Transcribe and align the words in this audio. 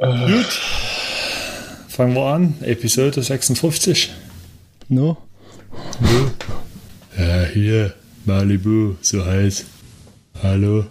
Gut. 0.00 0.46
Fangen 1.88 2.14
wir 2.14 2.24
an. 2.24 2.54
Episode 2.62 3.22
56. 3.22 4.10
No? 4.88 5.18
Ja, 7.18 7.44
hier. 7.44 7.92
Malibu, 8.24 8.94
so 9.02 9.24
heiß. 9.26 9.66
Hallo. 10.42 10.86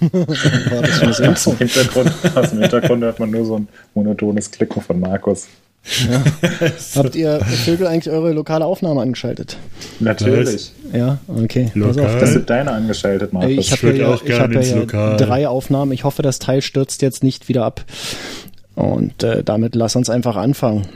War 0.00 0.82
das 0.82 0.98
schon 0.98 1.28
Aus 1.28 1.44
dem, 1.44 1.56
Hintergrund, 1.56 2.12
aus 2.34 2.50
dem 2.50 2.60
Hintergrund 2.60 3.02
hört 3.02 3.18
man 3.18 3.30
nur 3.30 3.46
so 3.46 3.56
ein 3.56 3.68
monotones 3.94 4.50
Klicken 4.50 4.82
von 4.82 5.00
Markus. 5.00 5.46
Ja. 6.08 6.22
Habt 6.96 7.16
ihr 7.16 7.40
Vögel 7.40 7.86
eigentlich 7.86 8.12
eure 8.12 8.32
lokale 8.32 8.64
Aufnahme 8.64 9.00
angeschaltet? 9.02 9.56
Natürlich. 10.00 10.72
Ja, 10.92 11.18
okay. 11.26 11.70
Lokal. 11.74 11.94
Pass 12.04 12.14
auf, 12.14 12.20
Das 12.20 12.32
sind 12.32 12.50
deine 12.50 12.70
angeschaltet, 12.70 13.32
Markus. 13.32 13.50
ich 13.58 13.72
habe 13.72 13.96
ja, 13.96 14.08
auch 14.08 14.20
ich 14.22 14.26
gerne 14.26 14.56
hab 14.58 14.64
ja 14.64 14.76
Lokal. 14.76 15.16
drei 15.16 15.48
Aufnahmen. 15.48 15.92
Ich 15.92 16.04
hoffe, 16.04 16.22
das 16.22 16.38
Teil 16.38 16.62
stürzt 16.62 17.02
jetzt 17.02 17.24
nicht 17.24 17.48
wieder 17.48 17.64
ab. 17.64 17.84
Und 18.74 19.22
äh, 19.22 19.42
damit 19.42 19.74
lass 19.74 19.96
uns 19.96 20.08
einfach 20.08 20.36
anfangen 20.36 20.86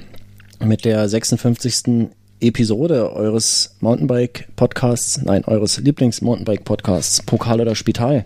mit 0.65 0.85
der 0.85 1.09
56. 1.09 2.09
Episode 2.41 3.13
eures 3.15 3.77
Mountainbike-Podcasts, 3.81 5.23
nein, 5.25 5.45
eures 5.47 5.79
Lieblings-Mountainbike-Podcasts, 5.79 7.23
Pokal 7.23 7.61
oder 7.61 7.75
Spital. 7.75 8.25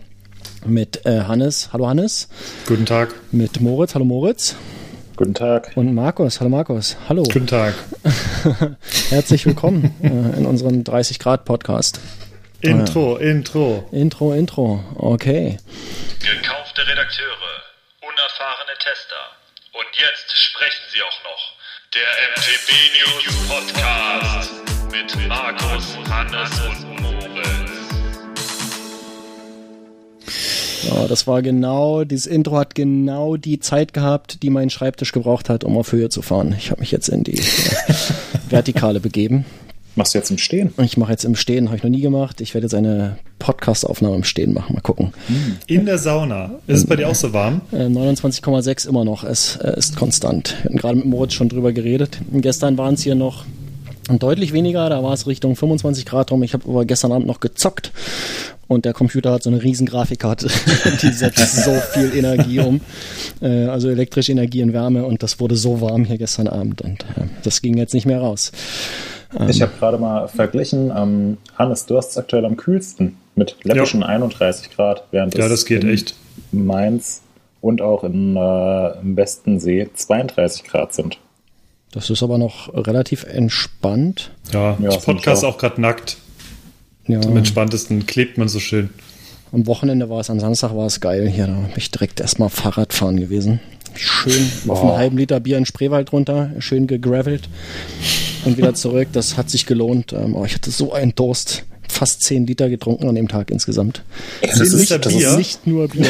Mit 0.65 1.05
äh, 1.05 1.21
Hannes, 1.21 1.69
hallo 1.73 1.87
Hannes, 1.87 2.27
Guten 2.67 2.85
Tag. 2.85 3.15
mit 3.31 3.61
Moritz, 3.61 3.95
hallo 3.95 4.05
Moritz 4.05 4.55
Guten 5.21 5.35
Tag. 5.35 5.73
und 5.75 5.93
Markus, 5.93 6.39
hallo 6.39 6.49
Markus, 6.49 6.97
hallo. 7.07 7.21
Guten 7.21 7.45
Tag. 7.45 7.75
Herzlich 9.11 9.45
willkommen 9.45 9.93
äh, 10.01 10.07
in 10.07 10.47
unserem 10.47 10.83
30 10.83 11.19
Grad 11.19 11.45
Podcast. 11.45 11.99
Intro, 12.61 13.17
Intro. 13.17 13.87
Intro, 13.91 14.33
Intro, 14.33 14.83
okay. 14.95 15.59
Gekaufte 16.21 16.87
Redakteure, 16.87 17.61
unerfahrene 18.01 18.73
Tester. 18.79 19.21
Und 19.73 19.85
jetzt 19.93 20.35
sprechen 20.35 20.81
sie 20.91 21.03
auch 21.03 21.23
noch. 21.23 21.53
Der 21.93 22.01
MTB 22.31 22.71
News 22.97 23.47
Podcast 23.47 24.51
mit 24.91 25.27
Markus, 25.27 25.99
Hannes 26.09 26.49
und 26.61 27.00
Ja, 30.83 31.07
das 31.07 31.27
war 31.27 31.41
genau, 31.41 32.03
dieses 32.03 32.27
Intro 32.27 32.57
hat 32.57 32.75
genau 32.75 33.37
die 33.37 33.59
Zeit 33.59 33.93
gehabt, 33.93 34.43
die 34.43 34.49
mein 34.49 34.69
Schreibtisch 34.69 35.11
gebraucht 35.11 35.49
hat, 35.49 35.63
um 35.63 35.77
auf 35.77 35.91
Höhe 35.91 36.09
zu 36.09 36.21
fahren. 36.21 36.55
Ich 36.57 36.71
habe 36.71 36.81
mich 36.81 36.91
jetzt 36.91 37.09
in 37.09 37.23
die 37.23 37.37
äh, 37.37 37.93
Vertikale 38.49 38.99
begeben. 38.99 39.45
Machst 39.95 40.13
du 40.13 40.19
jetzt 40.19 40.31
im 40.31 40.37
Stehen? 40.37 40.73
Ich 40.81 40.95
mache 40.95 41.11
jetzt 41.11 41.25
im 41.25 41.35
Stehen, 41.35 41.67
habe 41.67 41.75
ich 41.75 41.83
noch 41.83 41.89
nie 41.89 41.99
gemacht. 41.99 42.39
Ich 42.39 42.53
werde 42.53 42.65
jetzt 42.65 42.73
eine 42.73 43.17
Podcast-Aufnahme 43.39 44.15
im 44.15 44.23
Stehen 44.23 44.53
machen. 44.53 44.73
Mal 44.73 44.81
gucken. 44.81 45.11
In 45.67 45.85
der 45.85 45.97
Sauna. 45.97 46.51
Ist 46.65 46.79
es 46.79 46.85
bei 46.85 46.95
dir 46.95 47.09
auch 47.09 47.15
so 47.15 47.33
warm? 47.33 47.61
Äh, 47.73 47.87
29,6 47.87 48.87
immer 48.87 49.03
noch. 49.03 49.25
Es 49.25 49.57
äh, 49.57 49.77
ist 49.77 49.97
konstant. 49.97 50.55
Wir 50.61 50.65
hatten 50.65 50.77
gerade 50.77 50.95
mit 50.95 51.05
Moritz 51.05 51.33
schon 51.33 51.49
drüber 51.49 51.73
geredet. 51.73 52.19
Gestern 52.31 52.77
waren 52.77 52.93
es 52.93 53.01
hier 53.01 53.15
noch 53.15 53.43
deutlich 54.09 54.53
weniger. 54.53 54.89
Da 54.89 55.03
war 55.03 55.13
es 55.13 55.27
Richtung 55.27 55.57
25 55.57 56.05
Grad 56.05 56.31
rum. 56.31 56.41
Ich 56.43 56.53
habe 56.53 56.69
aber 56.69 56.85
gestern 56.85 57.11
Abend 57.11 57.27
noch 57.27 57.41
gezockt. 57.41 57.91
Und 58.71 58.85
der 58.85 58.93
Computer 58.93 59.33
hat 59.33 59.43
so 59.43 59.49
eine 59.49 59.61
riesen 59.61 59.85
Grafikkarte. 59.85 60.47
Die 61.01 61.11
setzt 61.11 61.65
so 61.65 61.73
viel 61.91 62.15
Energie 62.15 62.61
um. 62.61 62.79
Äh, 63.41 63.65
also 63.65 63.89
elektrische 63.89 64.31
Energie 64.31 64.61
in 64.61 64.71
Wärme. 64.71 65.03
Und 65.03 65.23
das 65.23 65.41
wurde 65.41 65.57
so 65.57 65.81
warm 65.81 66.05
hier 66.05 66.17
gestern 66.17 66.47
Abend. 66.47 66.81
Und 66.81 67.03
äh, 67.03 67.25
das 67.43 67.61
ging 67.61 67.75
jetzt 67.75 67.93
nicht 67.93 68.05
mehr 68.05 68.21
raus. 68.21 68.53
Ich 69.49 69.61
habe 69.61 69.73
gerade 69.77 69.97
mal 69.97 70.29
verglichen. 70.29 70.89
Ähm, 70.95 71.37
Hannes, 71.59 71.85
du 71.85 71.97
hast 71.97 72.11
es 72.11 72.17
aktuell 72.17 72.45
am 72.45 72.55
kühlsten 72.55 73.17
mit 73.35 73.57
läppischen 73.63 74.03
31 74.03 74.69
Grad, 74.73 75.03
während 75.11 75.35
Ja, 75.37 75.49
das 75.49 75.65
geht 75.65 75.83
in 75.83 75.89
echt. 75.89 76.15
Mainz 76.53 77.23
und 77.59 77.81
auch 77.81 78.05
in, 78.05 78.37
äh, 78.37 78.99
im 79.01 79.17
Westensee 79.17 79.89
32 79.93 80.63
Grad 80.63 80.93
sind. 80.93 81.17
Das 81.91 82.09
ist 82.09 82.23
aber 82.23 82.37
noch 82.37 82.73
relativ 82.73 83.25
entspannt. 83.25 84.31
Ja, 84.53 84.77
Ja, 84.79 84.91
ich 84.91 85.01
podcast 85.01 85.43
auch. 85.43 85.55
auch 85.55 85.57
gerade 85.57 85.81
nackt. 85.81 86.15
Ja. 87.11 87.19
Am 87.21 87.35
entspanntesten 87.35 88.05
klebt 88.05 88.37
man 88.37 88.47
so 88.47 88.59
schön. 88.59 88.89
Am 89.51 89.67
Wochenende 89.67 90.09
war 90.09 90.21
es, 90.21 90.29
am 90.29 90.39
Samstag 90.39 90.75
war 90.75 90.85
es 90.85 91.01
geil. 91.01 91.27
Hier, 91.27 91.47
da 91.47 91.53
bin 91.53 91.71
ich 91.75 91.91
direkt 91.91 92.21
erstmal 92.21 92.49
Fahrradfahren 92.49 93.19
gewesen. 93.19 93.59
Schön 93.95 94.49
auf 94.67 94.81
einen 94.81 94.93
halben 94.93 95.17
Liter 95.17 95.41
Bier 95.41 95.57
in 95.57 95.65
Spreewald 95.65 96.13
runter, 96.13 96.51
schön 96.59 96.87
gegravelt 96.87 97.49
und 98.45 98.57
wieder 98.57 98.73
zurück. 98.73 99.09
Das 99.11 99.35
hat 99.35 99.49
sich 99.49 99.65
gelohnt. 99.65 100.13
Ähm, 100.13 100.35
oh, 100.35 100.45
ich 100.45 100.53
hatte 100.53 100.71
so 100.71 100.93
einen 100.93 101.13
Durst. 101.15 101.65
Fast 101.89 102.21
10 102.21 102.47
Liter 102.47 102.69
getrunken 102.69 103.09
an 103.09 103.15
dem 103.15 103.27
Tag 103.27 103.51
insgesamt. 103.51 104.01
Das 104.41 104.59
Zehn 104.59 104.79
Liter 104.79 104.97
das 104.97 105.13
Bier? 105.13 105.31
Ist 105.31 105.37
Nicht 105.37 105.67
nur 105.67 105.89
Bier. 105.89 106.05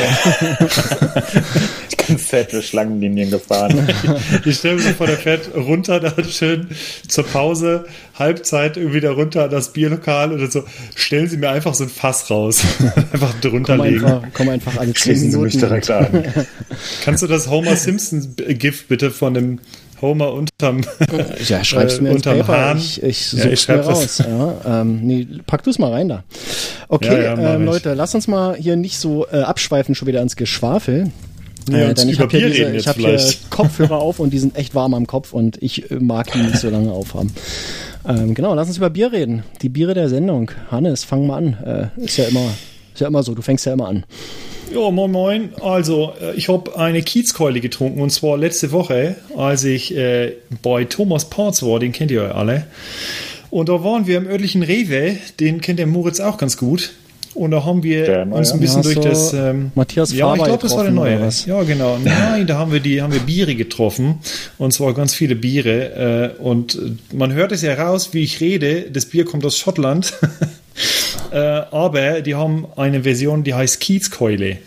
ich 1.89 1.97
bin 2.05 2.19
fette 2.19 2.61
Schlangenlinien 2.61 3.31
gefahren. 3.31 3.89
Ich 4.45 4.57
stelle 4.57 4.75
mir 4.75 4.93
vor, 4.93 5.07
der 5.07 5.17
fährt 5.17 5.55
runter, 5.55 5.99
dann 5.99 6.23
schön 6.25 6.67
zur 7.07 7.25
Pause, 7.25 7.85
Halbzeit 8.21 8.77
irgendwie 8.77 9.01
da 9.01 9.11
runter 9.11 9.43
an 9.43 9.49
das 9.51 9.73
Bierlokal 9.73 10.31
oder 10.31 10.49
so. 10.49 10.63
Stellen 10.95 11.27
Sie 11.27 11.37
mir 11.37 11.49
einfach 11.49 11.73
so 11.73 11.83
ein 11.83 11.89
Fass 11.89 12.29
raus. 12.29 12.63
einfach 13.11 13.33
drunter 13.41 13.75
Komm 13.77 13.85
legen. 13.85 14.05
einfach, 14.05 14.23
komm 14.33 14.49
einfach 14.49 14.77
alle 14.77 14.93
10 14.93 14.95
Schließen 14.95 15.31
Sie 15.31 15.37
mich 15.37 15.57
direkt 15.57 15.91
an. 15.91 16.23
Kannst 17.03 17.21
du 17.23 17.27
das 17.27 17.49
Homer 17.49 17.75
Simpson-Gift 17.75 18.87
bitte 18.87 19.11
von 19.11 19.33
dem 19.33 19.59
Homer 20.01 20.33
unterm. 20.33 20.81
Ja, 21.47 21.63
schreib's 21.63 21.99
äh, 21.99 22.01
mir 22.01 22.09
ins 22.09 22.17
unterm 22.25 22.39
Paper. 22.39 22.57
Hahn? 22.69 22.77
Ich, 22.77 23.03
ich 23.03 23.33
Ja, 23.33 23.39
such's 23.43 23.53
ich 23.53 23.61
schreib 23.61 23.77
mir 23.77 23.83
das. 23.91 23.97
raus. 23.99 24.23
Ja, 24.65 24.81
ähm, 24.81 24.99
nee, 25.03 25.27
pack 25.45 25.63
du's 25.63 25.77
mal 25.77 25.91
rein 25.91 26.09
da. 26.09 26.23
Okay, 26.87 27.23
Ja, 27.23 27.35
ja, 27.39 27.55
ähm, 27.55 27.61
ich. 27.61 27.67
Leute, 27.67 27.93
lass 27.93 28.15
uns 28.15 28.27
mal 28.27 28.55
hier 28.55 28.75
nicht 28.77 28.97
so 28.97 29.27
äh, 29.31 29.41
abschweifen 29.41 29.93
schon 29.93 30.07
wieder 30.07 30.21
ins 30.23 30.35
Geschwafel. 30.35 31.11
Ja, 31.69 31.89
Äh, 31.89 31.93
denn 31.93 32.09
ich 32.09 32.19
habe 32.19 32.35
hier, 32.35 32.49
diese, 32.49 32.75
ich 32.75 32.87
hab 32.87 32.95
hier. 32.97 33.19
Kopfhörer 33.51 33.97
auf 33.97 34.17
und 34.19 34.31
die 34.31 34.39
sind 34.39 34.55
echt 34.57 34.73
warm 34.73 34.95
am 34.95 35.05
Kopf 35.05 35.33
und 35.33 35.61
ich 35.61 35.91
äh, 35.91 35.95
mag 35.99 36.31
die 36.31 36.39
nicht 36.39 36.57
so 36.57 36.71
lange 36.71 36.91
aufhaben. 36.91 37.31
Ähm, 38.07 38.33
genau, 38.33 38.53
lass 38.53 38.67
uns 38.67 38.77
über 38.77 38.89
Bier 38.89 39.11
reden. 39.11 39.43
Die 39.61 39.69
Biere 39.69 39.93
der 39.93 40.09
Sendung. 40.09 40.51
Hannes, 40.69 41.03
fang 41.03 41.27
mal 41.27 41.37
an. 41.37 41.91
Äh, 41.97 42.03
ist 42.03 42.17
ja 42.17 42.25
immer, 42.25 42.53
ist 42.93 43.01
ja 43.01 43.07
immer 43.07 43.23
so. 43.23 43.35
Du 43.35 43.41
fängst 43.41 43.65
ja 43.65 43.73
immer 43.73 43.87
an. 43.87 44.05
Ja, 44.73 44.89
moin 44.89 45.11
moin. 45.11 45.49
Also, 45.61 46.13
äh, 46.21 46.33
ich 46.35 46.49
habe 46.49 46.77
eine 46.77 47.01
Kiezkeule 47.01 47.59
getrunken 47.59 48.01
und 48.01 48.09
zwar 48.09 48.37
letzte 48.37 48.71
Woche, 48.71 49.15
als 49.35 49.63
ich 49.63 49.95
äh, 49.95 50.33
bei 50.61 50.85
Thomas 50.85 51.29
Parts 51.29 51.63
war, 51.63 51.79
den 51.79 51.91
kennt 51.91 52.09
ihr 52.11 52.23
ja 52.23 52.31
alle. 52.31 52.65
Und 53.49 53.67
da 53.67 53.83
waren 53.83 54.07
wir 54.07 54.17
im 54.17 54.27
örtlichen 54.27 54.63
Rewe, 54.63 55.17
den 55.41 55.59
kennt 55.59 55.77
der 55.77 55.87
Moritz 55.87 56.21
auch 56.21 56.37
ganz 56.37 56.55
gut. 56.55 56.93
Und 57.35 57.51
da 57.51 57.63
haben 57.65 57.83
wir 57.83 58.27
uns 58.29 58.51
ein 58.51 58.59
bisschen 58.59 58.83
Ja, 58.83 58.93
durch 58.93 58.95
so 58.95 59.01
das. 59.01 59.33
Ähm, 59.33 59.71
Matthias 59.75 60.13
Ja, 60.13 60.35
ich 60.35 60.43
glaube, 60.43 60.61
das 60.61 60.75
war 60.75 60.83
der 60.83 60.91
neue. 60.91 61.21
was? 61.21 61.45
Ja, 61.45 61.63
genau. 61.63 61.97
Nein, 62.03 62.47
da 62.47 62.57
haben 62.57 62.71
wir 62.71 62.79
die, 62.79 63.01
haben 63.01 63.13
wir 63.13 63.21
Biere 63.21 63.55
getroffen. 63.55 64.19
Und 64.57 64.73
zwar 64.73 64.93
ganz 64.93 65.13
viele 65.13 65.35
Biere. 65.35 66.35
Äh, 66.37 66.41
und 66.41 66.75
äh, 66.75 67.15
man 67.15 67.33
hört 67.33 67.51
es 67.51 67.61
ja 67.61 67.73
raus, 67.73 68.09
wie 68.13 68.23
ich 68.23 68.39
rede. 68.41 68.85
Das 68.91 69.05
Bier 69.05 69.25
kommt 69.25 69.45
aus 69.45 69.57
Schottland. 69.57 70.13
äh, 71.31 71.37
aber 71.37 72.21
die 72.21 72.35
haben 72.35 72.67
eine 72.75 73.03
Version, 73.03 73.43
die 73.43 73.53
heißt 73.53 73.79
Kiezkeule. 73.79 74.57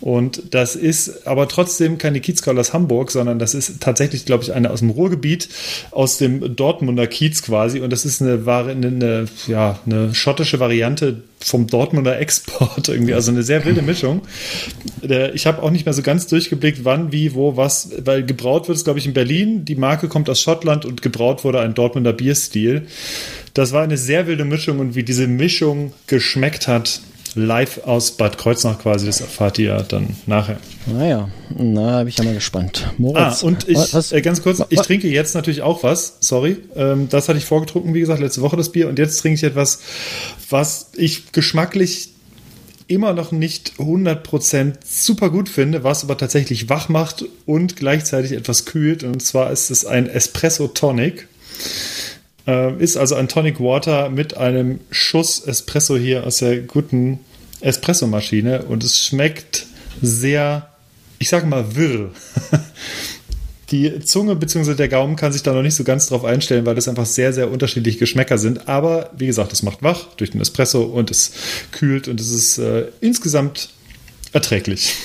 Und 0.00 0.54
das 0.54 0.76
ist 0.76 1.26
aber 1.26 1.48
trotzdem 1.48 1.98
keine 1.98 2.20
Kiezkeule 2.20 2.60
aus 2.60 2.72
Hamburg, 2.72 3.10
sondern 3.10 3.38
das 3.38 3.54
ist 3.54 3.80
tatsächlich, 3.80 4.26
glaube 4.26 4.44
ich, 4.44 4.52
eine 4.52 4.70
aus 4.70 4.80
dem 4.80 4.90
Ruhrgebiet, 4.90 5.48
aus 5.90 6.18
dem 6.18 6.54
Dortmunder 6.54 7.06
Kiez 7.06 7.42
quasi. 7.42 7.80
Und 7.80 7.90
das 7.90 8.04
ist 8.04 8.20
eine, 8.20 8.46
eine, 8.46 8.86
eine, 8.86 9.26
ja, 9.46 9.78
eine 9.86 10.14
schottische 10.14 10.60
Variante 10.60 11.22
vom 11.40 11.66
Dortmunder 11.66 12.18
Export 12.18 12.88
irgendwie. 12.88 13.14
Also 13.14 13.30
eine 13.30 13.42
sehr 13.42 13.64
wilde 13.64 13.82
Mischung. 13.82 14.22
Ich 15.34 15.46
habe 15.46 15.62
auch 15.62 15.70
nicht 15.70 15.86
mehr 15.86 15.94
so 15.94 16.02
ganz 16.02 16.26
durchgeblickt, 16.26 16.84
wann, 16.84 17.12
wie, 17.12 17.34
wo, 17.34 17.56
was, 17.56 17.90
weil 18.04 18.24
gebraut 18.24 18.68
wird 18.68 18.76
es, 18.76 18.84
glaube 18.84 18.98
ich, 18.98 19.06
in 19.06 19.14
Berlin. 19.14 19.64
Die 19.64 19.76
Marke 19.76 20.08
kommt 20.08 20.28
aus 20.28 20.40
Schottland 20.40 20.84
und 20.84 21.02
gebraut 21.02 21.44
wurde 21.44 21.60
ein 21.60 21.74
Dortmunder 21.74 22.12
Bierstil. 22.12 22.86
Das 23.54 23.72
war 23.72 23.82
eine 23.82 23.96
sehr 23.96 24.26
wilde 24.26 24.44
Mischung 24.44 24.80
und 24.80 24.94
wie 24.94 25.02
diese 25.02 25.26
Mischung 25.26 25.94
geschmeckt 26.06 26.68
hat, 26.68 27.00
live 27.36 27.84
aus 27.84 28.12
Bad 28.12 28.38
Kreuznach 28.38 28.78
quasi, 28.80 29.06
das 29.06 29.20
erfahrt 29.20 29.58
ihr 29.58 29.76
dann 29.88 30.16
nachher. 30.26 30.58
Naja, 30.86 31.28
na, 31.56 31.98
bin 31.98 32.08
ich 32.08 32.18
ja 32.18 32.24
mal 32.24 32.34
gespannt. 32.34 32.84
Ah, 32.86 32.94
Moritz. 32.98 33.42
und 33.42 33.68
ich, 33.68 33.94
was, 33.94 34.12
äh, 34.12 34.22
ganz 34.22 34.42
kurz, 34.42 34.62
ich 34.70 34.80
trinke 34.80 35.08
jetzt 35.08 35.34
natürlich 35.34 35.62
auch 35.62 35.82
was, 35.82 36.16
sorry. 36.20 36.56
Ähm, 36.74 37.08
das 37.08 37.28
hatte 37.28 37.38
ich 37.38 37.44
vorgetrunken, 37.44 37.94
wie 37.94 38.00
gesagt, 38.00 38.20
letzte 38.20 38.40
Woche 38.40 38.56
das 38.56 38.72
Bier. 38.72 38.88
Und 38.88 38.98
jetzt 38.98 39.20
trinke 39.20 39.36
ich 39.36 39.44
etwas, 39.44 39.80
was 40.48 40.90
ich 40.96 41.32
geschmacklich 41.32 42.10
immer 42.88 43.12
noch 43.12 43.32
nicht 43.32 43.74
100% 43.78 44.74
super 44.84 45.30
gut 45.30 45.48
finde, 45.48 45.84
was 45.84 46.04
aber 46.04 46.16
tatsächlich 46.16 46.68
wach 46.68 46.88
macht 46.88 47.24
und 47.44 47.76
gleichzeitig 47.76 48.32
etwas 48.32 48.64
kühlt. 48.64 49.02
Und 49.04 49.20
zwar 49.20 49.50
ist 49.50 49.70
es 49.70 49.84
ein 49.84 50.08
Espresso 50.08 50.68
Tonic. 50.68 51.28
Äh, 52.46 52.80
ist 52.82 52.96
also 52.96 53.16
ein 53.16 53.28
Tonic 53.28 53.60
Water 53.60 54.08
mit 54.08 54.36
einem 54.36 54.80
Schuss 54.90 55.40
Espresso 55.44 55.96
hier 55.96 56.26
aus 56.26 56.38
der 56.38 56.60
guten 56.60 57.20
Espresso-Maschine. 57.60 58.62
Und 58.62 58.84
es 58.84 59.04
schmeckt 59.04 59.66
sehr, 60.02 60.68
ich 61.18 61.28
sage 61.28 61.46
mal, 61.46 61.76
wirr. 61.76 62.10
Die 63.70 63.98
Zunge 64.00 64.36
bzw. 64.36 64.74
der 64.74 64.88
Gaumen 64.88 65.16
kann 65.16 65.32
sich 65.32 65.42
da 65.42 65.52
noch 65.52 65.62
nicht 65.62 65.74
so 65.74 65.82
ganz 65.82 66.06
drauf 66.06 66.24
einstellen, 66.24 66.64
weil 66.66 66.76
das 66.76 66.86
einfach 66.86 67.06
sehr, 67.06 67.32
sehr 67.32 67.50
unterschiedliche 67.50 67.98
Geschmäcker 67.98 68.38
sind. 68.38 68.68
Aber 68.68 69.10
wie 69.16 69.26
gesagt, 69.26 69.52
es 69.52 69.64
macht 69.64 69.82
wach 69.82 70.06
durch 70.16 70.30
den 70.30 70.40
Espresso 70.40 70.82
und 70.82 71.10
es 71.10 71.32
kühlt 71.72 72.06
und 72.06 72.20
es 72.20 72.30
ist 72.30 72.58
äh, 72.58 72.86
insgesamt 73.00 73.70
erträglich. 74.32 74.94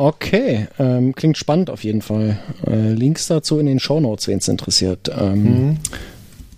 Okay, 0.00 0.68
ähm, 0.78 1.12
klingt 1.12 1.36
spannend 1.38 1.70
auf 1.70 1.82
jeden 1.82 2.02
Fall. 2.02 2.38
Äh, 2.64 2.92
Links 2.92 3.26
dazu 3.26 3.58
in 3.58 3.66
den 3.66 3.80
Shownotes, 3.80 4.28
wen 4.28 4.38
es 4.38 4.46
interessiert. 4.46 5.10
Ähm, 5.12 5.78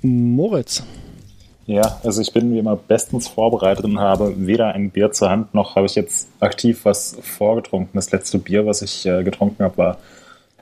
Moritz, 0.03 0.83
Ja, 1.71 2.01
also 2.03 2.21
ich 2.21 2.33
bin 2.33 2.53
wie 2.53 2.59
immer 2.59 2.75
bestens 2.75 3.29
vorbereitet 3.29 3.85
und 3.85 4.01
habe 4.01 4.35
weder 4.45 4.75
ein 4.75 4.91
Bier 4.91 5.13
zur 5.13 5.31
Hand, 5.31 5.55
noch 5.55 5.77
habe 5.77 5.87
ich 5.87 5.95
jetzt 5.95 6.29
aktiv 6.41 6.81
was 6.83 7.17
vorgetrunken. 7.23 7.93
Das 7.95 8.11
letzte 8.11 8.39
Bier, 8.39 8.67
was 8.67 8.83
ich 8.83 9.07
äh, 9.07 9.23
getrunken 9.23 9.63
habe, 9.63 9.79
war 9.79 9.99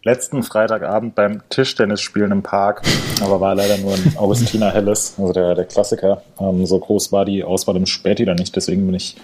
letzten 0.03 0.43
Freitagabend 0.43 1.15
beim 1.15 1.41
Tischtennisspielen 1.49 2.31
im 2.31 2.43
Park, 2.43 2.83
aber 3.23 3.41
war 3.41 3.55
leider 3.55 3.79
nur 3.79 3.95
ein 3.95 4.19
Augustiner 4.19 4.71
Helles, 4.75 5.15
also 5.17 5.33
der, 5.33 5.55
der 5.55 5.65
Klassiker. 5.65 6.23
Ähm, 6.39 6.67
so 6.67 6.79
groß 6.79 7.11
war 7.11 7.25
die 7.25 7.43
Auswahl 7.43 7.77
im 7.77 7.87
Späti 7.87 8.27
dann 8.27 8.37
nicht, 8.37 8.55
deswegen 8.55 8.85
bin 8.85 8.95
ich 8.95 9.17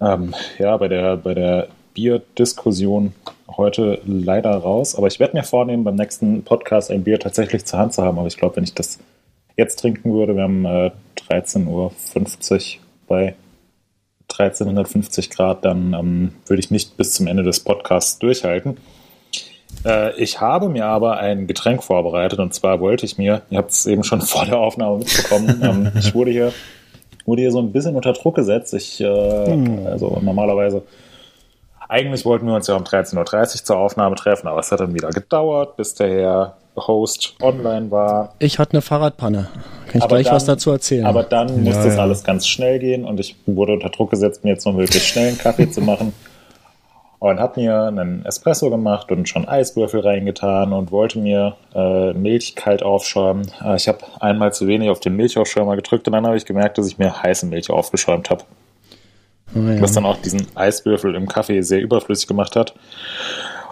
ähm, 0.00 0.34
ja 0.58 0.74
bei 0.78 0.88
der, 0.88 1.18
bei 1.18 1.34
der 1.34 1.68
Bierdiskussion 1.92 3.12
heute 3.46 4.00
leider 4.06 4.56
raus. 4.56 4.94
Aber 4.96 5.08
ich 5.08 5.20
werde 5.20 5.36
mir 5.36 5.44
vornehmen, 5.44 5.84
beim 5.84 5.96
nächsten 5.96 6.44
Podcast 6.44 6.90
ein 6.90 7.04
Bier 7.04 7.20
tatsächlich 7.20 7.66
zur 7.66 7.78
Hand 7.78 7.92
zu 7.92 8.02
haben. 8.02 8.18
Aber 8.18 8.26
ich 8.26 8.38
glaube, 8.38 8.56
wenn 8.56 8.64
ich 8.64 8.72
das 8.72 8.98
jetzt 9.56 9.78
trinken 9.78 10.12
würde, 10.12 10.36
wir 10.36 10.42
haben 10.42 10.64
äh, 10.64 10.90
13.50 11.28 11.66
Uhr 11.66 11.92
bei 13.08 13.34
1350 14.30 15.30
Grad, 15.30 15.64
dann 15.64 15.94
ähm, 15.94 16.32
würde 16.46 16.60
ich 16.60 16.70
nicht 16.70 16.96
bis 16.96 17.12
zum 17.12 17.26
Ende 17.26 17.42
des 17.42 17.60
Podcasts 17.60 18.18
durchhalten. 18.18 18.76
Äh, 19.84 20.14
ich 20.20 20.40
habe 20.40 20.68
mir 20.68 20.86
aber 20.86 21.18
ein 21.18 21.46
Getränk 21.46 21.82
vorbereitet 21.82 22.38
und 22.38 22.52
zwar 22.52 22.80
wollte 22.80 23.06
ich 23.06 23.18
mir, 23.18 23.42
ihr 23.50 23.58
habt 23.58 23.70
es 23.70 23.86
eben 23.86 24.04
schon 24.04 24.20
vor 24.22 24.44
der 24.44 24.58
Aufnahme 24.58 24.98
mitbekommen, 24.98 25.60
ähm, 25.62 25.92
ich 25.98 26.14
wurde 26.14 26.30
hier, 26.30 26.52
wurde 27.24 27.42
hier 27.42 27.52
so 27.52 27.60
ein 27.60 27.72
bisschen 27.72 27.96
unter 27.96 28.12
Druck 28.12 28.34
gesetzt. 28.36 28.74
Ich, 28.74 29.00
äh, 29.00 29.06
also 29.06 30.18
normalerweise, 30.20 30.82
eigentlich 31.88 32.24
wollten 32.24 32.46
wir 32.46 32.54
uns 32.54 32.66
ja 32.66 32.74
um 32.74 32.82
13.30 32.82 33.16
Uhr 33.60 33.64
zur 33.64 33.78
Aufnahme 33.78 34.16
treffen, 34.16 34.48
aber 34.48 34.60
es 34.60 34.72
hat 34.72 34.80
dann 34.80 34.94
wieder 34.94 35.10
gedauert, 35.10 35.76
bis 35.76 35.94
der 35.94 36.08
Herr 36.08 36.56
Host 36.76 37.34
online 37.42 37.90
war. 37.90 38.34
ich 38.38 38.58
hatte 38.58 38.72
eine 38.72 38.82
Fahrradpanne. 38.82 39.48
Kann 39.86 39.96
ich 39.98 40.02
Aber 40.02 40.08
gleich 40.16 40.26
dann- 40.26 40.34
was 40.36 40.44
dazu 40.44 40.70
erzählen? 40.70 41.06
Aber 41.06 41.22
dann 41.22 41.62
musste 41.64 41.80
Ja, 41.82 41.86
es 41.88 41.96
ja. 41.96 42.02
alles 42.02 42.24
ganz 42.24 42.46
schnell 42.46 42.78
gehen 42.78 43.04
und 43.04 43.18
ich 43.20 43.36
wurde 43.46 43.72
unter 43.72 43.88
Druck 43.88 44.10
gesetzt, 44.10 44.44
mir 44.44 44.50
jetzt 44.50 44.66
noch 44.66 44.72
möglichst 44.74 45.08
schnell 45.08 45.28
einen 45.28 45.38
Kaffee 45.38 45.70
zu 45.70 45.80
machen. 45.80 46.12
Und 47.18 47.40
habe 47.40 47.58
mir 47.60 47.84
einen 47.84 48.26
Espresso 48.26 48.68
gemacht 48.68 49.10
und 49.10 49.26
schon 49.26 49.48
Eiswürfel 49.48 50.00
reingetan 50.00 50.74
und 50.74 50.92
wollte 50.92 51.18
mir 51.18 51.56
äh, 51.74 52.12
Milch 52.12 52.54
kalt 52.56 52.82
aufschäumen. 52.82 53.50
Äh, 53.64 53.76
ich 53.76 53.88
habe 53.88 54.00
einmal 54.20 54.52
zu 54.52 54.66
wenig 54.66 54.90
auf 54.90 55.00
den 55.00 55.16
Milchaufschäumer 55.16 55.76
gedrückt 55.76 56.06
und 56.06 56.12
dann 56.12 56.26
habe 56.26 56.36
ich 56.36 56.44
gemerkt, 56.44 56.76
dass 56.76 56.86
ich 56.86 56.98
mir 56.98 57.22
heiße 57.22 57.46
Milch 57.46 57.70
aufgeschäumt 57.70 58.28
habe. 58.28 58.44
Ah, 59.54 59.58
ja. 59.72 59.80
Was 59.80 59.92
dann 59.92 60.04
auch 60.04 60.18
diesen 60.18 60.46
Eiswürfel 60.54 61.14
im 61.14 61.26
Kaffee 61.26 61.62
sehr 61.62 61.80
überflüssig 61.80 62.26
gemacht 62.28 62.54
hat. 62.54 62.74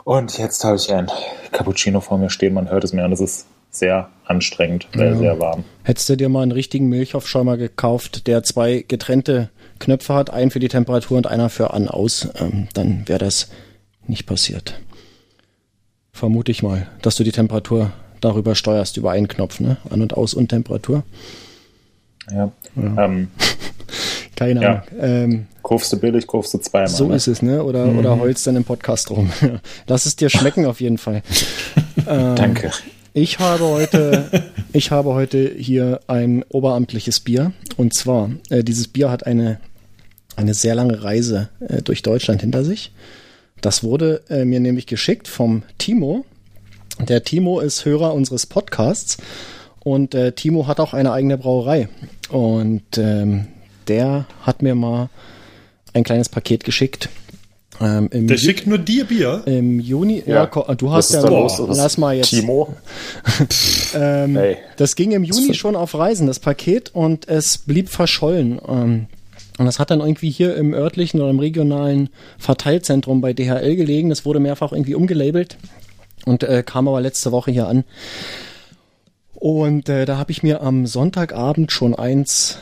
Und 0.05 0.37
jetzt 0.39 0.65
habe 0.65 0.77
ich 0.77 0.93
ein 0.93 1.11
Cappuccino 1.53 2.01
vor 2.01 2.19
mir 2.19 2.31
stehen, 2.31 2.55
man 2.55 2.69
hört 2.71 2.85
es 2.85 2.93
mir 2.93 3.05
und 3.05 3.13
es 3.13 3.21
ist 3.21 3.47
sehr 3.71 4.09
anstrengend, 4.27 4.87
sehr, 4.95 5.11
Ja. 5.13 5.17
sehr 5.17 5.41
warm. 5.41 5.65
Hättest 5.83 6.09
du 6.09 6.17
dir 6.17 6.29
mal 6.29 6.43
einen 6.43 6.53
richtigen 6.53 6.89
Milchaufschäumer 6.89 7.57
gekauft, 7.57 8.27
der 8.27 8.43
zwei 8.43 8.85
getrennte 8.87 9.51
Knöpfe 9.81 10.15
hat, 10.15 10.31
einen 10.31 10.51
für 10.51 10.61
die 10.61 10.69
Temperatur 10.69 11.17
und 11.17 11.27
einer 11.27 11.49
für 11.49 11.73
an 11.73 11.89
aus, 11.89 12.29
ähm, 12.39 12.69
dann 12.75 13.09
wäre 13.09 13.19
das 13.19 13.49
nicht 14.07 14.27
passiert. 14.27 14.79
Vermute 16.13 16.53
ich 16.53 16.63
mal, 16.63 16.87
dass 17.03 17.17
du 17.17 17.25
die 17.25 17.33
Temperatur 17.33 17.91
darüber 18.21 18.55
steuerst, 18.55 18.97
über 18.97 19.11
einen 19.11 19.27
Knopf, 19.27 19.59
ne? 19.59 19.79
An 19.91 20.01
und 20.03 20.15
aus 20.15 20.35
und 20.35 20.49
Temperatur. 20.49 21.03
Ja. 22.31 22.53
Ähm, 22.77 23.31
Keine 24.37 24.63
Ja. 24.63 24.71
Ahnung. 24.71 24.83
Ähm, 25.01 25.47
kaufst 25.63 25.93
du 25.93 25.99
billig, 25.99 26.27
kaufst 26.27 26.55
du 26.55 26.59
zweimal. 26.59 26.89
so 26.89 27.09
ne? 27.09 27.17
ist 27.17 27.27
es, 27.27 27.43
ne? 27.43 27.63
Oder, 27.63 27.87
oder 27.87 28.19
heulst 28.19 28.47
dann 28.47 28.57
im 28.57 28.65
Podcast 28.65 29.11
rum. 29.11 29.31
Lass 29.87 30.07
es 30.07 30.17
dir 30.17 30.31
schmecken 30.31 30.67
auf 30.67 30.81
jeden 30.81 30.99
Fall. 30.99 31.23
Ähm, 32.07 32.35
Danke. 32.37 32.71
Ich 33.15 33.39
habe 33.39 33.65
heute, 33.65 34.51
ich 34.75 34.91
habe 34.91 35.15
heute 35.15 35.55
hier 35.57 36.01
ein 36.07 36.45
oberamtliches 36.51 37.21
Bier. 37.21 37.53
Und 37.79 37.95
zwar, 37.95 38.31
äh, 38.51 38.63
dieses 38.63 38.89
Bier 38.89 39.11
hat 39.11 39.25
eine, 39.25 39.59
eine 40.37 40.53
sehr 40.53 40.75
lange 40.75 41.03
Reise 41.03 41.49
äh, 41.61 41.81
durch 41.81 42.03
Deutschland 42.03 42.43
hinter 42.43 42.63
sich. 42.63 42.93
Das 43.63 43.83
wurde 43.85 44.21
äh, 44.29 44.45
mir 44.45 44.61
nämlich 44.61 44.87
geschickt 44.87 45.29
vom 45.29 45.63
Timo. 45.79 46.27
Der 46.99 47.25
Timo 47.25 47.61
ist 47.61 47.87
Hörer 47.87 48.13
unseres 48.13 48.45
Podcasts 48.45 49.17
und 49.83 50.15
äh, 50.15 50.33
Timo 50.33 50.67
hat 50.67 50.81
auch 50.81 50.93
eine 50.93 51.13
eigene 51.13 51.39
Brauerei. 51.39 51.89
Und 52.29 52.99
ähm, 52.99 53.47
der 53.89 54.27
hat 54.43 54.63
mir 54.63 54.75
mal 54.75 55.09
ein 55.93 56.05
kleines 56.05 56.29
Paket 56.29 56.65
geschickt. 56.65 57.09
Ähm, 57.81 58.09
im, 58.13 58.29
Der 58.29 58.37
Ju- 58.37 58.41
schickt 58.41 58.67
nur 58.69 58.79
dir 58.79 59.05
Bier. 59.05 59.43
im 59.47 59.81
Juni, 59.81 60.23
ja, 60.27 60.35
Ja. 60.35 60.47
ko- 60.47 60.73
du 60.75 60.87
Was 60.91 60.95
hast 60.97 61.11
ist 61.11 61.23
ja, 61.25 61.29
los? 61.29 61.61
Lass 61.69 61.99
mal 61.99 62.15
jetzt. 62.17 62.29
Timo? 62.31 62.75
Ähm, 63.97 64.37
Ey. 64.37 64.57
Das 64.77 64.97
ging 64.97 65.13
im 65.13 65.23
Juni 65.25 65.55
schon 65.55 65.77
auf 65.77 65.95
Reisen, 65.95 66.27
das 66.27 66.41
Paket, 66.41 66.93
und 66.95 67.29
es 67.29 67.59
blieb 67.59 67.89
verschollen. 67.89 68.61
Ähm, 68.67 69.07
und 69.59 69.67
das 69.67 69.79
hat 69.79 69.91
dann 69.93 70.01
irgendwie 70.01 70.31
hier 70.31 70.57
im 70.57 70.75
örtlichen 70.75 71.21
oder 71.21 71.31
im 71.31 71.39
regionalen 71.39 72.09
Verteilzentrum 72.39 73.21
bei 73.21 73.33
DHL 73.33 73.77
gelegen. 73.77 74.09
Das 74.09 74.25
wurde 74.25 74.41
mehrfach 74.41 74.73
irgendwie 74.73 74.97
umgelabelt 74.97 75.57
und 76.27 76.43
äh, 76.43 76.65
kam 76.65 76.89
aber 76.89 77.01
letzte 77.01 77.31
Woche 77.31 77.53
hier 77.53 77.69
an. 77.69 77.85
Und 79.35 79.89
äh, 79.89 80.07
da 80.07 80.17
habe 80.19 80.33
ich 80.33 80.43
mir 80.43 80.61
am 80.63 80.87
Sonntagabend 80.87 81.71
schon 81.71 81.95
eins, 81.95 82.59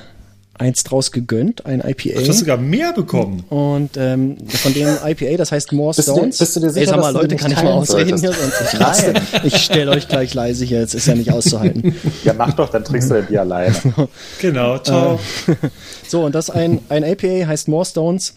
eins 0.62 0.84
draus 0.84 1.10
gegönnt, 1.10 1.66
ein 1.66 1.80
IPA. 1.80 2.20
Du 2.20 2.28
hast 2.28 2.38
sogar 2.38 2.56
mehr 2.56 2.92
bekommen. 2.92 3.44
Und 3.50 3.96
ähm, 3.96 4.36
von 4.48 4.72
dem 4.72 4.88
IPA, 5.04 5.36
das 5.36 5.50
heißt 5.50 5.72
More 5.72 5.92
Bist 5.94 6.08
du 6.08 6.12
Stones. 6.12 6.38
bist 6.38 6.56
du 6.56 6.60
dir 6.60 6.70
sicher, 6.70 6.80
Ey, 6.80 6.86
sag 6.86 6.96
mal, 6.96 7.12
dass 7.12 7.12
du 7.14 7.18
Leute, 7.18 7.36
kann 7.36 7.50
nicht 7.50 7.58
ich 7.58 7.64
mal 7.64 7.72
ausreden 7.72 8.18
hier? 8.18 8.32
solltest? 8.32 8.58
Sonst 8.58 8.74
ich, 8.74 8.80
raste. 8.80 9.14
ich 9.42 9.56
stelle 9.56 9.90
euch 9.90 10.08
gleich 10.08 10.34
leise 10.34 10.64
hier, 10.64 10.80
jetzt 10.80 10.94
ist 10.94 11.06
ja 11.06 11.14
nicht 11.14 11.32
auszuhalten. 11.32 11.94
Ja, 12.24 12.34
mach 12.34 12.52
doch, 12.52 12.68
dann 12.70 12.84
trinkst 12.84 13.10
du 13.10 13.14
dein 13.14 13.26
Bier 13.26 13.40
alleine. 13.40 13.74
Genau, 14.40 14.78
ciao. 14.78 15.18
So, 16.08 16.24
und 16.24 16.34
das 16.34 16.50
ein, 16.50 16.80
ein 16.88 17.02
IPA 17.02 17.48
heißt 17.48 17.68
More 17.68 17.84
Stones. 17.84 18.36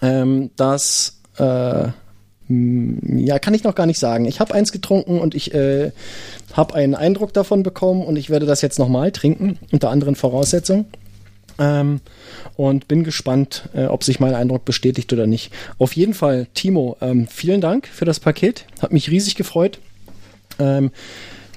Ähm, 0.00 0.50
das 0.56 1.18
äh, 1.38 1.88
ja, 2.48 3.38
kann 3.38 3.54
ich 3.54 3.64
noch 3.64 3.74
gar 3.74 3.86
nicht 3.86 3.98
sagen. 4.00 4.24
Ich 4.24 4.40
habe 4.40 4.54
eins 4.54 4.72
getrunken 4.72 5.20
und 5.20 5.34
ich 5.34 5.54
äh, 5.54 5.92
habe 6.54 6.74
einen 6.74 6.94
Eindruck 6.94 7.32
davon 7.32 7.62
bekommen 7.62 8.02
und 8.02 8.16
ich 8.16 8.30
werde 8.30 8.46
das 8.46 8.62
jetzt 8.62 8.78
nochmal 8.78 9.12
trinken, 9.12 9.58
unter 9.70 9.90
anderen 9.90 10.16
Voraussetzungen. 10.16 10.86
Ähm, 11.60 12.00
und 12.56 12.88
bin 12.88 13.04
gespannt, 13.04 13.68
äh, 13.74 13.84
ob 13.84 14.02
sich 14.02 14.18
mein 14.18 14.34
Eindruck 14.34 14.64
bestätigt 14.64 15.12
oder 15.12 15.26
nicht. 15.26 15.52
Auf 15.78 15.94
jeden 15.94 16.14
Fall, 16.14 16.46
Timo, 16.54 16.96
ähm, 17.00 17.28
vielen 17.28 17.60
Dank 17.60 17.86
für 17.86 18.04
das 18.04 18.18
Paket. 18.18 18.64
Hat 18.80 18.92
mich 18.92 19.10
riesig 19.10 19.36
gefreut. 19.36 19.78
Ähm, 20.58 20.90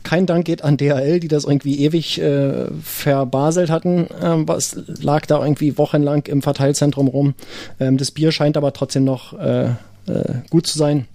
kein 0.03 0.25
Dank 0.25 0.45
geht 0.45 0.63
an 0.63 0.77
DHL, 0.77 1.19
die 1.19 1.29
das 1.29 1.45
irgendwie 1.45 1.79
ewig 1.79 2.19
äh, 2.19 2.65
verbaselt 2.83 3.69
hatten. 3.69 4.07
Ähm, 4.21 4.47
was 4.47 4.75
lag 5.01 5.25
da 5.25 5.41
irgendwie 5.41 5.77
wochenlang 5.77 6.25
im 6.25 6.41
Verteilzentrum 6.41 7.07
rum. 7.07 7.33
Ähm, 7.79 7.97
das 7.97 8.11
Bier 8.11 8.31
scheint 8.31 8.57
aber 8.57 8.73
trotzdem 8.73 9.05
noch 9.05 9.33
äh, 9.39 9.69
äh, 10.07 10.33
gut 10.49 10.67
zu 10.67 10.77
sein. 10.77 11.07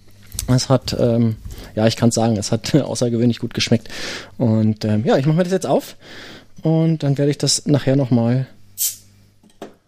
Es 0.47 0.71
hat, 0.71 0.97
ähm, 0.99 1.37
ja, 1.77 1.87
ich 1.87 1.97
kann 1.97 2.11
sagen, 2.11 2.37
es 2.37 2.51
hat 2.51 2.75
außergewöhnlich 2.75 3.39
gut 3.39 3.53
geschmeckt. 3.53 3.89
Und 4.39 4.85
ähm, 4.85 5.05
ja, 5.05 5.19
ich 5.19 5.27
mache 5.27 5.37
mir 5.37 5.45
das 5.45 5.53
jetzt 5.53 5.67
auf 5.67 5.97
und 6.63 7.03
dann 7.03 7.19
werde 7.19 7.31
ich 7.31 7.39
das 7.39 7.67
nachher 7.67 7.97
nochmal. 7.97 8.47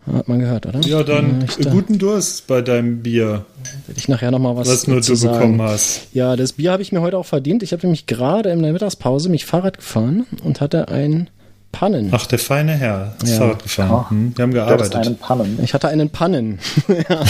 Hat 0.06 0.28
man 0.28 0.40
gehört, 0.40 0.66
oder? 0.66 0.80
Ja, 0.80 1.02
dann 1.02 1.44
ich, 1.46 1.56
da, 1.56 1.70
guten 1.70 1.98
Durst 1.98 2.46
bei 2.46 2.62
deinem 2.62 3.02
Bier, 3.02 3.44
werde 3.86 3.98
ich 3.98 4.08
nachher 4.08 4.30
nochmal 4.30 4.56
was, 4.56 4.68
was 4.68 4.86
nur 4.86 5.02
zu 5.02 5.12
du 5.12 5.16
sagen. 5.16 5.34
bekommen 5.38 5.62
hast. 5.62 6.08
Ja, 6.14 6.36
das 6.36 6.52
Bier 6.54 6.72
habe 6.72 6.82
ich 6.82 6.90
mir 6.90 7.00
heute 7.02 7.18
auch 7.18 7.26
verdient. 7.26 7.62
Ich 7.62 7.72
habe 7.72 7.82
nämlich 7.82 8.06
gerade 8.06 8.50
in 8.50 8.62
der 8.62 8.72
Mittagspause 8.72 9.28
mich 9.28 9.44
Fahrrad 9.44 9.76
gefahren 9.76 10.26
und 10.42 10.60
hatte 10.60 10.88
ein 10.88 11.28
Pannen. 11.72 12.08
Ach, 12.12 12.26
der 12.26 12.38
feine 12.40 12.72
Herr 12.72 13.14
ist 13.22 13.30
Ja. 13.32 13.38
Fahrrad 13.38 13.62
gefahren. 13.62 13.90
Ah. 13.92 14.10
Hm, 14.10 14.32
wir 14.36 14.42
haben 14.42 14.52
gearbeitet. 14.54 14.94
einen 14.96 15.16
Pannen. 15.18 15.58
Ich 15.62 15.74
hatte 15.74 15.88
einen 15.88 16.10
Pannen. 16.10 16.58
ja, 16.88 17.22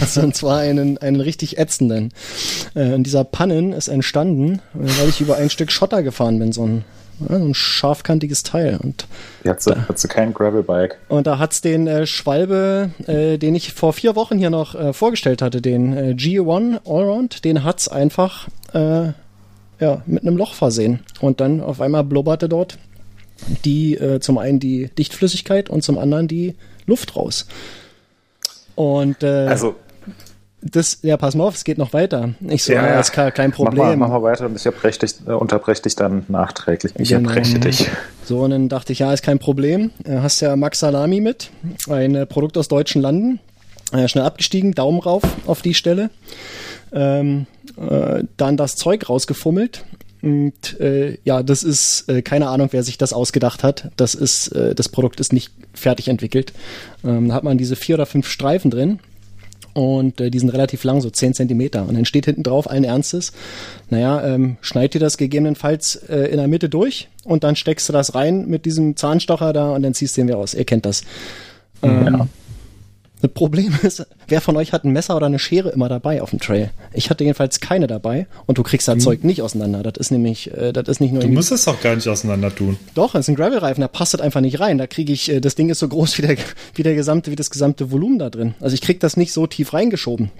also, 0.00 0.22
und 0.22 0.34
zwar 0.34 0.58
einen, 0.60 0.98
einen 0.98 1.20
richtig 1.20 1.58
ätzenden. 1.58 2.12
Äh, 2.74 2.94
und 2.94 3.04
dieser 3.04 3.22
Pannen 3.24 3.72
ist 3.72 3.88
entstanden, 3.88 4.54
äh, 4.74 4.78
weil 4.98 5.08
ich 5.10 5.20
über 5.20 5.36
ein 5.36 5.50
Stück 5.50 5.70
Schotter 5.70 6.02
gefahren 6.02 6.38
bin, 6.40 6.52
so 6.52 6.66
ein, 6.66 6.84
ja, 7.28 7.38
so 7.38 7.44
ein 7.44 7.54
scharfkantiges 7.54 8.42
Teil. 8.42 8.78
Und, 8.82 9.06
Jetzt 9.42 9.70
hast 9.88 10.04
du 10.04 10.08
kein 10.08 10.32
Gravelbike. 10.34 10.98
und 11.08 11.26
da 11.26 11.38
hat's 11.38 11.60
den 11.60 11.86
äh, 11.86 12.06
Schwalbe, 12.06 12.90
äh, 13.06 13.38
den 13.38 13.54
ich 13.54 13.72
vor 13.72 13.92
vier 13.92 14.16
Wochen 14.16 14.38
hier 14.38 14.50
noch 14.50 14.74
äh, 14.74 14.92
vorgestellt 14.92 15.42
hatte, 15.42 15.60
den 15.60 15.96
äh, 15.96 16.14
G1 16.16 16.80
Allround, 16.86 17.44
den 17.44 17.64
hat's 17.64 17.88
einfach 17.88 18.48
äh, 18.72 19.12
ja, 19.80 20.02
mit 20.06 20.22
einem 20.22 20.36
Loch 20.36 20.54
versehen. 20.54 21.00
Und 21.20 21.40
dann 21.40 21.60
auf 21.60 21.80
einmal 21.80 22.04
blubberte 22.04 22.48
dort 22.48 22.78
die 23.64 23.94
äh, 23.96 24.20
zum 24.20 24.38
einen 24.38 24.60
die 24.60 24.88
Dichtflüssigkeit 24.96 25.68
und 25.68 25.82
zum 25.82 25.98
anderen 25.98 26.28
die 26.28 26.54
Luft 26.86 27.16
raus. 27.16 27.46
Und 28.76 29.22
äh, 29.22 29.46
Also, 29.46 29.76
das, 30.64 30.98
ja, 31.02 31.16
pass 31.16 31.34
mal 31.34 31.44
auf, 31.44 31.54
es 31.54 31.64
geht 31.64 31.78
noch 31.78 31.92
weiter. 31.92 32.30
Ich 32.48 32.64
so, 32.64 32.72
Ja, 32.72 32.86
ja, 32.86 33.00
ist 33.00 33.12
kein, 33.12 33.32
kein 33.34 33.50
mach 33.50 33.58
mal, 33.58 33.64
Problem. 33.66 33.98
mach 33.98 34.08
mal 34.08 34.22
weiter 34.22 34.46
und 34.46 34.56
ich 34.56 34.64
erbreche 34.64 35.00
dich, 35.00 35.14
äh, 35.26 35.32
unterbreche 35.32 35.82
dich 35.82 35.94
dann 35.94 36.24
nachträglich. 36.28 36.92
Ich 36.96 37.10
Genau. 37.10 37.28
erbreche 37.28 37.58
dich. 37.58 37.88
So, 38.24 38.40
und 38.40 38.50
dann 38.50 38.68
dachte 38.68 38.92
ich, 38.92 39.00
ja, 39.00 39.12
ist 39.12 39.22
kein 39.22 39.38
Problem. 39.38 39.90
Äh, 40.04 40.18
Hast 40.20 40.40
ja 40.40 40.56
Max 40.56 40.80
Salami 40.80 41.20
mit, 41.20 41.50
ein 41.88 42.14
äh, 42.14 42.26
Produkt 42.26 42.56
aus 42.56 42.68
deutschen 42.68 43.02
Landen. 43.02 43.40
Äh, 43.92 44.08
schnell 44.08 44.24
abgestiegen, 44.24 44.72
Daumen 44.72 44.98
rauf 45.00 45.22
auf 45.46 45.60
die 45.62 45.74
Stelle. 45.74 46.10
Ähm, 46.92 47.46
äh, 47.76 48.24
dann 48.36 48.56
das 48.56 48.76
Zeug 48.76 49.08
rausgefummelt. 49.08 49.84
Und 50.22 50.80
äh, 50.80 51.18
ja, 51.24 51.42
das 51.42 51.62
ist 51.62 52.08
äh, 52.08 52.22
keine 52.22 52.48
Ahnung, 52.48 52.68
wer 52.70 52.82
sich 52.82 52.96
das 52.96 53.12
ausgedacht 53.12 53.62
hat. 53.62 53.90
Das 53.96 54.14
ist 54.14 54.48
äh, 54.48 54.74
das 54.74 54.88
Produkt 54.88 55.20
ist 55.20 55.34
nicht 55.34 55.52
fertig 55.74 56.08
entwickelt. 56.08 56.54
Ähm, 57.04 57.28
da 57.28 57.34
hat 57.34 57.44
man 57.44 57.58
diese 57.58 57.76
vier 57.76 57.96
oder 57.96 58.06
fünf 58.06 58.26
Streifen 58.28 58.70
drin 58.70 59.00
und 59.74 60.20
äh, 60.20 60.30
die 60.30 60.38
sind 60.38 60.48
relativ 60.50 60.84
lang, 60.84 61.00
so 61.00 61.10
zehn 61.10 61.34
Zentimeter. 61.34 61.86
Und 61.86 61.94
dann 61.94 62.04
steht 62.04 62.24
hinten 62.24 62.42
drauf 62.42 62.70
allen 62.70 62.84
Ernstes, 62.84 63.32
naja, 63.90 64.24
ähm, 64.24 64.56
schneid 64.60 64.94
dir 64.94 65.00
das 65.00 65.18
gegebenenfalls 65.18 65.96
äh, 66.08 66.28
in 66.30 66.38
der 66.38 66.48
Mitte 66.48 66.68
durch 66.68 67.08
und 67.24 67.44
dann 67.44 67.56
steckst 67.56 67.88
du 67.88 67.92
das 67.92 68.14
rein 68.14 68.46
mit 68.48 68.64
diesem 68.64 68.96
Zahnstocher 68.96 69.52
da 69.52 69.72
und 69.72 69.82
dann 69.82 69.92
ziehst 69.94 70.16
du 70.16 70.22
den 70.22 70.28
wieder 70.28 70.38
aus. 70.38 70.54
Ihr 70.54 70.64
kennt 70.64 70.86
das. 70.86 71.02
Ähm, 71.82 72.06
Ja. 72.06 72.28
Das 73.24 73.32
Problem 73.32 73.72
ist, 73.82 74.06
wer 74.28 74.42
von 74.42 74.54
euch 74.56 74.72
hat 74.74 74.84
ein 74.84 74.92
Messer 74.92 75.16
oder 75.16 75.26
eine 75.26 75.38
Schere 75.38 75.70
immer 75.70 75.88
dabei 75.88 76.20
auf 76.20 76.30
dem 76.30 76.40
Trail? 76.40 76.70
Ich 76.92 77.08
hatte 77.08 77.24
jedenfalls 77.24 77.58
keine 77.58 77.86
dabei 77.86 78.26
und 78.44 78.58
du 78.58 78.62
kriegst 78.62 78.86
das 78.86 79.02
Zeug 79.02 79.24
nicht 79.24 79.40
auseinander. 79.40 79.82
Das 79.82 79.96
ist 79.98 80.10
nämlich, 80.10 80.52
äh, 80.52 80.72
das 80.72 80.88
ist 80.88 81.00
nicht 81.00 81.12
nur 81.12 81.22
Du 81.22 81.28
musst 81.28 81.50
es 81.50 81.64
doch 81.64 81.80
gar 81.80 81.94
nicht 81.96 82.06
auseinander 82.06 82.54
tun. 82.54 82.76
doch, 82.94 83.12
das 83.12 83.20
ist 83.20 83.28
ein 83.28 83.36
Gravel-Reifen, 83.36 83.80
da 83.80 83.88
passt 83.88 84.12
das 84.12 84.20
einfach 84.20 84.42
nicht 84.42 84.60
rein. 84.60 84.76
Da 84.76 84.86
kriege 84.86 85.12
ich, 85.12 85.30
äh, 85.30 85.40
das 85.40 85.54
Ding 85.54 85.70
ist 85.70 85.78
so 85.78 85.88
groß 85.88 86.18
wie 86.18 86.22
der, 86.22 86.36
wie 86.74 86.82
der 86.82 86.94
gesamte, 86.94 87.30
wie 87.30 87.36
das 87.36 87.50
gesamte 87.50 87.90
Volumen 87.90 88.18
da 88.18 88.28
drin. 88.28 88.54
Also 88.60 88.74
ich 88.74 88.82
krieg 88.82 89.00
das 89.00 89.16
nicht 89.16 89.32
so 89.32 89.46
tief 89.46 89.72
reingeschoben. 89.72 90.30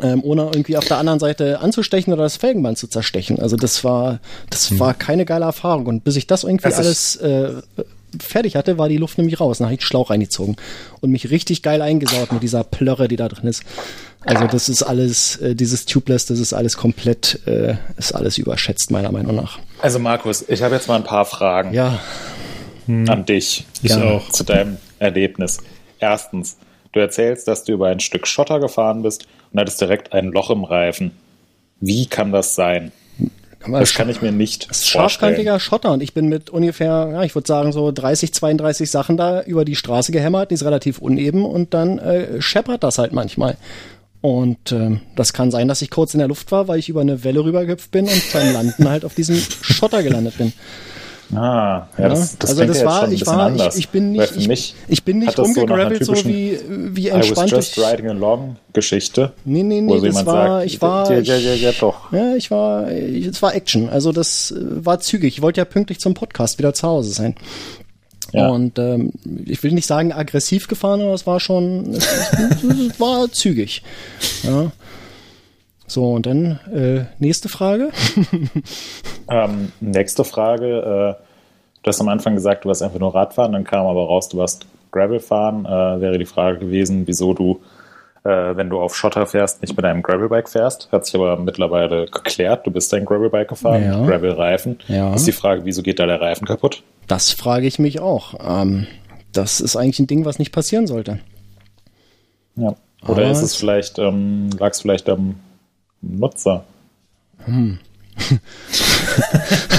Ähm, 0.00 0.22
ohne 0.22 0.42
irgendwie 0.42 0.76
auf 0.76 0.84
der 0.84 0.98
anderen 0.98 1.18
Seite 1.18 1.58
anzustechen 1.58 2.12
oder 2.12 2.22
das 2.22 2.36
Felgenband 2.36 2.78
zu 2.78 2.86
zerstechen. 2.86 3.40
Also 3.40 3.56
das 3.56 3.82
war, 3.82 4.20
das 4.48 4.78
war 4.78 4.94
keine 4.94 5.24
geile 5.24 5.44
Erfahrung. 5.44 5.86
Und 5.86 6.04
bis 6.04 6.14
ich 6.14 6.28
das 6.28 6.44
irgendwie 6.44 6.68
Das 6.68 6.78
alles 6.78 7.16
äh, 7.16 7.50
fertig 8.20 8.56
hatte, 8.56 8.78
war 8.78 8.88
die 8.88 8.96
Luft 8.96 9.18
nämlich 9.18 9.40
raus. 9.40 9.58
Dann 9.58 9.66
habe 9.66 9.74
ich 9.74 9.80
den 9.80 9.86
Schlauch 9.86 10.10
reingezogen 10.10 10.56
und 11.00 11.10
mich 11.10 11.30
richtig 11.30 11.62
geil 11.62 11.82
eingesaut 11.82 12.32
mit 12.32 12.42
dieser 12.42 12.64
Plörre, 12.64 13.08
die 13.08 13.16
da 13.16 13.28
drin 13.28 13.46
ist. 13.48 13.62
Also 14.24 14.46
das 14.46 14.68
ist 14.68 14.82
alles, 14.82 15.36
äh, 15.36 15.54
dieses 15.54 15.84
Tubeless, 15.86 16.26
das 16.26 16.38
ist 16.38 16.52
alles 16.52 16.76
komplett, 16.76 17.40
äh, 17.46 17.76
ist 17.96 18.12
alles 18.14 18.36
überschätzt 18.38 18.90
meiner 18.90 19.12
Meinung 19.12 19.36
nach. 19.36 19.58
Also 19.80 19.98
Markus, 19.98 20.44
ich 20.48 20.62
habe 20.62 20.74
jetzt 20.74 20.88
mal 20.88 20.96
ein 20.96 21.04
paar 21.04 21.24
Fragen 21.24 21.72
Ja, 21.72 22.00
an 22.86 23.24
dich 23.26 23.66
Ich 23.82 23.90
Ja. 23.90 24.02
auch. 24.04 24.28
zu 24.30 24.44
deinem 24.44 24.78
Erlebnis. 24.98 25.58
Erstens, 26.00 26.56
du 26.92 27.00
erzählst, 27.00 27.46
dass 27.48 27.64
du 27.64 27.72
über 27.72 27.88
ein 27.88 28.00
Stück 28.00 28.26
Schotter 28.26 28.60
gefahren 28.60 29.02
bist 29.02 29.26
und 29.52 29.60
hattest 29.60 29.80
direkt 29.80 30.12
ein 30.12 30.26
Loch 30.32 30.50
im 30.50 30.64
Reifen. 30.64 31.12
Wie 31.80 32.06
kann 32.06 32.32
das 32.32 32.54
sein? 32.54 32.90
Das 33.66 33.94
kann 33.94 34.08
ich 34.08 34.22
mir 34.22 34.32
nicht 34.32 34.70
Das 34.70 34.78
ist 34.78 34.88
scharfkantiger 34.88 35.58
Schotter 35.58 35.92
und 35.92 36.02
ich 36.02 36.14
bin 36.14 36.28
mit 36.28 36.50
ungefähr, 36.50 37.10
ja, 37.12 37.22
ich 37.24 37.34
würde 37.34 37.46
sagen 37.46 37.72
so 37.72 37.90
30, 37.90 38.32
32 38.32 38.90
Sachen 38.90 39.16
da 39.16 39.42
über 39.42 39.64
die 39.64 39.76
Straße 39.76 40.12
gehämmert, 40.12 40.50
die 40.50 40.54
ist 40.54 40.64
relativ 40.64 40.98
uneben 40.98 41.44
und 41.44 41.74
dann 41.74 41.98
äh, 41.98 42.40
scheppert 42.40 42.82
das 42.82 42.98
halt 42.98 43.12
manchmal. 43.12 43.56
Und 44.20 44.72
ähm, 44.72 45.00
das 45.14 45.32
kann 45.32 45.50
sein, 45.50 45.68
dass 45.68 45.82
ich 45.82 45.90
kurz 45.90 46.14
in 46.14 46.18
der 46.18 46.28
Luft 46.28 46.50
war, 46.50 46.66
weil 46.66 46.78
ich 46.78 46.88
über 46.88 47.00
eine 47.00 47.22
Welle 47.22 47.44
rübergehüpft 47.44 47.90
bin 47.90 48.06
und 48.06 48.22
beim 48.32 48.52
Landen 48.52 48.88
halt 48.88 49.04
auf 49.04 49.14
diesem 49.14 49.36
Schotter 49.36 50.02
gelandet 50.02 50.38
bin. 50.38 50.52
Ah, 51.34 51.86
ja, 51.98 52.08
das, 52.08 52.38
das 52.38 52.50
also 52.50 52.64
das 52.64 52.80
ja 52.80 52.86
war, 52.86 53.12
ich 53.12 53.26
war, 53.26 53.54
ich, 53.54 53.76
ich 53.76 53.88
bin 53.90 54.12
nicht, 54.12 54.34
ich, 54.34 54.48
mich 54.48 54.74
ich 54.88 55.04
bin 55.04 55.18
nicht 55.18 55.38
das 55.38 55.52
so 55.52 55.66
so, 56.14 56.24
wie, 56.24 56.58
wie 56.68 57.08
I 57.08 57.12
was 57.12 57.26
entspannt 57.26 57.50
just 57.50 57.78
riding 57.78 58.08
along 58.08 58.56
Geschichte. 58.72 59.32
Nee, 59.44 59.62
nee, 59.62 59.82
nee, 59.82 60.00
das 60.00 60.24
war, 60.24 60.60
sagt, 60.60 60.66
ich 60.66 60.80
war, 60.80 61.12
ja, 61.12 61.18
ja, 61.18 61.36
ja, 61.36 61.54
ja, 61.54 61.72
doch. 61.78 62.10
Ja, 62.12 62.34
ich 62.34 62.50
war, 62.50 62.90
es 62.90 63.42
war 63.42 63.54
Action. 63.54 63.90
Also 63.90 64.12
das 64.12 64.52
äh, 64.52 64.86
war 64.86 65.00
zügig. 65.00 65.34
Ich 65.36 65.42
wollte 65.42 65.60
ja 65.60 65.66
pünktlich 65.66 66.00
zum 66.00 66.14
Podcast 66.14 66.58
wieder 66.58 66.72
zu 66.72 66.88
Hause 66.88 67.12
sein. 67.12 67.34
Ja. 68.32 68.48
Und 68.48 68.78
ähm, 68.78 69.12
ich 69.44 69.62
will 69.62 69.72
nicht 69.72 69.86
sagen 69.86 70.12
aggressiv 70.12 70.66
gefahren, 70.66 71.02
aber 71.02 71.12
es 71.12 71.26
war 71.26 71.40
schon, 71.40 71.94
es, 71.94 72.06
es, 72.32 72.62
es 72.62 73.00
war 73.00 73.30
zügig. 73.30 73.82
Ja. 74.44 74.72
So, 75.86 76.12
und 76.12 76.26
dann 76.26 76.58
äh, 76.72 77.04
nächste 77.18 77.48
Frage. 77.48 77.90
Ähm, 79.30 79.72
nächste 79.80 80.24
Frage. 80.24 81.16
Äh, 81.18 81.22
du 81.82 81.88
hast 81.88 82.00
am 82.00 82.08
Anfang 82.08 82.34
gesagt, 82.34 82.64
du 82.64 82.68
warst 82.68 82.82
einfach 82.82 82.98
nur 82.98 83.14
Radfahren, 83.14 83.52
dann 83.52 83.64
kam 83.64 83.86
aber 83.86 84.04
raus, 84.06 84.28
du 84.28 84.38
warst 84.38 84.66
Gravel 84.90 85.20
fahren. 85.20 85.64
Äh, 85.66 86.00
wäre 86.00 86.18
die 86.18 86.24
Frage 86.26 86.58
gewesen, 86.58 87.06
wieso 87.06 87.34
du, 87.34 87.60
äh, 88.24 88.56
wenn 88.56 88.70
du 88.70 88.80
auf 88.80 88.96
Schotter 88.96 89.26
fährst, 89.26 89.60
nicht 89.60 89.76
mit 89.76 89.84
einem 89.84 90.02
Gravelbike 90.02 90.48
fährst. 90.48 90.90
Hat 90.92 91.04
sich 91.06 91.14
aber 91.14 91.36
mittlerweile 91.36 92.06
geklärt. 92.06 92.66
Du 92.66 92.70
bist 92.70 92.92
ein 92.94 93.04
Gravelbike 93.04 93.48
gefahren, 93.48 93.84
Ja. 93.84 94.04
Gravelreifen. 94.06 94.78
Ja. 94.88 95.14
Ist 95.14 95.26
die 95.26 95.32
Frage, 95.32 95.64
wieso 95.64 95.82
geht 95.82 95.98
da 95.98 96.06
der 96.06 96.20
Reifen 96.20 96.46
kaputt? 96.46 96.82
Das 97.06 97.30
frage 97.30 97.66
ich 97.66 97.78
mich 97.78 98.00
auch. 98.00 98.34
Ähm, 98.42 98.86
das 99.32 99.60
ist 99.60 99.76
eigentlich 99.76 99.98
ein 100.00 100.06
Ding, 100.06 100.24
was 100.24 100.38
nicht 100.38 100.52
passieren 100.52 100.86
sollte. 100.86 101.18
Ja. 102.56 102.68
Oder 103.02 103.12
Aber 103.12 103.22
ist 103.30 103.38
es 103.38 103.44
es- 103.44 103.56
vielleicht, 103.56 103.98
ähm, 103.98 104.50
lag 104.58 104.70
es 104.70 104.80
vielleicht 104.80 105.08
am 105.08 105.36
Nutzer? 106.00 106.64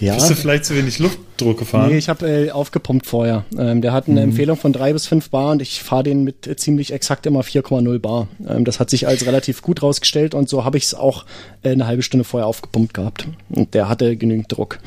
Ja. 0.00 0.14
Bist 0.14 0.30
du 0.30 0.34
vielleicht 0.34 0.64
zu 0.64 0.76
wenig 0.76 0.98
Luftdruck 0.98 1.60
gefahren? 1.60 1.90
Nee, 1.90 1.98
ich 1.98 2.08
habe 2.08 2.26
äh, 2.28 2.50
aufgepumpt 2.50 3.06
vorher. 3.06 3.44
Ähm, 3.56 3.80
der 3.82 3.92
hat 3.92 4.08
eine 4.08 4.20
Empfehlung 4.20 4.56
von 4.56 4.72
drei 4.72 4.92
bis 4.92 5.06
fünf 5.06 5.30
Bar 5.30 5.52
und 5.52 5.62
ich 5.62 5.82
fahre 5.82 6.02
den 6.02 6.24
mit 6.24 6.48
äh, 6.48 6.56
ziemlich 6.56 6.92
exakt 6.92 7.24
immer 7.26 7.42
4,0 7.42 7.98
Bar. 8.00 8.26
Ähm, 8.48 8.64
das 8.64 8.80
hat 8.80 8.90
sich 8.90 9.06
als 9.06 9.26
relativ 9.26 9.62
gut 9.62 9.80
rausgestellt 9.80 10.34
und 10.34 10.48
so 10.48 10.64
habe 10.64 10.76
ich 10.76 10.84
es 10.84 10.94
auch 10.94 11.24
äh, 11.62 11.70
eine 11.70 11.86
halbe 11.86 12.02
Stunde 12.02 12.24
vorher 12.24 12.48
aufgepumpt 12.48 12.94
gehabt. 12.94 13.28
Und 13.50 13.74
der 13.74 13.88
hatte 13.88 14.16
genügend 14.16 14.50
Druck. 14.50 14.80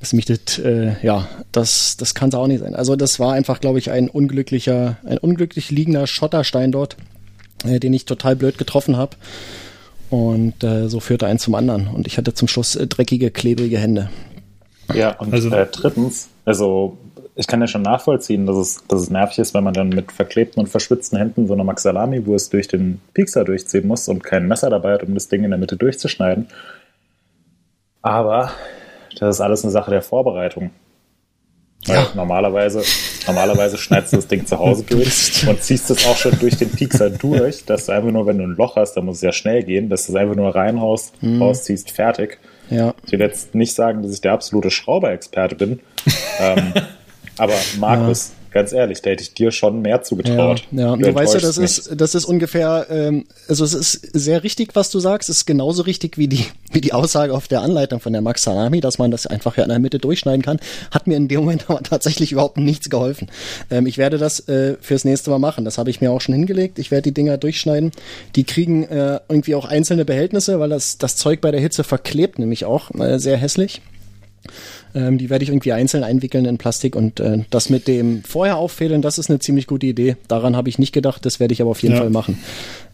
Das 0.00 0.12
mich 0.12 0.24
das, 0.24 0.58
äh, 0.58 0.94
ja, 1.02 1.28
das, 1.52 1.96
das 1.96 2.14
kann 2.14 2.30
es 2.30 2.34
auch 2.34 2.46
nicht 2.48 2.60
sein. 2.60 2.74
Also 2.74 2.96
das 2.96 3.20
war 3.20 3.34
einfach, 3.34 3.60
glaube 3.60 3.78
ich, 3.78 3.92
ein 3.92 4.08
unglücklicher, 4.08 4.96
ein 5.04 5.18
unglücklich 5.18 5.70
liegender 5.70 6.06
Schotterstein 6.08 6.72
dort, 6.72 6.96
äh, 7.64 7.78
den 7.78 7.92
ich 7.92 8.06
total 8.06 8.34
blöd 8.34 8.58
getroffen 8.58 8.96
habe. 8.96 9.16
Und 10.10 10.62
äh, 10.64 10.88
so 10.88 11.00
führte 11.00 11.26
eins 11.26 11.42
zum 11.42 11.54
anderen. 11.54 11.86
Und 11.86 12.06
ich 12.06 12.18
hatte 12.18 12.34
zum 12.34 12.48
Schluss 12.48 12.74
äh, 12.76 12.86
dreckige, 12.86 13.30
klebrige 13.30 13.78
Hände. 13.78 14.10
Ja, 14.92 15.16
und 15.18 15.32
Also- 15.32 15.50
äh, 15.50 15.66
drittens, 15.70 16.28
also 16.44 16.98
ich 17.36 17.46
kann 17.46 17.60
ja 17.60 17.68
schon 17.68 17.82
nachvollziehen, 17.82 18.44
dass 18.44 18.56
es, 18.56 18.84
dass 18.88 19.00
es 19.02 19.10
nervig 19.10 19.38
ist, 19.38 19.54
wenn 19.54 19.62
man 19.64 19.72
dann 19.72 19.88
mit 19.90 20.10
verklebten 20.12 20.60
und 20.60 20.66
verschwitzten 20.68 21.16
Händen 21.16 21.46
so 21.46 21.54
eine 21.54 21.64
Maxalami-Wurst 21.64 22.52
durch 22.52 22.66
den 22.68 23.00
Piekser 23.14 23.44
durchziehen 23.44 23.86
muss 23.86 24.08
und 24.08 24.24
kein 24.24 24.48
Messer 24.48 24.68
dabei 24.68 24.94
hat, 24.94 25.04
um 25.04 25.14
das 25.14 25.28
Ding 25.28 25.44
in 25.44 25.50
der 25.50 25.58
Mitte 25.58 25.76
durchzuschneiden. 25.76 26.48
Aber 28.02 28.50
das 29.18 29.36
ist 29.36 29.40
alles 29.40 29.62
eine 29.62 29.70
Sache 29.70 29.90
der 29.90 30.02
Vorbereitung. 30.02 30.70
Weil 31.86 32.06
normalerweise, 32.14 32.82
normalerweise 33.26 33.78
schneidest 33.78 34.12
du 34.12 34.16
das 34.16 34.28
Ding 34.28 34.44
zu 34.44 34.58
Hause 34.58 34.84
durch 34.84 35.44
und 35.48 35.62
ziehst 35.62 35.90
es 35.90 36.06
auch 36.06 36.16
schon 36.16 36.38
durch 36.38 36.56
den 36.56 36.70
Piekser 36.70 37.08
durch, 37.08 37.64
dass 37.64 37.86
du 37.86 37.92
einfach 37.92 38.10
nur, 38.10 38.26
wenn 38.26 38.38
du 38.38 38.44
ein 38.44 38.56
Loch 38.56 38.76
hast, 38.76 38.94
dann 38.94 39.06
muss 39.06 39.16
es 39.16 39.22
ja 39.22 39.32
schnell 39.32 39.62
gehen, 39.62 39.88
dass 39.88 40.06
du 40.06 40.12
es 40.12 40.16
einfach 40.16 40.36
nur 40.36 40.54
reinhaust, 40.54 41.14
rausziehst, 41.22 41.90
fertig. 41.90 42.38
Ja. 42.68 42.94
Ich 43.06 43.12
will 43.12 43.20
jetzt 43.20 43.54
nicht 43.54 43.74
sagen, 43.74 44.02
dass 44.02 44.12
ich 44.12 44.20
der 44.20 44.32
absolute 44.32 44.70
Schrauberexperte 44.70 45.54
bin, 45.56 45.80
ähm, 46.40 46.74
aber 47.38 47.54
Markus, 47.78 48.32
ganz 48.50 48.72
ehrlich, 48.72 49.02
da 49.02 49.10
hätte 49.10 49.22
ich 49.22 49.34
dir 49.34 49.50
schon 49.50 49.82
mehr 49.82 50.02
zugetraut. 50.02 50.64
Ja, 50.70 50.80
ja. 50.80 50.92
Und 50.92 51.04
du 51.04 51.14
weißt 51.14 51.34
ja, 51.34 51.40
das 51.40 51.58
ist, 51.58 52.00
das 52.00 52.14
ist 52.14 52.24
ungefähr, 52.24 52.86
ähm, 52.90 53.24
also 53.48 53.64
es 53.64 53.74
ist 53.74 53.92
sehr 54.12 54.42
richtig, 54.42 54.74
was 54.74 54.90
du 54.90 55.00
sagst. 55.00 55.28
Es 55.28 55.38
ist 55.38 55.46
genauso 55.46 55.82
richtig 55.82 56.18
wie 56.18 56.28
die, 56.28 56.46
wie 56.72 56.80
die 56.80 56.92
Aussage 56.92 57.32
auf 57.34 57.48
der 57.48 57.62
Anleitung 57.62 58.00
von 58.00 58.12
der 58.12 58.22
Max 58.22 58.42
Salami, 58.42 58.80
dass 58.80 58.98
man 58.98 59.10
das 59.10 59.26
einfach 59.26 59.56
ja 59.56 59.64
in 59.64 59.68
der 59.68 59.78
Mitte 59.78 59.98
durchschneiden 59.98 60.42
kann. 60.42 60.58
Hat 60.90 61.06
mir 61.06 61.16
in 61.16 61.28
dem 61.28 61.40
Moment 61.40 61.64
aber 61.68 61.82
tatsächlich 61.82 62.32
überhaupt 62.32 62.56
nichts 62.58 62.90
geholfen. 62.90 63.30
Ähm, 63.70 63.86
ich 63.86 63.98
werde 63.98 64.18
das 64.18 64.48
äh, 64.48 64.76
fürs 64.80 65.04
nächste 65.04 65.30
Mal 65.30 65.38
machen. 65.38 65.64
Das 65.64 65.78
habe 65.78 65.90
ich 65.90 66.00
mir 66.00 66.10
auch 66.10 66.20
schon 66.20 66.34
hingelegt. 66.34 66.78
Ich 66.78 66.90
werde 66.90 67.02
die 67.02 67.14
Dinger 67.14 67.38
durchschneiden. 67.38 67.92
Die 68.36 68.44
kriegen 68.44 68.84
äh, 68.84 69.20
irgendwie 69.28 69.54
auch 69.54 69.64
einzelne 69.64 70.04
Behältnisse, 70.04 70.60
weil 70.60 70.70
das, 70.70 70.98
das 70.98 71.16
Zeug 71.16 71.40
bei 71.40 71.50
der 71.50 71.60
Hitze 71.60 71.84
verklebt, 71.84 72.38
nämlich 72.38 72.64
auch 72.64 72.90
äh, 72.94 73.18
sehr 73.18 73.36
hässlich. 73.36 73.80
Ähm, 74.94 75.18
die 75.18 75.30
werde 75.30 75.42
ich 75.44 75.50
irgendwie 75.50 75.72
einzeln 75.72 76.04
einwickeln 76.04 76.44
in 76.44 76.58
Plastik 76.58 76.96
und 76.96 77.20
äh, 77.20 77.38
das 77.50 77.70
mit 77.70 77.86
dem 77.88 78.22
vorher 78.24 78.56
auffädeln, 78.56 79.02
das 79.02 79.18
ist 79.18 79.30
eine 79.30 79.38
ziemlich 79.38 79.66
gute 79.66 79.86
Idee. 79.86 80.16
Daran 80.28 80.56
habe 80.56 80.68
ich 80.68 80.78
nicht 80.78 80.92
gedacht, 80.92 81.24
das 81.24 81.40
werde 81.40 81.52
ich 81.54 81.60
aber 81.62 81.70
auf 81.70 81.82
jeden 81.82 81.94
Ja. 81.94 82.00
Fall 82.00 82.10
machen. 82.10 82.38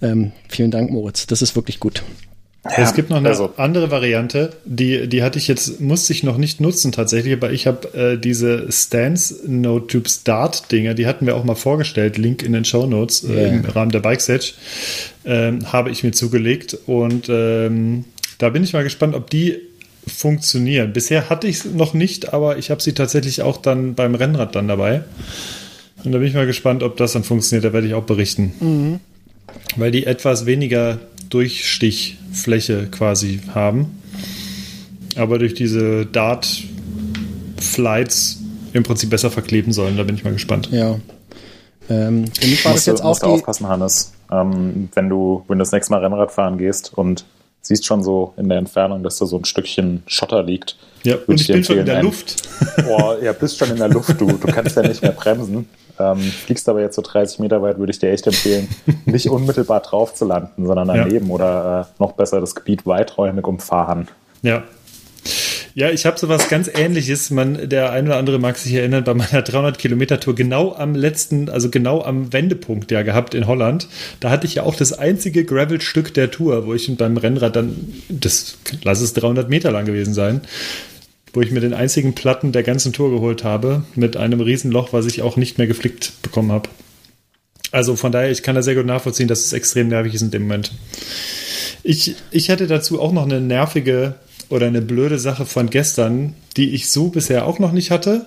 Ähm, 0.03 0.33
vielen 0.49 0.71
Dank, 0.71 0.91
Moritz. 0.91 1.27
Das 1.27 1.43
ist 1.43 1.57
wirklich 1.57 1.81
gut. 1.81 2.03
Ja, 2.65 2.83
es 2.83 2.95
gibt 2.95 3.11
noch 3.11 3.19
eine 3.19 3.29
also- 3.29 3.53
andere 3.59 3.93
Variante, 3.93 4.51
die, 4.65 5.07
die 5.09 5.23
hatte 5.23 5.39
ich 5.39 5.47
jetzt, 5.47 5.81
musste 5.81 6.13
ich 6.13 6.25
noch 6.25 6.37
nicht 6.37 6.61
nutzen 6.61 6.91
tatsächlich, 6.91 7.33
aber 7.35 7.53
ich 7.53 7.69
habe 7.69 7.95
äh, 7.95 8.19
diese 8.19 8.67
Stance 8.73 9.37
No 9.47 9.79
Tubes 9.79 10.25
Dart 10.25 10.73
Dinger, 10.73 10.95
die 10.95 11.07
hatten 11.07 11.27
wir 11.27 11.37
auch 11.37 11.45
mal 11.45 11.55
vorgestellt, 11.55 12.19
Link 12.19 12.43
in 12.43 12.53
den 12.53 12.65
Show 12.65 12.87
Notes 12.87 13.23
äh, 13.23 13.49
im 13.51 13.65
Rahmen 13.65 13.93
der 13.93 14.01
Bike 14.01 14.21
Sage, 14.21 14.47
ähm, 15.25 15.73
habe 15.73 15.91
ich 15.91 16.03
mir 16.03 16.11
zugelegt 16.11 16.77
und 16.87 17.29
ähm, 17.29 18.05
da 18.39 18.51
bin 18.51 18.65
ich 18.65 18.73
mal 18.73 18.83
gespannt, 18.83 19.15
ob 19.15 19.31
die 19.31 19.59
funktionieren. 20.07 20.93
Bisher 20.93 21.29
hatte 21.29 21.47
ich 21.47 21.57
es 21.57 21.65
noch 21.65 21.95
nicht, 21.95 22.33
aber 22.33 22.59
ich 22.59 22.71
habe 22.71 22.81
sie 22.83 22.93
tatsächlich 22.93 23.43
auch 23.43 23.57
dann 23.57 23.95
beim 23.95 24.15
Rennrad 24.15 24.55
dann 24.55 24.69
dabei. 24.69 25.03
Und 26.05 26.13
da 26.13 26.19
bin 26.19 26.29
ich 26.29 26.35
mal 26.35 26.47
gespannt, 26.47 26.83
ob 26.83 26.97
das 26.97 27.13
dann 27.13 27.25
funktioniert. 27.25 27.65
Da 27.65 27.73
werde 27.73 27.87
ich 27.89 27.95
auch 27.95 28.05
berichten. 28.05 29.01
Weil 29.77 29.91
die 29.91 30.07
etwas 30.07 30.47
weniger 30.47 30.99
Durchstichfläche 31.29 32.87
quasi 32.91 33.41
haben. 33.53 34.01
Aber 35.17 35.39
durch 35.39 35.55
diese 35.55 36.07
Dart-Flights 36.07 36.67
im 38.73 38.83
Prinzip 38.83 39.11
besser 39.11 39.31
verkleben 39.31 39.73
sollen. 39.73 39.97
Da 39.97 40.03
bin 40.05 40.15
ich 40.15 40.25
mal 40.25 40.33
gespannt. 40.33 40.69
Ja. 40.71 41.01
Ähm, 41.89 42.27
für 42.27 42.47
mich 42.47 42.65
war 42.65 42.73
das 42.73 42.81
musst 42.81 42.87
jetzt 42.87 43.01
du, 43.01 43.05
auch 43.05 43.09
musst 43.09 43.23
die. 43.23 43.27
aufpassen, 43.27 43.67
Hannes. 43.69 44.13
Ähm, 44.31 44.89
wenn 44.95 45.09
du, 45.09 45.45
wenn 45.49 45.59
du 45.59 45.63
das 45.63 45.73
nächste 45.73 45.93
Mal 45.93 46.05
Rennrad 46.05 46.31
fahren 46.33 46.59
gehst 46.59 46.93
und 46.95 47.25
siehst 47.67 47.85
schon 47.87 48.03
so 48.03 48.33
in 48.37 48.49
der 48.49 48.59
Entfernung, 48.59 49.03
dass 49.03 49.19
da 49.19 49.27
so 49.27 49.37
ein 49.37 49.45
Stückchen 49.45 50.03
Schotter 50.07 50.43
liegt. 50.43 50.77
Ja, 51.03 51.15
würde 51.15 51.25
und 51.29 51.41
ich 51.41 51.47
bin 51.47 51.63
schon 51.65 51.79
in 51.79 51.87
der 51.87 52.03
Luft. 52.03 52.37
Boah, 52.87 53.17
ja, 53.23 53.33
bist 53.33 53.59
schon 53.59 53.71
in 53.71 53.77
der 53.77 53.89
Luft, 53.89 54.21
du. 54.21 54.27
Du 54.27 54.39
kannst 54.49 54.77
ja 54.77 54.83
nicht 54.83 55.03
mehr 55.03 55.13
bremsen. 55.13 55.69
Ähm, 55.99 56.19
fliegst 56.19 56.69
aber 56.69 56.81
jetzt 56.83 56.97
so 56.97 57.03
30 57.03 57.39
Meter 57.39 57.63
weit, 57.63 57.79
würde 57.79 57.91
ich 57.91 57.99
dir 57.99 58.11
echt 58.11 58.27
empfehlen, 58.27 58.69
nicht 59.07 59.31
unmittelbar 59.31 59.81
drauf 59.81 60.13
zu 60.15 60.27
landen, 60.27 60.67
sondern 60.67 60.89
Ja. 60.89 60.97
daneben 61.05 61.31
oder 61.31 61.89
äh, 61.99 62.03
noch 62.03 62.13
besser 62.13 62.39
das 62.41 62.55
Gebiet 62.55 62.85
weiträumig 62.87 63.47
umfahren. 63.47 64.09
Ja. 64.43 64.63
Ja, 65.75 65.91
ich 65.91 66.07
habe 66.07 66.19
sowas 66.19 66.49
ganz 66.49 66.71
ähnliches. 66.73 67.31
Man, 67.31 67.69
der 67.69 67.93
ein 67.93 68.07
oder 68.07 68.17
andere 68.17 68.39
mag 68.39 68.57
sich 68.57 68.73
erinnern, 68.73 69.05
bei 69.05 69.15
meiner 69.15 69.43
300 69.43 69.79
Kilometer 69.79 70.21
Tour 70.21 70.35
genau 70.35 70.75
am 70.75 70.95
letzten, 70.95 71.49
also 71.49 71.69
genau 71.71 72.03
am 72.03 72.33
Wendepunkt 72.33 72.91
ja 72.91 73.03
gehabt 73.03 73.35
in 73.35 73.47
Holland. 73.47 73.89
Da 74.21 74.31
hatte 74.31 74.47
ich 74.47 74.57
ja 74.57 74.63
auch 74.63 74.75
das 74.75 74.93
einzige 74.93 75.45
Gravel-Stück 75.45 76.15
der 76.15 76.31
Tour, 76.31 76.67
wo 76.67 76.75
ich 76.75 76.95
beim 76.97 77.17
Rennrad 77.17 77.57
dann, 77.57 77.93
das 78.09 78.59
lass 78.83 79.01
es 79.01 79.13
300 79.15 79.51
Meter 79.51 79.71
lang 79.71 79.85
gewesen 79.85 80.15
sein, 80.15 80.41
wo 81.33 81.43
ich 81.43 81.51
mir 81.51 81.61
den 81.61 81.75
einzigen 81.75 82.15
Platten 82.15 82.53
der 82.53 82.63
ganzen 82.63 82.93
Tour 82.93 83.11
geholt 83.11 83.45
habe, 83.45 83.85
mit 83.95 84.17
einem 84.17 84.41
Riesenloch, 84.41 84.93
was 84.93 85.07
ich 85.07 85.23
auch 85.23 85.37
nicht 85.37 85.59
mehr 85.59 85.67
geflickt 85.67 86.13
bekommen 86.23 86.53
habe. 86.53 86.71
Also 87.73 87.97
von 87.97 88.13
daher, 88.13 88.31
ich 88.31 88.43
kann 88.43 88.55
da 88.55 88.63
sehr 88.63 88.75
gut 88.75 88.87
nachvollziehen, 88.87 89.29
dass 89.29 89.45
es 89.45 89.53
extrem 89.53 89.89
nervig 89.89 90.15
ist 90.15 90.23
in 90.23 90.31
dem 90.31 90.43
Moment. 90.43 90.73
Ich, 91.83 92.15
ich 92.31 92.49
hätte 92.49 92.67
dazu 92.67 93.01
auch 93.01 93.13
noch 93.13 93.25
eine 93.25 93.41
nervige 93.41 94.15
oder 94.49 94.67
eine 94.67 94.83
blöde 94.83 95.19
Sache 95.19 95.47
von 95.47 95.71
gestern, 95.71 96.35
die 96.57 96.75
ich 96.75 96.91
so 96.91 97.09
bisher 97.09 97.47
auch 97.47 97.59
noch 97.59 97.73
nicht 97.73 97.91
hatte. 97.91 98.27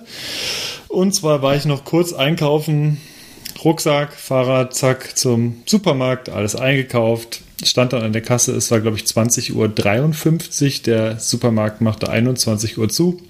Und 0.88 1.14
zwar 1.14 1.42
war 1.42 1.54
ich 1.54 1.64
noch 1.64 1.84
kurz 1.84 2.12
einkaufen, 2.12 2.98
Rucksack, 3.64 4.14
Fahrrad, 4.14 4.74
zack, 4.74 5.16
zum 5.16 5.62
Supermarkt, 5.66 6.28
alles 6.28 6.56
eingekauft, 6.56 7.42
stand 7.62 7.92
dann 7.92 8.02
an 8.02 8.12
der 8.12 8.22
Kasse, 8.22 8.52
es 8.52 8.70
war 8.70 8.80
glaube 8.80 8.96
ich 8.96 9.04
20.53 9.04 9.54
Uhr, 9.54 10.82
der 10.84 11.20
Supermarkt 11.20 11.80
machte 11.80 12.08
21 12.08 12.78
Uhr 12.78 12.88
zu. 12.88 13.20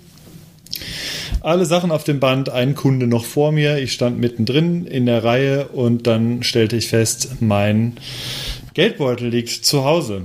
Alle 1.40 1.66
Sachen 1.66 1.90
auf 1.90 2.04
dem 2.04 2.20
Band, 2.20 2.50
ein 2.50 2.74
Kunde 2.74 3.06
noch 3.06 3.24
vor 3.24 3.50
mir, 3.50 3.78
ich 3.78 3.92
stand 3.92 4.18
mittendrin 4.18 4.86
in 4.86 5.06
der 5.06 5.24
Reihe 5.24 5.68
und 5.68 6.06
dann 6.06 6.42
stellte 6.42 6.76
ich 6.76 6.88
fest, 6.88 7.40
mein 7.40 7.96
Geldbeutel 8.74 9.28
liegt 9.28 9.50
zu 9.50 9.84
Hause. 9.84 10.22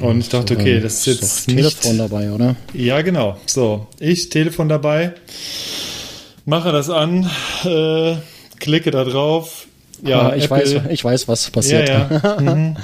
Und 0.00 0.20
ich 0.20 0.28
dachte, 0.28 0.54
okay, 0.54 0.80
das 0.80 0.94
ist 0.94 1.06
jetzt 1.06 1.48
doch 1.48 1.54
nicht 1.54 1.80
Telefon 1.80 1.98
dabei, 1.98 2.30
oder? 2.30 2.56
ja, 2.74 3.00
genau. 3.02 3.36
So, 3.46 3.86
ich 3.98 4.28
Telefon 4.28 4.68
dabei, 4.68 5.12
mache 6.44 6.72
das 6.72 6.88
an, 6.90 7.28
äh, 7.64 8.14
klicke 8.60 8.90
da 8.90 9.04
drauf. 9.04 9.66
Ja, 10.04 10.30
Ah, 10.30 10.36
ich, 10.36 10.44
Apple, 10.44 10.56
weiß, 10.58 10.74
ich 10.90 11.04
weiß, 11.04 11.28
was 11.28 11.50
passiert. 11.50 11.88
Ja, 11.88 12.08
ja. 12.22 12.40
Mhm. 12.40 12.76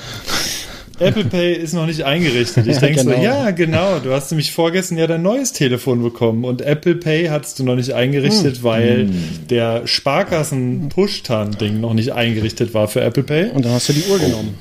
Apple 1.01 1.27
Pay 1.27 1.53
ist 1.55 1.75
noch 1.75 1.87
nicht 1.87 2.03
eingerichtet. 2.03 2.67
Ich 2.67 2.75
Ja, 2.75 2.81
denke 2.81 3.05
genau. 3.05 3.17
so, 3.17 3.23
ja, 3.23 3.51
genau. 3.53 4.01
Du 4.01 4.11
hast 4.13 4.33
nämlich 4.33 4.51
vorgestern 4.51 4.99
ja 4.99 5.07
dein 5.07 5.23
neues 5.23 5.53
Telefon 5.53 6.03
bekommen 6.03 6.45
und 6.45 6.61
Apple 6.61 6.97
Pay 6.97 7.29
hattest 7.29 7.61
du 7.61 7.65
noch 7.65 7.77
nicht 7.77 7.93
eingerichtet, 7.93 8.57
Hm. 8.57 8.63
weil 8.65 9.09
der 9.49 9.87
Sparkassen-Push-Tan-Ding 9.87 11.81
noch 11.81 11.95
nicht 11.95 12.13
eingerichtet 12.13 12.75
war 12.75 12.89
für 12.89 13.01
Apple 13.01 13.23
Pay. 13.23 13.51
Und 13.51 13.65
dann 13.65 13.73
hast 13.73 13.89
du 13.89 13.93
die 13.93 14.05
Uhr 14.11 14.19
genommen. 14.19 14.55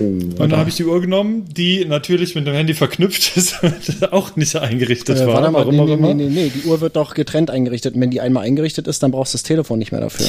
Und 0.00 0.38
dann 0.38 0.56
habe 0.56 0.68
ich 0.70 0.76
die 0.76 0.84
Uhr 0.84 1.00
genommen, 1.00 1.44
die 1.56 1.84
natürlich 1.84 2.34
mit 2.34 2.46
dem 2.46 2.54
Handy 2.54 2.74
verknüpft 2.74 3.36
ist 3.36 3.56
auch 4.10 4.34
nicht 4.36 4.56
eingerichtet 4.56 5.18
Äh, 5.18 5.26
war. 5.26 5.34
warte 5.34 5.50
mal, 5.50 5.58
warum 5.60 5.74
nee, 5.76 5.80
auch 5.80 5.86
nee, 5.86 6.14
nee, 6.14 6.24
nee, 6.24 6.28
nee, 6.44 6.52
die 6.54 6.66
Uhr 6.68 6.80
wird 6.80 6.96
doch 6.96 7.14
getrennt 7.14 7.50
eingerichtet. 7.50 7.94
Und 7.94 8.00
wenn 8.00 8.10
die 8.10 8.20
einmal 8.20 8.44
eingerichtet 8.44 8.86
ist, 8.88 9.02
dann 9.02 9.10
brauchst 9.10 9.34
du 9.34 9.36
das 9.36 9.42
Telefon 9.42 9.78
nicht 9.78 9.92
mehr 9.92 10.00
dafür. 10.00 10.26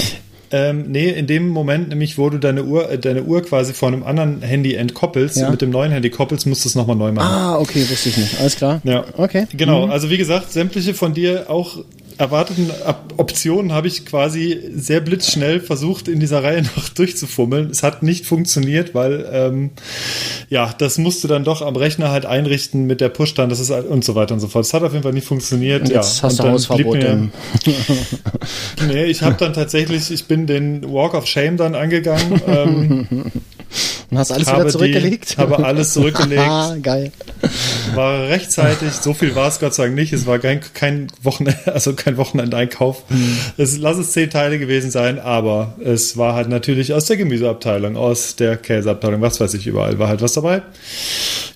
Ähm, 0.54 0.92
nee, 0.92 1.08
in 1.10 1.28
dem 1.28 1.48
Moment, 1.48 1.88
nämlich, 1.88 2.18
wo 2.18 2.30
du 2.30 2.38
deine 2.38 2.66
Uhr, 2.66 2.90
äh, 2.92 3.00
deine 3.00 3.24
Uhr 3.24 3.42
quasi 3.42 3.72
von 3.74 3.94
einem 3.94 4.04
anderen 4.04 4.42
Handy 4.42 4.74
entkoppelst, 4.76 5.38
Ja. 5.38 5.50
mit 5.50 5.62
dem 5.62 5.70
neuen 5.70 5.92
Handy 5.94 6.10
koppelst, 6.10 6.46
musst 6.46 6.66
du 6.66 6.70
es 6.70 6.76
nochmal 6.76 6.98
neu 6.98 7.14
machen. 7.14 7.34
Ah, 7.34 7.58
okay, 7.58 7.86
wusste 7.90 8.10
ich 8.10 8.18
nicht. 8.18 8.38
Alles 8.38 8.58
klar. 8.58 8.82
Ja. 8.84 9.06
Okay. 9.16 9.48
Genau, 9.56 9.86
also 9.86 10.10
wie 10.10 10.18
gesagt, 10.18 10.52
sämtliche 10.52 10.94
von 10.94 11.14
dir 11.14 11.50
auch 11.50 11.78
erwarteten 12.22 12.70
Optionen 13.18 13.74
habe 13.74 13.88
ich 13.88 14.06
quasi 14.06 14.60
sehr 14.76 15.02
blitzschnell 15.02 15.60
versucht, 15.60 16.08
in 16.08 16.20
dieser 16.20 16.44
Reihe 16.44 16.62
noch 16.76 16.90
durchzufummeln. 16.90 17.70
Es 17.72 17.82
hat 17.84 18.04
nicht 18.04 18.26
funktioniert, 18.28 18.94
weil 18.94 19.28
ähm, 19.32 19.72
ja, 20.50 20.74
das 20.78 20.98
musst 21.00 21.24
du 21.24 21.28
dann 21.28 21.44
doch 21.44 21.62
am 21.62 21.76
Rechner 21.76 22.12
halt 22.12 22.26
einrichten 22.26 22.86
mit 22.86 23.02
der 23.02 23.10
Push-Dann, 23.10 23.50
das 23.50 23.60
ist 23.60 23.72
und 23.72 24.06
so 24.06 24.14
weiter 24.16 24.34
und 24.36 24.40
so 24.40 24.48
fort. 24.48 24.66
Es 24.66 24.74
hat 24.74 24.84
auf 24.84 24.92
jeden 24.92 25.04
Fall 25.04 25.14
nicht 25.14 25.26
funktioniert. 25.28 25.82
Und 25.82 25.90
jetzt 25.90 26.18
ja, 26.20 26.24
hast 26.24 26.38
du 26.40 26.44
und 26.44 26.48
dann 26.48 26.54
Hausverbot. 26.54 26.96
mir- 26.98 27.30
Nee, 28.88 29.06
ich 29.06 29.22
habe 29.24 29.36
dann 29.40 29.54
tatsächlich, 29.54 30.12
ich 30.12 30.26
bin 30.26 30.46
den 30.48 30.84
Walk 30.92 31.14
of 31.16 31.26
Shame 31.28 31.58
dann 31.58 31.76
angegangen. 31.76 32.42
Ähm, 32.48 33.08
Und 34.10 34.18
hast 34.18 34.32
alles 34.32 34.48
habe 34.48 34.64
wieder 34.64 34.70
zurückgelegt? 34.72 35.34
Die, 35.34 35.38
habe 35.38 35.64
alles 35.64 35.94
zurückgelegt. 35.94 36.42
ah, 36.42 36.76
geil. 36.82 37.12
War 37.96 38.28
rechtzeitig, 38.28 38.92
so 38.92 39.14
viel 39.14 39.36
war 39.36 39.48
es 39.48 39.60
Gott 39.60 39.74
sei 39.74 39.84
Dank 39.84 39.96
nicht. 39.96 40.12
Es 40.12 40.26
war 40.26 40.40
kein, 40.40 40.60
kein 40.74 41.08
Wochenende, 41.24 41.58
also 41.74 41.94
kein 41.94 42.18
Wochenendeinkauf. 42.18 43.04
Es, 43.58 43.78
lass 43.78 43.98
es 43.98 44.12
zehn 44.12 44.30
Teile 44.30 44.60
gewesen 44.60 44.92
sein, 44.92 45.18
aber 45.18 45.76
es 45.84 46.18
war 46.18 46.34
halt 46.36 46.50
natürlich 46.50 46.94
aus 46.94 47.06
der 47.06 47.18
Gemüseabteilung, 47.18 47.96
aus 47.96 48.36
der 48.36 48.58
Käseabteilung, 48.58 49.22
was 49.22 49.40
weiß 49.40 49.54
ich, 49.54 49.66
überall 49.68 49.98
war 49.98 50.10
halt 50.10 50.22
was 50.22 50.34
dabei. 50.34 50.62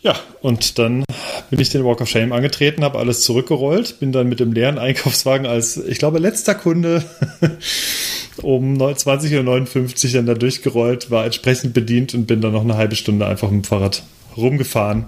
Ja, 0.02 0.16
und 0.42 0.80
dann 0.80 1.04
bin 1.50 1.60
ich 1.60 1.70
den 1.70 1.84
Walk 1.84 2.00
of 2.00 2.08
Shame 2.08 2.32
angetreten, 2.32 2.84
habe 2.84 3.00
alles 3.00 3.22
zurückgerollt, 3.22 4.00
bin 4.00 4.12
dann 4.12 4.30
mit 4.30 4.40
dem 4.40 4.54
leeren 4.54 4.78
Einkaufswagen 4.78 5.46
als, 5.46 5.78
ich 5.78 6.00
glaube, 6.00 6.20
letzter 6.20 6.56
Kunde 6.56 7.04
um 8.42 8.78
20.59 8.78 10.08
Uhr 10.08 10.14
dann 10.14 10.26
da 10.26 10.34
durchgerollt, 10.34 11.12
war 11.12 11.26
entsprechend 11.26 11.74
bedient 11.74 12.14
und 12.14 12.26
bin 12.26 12.42
dann 12.42 12.54
noch 12.54 12.64
eine 12.64 12.78
halbe 12.78 12.96
Stunde 12.96 13.26
einfach 13.26 13.50
mit 13.50 13.64
dem 13.64 13.68
Fahrrad 13.68 14.04
rumgefahren. 14.36 15.06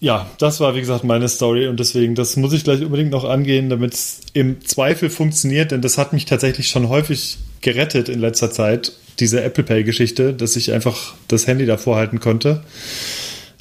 Ja, 0.00 0.30
das 0.38 0.60
war 0.60 0.74
wie 0.74 0.80
gesagt 0.80 1.04
meine 1.04 1.28
Story 1.28 1.68
und 1.68 1.80
deswegen, 1.80 2.14
das 2.14 2.36
muss 2.36 2.52
ich 2.52 2.64
gleich 2.64 2.82
unbedingt 2.82 3.10
noch 3.10 3.24
angehen, 3.24 3.70
damit 3.70 3.94
es 3.94 4.20
im 4.34 4.60
Zweifel 4.60 5.08
funktioniert, 5.08 5.70
denn 5.70 5.80
das 5.80 5.96
hat 5.96 6.12
mich 6.12 6.26
tatsächlich 6.26 6.68
schon 6.68 6.88
häufig 6.88 7.38
gerettet 7.62 8.08
in 8.08 8.20
letzter 8.20 8.50
Zeit, 8.50 8.92
diese 9.18 9.42
Apple 9.42 9.64
Pay-Geschichte, 9.64 10.34
dass 10.34 10.56
ich 10.56 10.72
einfach 10.72 11.14
das 11.28 11.46
Handy 11.46 11.64
davor 11.64 11.96
halten 11.96 12.20
konnte. 12.20 12.62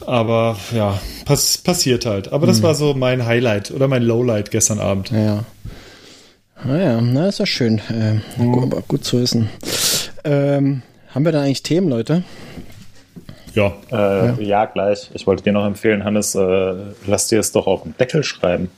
Aber 0.05 0.59
ja, 0.75 0.99
pass, 1.23 1.57
passiert 1.57 2.05
halt. 2.05 2.31
Aber 2.33 2.45
das 2.45 2.61
war 2.61 2.75
so 2.75 2.93
mein 2.93 3.25
Highlight 3.25 3.71
oder 3.71 3.87
mein 3.87 4.03
Lowlight 4.03 4.51
gestern 4.51 4.79
Abend. 4.79 5.09
Ja, 5.09 5.45
ja. 6.67 6.71
Naja, 6.73 7.01
na, 7.01 7.27
ist 7.27 7.39
ja 7.39 7.45
schön. 7.45 7.79
Äh, 7.89 8.19
gu- 8.37 8.63
aber 8.63 8.81
gut 8.87 9.03
zu 9.05 9.21
wissen. 9.21 9.49
Ähm, 10.23 10.81
haben 11.13 11.25
wir 11.25 11.31
da 11.31 11.41
eigentlich 11.41 11.63
Themen, 11.63 11.89
Leute? 11.89 12.23
Ja, 13.53 13.73
Äh, 13.91 14.43
ja. 14.43 14.65
gleich. 14.65 15.09
Ich 15.13 15.25
wollte 15.27 15.43
dir 15.43 15.53
noch 15.53 15.65
empfehlen, 15.65 16.03
Hannes, 16.03 16.35
äh, 16.35 16.73
lass 17.07 17.27
dir 17.27 17.39
es 17.39 17.51
doch 17.51 17.67
auf 17.67 17.83
den 17.83 17.95
Deckel 17.97 18.23
schreiben. 18.23 18.69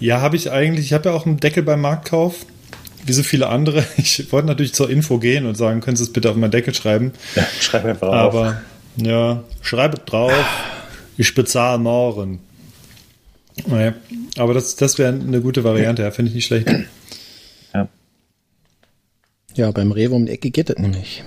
ja 0.00 0.20
habe 0.22 0.36
ich 0.36 0.50
eigentlich. 0.50 0.86
Ich 0.86 0.92
habe 0.94 1.10
ja 1.10 1.14
auch 1.14 1.26
einen 1.26 1.38
Deckel 1.40 1.62
beim 1.62 1.80
Marktkauf, 1.82 2.46
wie 3.04 3.12
so 3.12 3.22
viele 3.22 3.48
andere. 3.48 3.84
Ich 3.98 4.32
wollte 4.32 4.46
natürlich 4.48 4.72
zur 4.72 4.88
Info 4.88 5.18
gehen 5.18 5.44
und 5.46 5.56
sagen, 5.56 5.80
können 5.80 5.96
Sie 5.96 6.04
es 6.04 6.12
bitte 6.12 6.30
auf 6.30 6.36
meinen 6.36 6.50
Deckel 6.52 6.72
schreiben. 6.74 7.12
Ja, 7.34 7.44
schreib 7.60 7.84
einfach 7.84 8.08
auf. 8.08 8.34
Aber 8.34 8.60
ja, 8.96 9.42
schreibt 9.60 10.10
drauf, 10.10 10.32
ich 11.18 11.34
bezahle 11.34 11.78
morgen. 11.78 12.38
Naja, 13.66 13.94
aber 14.36 14.54
das, 14.54 14.76
das 14.76 14.98
wäre 14.98 15.12
eine 15.12 15.40
gute 15.40 15.64
Variante, 15.64 16.02
ja, 16.02 16.10
finde 16.10 16.30
ich 16.30 16.34
nicht 16.36 16.46
schlecht. 16.46 16.68
Ja. 17.74 17.88
Ja, 19.54 19.70
beim 19.72 19.92
Rewe 19.92 20.14
um 20.14 20.26
die 20.26 20.32
Ecke 20.32 20.50
geht 20.50 20.70
das 20.70 20.78
nämlich. 20.78 21.24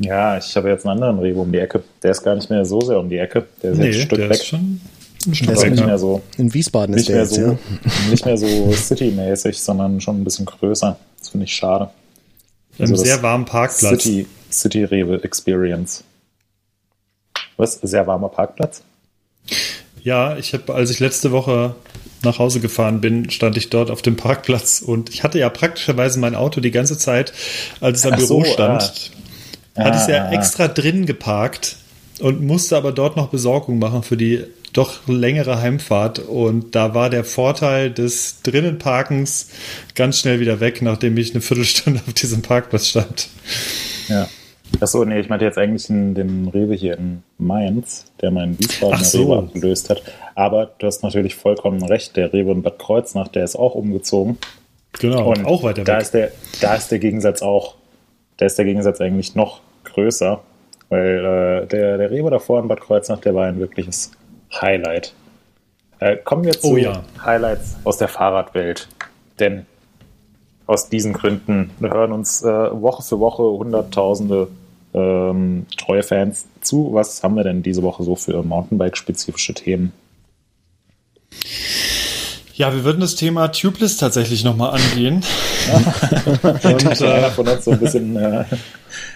ja, 0.00 0.36
ich 0.38 0.56
habe 0.56 0.68
jetzt 0.68 0.84
einen 0.86 1.00
anderen 1.02 1.18
Rewe 1.18 1.40
um 1.40 1.50
die 1.52 1.58
Ecke. 1.58 1.82
Der 2.02 2.10
ist 2.10 2.22
gar 2.22 2.34
nicht 2.34 2.50
mehr 2.50 2.64
so 2.64 2.80
sehr 2.80 2.98
um 2.98 3.08
die 3.08 3.16
Ecke. 3.18 3.46
Der 3.62 3.72
ist 3.72 3.78
jetzt 3.78 3.86
ein 3.96 4.02
Stück 4.06 4.18
der 4.18 4.28
weg. 4.28 4.36
ist 4.36 4.46
schon 4.46 4.80
ein 5.26 5.34
Stück 5.34 5.46
Der 5.48 5.56
ist 5.56 5.70
nicht 5.70 5.86
mehr 5.86 5.98
so, 5.98 6.22
In 6.36 6.52
Wiesbaden 6.52 6.94
nicht 6.94 7.08
ist 7.08 7.08
der 7.08 7.16
mehr 7.16 7.24
jetzt, 7.24 7.34
so, 7.34 7.40
ja. 7.40 7.58
nicht 8.10 8.26
mehr 8.26 8.36
so 8.36 8.72
City-mäßig, 8.72 9.58
sondern 9.58 10.00
schon 10.00 10.20
ein 10.20 10.24
bisschen 10.24 10.44
größer. 10.44 10.98
Das 11.18 11.28
finde 11.30 11.44
ich 11.44 11.54
schade. 11.54 11.90
Ein 12.78 12.82
Also 12.82 12.96
sehr 12.96 13.22
warmen 13.22 13.46
Parkplatz. 13.46 14.02
City, 14.02 14.26
City 14.50 14.84
Rewe 14.84 15.22
Experience. 15.24 16.04
Was? 17.56 17.74
Sehr 17.82 18.06
warmer 18.06 18.28
Parkplatz? 18.28 18.82
Ja, 20.04 20.36
ich 20.36 20.52
habe, 20.52 20.74
als 20.74 20.90
ich 20.90 21.00
letzte 21.00 21.32
Woche 21.32 21.74
nach 22.22 22.38
Hause 22.38 22.60
gefahren 22.60 23.00
bin, 23.00 23.30
stand 23.30 23.56
ich 23.56 23.70
dort 23.70 23.90
auf 23.90 24.02
dem 24.02 24.16
Parkplatz 24.16 24.82
und 24.82 25.08
ich 25.08 25.22
hatte 25.22 25.38
ja 25.38 25.48
praktischerweise 25.48 26.18
mein 26.20 26.34
Auto 26.34 26.60
die 26.60 26.70
ganze 26.70 26.98
Zeit, 26.98 27.32
als 27.80 28.00
es 28.00 28.06
am 28.06 28.12
Ach 28.12 28.18
Büro 28.18 28.44
so, 28.44 28.52
stand, 28.52 29.10
ah. 29.74 29.84
hatte 29.84 29.96
ich 29.96 30.02
es 30.02 30.08
ja 30.08 30.24
Ah, 30.24 30.28
ah. 30.28 30.32
extra 30.32 30.68
drin 30.68 31.06
geparkt 31.06 31.76
und 32.20 32.42
musste 32.42 32.76
aber 32.76 32.92
dort 32.92 33.16
noch 33.16 33.28
Besorgung 33.28 33.78
machen 33.78 34.02
für 34.02 34.18
die 34.18 34.44
doch 34.74 35.06
längere 35.06 35.62
Heimfahrt 35.62 36.18
und 36.18 36.74
da 36.74 36.94
war 36.94 37.08
der 37.08 37.24
Vorteil 37.24 37.90
des 37.90 38.42
drinnen 38.42 38.78
Parkens 38.78 39.48
ganz 39.94 40.18
schnell 40.18 40.38
wieder 40.38 40.60
weg, 40.60 40.82
nachdem 40.82 41.16
ich 41.16 41.30
eine 41.30 41.40
Viertelstunde 41.40 42.02
auf 42.06 42.12
diesem 42.12 42.42
Parkplatz 42.42 42.88
stand. 42.88 43.28
Ja. 44.08 44.28
Achso, 44.80 45.04
nee, 45.04 45.20
ich 45.20 45.28
meinte 45.28 45.44
jetzt 45.44 45.58
eigentlich 45.58 45.86
den, 45.86 46.14
den 46.14 46.48
Rewe 46.48 46.74
hier 46.74 46.98
in 46.98 47.22
Mainz, 47.38 48.12
der 48.20 48.30
meinen 48.30 48.58
Wiesbadener 48.58 49.04
so. 49.04 49.22
Rewe 49.24 49.38
abgelöst 49.38 49.90
hat. 49.90 50.02
Aber 50.34 50.70
du 50.78 50.86
hast 50.86 51.02
natürlich 51.02 51.34
vollkommen 51.34 51.82
recht, 51.84 52.16
der 52.16 52.32
Rewe 52.32 52.52
in 52.52 52.62
Bad 52.62 52.78
Kreuznach, 52.78 53.28
der 53.28 53.44
ist 53.44 53.56
auch 53.56 53.74
umgezogen. 53.74 54.38
Genau, 55.00 55.30
Und 55.30 55.44
auch 55.44 55.62
weiter 55.62 55.84
da 55.84 55.94
weg. 55.94 56.02
ist 56.02 56.14
der, 56.14 56.32
da 56.60 56.74
ist 56.74 56.90
der 56.90 56.98
Gegensatz 56.98 57.42
auch, 57.42 57.74
da 58.36 58.46
ist 58.46 58.58
der 58.58 58.64
Gegensatz 58.64 59.00
eigentlich 59.00 59.34
noch 59.34 59.60
größer, 59.84 60.40
weil 60.88 61.64
äh, 61.64 61.66
der, 61.66 61.98
der 61.98 62.10
Rewe 62.10 62.30
davor 62.30 62.60
in 62.60 62.68
Bad 62.68 62.80
Kreuznach, 62.80 63.20
der 63.20 63.34
war 63.34 63.46
ein 63.46 63.58
wirkliches 63.58 64.12
Highlight. 64.60 65.14
Äh, 65.98 66.16
kommen 66.18 66.44
wir 66.44 66.52
zu 66.52 66.72
Oh 66.72 66.76
ja. 66.76 67.02
Highlights 67.24 67.76
aus 67.84 67.98
der 67.98 68.08
Fahrradwelt. 68.08 68.88
Denn 69.40 69.66
aus 70.66 70.88
diesen 70.88 71.12
Gründen 71.12 71.70
hören 71.80 72.12
uns 72.12 72.42
äh, 72.42 72.46
Woche 72.48 73.02
für 73.02 73.20
Woche 73.20 73.42
Hunderttausende 73.42 74.48
ähm, 74.94 75.66
treue 75.76 76.02
Fans 76.02 76.46
zu. 76.60 76.90
Was 76.92 77.22
haben 77.22 77.36
wir 77.36 77.44
denn 77.44 77.62
diese 77.62 77.82
Woche 77.82 78.04
so 78.04 78.16
für 78.16 78.42
Mountainbike-spezifische 78.42 79.54
Themen? 79.54 79.92
Ja, 82.54 82.72
wir 82.72 82.84
würden 82.84 83.00
das 83.00 83.16
Thema 83.16 83.48
Tubeless 83.48 83.96
tatsächlich 83.96 84.44
nochmal 84.44 84.78
angehen. 84.80 85.24
Und 86.62 87.00
äh, 87.00 87.30
von 87.30 87.48
uns 87.48 87.64
so 87.64 87.72
ein 87.72 87.80
bisschen. 87.80 88.14
Äh, 88.14 88.44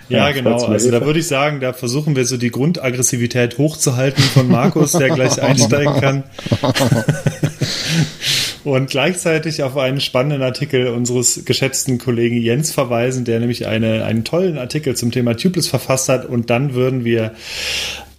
ja, 0.08 0.32
genau. 0.32 0.50
Volksmillife. 0.58 0.72
Also 0.72 0.90
da 0.90 1.06
würde 1.06 1.20
ich 1.20 1.28
sagen, 1.28 1.60
da 1.60 1.72
versuchen 1.72 2.16
wir 2.16 2.24
so 2.24 2.36
die 2.36 2.50
Grundaggressivität 2.50 3.58
hochzuhalten 3.58 4.24
von 4.24 4.48
Markus, 4.48 4.92
der 4.92 5.10
gleich 5.10 5.40
einsteigen 5.42 6.00
kann. 6.00 6.24
Und 8.68 8.90
gleichzeitig 8.90 9.62
auf 9.62 9.78
einen 9.78 9.98
spannenden 9.98 10.42
Artikel 10.42 10.88
unseres 10.88 11.46
geschätzten 11.46 11.96
Kollegen 11.96 12.36
Jens 12.36 12.70
verweisen, 12.70 13.24
der 13.24 13.40
nämlich 13.40 13.66
eine, 13.66 14.04
einen 14.04 14.24
tollen 14.24 14.58
Artikel 14.58 14.94
zum 14.94 15.10
Thema 15.10 15.34
Tubeless 15.34 15.68
verfasst 15.68 16.10
hat. 16.10 16.26
Und 16.26 16.50
dann 16.50 16.74
würden 16.74 17.02
wir 17.02 17.32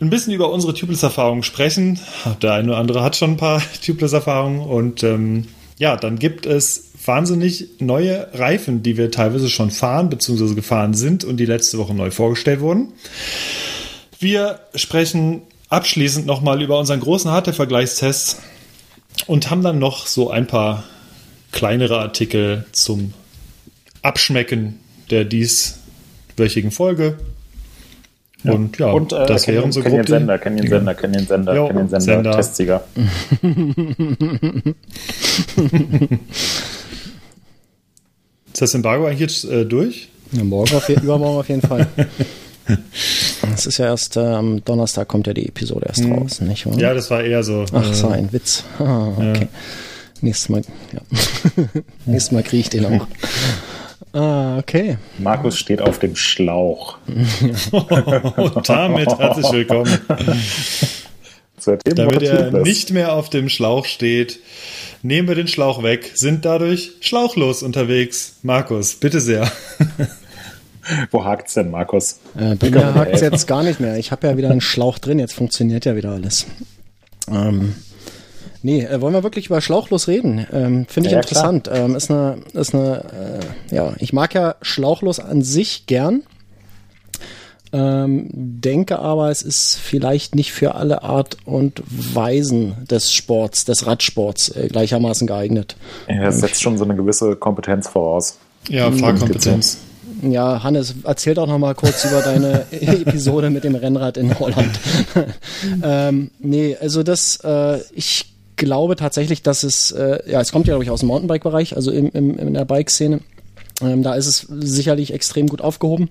ein 0.01 0.09
bisschen 0.09 0.33
über 0.33 0.51
unsere 0.51 0.73
Tubeless-Erfahrungen 0.73 1.43
sprechen. 1.43 1.99
Der 2.41 2.53
eine 2.53 2.69
oder 2.69 2.77
andere 2.79 3.03
hat 3.03 3.15
schon 3.15 3.33
ein 3.33 3.37
paar 3.37 3.61
Tubeless-Erfahrungen. 3.85 4.61
Und 4.61 5.03
ähm, 5.03 5.45
ja, 5.77 5.95
dann 5.95 6.17
gibt 6.17 6.47
es 6.47 6.93
wahnsinnig 7.05 7.67
neue 7.77 8.29
Reifen, 8.33 8.81
die 8.81 8.97
wir 8.97 9.11
teilweise 9.11 9.49
schon 9.49 9.69
fahren 9.69 10.09
bzw. 10.09 10.55
gefahren 10.55 10.95
sind 10.95 11.23
und 11.23 11.37
die 11.37 11.45
letzte 11.45 11.77
Woche 11.77 11.93
neu 11.93 12.09
vorgestellt 12.09 12.61
wurden. 12.61 12.93
Wir 14.17 14.61
sprechen 14.73 15.43
abschließend 15.69 16.25
nochmal 16.25 16.59
über 16.63 16.79
unseren 16.79 17.01
großen 17.01 17.29
Hardware-Vergleichstest 17.29 18.39
und 19.27 19.49
haben 19.49 19.63
dann 19.63 19.79
noch 19.79 20.07
so 20.07 20.29
ein 20.29 20.47
paar 20.47 20.83
kleinere 21.51 21.99
Artikel 21.99 22.65
zum 22.71 23.13
Abschmecken 24.01 24.79
der 25.09 25.25
dieswöchigen 25.25 26.71
Folge. 26.71 27.17
Und 28.43 28.77
ja, 28.79 28.91
Und 28.91 29.11
äh, 29.11 29.25
das 29.25 29.47
wären 29.47 29.73
so 29.73 29.81
kennen 29.81 29.95
grob 29.95 30.05
den 30.05 30.19
Sender, 30.19 30.37
kennen 30.37 30.57
den 30.57 30.69
Sender, 30.69 30.95
kennen 30.95 31.13
den 31.13 31.27
Sender, 31.27 31.55
Jo, 31.55 31.67
kennen 31.67 31.89
den 31.89 31.99
Sender, 31.99 32.13
Sender. 32.13 32.31
Testsieger. 32.31 32.83
Ist 38.53 38.61
das 38.61 38.73
Embargo 38.73 39.05
eigentlich 39.05 39.19
jetzt 39.19 39.43
äh, 39.43 39.65
durch? 39.65 40.07
Ja, 40.31 40.45
morgen 40.45 40.73
auf, 40.73 40.87
übermorgen 40.87 41.39
auf 41.39 41.49
jeden 41.49 41.61
Fall. 41.61 41.87
Es 43.53 43.65
ist 43.65 43.77
ja 43.77 43.85
erst 43.85 44.17
äh, 44.17 44.19
am 44.19 44.63
Donnerstag 44.63 45.07
kommt 45.07 45.27
ja 45.27 45.33
die 45.33 45.47
Episode 45.47 45.87
erst 45.87 46.05
raus, 46.05 46.41
nicht 46.41 46.65
wahr? 46.65 46.77
Ja, 46.77 46.93
das 46.93 47.09
war 47.09 47.23
eher 47.23 47.43
so. 47.43 47.65
Ach, 47.73 47.89
äh, 47.89 47.93
so 47.93 48.07
ein 48.09 48.31
Witz. 48.31 48.63
Ah, 48.79 49.09
okay. 49.17 49.47
Nächstes 50.21 50.49
Mal, 50.49 50.61
ja. 50.91 51.01
Nächstes 52.05 52.31
Mal 52.31 52.43
kriege 52.43 52.61
ich 52.61 52.69
den 52.69 52.85
auch. 52.85 53.07
Ah, 54.11 54.57
okay. 54.57 54.97
Markus 55.19 55.57
steht 55.57 55.81
auf 55.81 55.99
dem 55.99 56.15
Schlauch. 56.15 56.97
Und 57.07 58.69
damit 58.69 59.07
herzlich 59.17 59.51
willkommen. 59.51 59.99
Zur 61.57 61.77
Damit 61.77 62.23
er 62.23 62.51
nicht 62.51 62.91
mehr 62.91 63.13
auf 63.13 63.29
dem 63.29 63.49
Schlauch 63.49 63.85
steht, 63.85 64.39
nehmen 65.03 65.27
wir 65.27 65.35
den 65.35 65.47
Schlauch 65.47 65.83
weg, 65.83 66.11
sind 66.15 66.45
dadurch 66.45 66.91
schlauchlos 67.01 67.63
unterwegs. 67.63 68.37
Markus, 68.43 68.95
bitte 68.95 69.19
sehr. 69.19 69.51
Wo 71.11 71.23
hakt's 71.23 71.53
denn, 71.53 71.71
Markus? 71.71 72.19
Äh, 72.37 72.55
bei 72.55 72.69
mir 72.69 72.77
man 72.77 72.93
dir 72.93 72.99
hakt 72.99 73.13
es 73.13 73.21
helfen? 73.21 73.33
jetzt 73.33 73.47
gar 73.47 73.63
nicht 73.63 73.79
mehr. 73.79 73.97
Ich 73.97 74.11
habe 74.11 74.27
ja 74.27 74.37
wieder 74.37 74.49
einen 74.49 74.61
Schlauch 74.61 74.99
drin, 74.99 75.19
jetzt 75.19 75.33
funktioniert 75.33 75.85
ja 75.85 75.95
wieder 75.95 76.11
alles. 76.11 76.45
Ähm, 77.31 77.75
nee, 78.61 78.83
äh, 78.83 79.01
wollen 79.01 79.13
wir 79.13 79.23
wirklich 79.23 79.47
über 79.47 79.61
Schlauchlos 79.61 80.07
reden? 80.07 80.45
Ähm, 80.51 80.85
Finde 80.87 81.07
ich 81.07 81.13
Ja, 81.13 81.19
interessant. 81.19 81.69
Ähm, 81.71 81.95
ist 81.95 82.09
eine, 82.09 82.39
ist 82.53 82.73
eine, 82.73 83.39
äh, 83.71 83.75
ja, 83.75 83.93
ich 83.99 84.13
mag 84.13 84.33
ja 84.33 84.55
Schlauchlos 84.61 85.19
an 85.19 85.41
sich 85.41 85.85
gern. 85.85 86.23
Ähm, 87.71 88.29
denke 88.31 88.97
aber, 88.97 89.29
es 89.29 89.43
ist 89.43 89.75
vielleicht 89.75 90.33
nicht 90.33 90.51
für 90.51 90.73
alle 90.73 91.03
Art 91.03 91.37
und 91.45 91.83
Weisen 91.87 92.87
des 92.89 93.13
Sports, 93.13 93.63
des 93.63 93.85
Radsports 93.85 94.49
äh, 94.49 94.69
gleichermaßen 94.69 95.27
geeignet. 95.27 95.75
Ja, 96.07 96.23
das 96.23 96.39
setzt 96.39 96.63
schon 96.63 96.79
so 96.79 96.83
eine 96.83 96.95
gewisse 96.95 97.35
Kompetenz 97.35 97.87
voraus. 97.87 98.39
Ja, 98.69 98.91
Fahrkompetenz. 98.91 99.77
Ja, 100.21 100.63
Hannes, 100.63 100.95
erzähl 101.03 101.33
doch 101.33 101.47
noch 101.47 101.59
mal 101.59 101.75
kurz 101.75 102.03
über 102.05 102.21
deine 102.21 102.65
Episode 102.71 103.49
mit 103.49 103.63
dem 103.63 103.75
Rennrad 103.75 104.17
in 104.17 104.37
Holland. 104.37 104.79
ähm, 105.83 106.31
nee, 106.39 106.75
also 106.79 107.03
das, 107.03 107.39
äh, 107.43 107.79
ich 107.93 108.33
glaube 108.55 108.95
tatsächlich, 108.95 109.41
dass 109.41 109.63
es, 109.63 109.91
äh, 109.91 110.19
ja, 110.29 110.41
es 110.41 110.51
kommt 110.51 110.67
ja, 110.67 110.73
glaube 110.73 110.83
ich, 110.83 110.91
aus 110.91 110.99
dem 110.99 111.07
Mountainbike-Bereich, 111.07 111.75
also 111.75 111.91
im, 111.91 112.09
im, 112.11 112.37
in 112.37 112.53
der 112.53 112.65
Bike-Szene. 112.65 113.21
Ähm, 113.81 114.03
da 114.03 114.15
ist 114.15 114.27
es 114.27 114.47
sicherlich 114.49 115.13
extrem 115.13 115.47
gut 115.47 115.61
aufgehoben. 115.61 116.09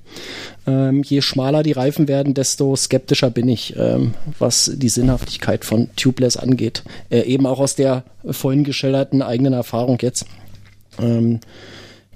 Ähm, 0.67 1.03
je 1.03 1.21
schmaler 1.21 1.63
die 1.63 1.73
Reifen 1.73 2.09
werden, 2.09 2.33
desto 2.33 2.75
skeptischer 2.77 3.31
bin 3.31 3.49
ich, 3.49 3.77
ähm, 3.77 4.15
was 4.39 4.71
die 4.75 4.89
Sinnhaftigkeit 4.89 5.67
von 5.67 5.91
Tubeless 5.97 6.39
angeht. 6.39 6.83
Äh, 7.11 7.23
eben 7.23 7.47
auch 7.47 7.61
aus 7.61 7.75
der 7.75 8.05
vorhin 8.31 8.65
geschilderten 8.65 9.21
eigenen 9.21 9.53
Erfahrung 9.53 9.99
jetzt. 10.01 10.25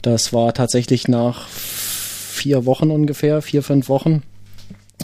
Das 0.02 0.32
war 0.32 0.52
tatsächlich 0.52 1.08
nach 1.08 1.48
vier 1.48 2.66
Wochen 2.66 2.90
ungefähr, 2.90 3.40
vier, 3.42 3.62
fünf 3.62 3.88
Wochen. 3.88 4.22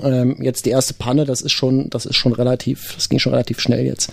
Ähm, 0.02 0.36
jetzt 0.40 0.64
die 0.66 0.70
erste 0.70 0.94
Panne, 0.94 1.24
das 1.24 1.40
ist 1.40 1.50
schon, 1.52 1.90
das 1.90 2.06
ist 2.06 2.14
schon 2.16 2.32
relativ, 2.32 2.94
das 2.94 3.08
ging 3.08 3.18
schon 3.18 3.32
relativ 3.32 3.58
schnell 3.58 3.84
jetzt. 3.84 4.10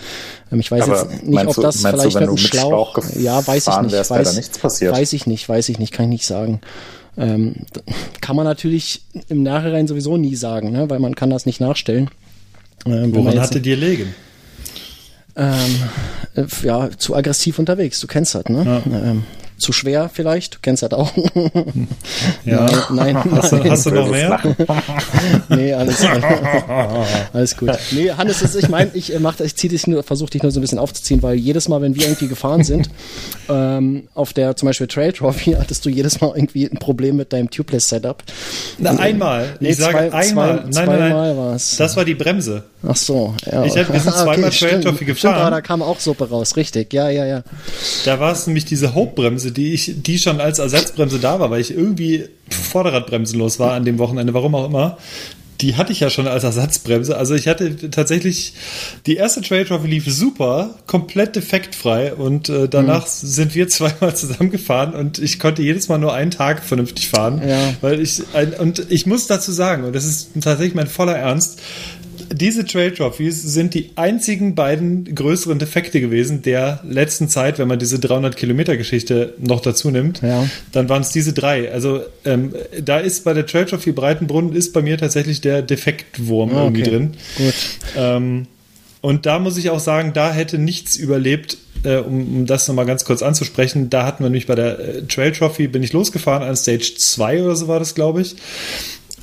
Ähm, 0.50 0.58
ich 0.58 0.70
weiß 0.70 0.82
Aber 0.84 0.96
jetzt 1.12 1.22
nicht, 1.24 1.46
ob 1.46 1.54
du- 1.54 1.62
das 1.62 1.82
meinst 1.82 1.98
du, 1.98 2.10
vielleicht 2.10 2.16
wenn 2.20 2.30
mit 2.30 2.40
Schlauch, 2.40 2.92
Schlauch 3.00 3.16
ja, 3.20 3.46
weiß 3.46 3.58
ich 3.58 3.64
gefahren 3.66 3.84
nicht, 3.86 3.92
wärst, 3.92 4.10
weiß, 4.10 4.34
nichts 4.36 4.58
passiert? 4.58 4.92
weiß 4.94 5.12
ich 5.12 5.26
nicht, 5.26 5.48
weiß 5.48 5.68
ich 5.68 5.78
nicht, 5.78 5.92
kann 5.92 6.06
ich 6.06 6.10
nicht 6.10 6.26
sagen. 6.26 6.60
Ähm, 7.16 7.54
kann 8.20 8.34
man 8.36 8.44
natürlich 8.44 9.02
im 9.28 9.42
Nachhinein 9.44 9.86
sowieso 9.86 10.16
nie 10.16 10.34
sagen, 10.34 10.70
ne? 10.72 10.90
weil 10.90 10.98
man 10.98 11.14
kann 11.14 11.30
das 11.30 11.46
nicht 11.46 11.60
nachstellen. 11.60 12.10
Ähm, 12.84 13.14
Woran 13.14 13.34
jetzt- 13.34 13.42
hatte 13.42 13.60
dir 13.60 13.76
legen? 13.76 14.14
ähm, 15.36 15.54
äh, 16.34 16.44
ja, 16.64 16.90
zu 16.96 17.14
aggressiv 17.14 17.58
unterwegs, 17.58 18.00
du 18.00 18.06
kennst 18.06 18.34
das, 18.34 18.44
ne? 18.46 18.82
Ähm, 18.90 19.24
zu 19.58 19.72
schwer 19.72 20.10
vielleicht, 20.12 20.54
du 20.56 20.58
kennst 20.62 20.82
das 20.82 20.92
auch. 20.92 21.10
Ja. 22.44 22.66
Nein, 22.90 23.14
nein, 23.14 23.24
Hast 23.32 23.52
du, 23.52 23.64
hast 23.70 23.86
du 23.86 23.90
noch 23.90 24.10
mehr? 24.10 24.38
Nee, 25.48 25.72
alles, 25.72 26.04
alles 27.32 27.56
gut. 27.56 27.70
Nee, 27.92 28.10
Hannes, 28.12 28.40
das, 28.40 28.54
ich 28.54 28.68
meine, 28.68 28.90
ich 28.94 29.14
äh, 29.14 29.18
mach, 29.18 29.38
ich 29.40 29.54
zieh 29.56 29.68
dich 29.68 29.86
nur, 29.86 30.02
versuche 30.02 30.30
dich 30.30 30.42
nur 30.42 30.52
so 30.52 30.58
ein 30.60 30.62
bisschen 30.62 30.78
aufzuziehen, 30.78 31.22
weil 31.22 31.36
jedes 31.36 31.68
Mal, 31.68 31.80
wenn 31.80 31.94
wir 31.94 32.02
irgendwie 32.04 32.28
gefahren 32.28 32.64
sind, 32.64 32.90
ähm, 33.48 34.08
auf 34.14 34.32
der 34.32 34.56
zum 34.56 34.66
Beispiel 34.66 34.86
Trail 34.86 35.12
Trophy, 35.12 35.52
hattest 35.58 35.84
du 35.84 35.88
jedes 35.90 36.20
Mal 36.20 36.32
irgendwie 36.34 36.66
ein 36.66 36.78
Problem 36.78 37.16
mit 37.16 37.32
deinem 37.32 37.50
Tubeless 37.50 37.88
Setup. 37.88 38.22
Na, 38.78 38.90
einmal. 38.98 39.56
Nee, 39.60 39.70
ich 39.70 39.76
sage 39.78 40.10
zwei- 40.10 40.12
einmal. 40.12 40.70
zwei- 40.70 40.86
nein, 40.86 40.98
nein, 41.00 41.10
nein. 41.12 41.36
war's. 41.36 41.76
Das 41.76 41.96
war 41.96 42.04
die 42.04 42.14
Bremse. 42.14 42.64
Ach 42.86 42.96
so, 42.96 43.34
ja. 43.50 43.64
Ich 43.64 43.76
hab- 43.76 43.92
wir 43.92 44.00
sind 44.00 44.14
zweimal 44.14 44.50
Trail 44.50 44.52
stimmt. 44.52 44.84
Trophy 44.84 44.96
Stimmt, 45.04 45.08
gefahren. 45.22 45.34
aber 45.40 45.50
da 45.50 45.60
kam 45.60 45.82
auch 45.82 45.98
Suppe 45.98 46.28
raus, 46.28 46.56
richtig. 46.56 46.92
Ja, 46.92 47.08
ja, 47.08 47.24
ja. 47.26 47.42
Da 48.04 48.20
war 48.20 48.32
es 48.32 48.46
nämlich 48.46 48.64
diese 48.64 48.94
Hope-Bremse, 49.46 49.52
die 49.52 49.72
ich, 49.72 50.02
die 50.02 50.18
schon 50.18 50.40
als 50.40 50.58
Ersatzbremse 50.58 51.18
da 51.18 51.40
war, 51.40 51.50
weil 51.50 51.60
ich 51.60 51.70
irgendwie 51.70 52.28
Vorderradbremsenlos 52.50 53.58
war 53.58 53.72
an 53.72 53.84
dem 53.84 53.98
Wochenende, 53.98 54.34
warum 54.34 54.54
auch 54.54 54.66
immer. 54.66 54.98
Die 55.62 55.76
hatte 55.76 55.90
ich 55.90 56.00
ja 56.00 56.10
schon 56.10 56.28
als 56.28 56.44
Ersatzbremse. 56.44 57.16
Also 57.16 57.34
ich 57.34 57.48
hatte 57.48 57.90
tatsächlich, 57.90 58.52
die 59.06 59.16
erste 59.16 59.40
Trail 59.40 59.64
Trophy 59.64 59.88
lief 59.88 60.04
super, 60.06 60.74
komplett 60.86 61.34
defektfrei 61.34 62.12
und 62.12 62.50
äh, 62.50 62.68
danach 62.68 63.06
sind 63.06 63.54
wir 63.54 63.66
zweimal 63.70 64.14
zusammengefahren 64.14 64.94
und 64.94 65.18
ich 65.18 65.38
konnte 65.38 65.62
jedes 65.62 65.88
Mal 65.88 65.96
nur 65.96 66.12
einen 66.12 66.30
Tag 66.30 66.62
vernünftig 66.62 67.08
fahren. 67.08 67.40
Ja. 67.48 67.72
Weil 67.80 68.02
ich, 68.02 68.22
ein, 68.34 68.52
und 68.52 68.90
ich 68.90 69.06
muss 69.06 69.28
dazu 69.28 69.50
sagen, 69.50 69.84
und 69.84 69.94
das 69.94 70.04
ist 70.04 70.32
tatsächlich 70.34 70.74
mein 70.74 70.88
voller 70.88 71.16
Ernst, 71.16 71.62
diese 72.32 72.64
Trail 72.64 72.92
Trophies 72.92 73.42
sind 73.42 73.74
die 73.74 73.90
einzigen 73.96 74.54
beiden 74.54 75.14
größeren 75.14 75.58
Defekte 75.58 76.00
gewesen 76.00 76.42
der 76.42 76.80
letzten 76.88 77.28
Zeit, 77.28 77.58
wenn 77.58 77.68
man 77.68 77.78
diese 77.78 77.98
300 77.98 78.36
Kilometer 78.36 78.76
Geschichte 78.76 79.34
noch 79.38 79.60
dazu 79.60 79.90
nimmt. 79.90 80.22
Ja. 80.22 80.48
Dann 80.72 80.88
waren 80.88 81.02
es 81.02 81.10
diese 81.10 81.32
drei. 81.32 81.70
Also 81.72 82.00
ähm, 82.24 82.54
da 82.82 82.98
ist 82.98 83.24
bei 83.24 83.32
der 83.34 83.46
Trail 83.46 83.66
Trophy 83.66 83.92
Breitenbrunn 83.92 84.52
ist 84.52 84.72
bei 84.72 84.82
mir 84.82 84.98
tatsächlich 84.98 85.40
der 85.40 85.62
Defektwurm 85.62 86.50
Ah, 86.54 86.64
irgendwie 86.64 86.82
okay. 86.82 86.90
drin. 86.90 87.14
Gut. 87.36 87.54
Ähm, 87.96 88.46
und 89.00 89.26
da 89.26 89.38
muss 89.38 89.56
ich 89.56 89.70
auch 89.70 89.78
sagen, 89.78 90.12
da 90.14 90.32
hätte 90.32 90.58
nichts 90.58 90.96
überlebt, 90.96 91.58
äh, 91.84 91.98
um, 91.98 92.38
um 92.38 92.46
das 92.46 92.66
nochmal 92.66 92.86
ganz 92.86 93.04
kurz 93.04 93.22
anzusprechen. 93.22 93.88
Da 93.90 94.04
hatten 94.04 94.24
wir 94.24 94.28
nämlich 94.30 94.46
bei 94.46 94.54
der 94.54 94.78
äh, 94.78 95.02
Trail 95.02 95.32
Trophy, 95.32 95.68
bin 95.68 95.82
ich 95.82 95.92
losgefahren 95.92 96.42
an 96.42 96.56
Stage 96.56 96.94
2 96.96 97.44
oder 97.44 97.54
so 97.56 97.68
war 97.68 97.78
das, 97.78 97.94
glaube 97.94 98.22
ich. 98.22 98.36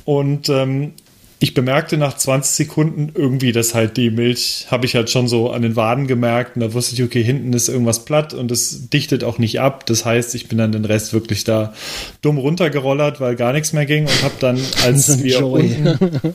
Und 0.04 0.48
ähm, 0.48 0.92
ich 1.40 1.52
bemerkte 1.52 1.96
nach 1.96 2.16
20 2.16 2.54
Sekunden 2.54 3.12
irgendwie, 3.14 3.52
dass 3.52 3.74
halt 3.74 3.96
die 3.96 4.10
Milch, 4.10 4.66
habe 4.70 4.86
ich 4.86 4.94
halt 4.94 5.10
schon 5.10 5.28
so 5.28 5.50
an 5.50 5.62
den 5.62 5.76
Waden 5.76 6.06
gemerkt 6.06 6.56
und 6.56 6.62
da 6.62 6.72
wusste 6.72 6.94
ich, 6.94 7.02
okay, 7.02 7.22
hinten 7.22 7.52
ist 7.52 7.68
irgendwas 7.68 8.04
platt 8.04 8.34
und 8.34 8.50
es 8.50 8.88
dichtet 8.88 9.24
auch 9.24 9.38
nicht 9.38 9.60
ab. 9.60 9.84
Das 9.86 10.04
heißt, 10.04 10.34
ich 10.34 10.48
bin 10.48 10.58
dann 10.58 10.72
den 10.72 10.84
Rest 10.84 11.12
wirklich 11.12 11.44
da 11.44 11.74
dumm 12.22 12.38
runtergerollert, 12.38 13.20
weil 13.20 13.36
gar 13.36 13.52
nichts 13.52 13.72
mehr 13.72 13.84
ging 13.84 14.04
und 14.04 14.22
habe 14.22 14.34
dann, 14.40 14.58
als 14.84 15.22
wir 15.22 15.40
Joy. 15.40 15.62
unten, 15.62 16.34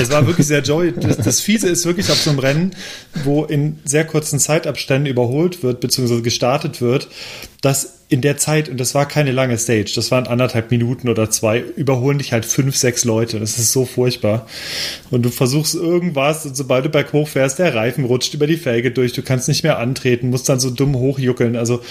es 0.00 0.10
war 0.10 0.26
wirklich 0.26 0.46
sehr 0.46 0.62
joy. 0.62 0.92
Das, 0.92 1.18
das 1.18 1.40
Fiese 1.40 1.68
ist 1.68 1.84
wirklich 1.84 2.10
auf 2.10 2.18
so 2.18 2.30
einem 2.30 2.38
Rennen, 2.38 2.70
wo 3.24 3.44
in 3.44 3.78
sehr 3.84 4.04
kurzen 4.04 4.38
Zeitabständen 4.38 5.10
überholt 5.10 5.62
wird, 5.62 5.80
beziehungsweise 5.80 6.22
gestartet 6.22 6.80
wird, 6.80 7.08
dass 7.60 7.99
in 8.10 8.22
der 8.22 8.36
Zeit, 8.36 8.68
und 8.68 8.78
das 8.78 8.92
war 8.96 9.06
keine 9.06 9.30
lange 9.30 9.56
Stage, 9.56 9.92
das 9.94 10.10
waren 10.10 10.26
anderthalb 10.26 10.72
Minuten 10.72 11.08
oder 11.08 11.30
zwei, 11.30 11.60
überholen 11.60 12.18
dich 12.18 12.32
halt 12.32 12.44
fünf, 12.44 12.76
sechs 12.76 13.04
Leute. 13.04 13.38
Das 13.38 13.56
ist 13.56 13.70
so 13.70 13.84
furchtbar. 13.84 14.46
Und 15.12 15.22
du 15.22 15.30
versuchst 15.30 15.76
irgendwas 15.76 16.44
und 16.44 16.56
sobald 16.56 16.84
du 16.84 16.88
berghoch 16.88 17.28
fährst, 17.28 17.60
der 17.60 17.72
Reifen 17.72 18.04
rutscht 18.04 18.34
über 18.34 18.48
die 18.48 18.56
Felge 18.56 18.90
durch, 18.90 19.12
du 19.12 19.22
kannst 19.22 19.46
nicht 19.46 19.62
mehr 19.62 19.78
antreten, 19.78 20.28
musst 20.28 20.48
dann 20.48 20.58
so 20.58 20.70
dumm 20.70 20.96
hochjuckeln. 20.96 21.54
Also 21.54 21.82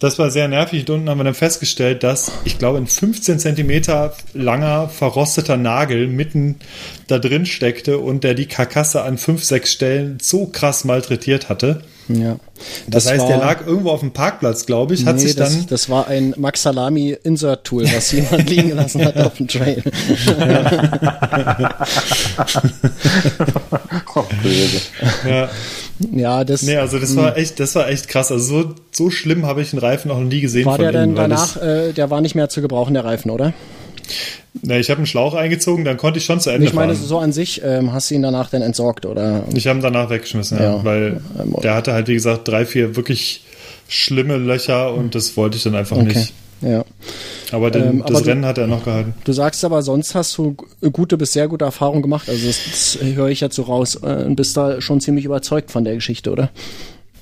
das 0.00 0.18
war 0.18 0.32
sehr 0.32 0.48
nervig. 0.48 0.88
Und 0.88 0.96
unten 0.96 1.08
haben 1.08 1.18
wir 1.18 1.24
dann 1.24 1.34
festgestellt, 1.34 2.02
dass 2.02 2.32
ich 2.44 2.58
glaube 2.58 2.78
ein 2.78 2.88
15 2.88 3.38
Zentimeter 3.38 4.16
langer, 4.34 4.88
verrosteter 4.88 5.56
Nagel 5.56 6.08
mitten 6.08 6.56
da 7.06 7.20
drin 7.20 7.46
steckte 7.46 7.98
und 7.98 8.24
der 8.24 8.34
die 8.34 8.46
Karkasse 8.46 9.02
an 9.02 9.18
fünf, 9.18 9.44
sechs 9.44 9.70
Stellen 9.70 10.18
so 10.20 10.46
krass 10.46 10.84
malträtiert 10.84 11.48
hatte. 11.48 11.82
Ja. 12.12 12.36
Das, 12.88 13.08
heißt, 13.08 13.20
war- 13.20 13.28
der 13.28 13.38
lag 13.38 13.66
irgendwo 13.66 13.90
auf 13.90 14.00
dem 14.00 14.12
Parkplatz, 14.12 14.66
glaube 14.66 14.94
ich, 14.94 15.06
hat 15.06 15.16
nee, 15.16 15.22
sich 15.22 15.36
dann. 15.36 15.52
das, 15.54 15.66
das 15.66 15.88
war 15.88 16.08
ein 16.08 16.34
Max 16.36 16.62
Salami 16.62 17.16
Insert 17.22 17.64
Tool, 17.64 17.84
was 17.92 18.12
jemand 18.12 18.48
liegen 18.50 18.68
gelassen 18.70 19.04
hat 19.04 19.16
auf 19.18 19.34
dem 19.36 19.48
Trail. 19.48 19.82
Oh, 24.14 24.24
böse. 24.42 24.80
ja, 25.28 25.48
Ja, 26.12 26.44
das 26.44 26.62
nee, 26.62 26.76
also 26.76 26.98
das 26.98 27.14
war 27.16 27.36
echt, 27.36 27.60
das 27.60 27.74
war 27.74 27.88
echt 27.88 28.08
krass. 28.08 28.32
Also 28.32 28.62
so, 28.62 28.74
so 28.90 29.10
schlimm 29.10 29.46
habe 29.46 29.62
ich 29.62 29.72
einen 29.72 29.80
Reifen 29.80 30.08
noch 30.08 30.18
nie 30.20 30.40
gesehen 30.40 30.64
war 30.66 30.76
von 30.76 30.82
der 30.82 30.92
denn 30.92 31.02
innen, 31.10 31.14
danach, 31.16 31.56
äh, 31.62 31.92
der 31.92 32.10
war 32.10 32.20
nicht 32.20 32.34
mehr 32.34 32.48
zu 32.48 32.60
gebrauchen, 32.60 32.94
der 32.94 33.04
Reifen, 33.04 33.30
oder? 33.30 33.52
Ich, 34.10 34.62
nee, 34.62 34.78
ich 34.78 34.90
habe 34.90 34.98
einen 34.98 35.06
Schlauch 35.06 35.34
eingezogen, 35.34 35.84
dann 35.84 35.96
konnte 35.96 36.18
ich 36.18 36.24
schon 36.24 36.40
zu 36.40 36.50
Ende 36.50 36.66
Ich 36.66 36.72
meine, 36.72 36.94
fahren. 36.94 37.06
so 37.06 37.18
an 37.18 37.32
sich, 37.32 37.62
ähm, 37.64 37.92
hast 37.92 38.10
du 38.10 38.14
ihn 38.14 38.22
danach 38.22 38.50
dann 38.50 38.62
entsorgt, 38.62 39.06
oder? 39.06 39.44
Ich 39.54 39.66
habe 39.66 39.78
ihn 39.78 39.82
danach 39.82 40.10
weggeschmissen, 40.10 40.58
ja, 40.58 40.76
Ja. 40.76 40.84
weil 40.84 41.20
der 41.62 41.74
hatte 41.74 41.92
halt, 41.92 42.08
wie 42.08 42.14
gesagt, 42.14 42.48
drei, 42.48 42.66
vier 42.66 42.96
wirklich 42.96 43.44
schlimme 43.88 44.36
Löcher 44.36 44.92
und 44.94 45.14
das 45.14 45.36
wollte 45.36 45.56
ich 45.56 45.62
dann 45.64 45.74
einfach 45.74 45.96
Okay. 45.96 46.06
nicht. 46.18 46.32
Ja. 46.62 46.84
Aber 47.52 47.70
den, 47.70 47.82
Ähm, 47.82 48.02
aber 48.02 48.12
das 48.12 48.22
du- 48.22 48.28
Rennen 48.28 48.44
hat 48.44 48.58
er 48.58 48.66
noch 48.66 48.84
gehalten. 48.84 49.14
Du 49.24 49.32
sagst 49.32 49.64
aber, 49.64 49.82
sonst 49.82 50.14
hast 50.14 50.36
du 50.36 50.54
gute 50.92 51.16
bis 51.16 51.32
sehr 51.32 51.48
gute 51.48 51.64
Erfahrungen 51.64 52.02
gemacht. 52.02 52.28
Also 52.28 52.46
das, 52.46 52.58
das 52.70 52.98
höre 53.02 53.28
ich 53.28 53.40
jetzt 53.40 53.56
so 53.56 53.62
raus. 53.62 53.98
Äh, 54.02 54.24
und 54.24 54.36
bist 54.36 54.56
da 54.56 54.80
schon 54.82 55.00
ziemlich 55.00 55.24
überzeugt 55.24 55.70
von 55.70 55.84
der 55.84 55.94
Geschichte, 55.94 56.30
oder? 56.30 56.50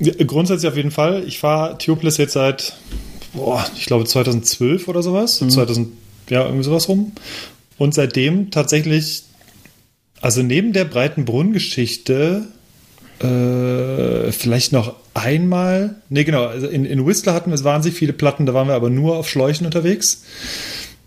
Ja, 0.01 0.13
Grundsätzlich 0.27 0.69
auf 0.71 0.77
jeden 0.77 0.91
Fall. 0.91 1.23
Ich 1.27 1.39
fahre 1.39 1.79
Tubeless 1.79 2.17
jetzt 2.17 2.33
seit, 2.33 2.73
boah, 3.33 3.65
ich 3.77 3.87
glaube 3.87 4.05
2012 4.07 4.89
oder 4.89 5.03
sowas. 5.03 5.41
Mhm. 5.41 5.51
2000, 5.51 5.89
ja, 6.29 6.45
irgendwie 6.45 6.65
sowas 6.65 6.89
rum. 6.89 7.13
Und 7.79 7.95
seitdem 7.95 8.51
tatsächlich, 8.51 9.25
also 10.21 10.43
neben 10.43 10.73
der 10.73 10.85
breiten 10.85 11.25
Brunnengeschichte, 11.25 12.49
äh, 13.21 14.33
vielleicht 14.33 14.73
noch 14.73 14.95
einmal, 15.15 15.97
nee, 16.09 16.25
genau, 16.25 16.47
also 16.47 16.67
in, 16.67 16.85
in 16.85 17.05
Whistler 17.07 17.35
hatten 17.35 17.51
wir 17.51 17.65
wahnsinnig 17.65 17.99
viele 17.99 18.13
Platten, 18.13 18.47
da 18.47 18.55
waren 18.55 18.69
wir 18.69 18.75
aber 18.75 18.91
nur 18.91 19.17
auf 19.17 19.29
Schläuchen 19.29 19.67
unterwegs. 19.67 20.23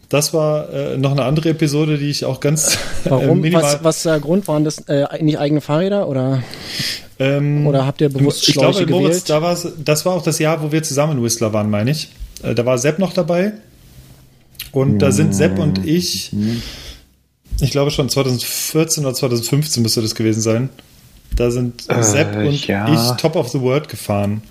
Das 0.09 0.33
war 0.33 0.69
äh, 0.73 0.97
noch 0.97 1.11
eine 1.11 1.23
andere 1.23 1.49
Episode, 1.49 1.97
die 1.97 2.09
ich 2.09 2.25
auch 2.25 2.41
ganz 2.41 2.75
äh, 3.05 3.11
Warum? 3.11 3.39
minimal. 3.39 3.63
was, 3.63 3.83
was 3.83 4.03
der 4.03 4.19
Grund 4.19 4.45
waren 4.49 4.65
das 4.65 4.79
äh, 4.89 5.05
nicht 5.23 5.39
eigene 5.39 5.61
Fahrräder 5.61 6.09
oder 6.09 6.43
ähm, 7.17 7.65
oder 7.65 7.85
habt 7.85 8.01
ihr 8.01 8.09
bewusst 8.09 8.45
ich 8.47 8.55
Schläuche 8.55 8.85
glaube, 8.85 9.03
Moritz, 9.03 9.23
da 9.23 9.41
war's, 9.41 9.67
das 9.85 10.05
war 10.05 10.13
auch 10.13 10.23
das 10.23 10.39
Jahr, 10.39 10.61
wo 10.61 10.71
wir 10.73 10.83
zusammen 10.83 11.17
in 11.17 11.23
Whistler 11.23 11.53
waren, 11.53 11.69
meine 11.69 11.91
ich. 11.91 12.09
Äh, 12.43 12.55
Da 12.55 12.65
war 12.65 12.77
Sepp 12.77 12.99
noch 12.99 13.13
dabei. 13.13 13.53
Und 14.71 14.99
da 14.99 15.11
sind 15.11 15.35
Sepp 15.35 15.59
und 15.59 15.85
ich, 15.85 16.31
ich 17.59 17.71
glaube 17.71 17.91
schon 17.91 18.09
2014 18.09 19.05
oder 19.05 19.13
2015 19.13 19.83
müsste 19.83 20.01
das 20.01 20.15
gewesen 20.15 20.41
sein. 20.41 20.69
Da 21.35 21.51
sind 21.51 21.89
Äh, 21.89 22.03
Sepp 22.03 22.35
und 22.35 22.67
ja. 22.67 22.93
ich 22.93 23.21
Top 23.21 23.35
of 23.35 23.49
the 23.49 23.61
World 23.61 23.89
gefahren. 23.89 24.41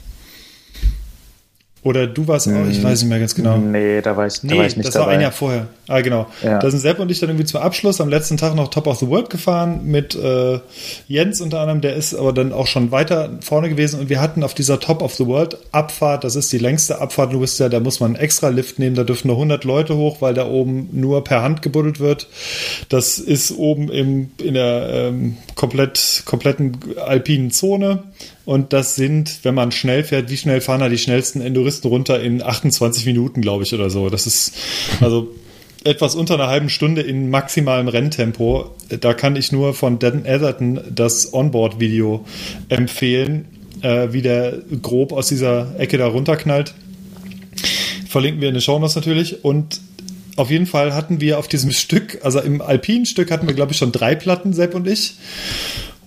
Oder 1.83 2.07
du 2.07 2.29
warst 2.29 2.47
auch, 2.47 2.69
ich 2.71 2.83
weiß 2.83 3.01
nicht 3.01 3.09
mehr 3.09 3.19
ganz 3.19 3.35
genau. 3.35 3.57
Nee, 3.57 4.03
da 4.03 4.15
war 4.15 4.27
ich, 4.27 4.41
da 4.41 4.49
Nee, 4.49 4.59
war 4.59 4.67
ich 4.67 4.77
nicht 4.77 4.87
das 4.87 4.95
dabei. 4.95 5.07
war 5.07 5.13
ein 5.15 5.21
Jahr 5.23 5.33
vorher. 5.33 5.67
Ah, 5.89 6.03
genau. 6.03 6.27
Ja. 6.43 6.59
Da 6.59 6.71
sind 6.71 6.81
Sepp 6.81 6.99
und 7.01 7.11
ich 7.11 7.21
dann 7.21 7.31
irgendwie 7.31 7.47
zum 7.47 7.61
Abschluss 7.63 8.01
am 8.03 8.11
letzten 8.11 8.37
Tag 8.37 8.55
noch 8.55 8.69
Top 8.69 8.87
of 8.87 8.99
the 8.99 9.09
World 9.09 9.31
gefahren 9.31 9.81
mit 9.87 10.15
äh, 10.15 10.61
Jens 11.09 11.41
unter 11.41 11.61
anderem. 11.61 11.81
Der 11.81 11.97
ist 11.97 12.15
aber 12.15 12.35
dann 12.35 12.53
auch 12.53 12.67
schon 12.67 12.91
weiter 12.91 13.31
vorne 13.41 13.71
gewesen 13.71 13.99
und 13.99 14.11
wir 14.11 14.21
hatten 14.21 14.45
auf 14.45 14.53
dieser 14.53 14.79
Top 14.79 15.01
of 15.03 15.15
the 15.15 15.27
World 15.27 15.57
Abfahrt, 15.73 16.23
das 16.25 16.37
ist 16.37 16.53
die 16.53 16.59
längste 16.59 17.01
Abfahrt 17.01 17.33
in 17.33 17.41
Whistler, 17.41 17.71
da 17.71 17.81
muss 17.81 17.99
man 17.99 18.15
einen 18.15 18.23
extra 18.23 18.49
Lift 18.51 18.79
nehmen, 18.79 18.95
da 18.95 19.03
dürfen 19.05 19.29
nur 19.29 19.37
100 19.37 19.65
Leute 19.65 19.97
hoch, 19.97 20.19
weil 20.21 20.35
da 20.35 20.47
oben 20.47 20.91
nur 20.93 21.25
per 21.25 21.43
Hand 21.43 21.63
gebuddelt 21.63 21.99
wird. 21.99 22.29
Das 22.91 23.19
ist 23.19 23.53
oben 23.57 23.89
im, 23.91 24.31
in 24.37 24.53
der 24.55 24.91
ähm, 24.93 25.39
komplett, 25.57 26.25
kompletten 26.27 26.77
alpinen 27.05 27.51
Zone. 27.51 28.03
Und 28.51 28.73
das 28.73 28.97
sind, 28.97 29.45
wenn 29.45 29.55
man 29.55 29.71
schnell 29.71 30.03
fährt, 30.03 30.29
wie 30.29 30.37
schnell 30.37 30.61
fahren 30.61 30.81
da 30.81 30.89
die 30.89 30.99
schnellsten 30.99 31.41
Enduristen 31.41 31.89
runter? 31.89 32.21
In 32.21 32.43
28 32.43 33.07
Minuten, 33.07 33.43
glaube 33.43 33.63
ich, 33.63 33.73
oder 33.73 33.91
so. 33.91 34.11
Das 34.11 34.27
ist 34.27 34.55
also 35.01 35.29
etwas 35.85 36.17
unter 36.17 36.35
einer 36.35 36.49
halben 36.49 36.69
Stunde 36.69 37.03
in 37.03 37.31
maximalem 37.31 37.87
Renntempo. 37.87 38.75
Da 38.89 39.15
kann 39.15 39.37
ich 39.37 39.53
nur 39.53 39.73
von 39.73 40.01
Dan 40.01 40.27
Atherton 40.27 40.81
das 40.93 41.33
Onboard-Video 41.33 42.25
empfehlen, 42.69 43.45
äh, 43.83 44.09
wie 44.11 44.21
der 44.21 44.59
grob 44.83 45.13
aus 45.13 45.29
dieser 45.29 45.79
Ecke 45.79 45.97
da 45.97 46.09
runterknallt. 46.09 46.75
Verlinken 48.09 48.41
wir 48.41 48.49
in 48.49 48.55
den 48.55 48.63
Shownotes 48.63 48.97
natürlich. 48.97 49.45
Und 49.45 49.81
auf 50.35 50.51
jeden 50.51 50.67
Fall 50.67 50.93
hatten 50.93 51.21
wir 51.21 51.39
auf 51.39 51.47
diesem 51.47 51.71
Stück, 51.71 52.19
also 52.25 52.41
im 52.41 52.63
alpinen 52.63 53.07
Stück 53.07 53.31
hatten 53.31 53.47
wir, 53.47 53.55
glaube 53.55 53.71
ich, 53.71 53.79
schon 53.79 53.93
drei 53.93 54.17
Platten, 54.17 54.55
Sepp 54.55 54.75
und 54.75 54.89
ich. 54.89 55.15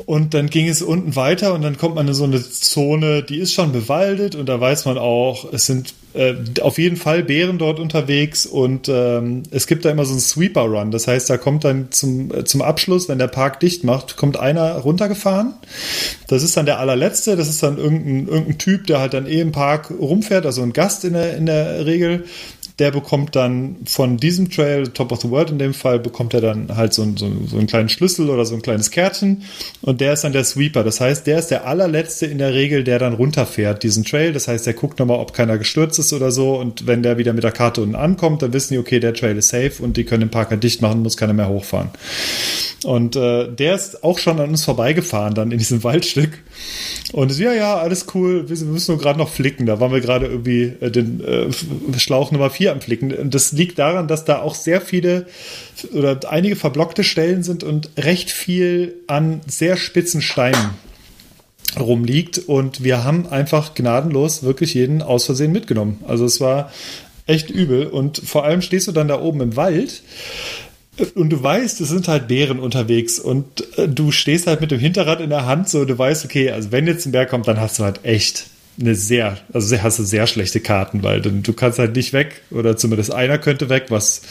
Und 0.06 0.34
dann 0.34 0.50
ging 0.50 0.68
es 0.68 0.82
unten 0.82 1.16
weiter 1.16 1.54
und 1.54 1.62
dann 1.62 1.78
kommt 1.78 1.96
man 1.96 2.08
in 2.08 2.14
so 2.14 2.24
eine 2.24 2.42
Zone, 2.42 3.24
die 3.24 3.38
ist 3.38 3.54
schon 3.54 3.72
bewaldet 3.72 4.36
und 4.36 4.48
da 4.48 4.60
weiß 4.60 4.86
man 4.86 4.98
auch, 4.98 5.54
es 5.54 5.66
sind 5.66 5.94
äh, 6.14 6.36
auf 6.62 6.78
jeden 6.78 6.98
Fall 6.98 7.24
Bären 7.24 7.58
dort 7.58 7.80
unterwegs 7.80 8.46
und 8.46 8.90
ähm, 8.90 9.44
es 9.52 9.66
gibt 9.66 9.86
da 9.86 9.92
immer 9.92 10.06
so 10.06 10.12
einen 10.12 10.20
Sweeper-Run. 10.20 10.92
Das 10.92 11.08
heißt, 11.08 11.30
da 11.30 11.38
kommt 11.38 11.64
dann 11.64 11.92
zum, 11.92 12.34
äh, 12.34 12.44
zum 12.44 12.62
Abschluss, 12.62 13.08
wenn 13.08 13.18
der 13.18 13.28
Park 13.28 13.60
dicht 13.62 13.84
macht, 13.84 14.18
kommt 14.18 14.38
einer 14.38 14.74
runtergefahren. 14.78 15.54
Das 16.28 16.44
ist 16.44 16.58
dann 16.58 16.66
der 16.66 16.80
allerletzte, 16.80 17.36
das 17.36 17.48
ist 17.48 17.64
dann 17.64 17.78
irgendein, 17.78 18.28
irgendein 18.28 18.58
Typ, 18.58 18.88
der 18.88 19.00
halt 19.00 19.14
dann 19.14 19.26
eh 19.26 19.40
im 19.40 19.52
Park 19.52 19.92
rumfährt, 19.92 20.46
also 20.46 20.62
ein 20.62 20.74
Gast 20.74 21.06
in 21.06 21.14
der, 21.14 21.38
in 21.38 21.46
der 21.46 21.86
Regel 21.86 22.26
der 22.80 22.92
bekommt 22.92 23.36
dann 23.36 23.78
von 23.86 24.18
diesem 24.18 24.50
Trail, 24.50 24.88
Top 24.88 25.12
of 25.12 25.22
the 25.22 25.30
World 25.30 25.52
in 25.52 25.60
dem 25.60 25.74
Fall, 25.74 26.00
bekommt 26.00 26.34
er 26.34 26.42
dann 26.42 26.76
halt 26.76 26.94
so, 26.94 27.04
so, 27.16 27.32
so 27.46 27.58
einen 27.58 27.68
kleinen 27.68 27.90
Schlüssel 27.90 28.30
oder 28.30 28.46
so 28.46 28.56
ein 28.56 28.62
kleines 28.62 28.90
Kärtchen 28.90 29.44
und 29.82 30.02
der 30.02 30.14
ist 30.14 30.24
dann 30.24 30.34
der 30.34 30.44
Sweeper. 30.44 30.84
Das 30.84 31.00
heißt, 31.00 31.28
der 31.28 31.40
ist 31.40 31.48
der 31.48 31.68
allerletzte 31.68 32.26
in 32.26 32.40
der 32.40 32.54
Regel, 32.54 32.84
der 32.84 33.00
dann 33.00 33.14
runterfährt, 33.14 33.84
diesen 33.84 34.04
Trail. 34.04 34.34
Das 34.34 34.48
heißt, 34.48 34.66
der 34.66 34.74
guckt 34.74 35.00
nochmal, 35.00 35.20
ob 35.20 35.34
keiner 35.34 35.58
gestürzt 35.58 36.00
ist 36.00 36.14
oder 36.14 36.32
so 36.32 36.56
und 36.56 36.88
wenn 36.88 37.04
der 37.04 37.18
wieder 37.18 37.34
mit 37.34 37.44
der 37.44 37.52
Karte 37.52 37.82
unten 37.82 37.96
ankommt, 37.96 38.42
dann 38.42 38.54
wissen 38.54 38.74
die, 38.74 38.80
okay, 38.80 39.00
der 39.00 39.14
Trail 39.14 39.38
ist 39.38 39.50
safe 39.50 39.82
und 39.82 39.98
die 39.98 40.04
können 40.04 40.22
den 40.22 40.32
Parker 40.32 40.58
dicht 40.58 40.82
machen, 40.82 41.04
muss 41.04 41.18
keiner 41.18 41.34
mehr 41.34 41.50
hochfahren. 41.50 41.90
Und 42.84 43.16
äh, 43.16 43.48
der 43.48 43.76
ist 43.76 44.04
auch 44.04 44.20
schon 44.20 44.40
an 44.40 44.50
uns 44.50 44.66
vorbeigefahren 44.66 45.34
dann 45.34 45.52
in 45.52 45.58
diesem 45.58 45.84
Waldstück. 45.84 46.40
Und 47.12 47.32
ist, 47.32 47.40
ja, 47.40 47.54
ja, 47.54 47.78
alles 47.78 48.08
cool. 48.14 48.50
Wir 48.50 48.58
müssen 48.66 48.92
nur 48.92 49.02
gerade 49.02 49.20
noch 49.20 49.30
flicken. 49.30 49.66
Da 49.66 49.80
waren 49.80 49.92
wir 49.92 50.02
gerade 50.02 50.26
irgendwie 50.26 50.74
äh, 50.82 50.92
den 50.92 51.24
äh, 51.24 52.00
Schlauch 52.00 52.32
Nummer 52.32 52.50
4 52.50 52.63
am 52.70 52.82
Flicken. 52.82 53.14
Und 53.14 53.34
das 53.34 53.52
liegt 53.52 53.80
daran, 53.80 54.08
dass 54.08 54.26
da 54.26 54.42
auch 54.42 54.56
sehr 54.56 54.82
viele 54.82 55.28
oder 55.94 56.20
einige 56.30 56.56
verblockte 56.56 57.04
Stellen 57.04 57.44
sind 57.44 57.64
und 57.64 57.90
recht 57.98 58.32
viel 58.32 58.96
an 59.08 59.42
sehr 59.48 59.78
spitzen 59.78 60.22
Steinen 60.22 60.72
rumliegt. 61.80 62.38
Und 62.38 62.84
wir 62.84 63.04
haben 63.04 63.28
einfach 63.28 63.74
gnadenlos 63.74 64.44
wirklich 64.44 64.74
jeden 64.74 65.02
aus 65.02 65.26
Versehen 65.26 65.52
mitgenommen. 65.52 66.00
Also 66.08 66.26
es 66.26 66.40
war 66.42 66.72
echt 67.26 67.50
übel. 67.50 67.88
Und 67.88 68.18
vor 68.18 68.46
allem 68.46 68.62
stehst 68.62 68.88
du 68.88 68.92
dann 68.92 69.08
da 69.08 69.22
oben 69.22 69.42
im 69.42 69.56
Wald 69.56 70.04
und 71.16 71.30
du 71.32 71.42
weißt, 71.42 71.82
es 71.82 71.90
sind 71.90 72.08
halt 72.08 72.28
Bären 72.28 72.60
unterwegs 72.60 73.18
und 73.18 73.78
äh, 73.78 73.88
du 73.88 74.12
stehst 74.12 74.46
halt 74.46 74.62
mit 74.62 74.70
dem 74.72 74.80
Hinterrad 74.80 75.22
in 75.22 75.32
der 75.32 75.46
Hand 75.46 75.70
so, 75.70 75.86
du 75.86 75.98
weißt, 75.98 76.24
okay, 76.26 76.52
also 76.52 76.72
wenn 76.72 76.86
jetzt 76.86 77.06
ein 77.06 77.12
Bär 77.12 77.26
kommt, 77.26 77.48
dann 77.48 77.60
hast 77.60 77.80
du 77.80 77.84
halt 77.84 78.02
echt 78.04 78.46
eine 78.80 78.96
sehr, 78.96 79.38
also 79.54 79.78
hast 79.82 80.00
du 80.00 80.04
sehr 80.04 80.28
schlechte 80.28 80.60
Karten, 80.60 81.04
weil 81.04 81.22
dann, 81.22 81.44
du 81.44 81.54
kannst 81.54 81.80
halt 81.80 81.96
nicht 81.96 82.14
weg 82.14 82.42
oder 82.52 82.76
zumindest 82.78 83.14
einer 83.14 83.38
könnte 83.38 83.70
weg, 83.70 83.86
was 83.90 84.22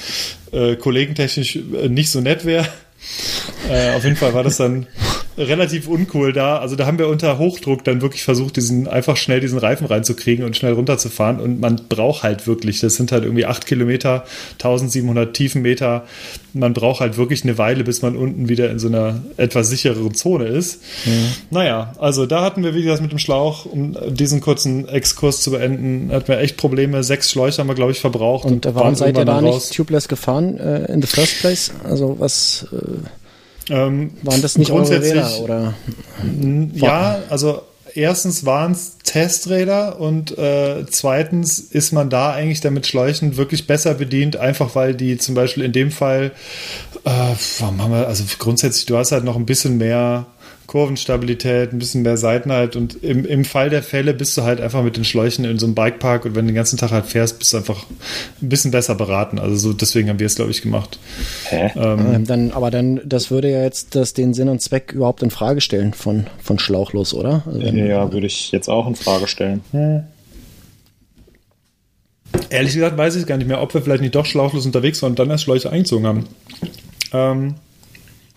äh, 0.53 0.77
kollegentechnisch 0.77 1.57
äh, 1.57 1.89
nicht 1.89 2.11
so 2.11 2.21
nett 2.21 2.45
wäre. 2.45 2.67
Äh, 3.69 3.95
auf 3.95 4.05
jeden 4.05 4.17
Fall 4.17 4.35
war 4.35 4.45
das 4.45 4.57
dann 4.57 4.87
relativ 5.39 5.89
uncool 5.89 6.33
da. 6.33 6.59
Also 6.59 6.77
da 6.77 6.87
haben 6.87 6.99
wir 6.99 7.09
unter 7.09 7.39
Hochdruck 7.39 7.85
dann 7.85 8.03
wirklich 8.03 8.23
versucht, 8.23 8.57
diesen 8.57 8.87
einfach 8.87 9.17
schnell 9.17 9.41
diesen 9.41 9.59
Reifen 9.59 9.87
reinzukriegen 9.87 10.45
und 10.45 10.57
schnell 10.57 10.73
runterzufahren. 10.73 11.41
Und 11.41 11.61
man 11.61 11.77
braucht 11.89 12.23
halt 12.23 12.47
wirklich, 12.47 12.81
das 12.81 12.97
sind 12.97 13.13
halt 13.13 13.25
irgendwie 13.25 13.47
acht 13.47 13.67
Kilometer, 13.67 14.25
1700 14.55 15.35
Tiefenmeter. 15.35 16.05
Man 16.53 16.75
braucht 16.75 17.01
halt 17.01 17.17
wirklich 17.17 17.45
eine 17.45 17.57
Weile, 17.57 17.85
bis 17.85 18.03
man 18.03 18.17
unten 18.17 18.49
wieder 18.49 18.71
in 18.71 18.79
so 18.79 18.89
einer 18.89 19.23
etwas 19.37 19.71
sichereren 19.71 20.15
Zone 20.15 20.47
ist. 20.47 20.83
Mhm. 21.07 21.33
Naja, 21.51 21.95
also 21.99 22.27
da 22.27 22.43
hatten 22.43 22.63
wir, 22.63 22.75
wie 22.75 22.83
gesagt, 22.83 23.01
mit 23.01 23.11
dem 23.11 23.19
Schlauch, 23.19 23.65
um 23.65 23.97
diesen 24.11 24.41
kurzen 24.41 24.87
Exkurs 24.89 25.41
zu 25.41 25.53
beenden, 25.53 26.11
hatten 26.13 26.29
wir 26.29 26.39
echt 26.39 26.57
Probleme. 26.59 27.03
Sechs 27.03 27.31
Schläuche 27.31 27.59
haben 27.59 27.69
wir, 27.69 27.75
glaube 27.75 27.93
ich, 27.93 28.01
verbraucht. 28.01 28.45
Und, 28.45 28.67
und 28.67 28.75
warum 28.75 28.95
seid 28.95 29.17
ihr 29.17 29.25
da 29.25 29.41
nicht 29.41 29.73
tubeless 29.73 30.09
gefahren 30.09 30.59
äh, 30.59 30.93
in 30.93 31.01
the 31.01 31.09
first 31.09 31.41
place? 31.41 31.71
Also 31.85 32.17
was... 32.19 32.67
Äh 32.73 33.09
ähm, 33.73 34.11
waren 34.23 34.43
das 34.43 34.59
nicht 34.59 34.71
grundsätzlich, 34.71 35.15
Räder, 35.15 35.41
oder? 35.41 35.75
Ja, 36.75 37.21
also 37.31 37.63
erstens 37.95 38.45
waren 38.45 38.73
es 38.73 38.99
Testräder 39.03 39.99
und 39.99 40.37
äh, 40.37 40.85
zweitens 40.91 41.59
ist 41.59 41.93
man 41.93 42.11
da 42.11 42.33
eigentlich 42.33 42.61
damit 42.61 42.87
Schläuchen 42.87 43.39
wirklich 43.39 43.67
besser 43.67 43.95
bedient, 43.95 44.37
einfach 44.37 44.75
weil 44.75 44.95
die 44.95 45.17
zum 45.17 45.35
Beispiel 45.35 45.65
in 45.65 45.73
dem 45.73 45.91
Fall, 45.91 46.33
äh, 47.05 47.11
warum 47.61 47.83
haben 47.83 47.93
wir, 47.93 48.09
also 48.09 48.25
grundsätzlich, 48.39 48.85
du 48.87 48.99
hast 48.99 49.13
halt 49.13 49.25
noch 49.25 49.37
ein 49.37 49.47
bisschen 49.47 49.79
mehr 49.79 50.27
Kurvenstabilität, 50.67 51.73
ein 51.73 51.79
bisschen 51.79 52.03
mehr 52.03 52.17
Seitenheit 52.17 52.77
und 52.77 53.03
im, 53.03 53.25
im 53.25 53.45
Fall 53.45 53.71
der 53.71 53.83
Fälle 53.83 54.15
bist 54.15 54.37
du 54.37 54.43
halt 54.43 54.61
einfach 54.61 54.83
mit 54.83 54.97
den 54.97 55.05
Schläuchen 55.05 55.45
in 55.45 55.59
so 55.59 55.67
einem 55.67 55.75
Bikepark 55.75 56.25
und 56.25 56.35
wenn 56.35 56.47
du 56.47 56.53
den 56.53 56.57
ganzen 56.57 56.79
Tag 56.79 56.91
halt 56.91 57.07
fährst, 57.07 57.39
bist 57.39 57.53
du 57.53 57.59
einfach 57.59 57.85
ein 58.41 58.49
bisschen 58.49 58.71
besser 58.71 58.95
beraten. 58.95 59.39
Also 59.39 59.57
so 59.57 59.73
deswegen 59.73 60.09
haben 60.09 60.19
wir 60.19 60.27
es, 60.27 60.37
glaube 60.37 60.51
ich, 60.51 60.63
gemacht. 60.63 60.99
Hä? 61.49 61.73
Ähm, 61.77 62.25
dann, 62.27 62.53
aber 62.53 62.71
dann, 62.71 63.01
das 63.05 63.31
würde 63.31 63.51
ja 63.51 63.63
jetzt 63.63 63.95
das, 63.95 64.15
den 64.15 64.35
Sinn 64.35 64.49
und 64.49 64.63
Zweck 64.63 64.93
überhaupt 64.93 65.23
in 65.23 65.31
Frage 65.31 65.61
stellen 65.61 65.93
von, 65.95 66.27
von 66.43 66.59
Schlauchlos, 66.59 67.13
oder? 67.13 67.43
Also 67.47 67.61
wenn, 67.61 67.77
ja, 67.77 68.13
würde 68.13 68.27
ich 68.27 68.53
jetzt 68.53 68.69
auch 68.69 68.87
in 68.87 68.95
Frage 68.95 69.27
stellen. 69.27 69.61
Hm. 69.73 70.05
Ehrlich 72.49 72.75
gesagt 72.75 72.97
weiß 72.97 73.17
ich 73.17 73.27
gar 73.27 73.37
nicht 73.37 73.49
mehr, 73.49 73.61
ob 73.61 73.75
wir 73.75 73.83
vielleicht 73.83 74.03
nicht 74.03 74.15
doch 74.15 74.27
schlauchlos 74.27 74.65
unterwegs 74.65 75.03
waren 75.03 75.13
und 75.13 75.19
dann 75.19 75.31
erst 75.31 75.45
Schläuche 75.45 75.71
eingezogen 75.71 76.07
haben. 76.07 76.25
Ähm, 77.13 77.55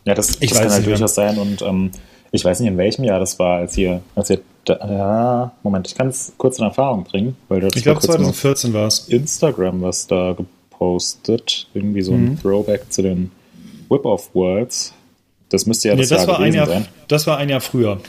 ja, 0.06 0.14
das, 0.14 0.40
das 0.40 0.52
kann 0.52 0.70
halt 0.70 0.86
durchaus 0.86 1.16
sein 1.16 1.38
und 1.38 1.62
ähm, 1.62 1.92
ich 2.36 2.46
weiß 2.46 2.60
nicht, 2.60 2.70
in 2.70 2.78
welchem 2.78 3.04
Jahr 3.04 3.20
das 3.20 3.40
war, 3.40 3.58
als 3.58 3.78
ihr, 3.78 4.02
als 4.16 4.30
ihr 4.30 4.42
da, 4.66 4.78
ja, 4.90 5.52
Moment, 5.64 5.88
ich 5.88 5.96
kann 5.96 6.08
es 6.08 6.34
kurz 6.38 6.58
in 6.58 6.66
Erfahrung 6.66 7.04
bringen, 7.04 7.38
weil 7.48 7.62
das 7.62 7.76
Ich 7.76 7.84
glaube 7.84 8.02
2014 8.02 8.74
war 8.74 8.88
es. 8.88 9.08
Instagram 9.08 9.82
was 9.82 10.08
da 10.08 10.34
gepostet, 10.34 11.68
irgendwie 11.74 12.02
so 12.02 12.14
ein 12.14 12.32
mhm. 12.32 12.42
Throwback 12.42 12.92
zu 12.92 13.02
den 13.02 13.32
Whip-Off 13.90 14.34
Worlds. 14.34 14.94
Das 15.50 15.66
müsste 15.66 15.90
ja 15.90 15.96
das, 15.96 16.10
nee, 16.10 16.16
das 16.16 16.26
Jahr 16.26 16.36
war 16.36 16.40
ein 16.44 16.54
Jahr, 16.54 16.68
sein. 16.68 16.88
Das 17.08 17.28
war 17.28 17.38
ein 17.38 17.50
Jahr 17.50 17.62
früher. 17.62 18.00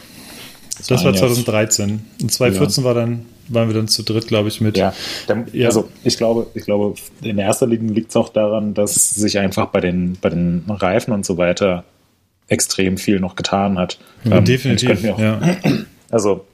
Das, 0.79 0.87
das 0.89 1.05
war, 1.05 1.13
war 1.13 1.19
2013. 1.19 2.05
Und 2.23 2.33
2014 2.33 2.83
ja. 2.83 2.89
war 2.89 2.95
dann, 2.95 3.27
waren 3.49 3.69
wir 3.69 3.75
dann 3.75 3.89
zu 3.89 4.03
dritt, 4.03 4.27
glaube 4.27 4.49
ich, 4.49 4.61
mit. 4.61 4.79
Ja, 4.79 4.95
dann, 5.27 5.47
ja. 5.53 5.67
also 5.67 5.89
ich 6.05 6.17
glaube, 6.17 6.47
ich 6.55 6.65
glaube, 6.65 6.95
in 7.23 7.39
erster 7.39 7.67
Linie 7.67 7.93
liegt 7.93 8.11
es 8.11 8.17
auch 8.17 8.31
daran, 8.31 8.73
dass 8.73 9.11
sich 9.11 9.39
einfach 9.39 9.67
bei 9.67 9.81
den, 9.81 10.17
bei 10.21 10.31
den 10.31 10.65
Reifen 10.69 11.13
und 11.13 11.27
so 11.27 11.37
weiter 11.37 11.85
extrem 12.49 12.97
viel 12.97 13.21
noch 13.21 13.37
getan 13.37 13.79
hat. 13.79 13.99
Ja, 14.25 14.39
ähm, 14.39 14.45
definitiv. 14.45 15.05
Auch, 15.11 15.19
ja. 15.19 15.41
Also 16.09 16.47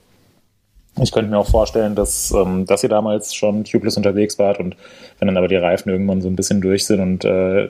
ich 1.00 1.12
könnte 1.12 1.31
mir 1.31 1.38
auch 1.38 1.48
vorstellen, 1.48 1.94
dass, 1.94 2.33
ähm, 2.33 2.66
dass 2.66 2.83
ihr 2.83 2.88
damals 2.88 3.35
schon 3.35 3.64
tubeless 3.64 3.98
unterwegs 3.98 4.38
wart 4.38 4.61
und 4.61 4.76
wenn 5.18 5.28
dann 5.28 5.37
aber 5.37 5.48
die 5.48 5.57
Reifen 5.57 5.90
irgendwann 5.90 6.22
so 6.22 6.28
ein 6.28 6.37
bisschen 6.37 6.61
durch 6.61 6.87
sind 6.87 7.00
und 7.00 7.24
äh, 7.24 7.68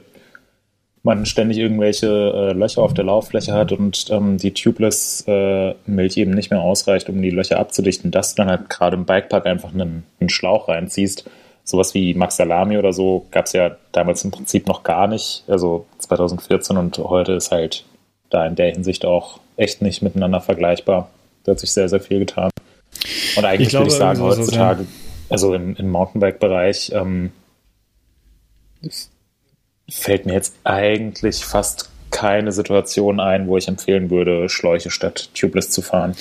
man 1.05 1.27
ständig 1.27 1.59
irgendwelche 1.59 2.07
äh, 2.07 2.53
Löcher 2.53 2.83
auf 2.83 2.95
der 2.95 3.05
Lauffläche 3.05 3.53
hat 3.53 3.73
und 3.73 4.07
ähm, 4.11 4.39
die 4.39 4.55
tubeless 4.55 5.25
äh, 5.27 5.75
Milch 5.87 6.17
eben 6.17 6.33
nicht 6.33 6.51
mehr 6.51 6.61
ausreicht, 6.61 7.09
um 7.09 7.21
die 7.21 7.31
Löcher 7.31 7.59
abzudichten, 7.59 8.11
dass 8.11 8.35
du 8.35 8.43
dann 8.43 8.51
halt 8.51 8.69
gerade 8.71 8.97
im 8.97 9.05
Bikepark 9.05 9.47
einfach 9.47 9.73
einen, 9.73 10.05
einen 10.21 10.29
Schlauch 10.29 10.69
reinziehst. 10.69 11.29
Sowas 11.65 11.95
wie 11.95 12.15
Max 12.15 12.37
Salami 12.37 12.79
oder 12.79 12.93
so 12.93 13.27
gab 13.31 13.47
es 13.47 13.53
ja 13.53 13.77
damals 13.93 14.25
im 14.25 14.31
Prinzip 14.31 14.67
noch 14.67 14.83
gar 14.83 15.07
nicht, 15.07 15.45
also 15.49 15.87
2014 15.99 16.77
und 16.77 16.99
heute 16.99 17.33
ist 17.33 17.51
halt 17.51 17.85
da 18.33 18.47
in 18.47 18.55
der 18.55 18.73
Hinsicht 18.73 19.05
auch 19.05 19.41
echt 19.57 19.83
nicht 19.83 20.03
miteinander 20.03 20.41
vergleichbar. 20.41 21.11
Da 21.45 21.53
hat 21.53 21.61
sich 21.61 21.73
sehr, 21.73 21.89
sehr 21.89 22.01
viel 22.01 22.21
getan. 22.21 22.51
Und 23.37 23.45
eigentlich 23.45 23.69
ich 23.69 23.71
glaube, 23.71 23.87
würde 23.87 23.95
ich 23.95 23.99
sagen, 23.99 24.21
heutzutage, 24.21 24.87
also 25.29 25.55
im, 25.55 25.77
im 25.77 25.91
Mountainbike-Bereich, 25.91 26.93
ähm, 26.95 27.33
fällt 29.89 30.27
mir 30.27 30.35
jetzt 30.35 30.55
eigentlich 30.65 31.45
fast 31.45 31.91
keine 32.11 32.53
Situation 32.53 33.21
ein, 33.21 33.47
wo 33.47 33.57
ich 33.57 33.69
empfehlen 33.69 34.11
würde, 34.11 34.49
Schläuche 34.49 34.91
statt 34.91 35.31
Tubeless 35.35 35.71
zu 35.71 35.83
fahren. 35.83 36.15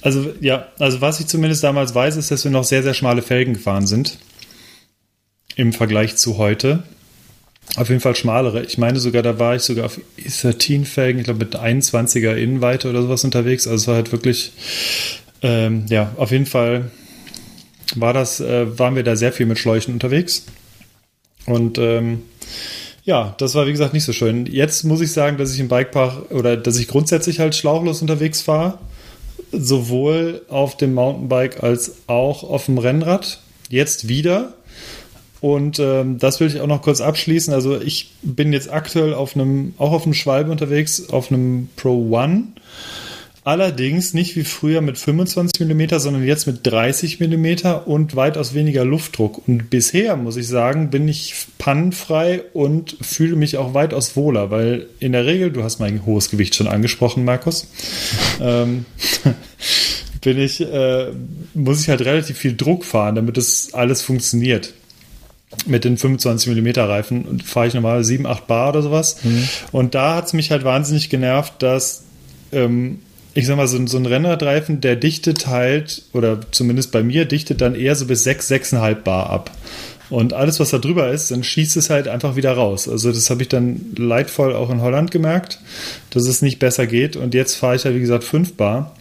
Also 0.00 0.32
ja, 0.40 0.68
also 0.78 1.00
was 1.00 1.18
ich 1.20 1.26
zumindest 1.26 1.64
damals 1.64 1.94
weiß, 1.94 2.16
ist, 2.16 2.30
dass 2.30 2.44
wir 2.44 2.50
noch 2.50 2.64
sehr, 2.64 2.82
sehr 2.82 2.94
schmale 2.94 3.22
Felgen 3.22 3.54
gefahren 3.54 3.86
sind. 3.86 4.18
Im 5.56 5.72
Vergleich 5.72 6.16
zu 6.16 6.38
heute. 6.38 6.84
Auf 7.76 7.88
jeden 7.88 8.00
Fall 8.00 8.16
schmalere. 8.16 8.64
Ich 8.64 8.78
meine 8.78 8.98
sogar, 8.98 9.22
da 9.22 9.38
war 9.38 9.54
ich 9.54 9.62
sogar 9.62 9.86
auf 9.86 10.00
E13-Felgen, 10.18 11.20
ich 11.20 11.24
glaube 11.24 11.44
mit 11.44 11.56
21er 11.56 12.34
Innenweite 12.34 12.88
oder 12.88 13.02
sowas 13.02 13.24
unterwegs. 13.24 13.66
Also 13.66 13.82
es 13.82 13.88
war 13.88 13.94
halt 13.96 14.12
wirklich, 14.12 14.52
ähm, 15.42 15.84
ja, 15.88 16.12
auf 16.16 16.30
jeden 16.30 16.46
Fall 16.46 16.90
war 17.94 18.12
das, 18.12 18.40
äh, 18.40 18.78
waren 18.78 18.96
wir 18.96 19.02
da 19.02 19.16
sehr 19.16 19.32
viel 19.32 19.46
mit 19.46 19.58
Schläuchen 19.58 19.94
unterwegs. 19.94 20.46
Und 21.46 21.78
ähm, 21.78 22.22
ja, 23.04 23.34
das 23.38 23.54
war 23.54 23.66
wie 23.66 23.72
gesagt 23.72 23.94
nicht 23.94 24.04
so 24.04 24.12
schön. 24.12 24.46
Jetzt 24.46 24.84
muss 24.84 25.00
ich 25.00 25.12
sagen, 25.12 25.38
dass 25.38 25.54
ich 25.54 25.60
im 25.60 25.68
Bikepark 25.68 26.30
oder 26.30 26.56
dass 26.56 26.78
ich 26.78 26.88
grundsätzlich 26.88 27.40
halt 27.40 27.54
schlauchlos 27.54 28.02
unterwegs 28.02 28.42
fahre. 28.42 28.78
Sowohl 29.50 30.42
auf 30.48 30.76
dem 30.76 30.92
Mountainbike 30.92 31.62
als 31.62 31.92
auch 32.06 32.42
auf 32.42 32.66
dem 32.66 32.76
Rennrad. 32.76 33.40
Jetzt 33.70 34.08
wieder 34.08 34.54
und 35.40 35.78
ähm, 35.78 36.18
das 36.18 36.40
will 36.40 36.48
ich 36.48 36.60
auch 36.60 36.66
noch 36.66 36.82
kurz 36.82 37.00
abschließen. 37.00 37.54
Also 37.54 37.80
ich 37.80 38.12
bin 38.22 38.52
jetzt 38.52 38.72
aktuell 38.72 39.14
auf 39.14 39.34
einem, 39.34 39.74
auch 39.78 39.92
auf 39.92 40.04
einem 40.04 40.14
Schwalbe 40.14 40.50
unterwegs, 40.50 41.10
auf 41.10 41.30
einem 41.30 41.68
Pro 41.76 42.10
One. 42.10 42.44
Allerdings 43.44 44.12
nicht 44.12 44.36
wie 44.36 44.44
früher 44.44 44.82
mit 44.82 44.98
25 44.98 45.66
mm, 45.66 45.96
sondern 45.96 46.22
jetzt 46.22 46.46
mit 46.46 46.66
30 46.66 47.18
mm 47.18 47.66
und 47.86 48.14
weitaus 48.14 48.52
weniger 48.52 48.84
Luftdruck. 48.84 49.46
Und 49.48 49.70
bisher, 49.70 50.16
muss 50.16 50.36
ich 50.36 50.46
sagen, 50.48 50.90
bin 50.90 51.08
ich 51.08 51.34
pannenfrei 51.56 52.42
und 52.52 52.96
fühle 53.00 53.36
mich 53.36 53.56
auch 53.56 53.72
weitaus 53.72 54.16
wohler, 54.16 54.50
weil 54.50 54.86
in 54.98 55.12
der 55.12 55.24
Regel, 55.24 55.50
du 55.50 55.62
hast 55.62 55.78
mein 55.78 56.04
hohes 56.04 56.28
Gewicht 56.28 56.56
schon 56.56 56.68
angesprochen, 56.68 57.24
Markus, 57.24 57.68
ähm, 58.40 58.84
bin 60.20 60.38
ich, 60.38 60.60
äh, 60.60 61.06
muss 61.54 61.80
ich 61.80 61.88
halt 61.88 62.02
relativ 62.02 62.36
viel 62.36 62.54
Druck 62.54 62.84
fahren, 62.84 63.14
damit 63.14 63.38
das 63.38 63.72
alles 63.72 64.02
funktioniert 64.02 64.74
mit 65.66 65.84
den 65.84 65.96
25 65.96 66.54
mm 66.54 66.68
Reifen 66.80 67.40
fahre 67.40 67.66
ich 67.68 67.74
normal 67.74 68.04
7, 68.04 68.26
8 68.26 68.46
Bar 68.46 68.70
oder 68.70 68.82
sowas. 68.82 69.24
Mhm. 69.24 69.48
Und 69.72 69.94
da 69.94 70.16
hat 70.16 70.26
es 70.26 70.32
mich 70.32 70.50
halt 70.50 70.64
wahnsinnig 70.64 71.10
genervt, 71.10 71.54
dass 71.62 72.04
ähm, 72.52 72.98
ich 73.34 73.46
sag 73.46 73.56
mal, 73.56 73.68
so, 73.68 73.86
so 73.86 73.98
ein 73.98 74.06
Rennradreifen, 74.06 74.80
der 74.80 74.96
dichtet 74.96 75.46
halt, 75.46 76.02
oder 76.12 76.40
zumindest 76.50 76.90
bei 76.90 77.02
mir, 77.02 77.24
dichtet 77.24 77.60
dann 77.60 77.74
eher 77.74 77.94
so 77.94 78.06
bis 78.06 78.24
6, 78.24 78.50
6,5 78.50 78.94
Bar 78.96 79.30
ab. 79.30 79.50
Und 80.10 80.32
alles, 80.32 80.58
was 80.58 80.70
da 80.70 80.78
drüber 80.78 81.10
ist, 81.10 81.30
dann 81.30 81.44
schießt 81.44 81.76
es 81.76 81.90
halt 81.90 82.08
einfach 82.08 82.34
wieder 82.34 82.52
raus. 82.52 82.88
Also 82.88 83.12
das 83.12 83.28
habe 83.30 83.42
ich 83.42 83.48
dann 83.48 83.94
leidvoll 83.96 84.54
auch 84.54 84.70
in 84.70 84.80
Holland 84.80 85.10
gemerkt, 85.10 85.60
dass 86.10 86.26
es 86.26 86.40
nicht 86.42 86.58
besser 86.58 86.86
geht. 86.86 87.14
Und 87.14 87.34
jetzt 87.34 87.54
fahre 87.54 87.76
ich 87.76 87.84
halt, 87.84 87.94
wie 87.94 88.00
gesagt, 88.00 88.24
5 88.24 88.54
Bar. 88.54 88.96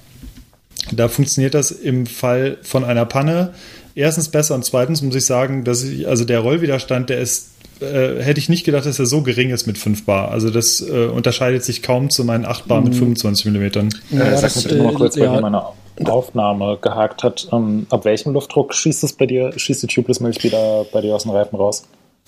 Da 0.91 1.07
funktioniert 1.07 1.53
das 1.53 1.71
im 1.71 2.05
Fall 2.05 2.57
von 2.61 2.83
einer 2.83 3.05
Panne 3.05 3.53
erstens 3.97 4.29
besser 4.29 4.55
und 4.55 4.63
zweitens 4.63 5.01
muss 5.01 5.15
ich 5.15 5.25
sagen, 5.25 5.63
dass 5.63 5.83
ich, 5.83 6.07
also 6.07 6.23
der 6.23 6.39
Rollwiderstand, 6.39 7.09
der 7.09 7.19
ist 7.19 7.49
äh, 7.79 8.23
hätte 8.23 8.39
ich 8.39 8.49
nicht 8.49 8.65
gedacht, 8.65 8.85
dass 8.85 8.97
er 8.97 9.05
so 9.05 9.21
gering 9.21 9.51
ist 9.51 9.67
mit 9.67 9.77
5 9.77 10.05
Bar. 10.05 10.31
Also 10.31 10.49
das 10.49 10.81
äh, 10.81 11.05
unterscheidet 11.05 11.63
sich 11.63 11.83
kaum 11.83 12.09
zu 12.09 12.23
meinen 12.23 12.45
8 12.45 12.67
Bar 12.67 12.81
mit 12.81 12.95
25 12.95 13.45
mm. 13.45 13.55
Ja, 13.55 14.23
äh, 14.23 14.41
das, 14.41 14.41
das 14.41 14.71
nur 14.71 14.93
kurz, 14.93 15.15
weil 15.15 15.25
ja. 15.25 15.41
meine 15.41 15.63
Aufnahme 16.05 16.77
gehakt 16.81 17.23
hat. 17.23 17.47
Ähm, 17.51 17.85
ab 17.89 18.05
welchem 18.05 18.33
Luftdruck 18.33 18.73
schießt 18.73 19.03
es 19.03 19.13
bei 19.13 19.27
dir, 19.27 19.53
schießt 19.55 19.83
die 19.83 19.87
Tubeless 19.87 20.19
Milch 20.19 20.43
wieder 20.43 20.85
bei 20.91 21.01
dir 21.01 21.13
aus 21.13 21.23
den 21.23 21.31
Reifen 21.31 21.55
raus? 21.55 21.83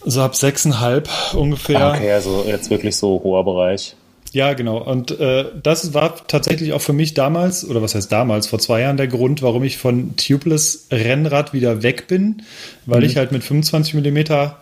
So 0.05 0.21
ab 0.21 0.34
6,5 0.34 1.36
ungefähr. 1.36 1.79
Ah, 1.79 1.95
okay, 1.95 2.12
also 2.12 2.43
jetzt 2.47 2.69
wirklich 2.69 2.95
so 2.95 3.19
hoher 3.23 3.43
Bereich. 3.43 3.95
Ja, 4.31 4.53
genau. 4.53 4.77
Und 4.77 5.19
äh, 5.19 5.45
das 5.61 5.93
war 5.93 6.27
tatsächlich 6.27 6.73
auch 6.73 6.81
für 6.81 6.93
mich 6.93 7.15
damals, 7.15 7.67
oder 7.67 7.81
was 7.81 7.95
heißt 7.95 8.11
damals, 8.11 8.47
vor 8.47 8.59
zwei 8.59 8.81
Jahren 8.81 8.97
der 8.97 9.07
Grund, 9.07 9.41
warum 9.41 9.63
ich 9.63 9.77
von 9.77 10.15
Tubeless 10.17 10.87
Rennrad 10.91 11.53
wieder 11.53 11.81
weg 11.81 12.07
bin, 12.07 12.43
weil 12.85 12.99
mhm. 12.99 13.06
ich 13.06 13.17
halt 13.17 13.31
mit 13.31 13.43
25 13.43 13.95
Millimeter 13.95 14.60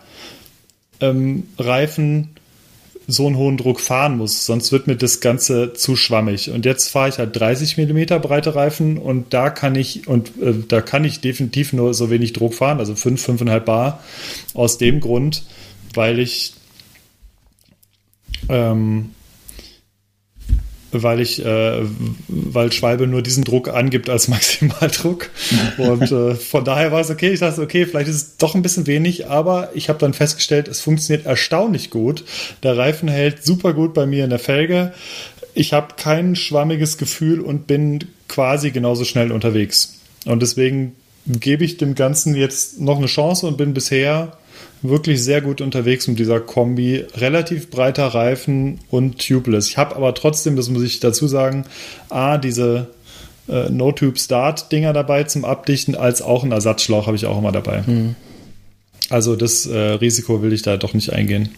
ähm, 1.00 1.44
Reifen 1.58 2.30
so 3.10 3.26
einen 3.26 3.36
hohen 3.36 3.56
Druck 3.56 3.80
fahren 3.80 4.18
muss, 4.18 4.44
sonst 4.44 4.70
wird 4.70 4.86
mir 4.86 4.96
das 4.96 5.20
Ganze 5.20 5.72
zu 5.72 5.96
schwammig. 5.96 6.50
Und 6.50 6.66
jetzt 6.66 6.88
fahre 6.88 7.08
ich 7.08 7.18
halt 7.18 7.38
30 7.38 7.78
Millimeter 7.78 8.18
breite 8.18 8.54
Reifen 8.54 8.98
und 8.98 9.32
da 9.32 9.48
kann 9.48 9.74
ich 9.74 10.06
und 10.06 10.30
äh, 10.42 10.54
da 10.68 10.82
kann 10.82 11.04
ich 11.04 11.20
definitiv 11.20 11.72
nur 11.72 11.94
so 11.94 12.10
wenig 12.10 12.34
Druck 12.34 12.52
fahren, 12.54 12.78
also 12.78 12.94
5, 12.94 13.28
5,5 13.28 13.60
Bar. 13.60 14.04
Aus 14.52 14.76
dem 14.76 15.00
Grund, 15.00 15.44
weil 15.94 16.18
ich 16.18 16.52
ähm, 18.50 19.10
weil 20.92 21.20
ich, 21.20 21.44
äh, 21.44 21.82
weil 22.28 22.72
Schwalbe 22.72 23.06
nur 23.06 23.22
diesen 23.22 23.44
Druck 23.44 23.68
angibt 23.68 24.08
als 24.08 24.28
Maximaldruck. 24.28 25.30
Und 25.76 26.10
äh, 26.10 26.34
von 26.34 26.64
daher 26.64 26.92
war 26.92 27.00
es 27.00 27.10
okay. 27.10 27.30
Ich 27.32 27.40
dachte, 27.40 27.60
okay, 27.60 27.86
vielleicht 27.86 28.08
ist 28.08 28.16
es 28.16 28.36
doch 28.36 28.54
ein 28.54 28.62
bisschen 28.62 28.86
wenig, 28.86 29.28
aber 29.28 29.70
ich 29.74 29.88
habe 29.88 29.98
dann 29.98 30.14
festgestellt, 30.14 30.68
es 30.68 30.80
funktioniert 30.80 31.26
erstaunlich 31.26 31.90
gut. 31.90 32.24
Der 32.62 32.76
Reifen 32.76 33.08
hält 33.08 33.44
super 33.44 33.74
gut 33.74 33.94
bei 33.94 34.06
mir 34.06 34.24
in 34.24 34.30
der 34.30 34.38
Felge. 34.38 34.92
Ich 35.54 35.72
habe 35.72 35.94
kein 35.96 36.36
schwammiges 36.36 36.98
Gefühl 36.98 37.40
und 37.40 37.66
bin 37.66 38.00
quasi 38.28 38.70
genauso 38.70 39.04
schnell 39.04 39.32
unterwegs. 39.32 39.98
Und 40.24 40.40
deswegen 40.42 40.94
gebe 41.26 41.64
ich 41.64 41.76
dem 41.76 41.94
Ganzen 41.94 42.34
jetzt 42.34 42.80
noch 42.80 42.98
eine 42.98 43.06
Chance 43.06 43.46
und 43.46 43.56
bin 43.56 43.74
bisher 43.74 44.38
wirklich 44.82 45.22
sehr 45.22 45.40
gut 45.40 45.60
unterwegs 45.60 46.06
mit 46.06 46.18
dieser 46.18 46.40
Kombi. 46.40 47.04
Relativ 47.14 47.70
breiter 47.70 48.06
Reifen 48.06 48.80
und 48.90 49.26
tubeless. 49.26 49.68
Ich 49.68 49.76
habe 49.76 49.96
aber 49.96 50.14
trotzdem, 50.14 50.56
das 50.56 50.68
muss 50.68 50.82
ich 50.82 51.00
dazu 51.00 51.26
sagen, 51.26 51.64
A, 52.08 52.38
diese 52.38 52.88
äh, 53.48 53.70
No-Tube-Start-Dinger 53.70 54.92
dabei 54.92 55.24
zum 55.24 55.44
Abdichten, 55.44 55.94
als 55.94 56.22
auch 56.22 56.42
einen 56.42 56.52
Ersatzschlauch 56.52 57.06
habe 57.06 57.16
ich 57.16 57.26
auch 57.26 57.38
immer 57.38 57.52
dabei. 57.52 57.82
Mhm. 57.86 58.14
Also 59.10 59.36
das 59.36 59.66
äh, 59.66 59.78
Risiko 59.78 60.42
will 60.42 60.52
ich 60.52 60.62
da 60.62 60.76
doch 60.76 60.94
nicht 60.94 61.12
eingehen. 61.12 61.50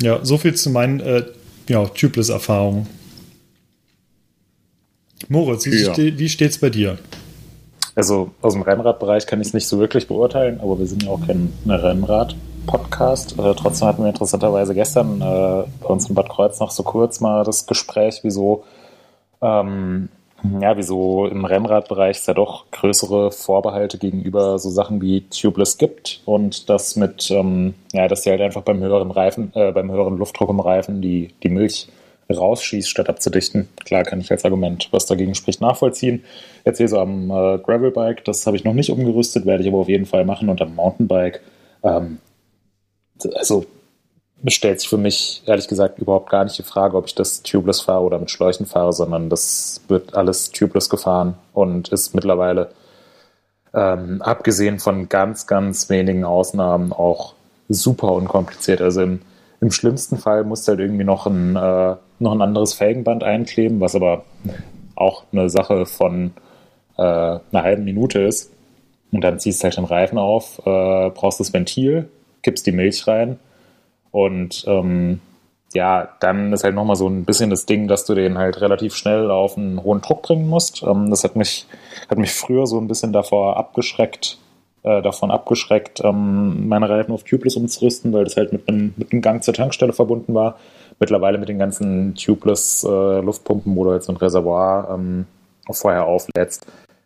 Ja, 0.00 0.24
so 0.24 0.38
viel 0.38 0.54
zu 0.54 0.70
meinen 0.70 1.00
äh, 1.00 1.24
ja, 1.68 1.84
Tubeless-Erfahrungen. 1.86 2.86
Moritz, 5.28 5.66
wie, 5.66 5.82
ja. 5.82 5.92
ste 5.92 6.18
wie 6.18 6.28
steht's 6.28 6.58
bei 6.58 6.70
dir? 6.70 6.98
Also 7.94 8.30
aus 8.40 8.54
dem 8.54 8.62
Rennradbereich 8.62 9.26
kann 9.26 9.40
ich 9.40 9.48
es 9.48 9.54
nicht 9.54 9.68
so 9.68 9.78
wirklich 9.78 10.08
beurteilen, 10.08 10.60
aber 10.60 10.78
wir 10.78 10.86
sind 10.86 11.02
ja 11.02 11.10
auch 11.10 11.20
kein 11.26 11.52
Rennrad-Podcast. 11.66 13.38
Äh, 13.38 13.54
trotzdem 13.54 13.88
hatten 13.88 14.02
wir 14.02 14.08
interessanterweise 14.08 14.74
gestern 14.74 15.20
äh, 15.20 15.64
bei 15.80 15.88
uns 15.88 16.08
in 16.08 16.14
Bad 16.14 16.30
Kreuz 16.30 16.58
noch 16.58 16.70
so 16.70 16.82
kurz 16.84 17.20
mal 17.20 17.44
das 17.44 17.66
Gespräch, 17.66 18.20
wieso, 18.22 18.64
ähm, 19.42 20.08
ja, 20.60 20.76
wieso 20.76 21.26
im 21.26 21.44
Rennradbereich 21.44 22.16
es 22.16 22.26
ja 22.26 22.34
doch 22.34 22.64
größere 22.70 23.30
Vorbehalte 23.30 23.98
gegenüber 23.98 24.58
so 24.58 24.70
Sachen 24.70 25.02
wie 25.02 25.28
Tubeless 25.28 25.76
gibt 25.76 26.22
und 26.24 26.70
das 26.70 26.96
mit, 26.96 27.30
ähm, 27.30 27.74
ja, 27.92 28.08
dass 28.08 28.22
die 28.22 28.30
halt 28.30 28.40
einfach 28.40 28.62
beim 28.62 28.80
höheren 28.80 29.10
Reifen, 29.10 29.52
äh, 29.54 29.70
beim 29.70 29.90
höheren 29.90 30.16
Luftdruck 30.16 30.48
im 30.48 30.60
Reifen 30.60 31.02
die, 31.02 31.34
die 31.42 31.50
Milch 31.50 31.88
rausschießt, 32.38 32.88
statt 32.88 33.08
abzudichten. 33.08 33.68
Klar 33.84 34.04
kann 34.04 34.20
ich 34.20 34.30
als 34.30 34.44
Argument, 34.44 34.88
was 34.90 35.06
dagegen 35.06 35.34
spricht, 35.34 35.60
nachvollziehen. 35.60 36.24
Jetzt 36.64 36.78
hier 36.78 36.88
so 36.88 36.98
am 36.98 37.30
äh, 37.30 37.58
Gravelbike, 37.58 38.24
das 38.24 38.46
habe 38.46 38.56
ich 38.56 38.64
noch 38.64 38.74
nicht 38.74 38.90
umgerüstet, 38.90 39.46
werde 39.46 39.62
ich 39.62 39.68
aber 39.68 39.78
auf 39.78 39.88
jeden 39.88 40.06
Fall 40.06 40.24
machen. 40.24 40.48
Und 40.48 40.60
am 40.60 40.74
Mountainbike, 40.74 41.40
ähm, 41.82 42.18
also 43.34 43.64
stellt 44.48 44.80
sich 44.80 44.88
für 44.88 44.98
mich 44.98 45.42
ehrlich 45.46 45.68
gesagt 45.68 45.98
überhaupt 45.98 46.30
gar 46.30 46.44
nicht 46.44 46.58
die 46.58 46.64
Frage, 46.64 46.96
ob 46.96 47.06
ich 47.06 47.14
das 47.14 47.42
tubeless 47.42 47.80
fahre 47.80 48.02
oder 48.02 48.18
mit 48.18 48.30
Schläuchen 48.30 48.66
fahre, 48.66 48.92
sondern 48.92 49.30
das 49.30 49.80
wird 49.88 50.14
alles 50.14 50.50
tubeless 50.50 50.88
gefahren 50.88 51.34
und 51.52 51.88
ist 51.90 52.14
mittlerweile 52.14 52.72
ähm, 53.74 54.20
abgesehen 54.20 54.78
von 54.78 55.08
ganz, 55.08 55.46
ganz 55.46 55.88
wenigen 55.88 56.24
Ausnahmen 56.24 56.92
auch 56.92 57.34
super 57.68 58.12
unkompliziert. 58.12 58.80
Also 58.80 59.02
im, 59.02 59.20
im 59.60 59.70
schlimmsten 59.70 60.18
Fall 60.18 60.44
musst 60.44 60.66
du 60.66 60.70
halt 60.70 60.80
irgendwie 60.80 61.04
noch 61.04 61.26
ein 61.26 61.56
äh, 61.56 61.96
noch 62.22 62.32
ein 62.32 62.42
anderes 62.42 62.74
Felgenband 62.74 63.24
einkleben, 63.24 63.80
was 63.80 63.94
aber 63.94 64.24
auch 64.94 65.24
eine 65.32 65.50
Sache 65.50 65.86
von 65.86 66.32
äh, 66.96 67.02
einer 67.02 67.40
halben 67.52 67.84
Minute 67.84 68.20
ist. 68.20 68.50
Und 69.10 69.22
dann 69.22 69.38
ziehst 69.38 69.60
du 69.60 69.64
halt 69.64 69.76
den 69.76 69.84
Reifen 69.84 70.18
auf, 70.18 70.58
äh, 70.64 71.10
brauchst 71.10 71.40
das 71.40 71.52
Ventil, 71.52 72.08
kippst 72.42 72.66
die 72.66 72.72
Milch 72.72 73.06
rein 73.06 73.38
und 74.10 74.64
ähm, 74.66 75.20
ja, 75.74 76.08
dann 76.20 76.52
ist 76.52 76.64
halt 76.64 76.74
nochmal 76.74 76.96
so 76.96 77.08
ein 77.08 77.24
bisschen 77.24 77.50
das 77.50 77.66
Ding, 77.66 77.88
dass 77.88 78.04
du 78.04 78.14
den 78.14 78.38
halt 78.38 78.60
relativ 78.60 78.94
schnell 78.94 79.30
auf 79.30 79.56
einen 79.56 79.82
hohen 79.82 80.02
Druck 80.02 80.22
bringen 80.22 80.48
musst. 80.48 80.82
Ähm, 80.82 81.10
das 81.10 81.24
hat 81.24 81.34
mich, 81.34 81.66
hat 82.08 82.18
mich 82.18 82.32
früher 82.32 82.66
so 82.66 82.78
ein 82.78 82.88
bisschen 82.88 83.12
davor 83.12 83.56
abgeschreckt, 83.56 84.38
äh, 84.82 85.00
davon 85.00 85.30
abgeschreckt, 85.30 86.00
ähm, 86.04 86.68
meine 86.68 86.88
Reifen 86.88 87.12
auf 87.12 87.24
Tubeless 87.24 87.56
umzurüsten, 87.56 88.12
weil 88.12 88.24
das 88.24 88.36
halt 88.36 88.52
mit 88.52 88.68
einem, 88.68 88.92
mit 88.96 89.12
einem 89.12 89.22
Gang 89.22 89.42
zur 89.42 89.54
Tankstelle 89.54 89.94
verbunden 89.94 90.34
war 90.34 90.56
mittlerweile 91.02 91.36
mit 91.36 91.48
den 91.48 91.58
ganzen 91.58 92.14
tubeless 92.14 92.84
äh, 92.84 93.20
Luftpumpen, 93.20 93.74
wo 93.74 93.82
du 93.82 93.92
jetzt 93.92 94.08
ein 94.08 94.16
Reservoir 94.16 94.88
ähm, 94.94 95.26
vorher 95.68 96.06
auflädst, 96.06 96.64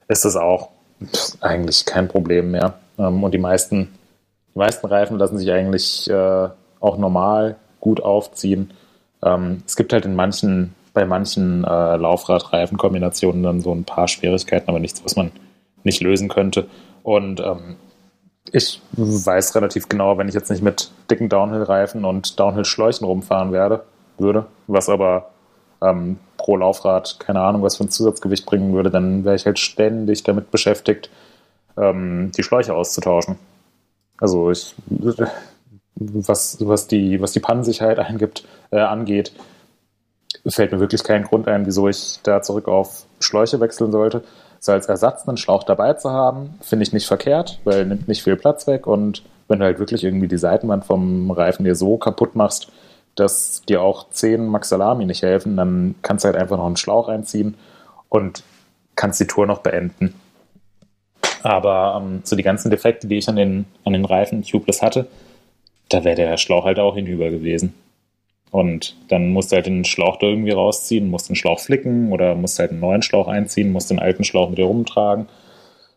ist 0.08 0.26
das 0.26 0.36
auch 0.36 0.68
pff, 1.02 1.38
eigentlich 1.40 1.86
kein 1.86 2.06
Problem 2.06 2.50
mehr. 2.50 2.74
Ähm, 2.98 3.24
und 3.24 3.32
die 3.32 3.38
meisten, 3.38 3.88
die 4.54 4.58
meisten 4.58 4.86
Reifen 4.86 5.16
lassen 5.16 5.38
sich 5.38 5.50
eigentlich 5.50 6.10
äh, 6.10 6.48
auch 6.78 6.98
normal 6.98 7.56
gut 7.80 8.02
aufziehen. 8.02 8.70
Ähm, 9.24 9.62
es 9.64 9.76
gibt 9.76 9.94
halt 9.94 10.04
in 10.04 10.14
manchen, 10.14 10.74
bei 10.92 11.06
manchen 11.06 11.64
äh, 11.64 11.96
Laufrad-Reifenkombinationen 11.96 13.42
dann 13.42 13.62
so 13.62 13.72
ein 13.72 13.84
paar 13.84 14.08
Schwierigkeiten, 14.08 14.68
aber 14.68 14.78
nichts, 14.78 15.02
was 15.06 15.16
man 15.16 15.32
nicht 15.84 16.02
lösen 16.02 16.28
könnte. 16.28 16.66
Und 17.02 17.40
ähm, 17.40 17.76
ich 18.52 18.80
weiß 18.92 19.54
relativ 19.54 19.88
genau, 19.88 20.18
wenn 20.18 20.28
ich 20.28 20.34
jetzt 20.34 20.50
nicht 20.50 20.62
mit 20.62 20.90
dicken 21.10 21.28
Downhill-Reifen 21.28 22.04
und 22.04 22.38
Downhill-Schläuchen 22.38 23.06
rumfahren 23.06 23.52
werde, 23.52 23.84
würde, 24.18 24.46
was 24.66 24.88
aber 24.88 25.30
ähm, 25.82 26.18
pro 26.36 26.56
Laufrad 26.56 27.18
keine 27.18 27.40
Ahnung, 27.40 27.62
was 27.62 27.76
für 27.76 27.84
ein 27.84 27.90
Zusatzgewicht 27.90 28.46
bringen 28.46 28.72
würde, 28.72 28.90
dann 28.90 29.24
wäre 29.24 29.34
ich 29.34 29.46
halt 29.46 29.58
ständig 29.58 30.22
damit 30.22 30.50
beschäftigt, 30.50 31.10
ähm, 31.76 32.32
die 32.36 32.42
Schläuche 32.42 32.74
auszutauschen. 32.74 33.36
Also 34.18 34.50
ich, 34.50 34.74
was, 35.96 36.58
was 36.60 36.86
die, 36.86 37.20
was 37.20 37.32
die 37.32 37.40
Pannensicherheit 37.40 37.98
eingibt, 37.98 38.46
äh, 38.70 38.80
angeht, 38.80 39.32
fällt 40.46 40.72
mir 40.72 40.80
wirklich 40.80 41.02
kein 41.02 41.24
Grund 41.24 41.48
ein, 41.48 41.66
wieso 41.66 41.88
ich 41.88 42.20
da 42.22 42.40
zurück 42.40 42.68
auf 42.68 43.04
Schläuche 43.20 43.60
wechseln 43.60 43.92
sollte 43.92 44.22
so 44.66 44.72
als 44.72 44.86
Ersatz 44.86 45.26
einen 45.26 45.36
Schlauch 45.38 45.64
dabei 45.64 45.94
zu 45.94 46.10
haben, 46.10 46.58
finde 46.60 46.82
ich 46.82 46.92
nicht 46.92 47.06
verkehrt, 47.06 47.58
weil 47.64 47.86
nimmt 47.86 48.08
nicht 48.08 48.22
viel 48.22 48.36
Platz 48.36 48.66
weg 48.66 48.86
und 48.86 49.22
wenn 49.48 49.60
du 49.60 49.64
halt 49.64 49.78
wirklich 49.78 50.04
irgendwie 50.04 50.28
die 50.28 50.38
Seitenwand 50.38 50.84
vom 50.84 51.30
Reifen 51.30 51.64
dir 51.64 51.74
so 51.74 51.96
kaputt 51.96 52.34
machst, 52.34 52.70
dass 53.14 53.62
dir 53.62 53.80
auch 53.80 54.10
10 54.10 54.46
Maxalami 54.46 55.06
nicht 55.06 55.22
helfen, 55.22 55.56
dann 55.56 55.94
kannst 56.02 56.24
du 56.24 56.26
halt 56.26 56.36
einfach 56.36 56.58
noch 56.58 56.66
einen 56.66 56.76
Schlauch 56.76 57.08
einziehen 57.08 57.54
und 58.08 58.42
kannst 58.94 59.20
die 59.20 59.26
Tour 59.26 59.46
noch 59.46 59.58
beenden. 59.58 60.14
Aber 61.42 62.02
ähm, 62.02 62.20
so 62.24 62.36
die 62.36 62.42
ganzen 62.42 62.70
Defekte, 62.70 63.06
die 63.06 63.18
ich 63.18 63.28
an 63.28 63.36
den, 63.36 63.66
an 63.84 63.92
den 63.92 64.04
Reifen 64.04 64.42
tubeless 64.42 64.82
hatte, 64.82 65.06
da 65.88 66.04
wäre 66.04 66.16
der 66.16 66.36
Schlauch 66.36 66.64
halt 66.64 66.78
auch 66.78 66.96
hinüber 66.96 67.30
gewesen. 67.30 67.74
Und 68.50 68.96
dann 69.08 69.30
musst 69.30 69.50
du 69.50 69.56
halt 69.56 69.66
den 69.66 69.84
Schlauch 69.84 70.18
da 70.18 70.26
irgendwie 70.26 70.52
rausziehen, 70.52 71.10
musst 71.10 71.28
den 71.28 71.36
Schlauch 71.36 71.60
flicken 71.60 72.12
oder 72.12 72.34
musst 72.34 72.58
halt 72.58 72.70
einen 72.70 72.80
neuen 72.80 73.02
Schlauch 73.02 73.28
einziehen, 73.28 73.72
musst 73.72 73.90
den 73.90 73.98
alten 73.98 74.24
Schlauch 74.24 74.48
mit 74.48 74.58
dir 74.58 74.66
rumtragen 74.66 75.28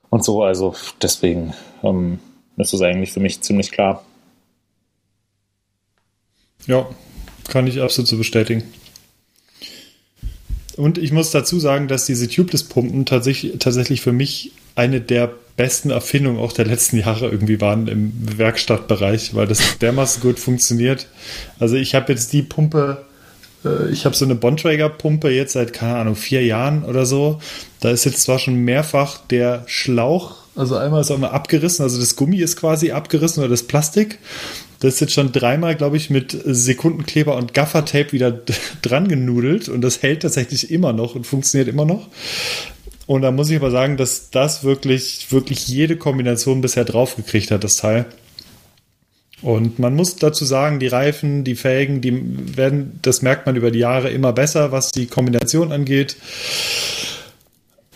und 0.09 0.23
so. 0.23 0.43
Also 0.43 0.75
deswegen 1.01 1.53
ähm, 1.83 2.19
ist 2.57 2.73
das 2.73 2.81
eigentlich 2.81 3.11
für 3.11 3.19
mich 3.19 3.41
ziemlich 3.41 3.71
klar. 3.71 4.03
Ja, 6.67 6.87
kann 7.47 7.67
ich 7.67 7.81
absolut 7.81 8.07
so 8.07 8.17
bestätigen. 8.17 8.63
Und 10.75 10.97
ich 10.97 11.11
muss 11.11 11.31
dazu 11.31 11.59
sagen, 11.59 11.87
dass 11.87 12.05
diese 12.05 12.29
Tubeless-Pumpen 12.29 13.05
tatsächlich, 13.05 13.59
tatsächlich 13.59 14.01
für 14.01 14.13
mich 14.13 14.53
eine 14.75 15.01
der 15.01 15.33
besten 15.59 15.89
Erfindungen 15.89 16.39
auch 16.39 16.53
der 16.53 16.65
letzten 16.65 16.97
Jahre 16.97 17.27
irgendwie 17.27 17.59
waren 17.59 17.89
im 17.89 18.13
Werkstattbereich, 18.37 19.35
weil 19.35 19.45
das 19.45 19.77
dermaßen 19.81 20.21
gut 20.21 20.39
funktioniert. 20.39 21.07
Also 21.59 21.75
ich 21.75 21.95
habe 21.95 22.13
jetzt 22.13 22.31
die 22.31 22.43
Pumpe, 22.43 23.03
äh, 23.65 23.89
ich 23.91 24.05
habe 24.05 24.15
so 24.15 24.23
eine 24.23 24.35
Bontrager-Pumpe 24.35 25.29
jetzt 25.29 25.53
seit, 25.53 25.73
keine 25.73 25.97
Ahnung, 25.97 26.15
vier 26.15 26.45
Jahren 26.45 26.85
oder 26.85 27.05
so. 27.05 27.41
Da 27.81 27.91
ist 27.91 28.05
jetzt 28.05 28.21
zwar 28.21 28.39
schon 28.39 28.55
mehrfach 28.55 29.17
der 29.27 29.63
Schlauch, 29.67 30.37
also 30.55 30.77
einmal 30.77 31.01
ist 31.01 31.11
auch 31.11 31.17
mal 31.17 31.29
abgerissen, 31.29 31.83
also 31.83 31.99
das 31.99 32.15
Gummi 32.15 32.37
ist 32.37 32.55
quasi 32.55 32.91
abgerissen 32.91 33.41
oder 33.41 33.49
das 33.49 33.63
Plastik. 33.63 34.19
Das 34.79 34.93
ist 34.93 34.99
jetzt 35.01 35.13
schon 35.13 35.33
dreimal, 35.33 35.75
glaube 35.75 35.97
ich, 35.97 36.09
mit 36.09 36.37
Sekundenkleber 36.45 37.35
und 37.35 37.53
Gaffertape 37.53 38.13
wieder 38.13 38.31
dran 38.81 39.09
genudelt 39.09 39.67
und 39.67 39.81
das 39.81 40.01
hält 40.01 40.21
tatsächlich 40.21 40.71
immer 40.71 40.93
noch 40.93 41.15
und 41.15 41.27
funktioniert 41.27 41.67
immer 41.67 41.85
noch. 41.85 42.07
Und 43.09 43.23
da 43.23 43.31
muss 43.31 43.49
ich 43.49 43.55
aber 43.55 43.71
sagen, 43.71 43.97
dass 43.97 44.29
das 44.29 44.63
wirklich, 44.63 45.31
wirklich 45.31 45.67
jede 45.67 45.97
Kombination 45.97 46.61
bisher 46.61 46.85
draufgekriegt 46.85 47.49
hat, 47.49 47.63
das 47.63 47.77
Teil. 47.77 48.05
Und 49.41 49.79
man 49.79 49.95
muss 49.95 50.17
dazu 50.17 50.45
sagen, 50.45 50.79
die 50.79 50.85
Reifen, 50.85 51.43
die 51.43 51.55
Felgen, 51.55 52.01
die 52.01 52.55
werden, 52.55 52.99
das 53.01 53.23
merkt 53.23 53.47
man 53.47 53.55
über 53.55 53.71
die 53.71 53.79
Jahre 53.79 54.11
immer 54.11 54.31
besser, 54.31 54.71
was 54.71 54.91
die 54.91 55.07
Kombination 55.07 55.71
angeht. 55.71 56.17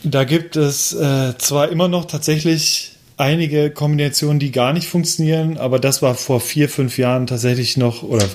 Da 0.04 0.24
gibt 0.24 0.56
es 0.56 0.94
äh, 0.94 1.38
zwar 1.38 1.70
immer 1.70 1.90
noch 1.90 2.06
tatsächlich 2.06 2.93
einige 3.18 3.70
Kombinationen, 3.70 4.40
die 4.40 4.52
gar 4.52 4.74
nicht 4.74 4.88
funktionieren, 4.88 5.58
aber 5.58 5.80
das 5.80 6.02
war 6.02 6.16
vor 6.16 6.40
vier, 6.40 6.70
fünf 6.70 6.98
Jahren 6.98 7.28
tatsächlich 7.28 7.78
noch, 7.78 8.04
oder 8.04 8.26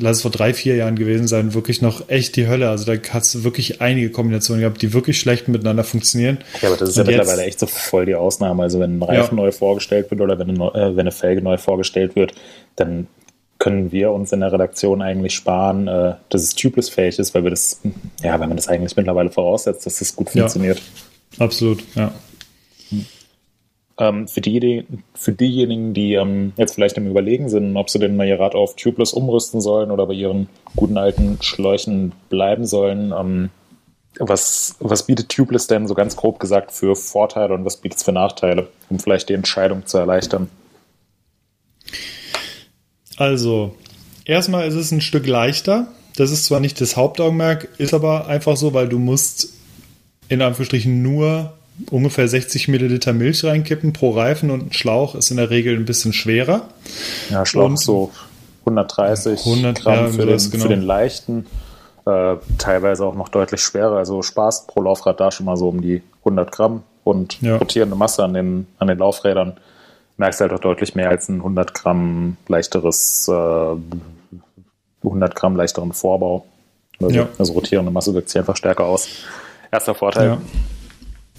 lass 0.00 0.18
es 0.18 0.22
vor 0.22 0.30
drei, 0.30 0.54
vier 0.54 0.76
Jahren 0.76 0.96
gewesen 0.96 1.28
sein, 1.28 1.54
wirklich 1.54 1.82
noch 1.82 2.08
echt 2.08 2.36
die 2.36 2.46
Hölle. 2.46 2.68
Also 2.68 2.84
da 2.84 3.00
hast 3.10 3.34
du 3.34 3.44
wirklich 3.44 3.80
einige 3.80 4.10
Kombinationen 4.10 4.60
gehabt, 4.60 4.82
die 4.82 4.92
wirklich 4.92 5.18
schlecht 5.18 5.48
miteinander 5.48 5.84
funktionieren. 5.84 6.38
Ja, 6.60 6.68
aber 6.68 6.76
das 6.76 6.90
ist 6.90 6.98
Und 6.98 7.06
ja 7.06 7.12
jetzt, 7.12 7.18
mittlerweile 7.18 7.46
echt 7.46 7.60
so 7.60 7.66
voll 7.66 8.06
die 8.06 8.14
Ausnahme. 8.14 8.62
Also 8.62 8.80
wenn 8.80 8.98
ein 8.98 9.02
Reifen 9.02 9.36
ja. 9.36 9.44
neu 9.44 9.52
vorgestellt 9.52 10.10
wird 10.10 10.20
oder 10.20 10.38
wenn 10.38 10.50
eine, 10.50 10.64
äh, 10.74 10.96
wenn 10.96 11.00
eine 11.00 11.12
Felge 11.12 11.42
neu 11.42 11.58
vorgestellt 11.58 12.16
wird, 12.16 12.34
dann 12.76 13.06
können 13.58 13.92
wir 13.92 14.10
uns 14.10 14.32
in 14.32 14.40
der 14.40 14.52
Redaktion 14.52 15.02
eigentlich 15.02 15.34
sparen, 15.34 15.86
äh, 15.86 16.14
dass 16.30 16.42
es 16.42 16.54
tubeless-fähig 16.54 17.18
ist, 17.18 17.34
weil 17.34 17.44
wir 17.44 17.50
das, 17.50 17.80
ja, 18.22 18.40
wenn 18.40 18.48
man 18.48 18.56
das 18.56 18.68
eigentlich 18.68 18.96
mittlerweile 18.96 19.30
voraussetzt, 19.30 19.84
dass 19.86 19.98
das 19.98 20.16
gut 20.16 20.30
funktioniert. 20.30 20.80
Ja, 21.36 21.44
absolut, 21.44 21.84
ja. 21.94 22.12
Ähm, 24.00 24.26
für, 24.26 24.40
die, 24.40 24.86
für 25.14 25.32
diejenigen, 25.32 25.92
die 25.92 26.14
ähm, 26.14 26.54
jetzt 26.56 26.74
vielleicht 26.74 26.96
im 26.96 27.06
Überlegen 27.06 27.50
sind, 27.50 27.76
ob 27.76 27.90
sie 27.90 27.98
denn 27.98 28.16
mal 28.16 28.26
ihr 28.26 28.40
Rad 28.40 28.54
auf 28.54 28.74
tubeless 28.74 29.12
umrüsten 29.12 29.60
sollen 29.60 29.90
oder 29.90 30.06
bei 30.06 30.14
ihren 30.14 30.48
guten 30.74 30.96
alten 30.96 31.36
Schläuchen 31.42 32.12
bleiben 32.30 32.64
sollen, 32.64 33.12
ähm, 33.12 33.50
was, 34.18 34.76
was 34.80 35.06
bietet 35.06 35.28
Tubeless 35.28 35.66
denn 35.66 35.86
so 35.86 35.94
ganz 35.94 36.16
grob 36.16 36.40
gesagt 36.40 36.72
für 36.72 36.96
Vorteile 36.96 37.52
und 37.52 37.66
was 37.66 37.76
bietet 37.76 37.98
es 37.98 38.04
für 38.04 38.12
Nachteile, 38.12 38.68
um 38.88 38.98
vielleicht 38.98 39.28
die 39.28 39.34
Entscheidung 39.34 39.84
zu 39.86 39.98
erleichtern? 39.98 40.48
Also, 43.16 43.74
erstmal 44.24 44.66
ist 44.66 44.74
es 44.74 44.92
ein 44.92 45.02
Stück 45.02 45.26
leichter. 45.26 45.88
Das 46.16 46.30
ist 46.30 46.46
zwar 46.46 46.60
nicht 46.60 46.80
das 46.80 46.96
Hauptaugenmerk, 46.96 47.68
ist 47.76 47.92
aber 47.92 48.26
einfach 48.28 48.56
so, 48.56 48.72
weil 48.72 48.88
du 48.88 48.98
musst 48.98 49.52
in 50.28 50.40
Anführungsstrichen 50.40 51.02
nur 51.02 51.52
ungefähr 51.90 52.28
60 52.28 52.68
Milliliter 52.68 53.12
Milch 53.12 53.44
reinkippen 53.44 53.92
pro 53.92 54.10
Reifen 54.10 54.50
und 54.50 54.68
ein 54.68 54.72
Schlauch 54.72 55.14
ist 55.14 55.30
in 55.30 55.36
der 55.36 55.50
Regel 55.50 55.76
ein 55.76 55.84
bisschen 55.84 56.12
schwerer. 56.12 56.68
Ja, 57.30 57.46
Schlauch 57.46 57.66
und 57.66 57.78
so 57.78 58.10
130 58.60 59.40
100, 59.46 59.80
Gramm 59.80 59.94
ja, 59.94 60.08
für, 60.08 60.26
den, 60.26 60.50
genau. 60.50 60.62
für 60.62 60.68
den 60.68 60.82
leichten, 60.82 61.46
äh, 62.06 62.36
teilweise 62.58 63.04
auch 63.04 63.14
noch 63.14 63.28
deutlich 63.28 63.60
schwerer. 63.60 63.96
Also 63.96 64.22
Spaß 64.22 64.66
pro 64.66 64.82
Laufrad 64.82 65.20
da 65.20 65.30
schon 65.30 65.46
mal 65.46 65.56
so 65.56 65.68
um 65.68 65.80
die 65.80 66.02
100 66.20 66.52
Gramm 66.52 66.82
und 67.04 67.40
ja. 67.40 67.56
rotierende 67.56 67.96
Masse 67.96 68.24
an 68.24 68.34
den, 68.34 68.66
an 68.78 68.88
den 68.88 68.98
Laufrädern 68.98 69.56
merkst 70.16 70.40
halt 70.42 70.52
auch 70.52 70.60
deutlich 70.60 70.94
mehr 70.94 71.08
als 71.08 71.28
ein 71.28 71.36
100 71.36 71.72
Gramm 71.74 72.36
leichteres, 72.46 73.26
äh, 73.28 73.76
100 75.02 75.34
Gramm 75.34 75.56
leichteren 75.56 75.92
Vorbau. 75.92 76.44
Also, 77.00 77.14
ja. 77.14 77.28
also 77.38 77.54
rotierende 77.54 77.90
Masse 77.90 78.12
wirkt 78.14 78.28
sich 78.28 78.38
einfach 78.38 78.56
stärker 78.56 78.84
aus. 78.84 79.08
Erster 79.72 79.94
Vorteil. 79.94 80.28
Ja. 80.28 80.38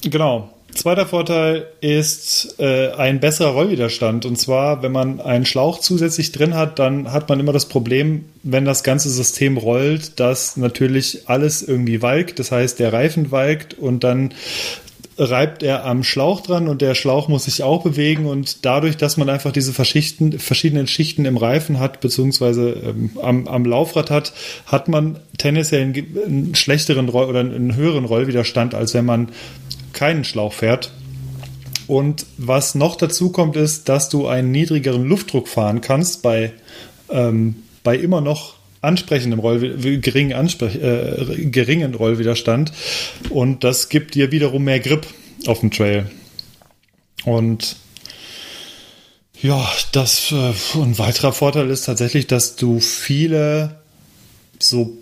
Genau. 0.02 0.50
Zweiter 0.74 1.06
Vorteil 1.06 1.68
ist 1.82 2.56
äh, 2.60 2.92
ein 2.92 3.20
besserer 3.20 3.52
Rollwiderstand. 3.52 4.26
Und 4.26 4.38
zwar, 4.38 4.82
wenn 4.82 4.92
man 4.92 5.20
einen 5.20 5.46
Schlauch 5.46 5.80
zusätzlich 5.80 6.32
drin 6.32 6.56
hat, 6.56 6.80
dann 6.80 7.12
hat 7.12 7.28
man 7.28 7.40
immer 7.40 7.52
das 7.52 7.68
Problem, 7.68 8.26
wenn 8.44 8.64
das 8.64 8.84
ganze 8.84 9.10
System 9.10 9.58
rollt, 9.58 10.20
dass 10.20 10.56
natürlich 10.56 11.28
alles 11.28 11.62
irgendwie 11.62 12.02
walkt. 12.02 12.40
Das 12.40 12.52
heißt, 12.52 12.80
der 12.80 12.94
Reifen 12.94 13.32
walkt 13.32 13.74
und 13.74 14.04
dann 14.04 14.34
reibt 15.18 15.62
er 15.62 15.86
am 15.86 16.04
Schlauch 16.04 16.42
dran 16.42 16.68
und 16.68 16.82
der 16.82 16.96
Schlauch 16.96 17.28
muss 17.28 17.44
sich 17.44 17.64
auch 17.64 17.84
bewegen 17.84 18.26
und 18.26 18.66
dadurch, 18.66 18.98
dass 18.98 19.18
man 19.18 19.30
einfach 19.30 19.52
diese 19.52 19.74
verschiedenen 19.74 20.88
Schichten 20.88 21.26
im 21.26 21.38
Reifen 21.38 21.80
hat, 21.80 22.00
beziehungsweise 22.00 22.70
ähm, 22.72 23.12
am, 23.22 23.48
am, 23.48 23.66
Laufrad 23.66 24.10
hat, 24.10 24.34
hat 24.66 24.88
man 24.88 25.20
tendenziell 25.38 25.82
einen, 25.82 26.18
einen 26.26 26.56
schlechteren 26.56 27.10
Roll 27.10 27.26
oder 27.26 27.42
einen 27.42 27.76
höheren 27.76 28.06
Rollwiderstand, 28.06 28.74
als 28.74 28.94
wenn 28.94 29.06
man 29.06 29.30
keinen 29.94 30.24
Schlauch 30.24 30.54
fährt. 30.54 30.92
Und 31.88 32.26
was 32.38 32.76
noch 32.76 32.96
dazu 32.96 33.32
kommt, 33.32 33.56
ist, 33.56 33.90
dass 33.90 34.10
du 34.10 34.28
einen 34.28 34.52
niedrigeren 34.52 35.04
Luftdruck 35.04 35.48
fahren 35.48 35.82
kannst 35.82 36.22
bei, 36.22 36.54
ähm, 37.10 37.64
bei 37.84 37.98
immer 37.98 38.22
noch 38.22 38.56
ansprechendem 38.82 39.40
Roll, 39.40 39.78
geringen, 40.00 40.34
Ansprech, 40.34 40.76
äh, 40.76 41.46
geringen 41.46 41.94
Rollwiderstand. 41.94 42.72
Und 43.30 43.64
das 43.64 43.90
gibt 43.90 44.16
dir 44.16 44.32
wiederum 44.32 44.64
mehr 44.64 44.80
Grip 44.80 45.06
auf 45.48 45.60
dem 45.60 45.72
Trail. 45.72 46.10
Und 47.26 47.76
ja, 49.42 49.68
das 49.92 50.32
äh, 50.32 50.54
ein 50.76 50.98
weiterer 50.98 51.34
Vorteil 51.34 51.70
ist 51.70 51.86
tatsächlich, 51.86 52.28
dass 52.28 52.56
du 52.56 52.80
viele 52.80 53.82
so 54.60 54.98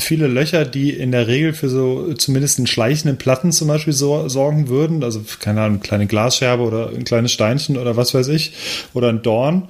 viele 0.00 0.26
Löcher, 0.26 0.64
die 0.64 0.90
in 0.90 1.12
der 1.12 1.26
Regel 1.26 1.52
für 1.52 1.68
so 1.68 2.14
zumindest 2.14 2.58
einen 2.58 2.66
schleichenden 2.66 3.18
Platten 3.18 3.52
zum 3.52 3.68
Beispiel 3.68 3.92
so, 3.92 4.28
sorgen 4.28 4.68
würden, 4.68 5.02
also 5.02 5.22
keine 5.40 5.60
Ahnung, 5.60 5.74
eine 5.74 5.82
kleine 5.82 6.06
Glasscherbe 6.06 6.62
oder 6.62 6.90
ein 6.90 7.04
kleines 7.04 7.32
Steinchen 7.32 7.76
oder 7.76 7.96
was 7.96 8.14
weiß 8.14 8.28
ich, 8.28 8.52
oder 8.94 9.08
ein 9.08 9.22
Dorn, 9.22 9.68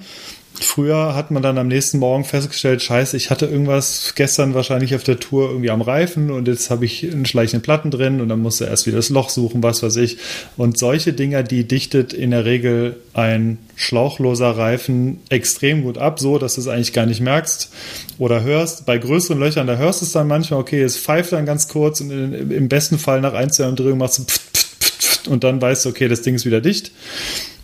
Früher 0.61 1.14
hat 1.14 1.30
man 1.30 1.42
dann 1.42 1.57
am 1.57 1.68
nächsten 1.68 1.98
Morgen 1.98 2.24
festgestellt, 2.24 2.82
scheiße, 2.82 3.16
ich 3.16 3.30
hatte 3.30 3.46
irgendwas 3.46 4.12
gestern 4.14 4.53
wahrscheinlich 4.53 4.94
auf 4.94 5.03
der 5.03 5.18
Tour 5.18 5.48
irgendwie 5.48 5.70
am 5.70 5.80
Reifen 5.80 6.30
und 6.30 6.46
jetzt 6.46 6.70
habe 6.70 6.84
ich 6.84 7.11
einen 7.11 7.24
schleichenden 7.24 7.62
Platten 7.62 7.90
drin 7.90 8.20
und 8.20 8.28
dann 8.28 8.40
musste 8.40 8.66
erst 8.66 8.86
wieder 8.86 8.98
das 8.98 9.09
Loch 9.09 9.30
suchen, 9.30 9.62
was 9.62 9.82
weiß 9.82 9.96
ich. 9.96 10.18
Und 10.59 10.78
solche 10.78 11.14
Dinger, 11.14 11.42
die 11.42 11.64
dichtet 11.64 12.12
in 12.12 12.32
der 12.32 12.44
Regel 12.44 12.96
ein 13.14 13.59
schlauchloser 13.76 14.50
Reifen 14.50 15.20
extrem 15.30 15.82
gut 15.82 15.96
ab, 15.96 16.20
so 16.20 16.38
dass 16.38 16.57
du 16.57 16.61
es 16.61 16.68
eigentlich 16.68 16.92
gar 16.92 17.07
nicht 17.07 17.20
merkst 17.20 17.70
oder 18.18 18.42
hörst. 18.42 18.84
Bei 18.84 18.98
größeren 18.98 19.38
Löchern, 19.38 19.66
da 19.66 19.76
hörst 19.76 20.03
du 20.03 20.07
es 20.07 20.12
dann 20.12 20.28
manchmal, 20.28 20.61
okay, 20.61 20.82
es 20.82 20.98
pfeift 20.98 21.32
dann 21.32 21.46
ganz 21.46 21.68
kurz 21.68 22.03
und 22.03 22.11
im 22.11 22.68
besten 22.68 22.98
Fall 22.98 23.22
nach 23.22 23.32
ein, 23.32 23.50
zwei 23.50 23.68
Umdrehungen 23.68 23.98
machst 23.98 24.18
du 24.18 24.24
pft, 24.24 24.42
pft, 24.57 25.03
pft, 25.03 25.28
und 25.28 25.44
dann 25.44 25.62
weißt 25.62 25.86
du, 25.86 25.88
okay, 25.88 26.09
das 26.09 26.22
Ding 26.22 26.34
ist 26.34 26.44
wieder 26.44 26.61
dicht. 26.61 26.92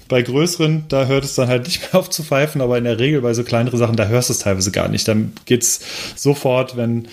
Bei 0.09 0.23
größeren, 0.23 0.85
da 0.89 1.07
hört 1.07 1.25
es 1.25 1.35
dann 1.35 1.49
halt 1.49 1.65
nicht 1.65 1.81
mehr 1.83 1.95
auf 2.01 2.11
zu 2.11 2.23
pfeifen, 2.23 2.61
aber 2.61 2.79
in 2.79 2.85
der 2.85 2.99
Regel 2.99 3.21
bei 3.21 3.35
so 3.35 3.45
kleineren 3.45 3.79
Sachen, 3.79 3.97
da 3.97 4.07
hörst 4.07 4.29
du 4.29 4.33
es 4.33 4.41
teilweise 4.41 4.71
gar 4.71 4.89
nicht. 4.89 5.07
Dann 5.07 5.33
geht 5.45 5.63
es 5.63 5.81
sofort, 6.17 6.77
wenn 6.77 7.09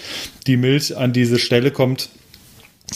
die 0.48 0.58
Milch 0.58 0.96
an 0.96 1.14
diese 1.14 1.39
Stelle 1.39 1.72
kommt 1.72 2.10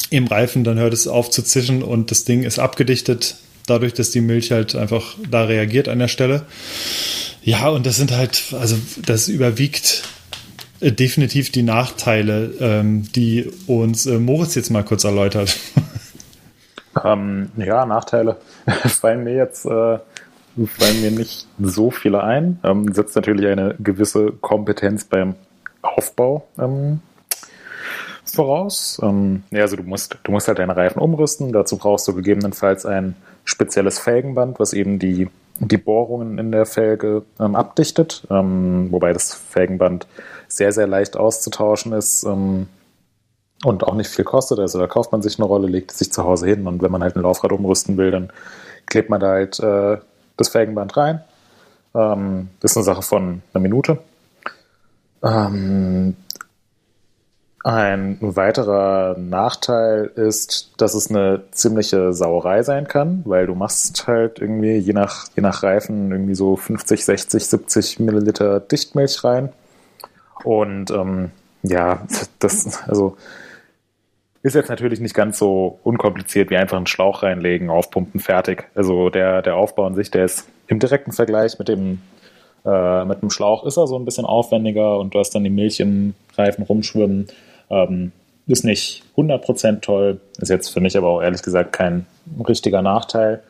im 0.09 0.27
Reifen, 0.27 0.63
dann 0.63 0.77
hört 0.77 0.93
es 0.93 1.07
auf 1.07 1.29
zu 1.29 1.43
zischen 1.43 1.83
und 1.83 2.11
das 2.11 2.23
Ding 2.23 2.43
ist 2.43 2.59
abgedichtet, 2.59 3.35
dadurch, 3.65 3.93
dass 3.93 4.11
die 4.11 4.21
Milch 4.21 4.51
halt 4.51 4.75
einfach 4.75 5.15
da 5.29 5.43
reagiert 5.43 5.87
an 5.87 5.99
der 5.99 6.07
Stelle. 6.07 6.45
Ja, 7.43 7.69
und 7.69 7.85
das 7.85 7.97
sind 7.97 8.11
halt, 8.11 8.53
also 8.59 8.77
das 9.05 9.27
überwiegt 9.27 10.03
äh, 10.81 10.91
definitiv 10.91 11.51
die 11.51 11.63
Nachteile, 11.63 12.53
ähm, 12.59 13.11
die 13.13 13.49
uns 13.67 14.05
äh, 14.05 14.19
Moritz 14.19 14.55
jetzt 14.55 14.69
mal 14.69 14.83
kurz 14.83 15.03
erläutert. 15.03 15.57
Ähm, 17.05 17.51
ja, 17.57 17.85
Nachteile 17.85 18.37
fallen 18.87 19.23
mir 19.23 19.33
jetzt 19.33 19.65
äh, 19.65 19.99
fallen 20.67 21.01
mir 21.01 21.11
nicht 21.11 21.47
so 21.59 21.91
viele 21.91 22.23
ein. 22.23 22.59
Ähm, 22.63 22.93
setzt 22.93 23.15
natürlich 23.15 23.47
eine 23.47 23.75
gewisse 23.79 24.31
Kompetenz 24.31 25.05
beim 25.05 25.35
Aufbau 25.81 26.47
ähm, 26.57 27.01
voraus. 28.25 28.99
Ähm, 29.01 29.43
ja, 29.51 29.61
also 29.61 29.75
du 29.75 29.83
musst, 29.83 30.17
du 30.23 30.31
musst 30.31 30.47
halt 30.47 30.59
deine 30.59 30.75
Reifen 30.75 30.99
umrüsten. 30.99 31.51
Dazu 31.51 31.77
brauchst 31.77 32.07
du 32.07 32.13
gegebenenfalls 32.13 32.85
ein 32.85 33.15
spezielles 33.45 33.99
Felgenband, 33.99 34.59
was 34.59 34.73
eben 34.73 34.99
die, 34.99 35.29
die 35.59 35.77
Bohrungen 35.77 36.37
in 36.37 36.51
der 36.51 36.65
Felge 36.65 37.23
ähm, 37.39 37.55
abdichtet. 37.55 38.27
Ähm, 38.29 38.87
wobei 38.91 39.13
das 39.13 39.33
Felgenband 39.33 40.07
sehr, 40.47 40.71
sehr 40.71 40.87
leicht 40.87 41.17
auszutauschen 41.17 41.93
ist. 41.93 42.23
Ähm, 42.23 42.67
und 43.63 43.83
auch 43.83 43.95
nicht 43.95 44.09
viel 44.09 44.25
kostet. 44.25 44.59
Also 44.59 44.79
da 44.79 44.87
kauft 44.87 45.11
man 45.11 45.21
sich 45.21 45.37
eine 45.39 45.47
Rolle, 45.47 45.67
legt 45.67 45.91
es 45.91 45.99
sich 45.99 46.11
zu 46.11 46.23
Hause 46.23 46.47
hin 46.47 46.67
und 46.67 46.81
wenn 46.81 46.91
man 46.91 47.03
halt 47.03 47.15
ein 47.15 47.21
Laufrad 47.21 47.51
umrüsten 47.51 47.97
will, 47.97 48.11
dann 48.11 48.31
klebt 48.85 49.09
man 49.09 49.19
da 49.19 49.29
halt 49.29 49.59
äh, 49.59 49.97
das 50.37 50.49
Felgenband 50.49 50.95
rein. 50.97 51.21
Ähm, 51.93 52.49
ist 52.61 52.77
eine 52.77 52.83
Sache 52.83 53.01
von 53.01 53.41
einer 53.53 53.61
Minute. 53.61 53.99
Ähm, 55.23 56.15
ein 57.61 58.17
weiterer 58.21 59.17
Nachteil 59.17 60.05
ist, 60.15 60.71
dass 60.77 60.93
es 60.93 61.09
eine 61.09 61.43
ziemliche 61.51 62.13
Sauerei 62.13 62.63
sein 62.63 62.87
kann, 62.87 63.23
weil 63.25 63.47
du 63.47 63.55
machst 63.55 64.07
halt 64.07 64.39
irgendwie 64.39 64.77
je 64.77 64.93
nach, 64.93 65.27
je 65.35 65.41
nach 65.41 65.61
Reifen 65.61 66.11
irgendwie 66.11 66.35
so 66.35 66.55
50, 66.55 67.03
60, 67.03 67.45
70 67.45 67.99
Milliliter 67.99 68.61
Dichtmilch 68.61 69.23
rein. 69.25 69.49
Und 70.43 70.89
ähm, 70.91 71.31
ja, 71.63 72.07
das, 72.39 72.87
also 72.87 73.17
ist 74.41 74.55
jetzt 74.55 74.69
natürlich 74.69 74.99
nicht 74.99 75.15
ganz 75.15 75.37
so 75.37 75.79
unkompliziert 75.83 76.49
wie 76.49 76.57
einfach 76.57 76.77
einen 76.77 76.87
Schlauch 76.87 77.23
reinlegen, 77.23 77.69
aufpumpen, 77.69 78.19
fertig. 78.19 78.69
Also 78.75 79.09
der, 79.09 79.41
der 79.41 79.55
Aufbau 79.55 79.85
an 79.85 79.95
sich, 79.95 80.11
der 80.11 80.25
ist 80.25 80.47
im 80.67 80.79
direkten 80.79 81.11
Vergleich 81.11 81.59
mit 81.59 81.67
dem, 81.67 82.01
äh, 82.65 83.05
mit 83.05 83.21
dem 83.21 83.29
Schlauch 83.29 83.65
ist 83.65 83.77
er 83.77 83.87
so 83.87 83.97
ein 83.97 84.05
bisschen 84.05 84.25
aufwendiger 84.25 84.97
und 84.97 85.13
du 85.13 85.19
hast 85.19 85.31
dann 85.31 85.43
die 85.43 85.49
Milch 85.49 85.79
im 85.79 86.13
Reifen 86.37 86.63
rumschwimmen. 86.63 87.27
Ähm, 87.69 88.11
ist 88.47 88.65
nicht 88.65 89.03
100% 89.15 89.81
toll, 89.81 90.19
ist 90.39 90.49
jetzt 90.49 90.69
für 90.69 90.81
mich 90.81 90.97
aber 90.97 91.07
auch 91.07 91.21
ehrlich 91.21 91.43
gesagt 91.43 91.73
kein 91.73 92.07
richtiger 92.47 92.81
Nachteil. 92.81 93.43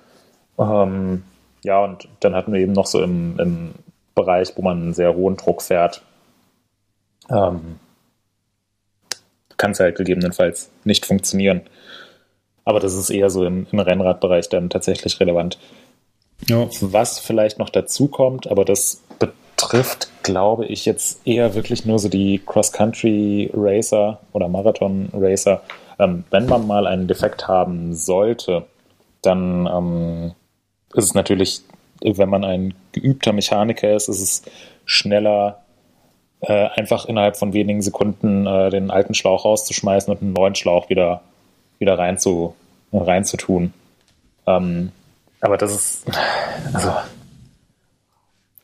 Ähm, 0.58 1.24
ja, 1.64 1.84
und 1.84 2.08
dann 2.20 2.36
hatten 2.36 2.52
wir 2.52 2.60
eben 2.60 2.74
noch 2.74 2.86
so 2.86 3.02
im, 3.02 3.40
im 3.40 3.72
Bereich, 4.16 4.54
wo 4.56 4.62
man 4.62 4.82
einen 4.82 4.94
sehr 4.94 5.16
hohen 5.16 5.38
Druck 5.38 5.62
fährt, 5.62 6.02
ähm, 7.30 7.80
kann 9.60 9.72
es 9.72 9.80
halt 9.80 9.96
gegebenenfalls 9.96 10.72
nicht 10.84 11.06
funktionieren. 11.06 11.62
Aber 12.66 12.80
das 12.80 12.96
ist 12.96 13.12
eher 13.12 13.30
so 13.30 13.46
im, 13.46 13.68
im 13.72 13.80
Rennradbereich 13.80 14.50
dann 14.50 14.72
tatsächlich 14.72 15.20
relevant. 15.20 15.60
Ja. 16.48 16.68
Was 16.82 17.20
vielleicht 17.20 17.60
noch 17.60 17.70
dazu 17.70 18.08
kommt, 18.08 18.48
aber 18.50 18.66
das 18.66 19.04
betrifft, 19.20 20.10
glaube 20.24 20.66
ich, 20.66 20.86
jetzt 20.86 21.28
eher 21.28 21.54
wirklich 21.54 21.86
nur 21.86 22.00
so 22.00 22.10
die 22.10 22.42
Cross-Country-Racer 22.44 24.20
oder 24.34 24.48
Marathon-Racer. 24.48 25.62
Ähm, 26.00 26.24
wenn 26.32 26.48
man 26.48 26.66
mal 26.66 26.88
einen 26.88 27.08
Defekt 27.08 27.48
haben 27.48 27.94
sollte, 27.94 28.66
dann 29.22 29.68
ähm, 29.68 30.32
ist 30.94 31.04
es 31.04 31.14
natürlich 31.14 31.62
wenn 32.02 32.30
man 32.30 32.44
ein 32.44 32.74
geübter 32.92 33.34
Mechaniker 33.34 33.96
ist, 33.96 34.08
ist 34.08 34.22
es 34.22 34.44
schneller, 34.86 35.64
äh, 36.42 36.68
einfach 36.76 37.06
innerhalb 37.06 37.38
von 37.38 37.54
wenigen 37.54 37.82
Sekunden 37.82 38.46
äh, 38.46 38.70
den 38.70 38.92
alten 38.92 39.14
Schlauch 39.14 39.46
rauszuschmeißen 39.46 40.14
und 40.14 40.22
einen 40.22 40.34
neuen 40.34 40.56
Schlauch 40.56 40.90
wieder, 40.90 41.22
wieder 41.80 41.98
rein 41.98 42.18
zu, 42.18 42.56
reinzutun. 42.94 43.74
Ähm, 44.48 44.92
aber 45.42 45.58
das 45.58 45.74
ist, 45.74 46.06
also, 46.74 46.94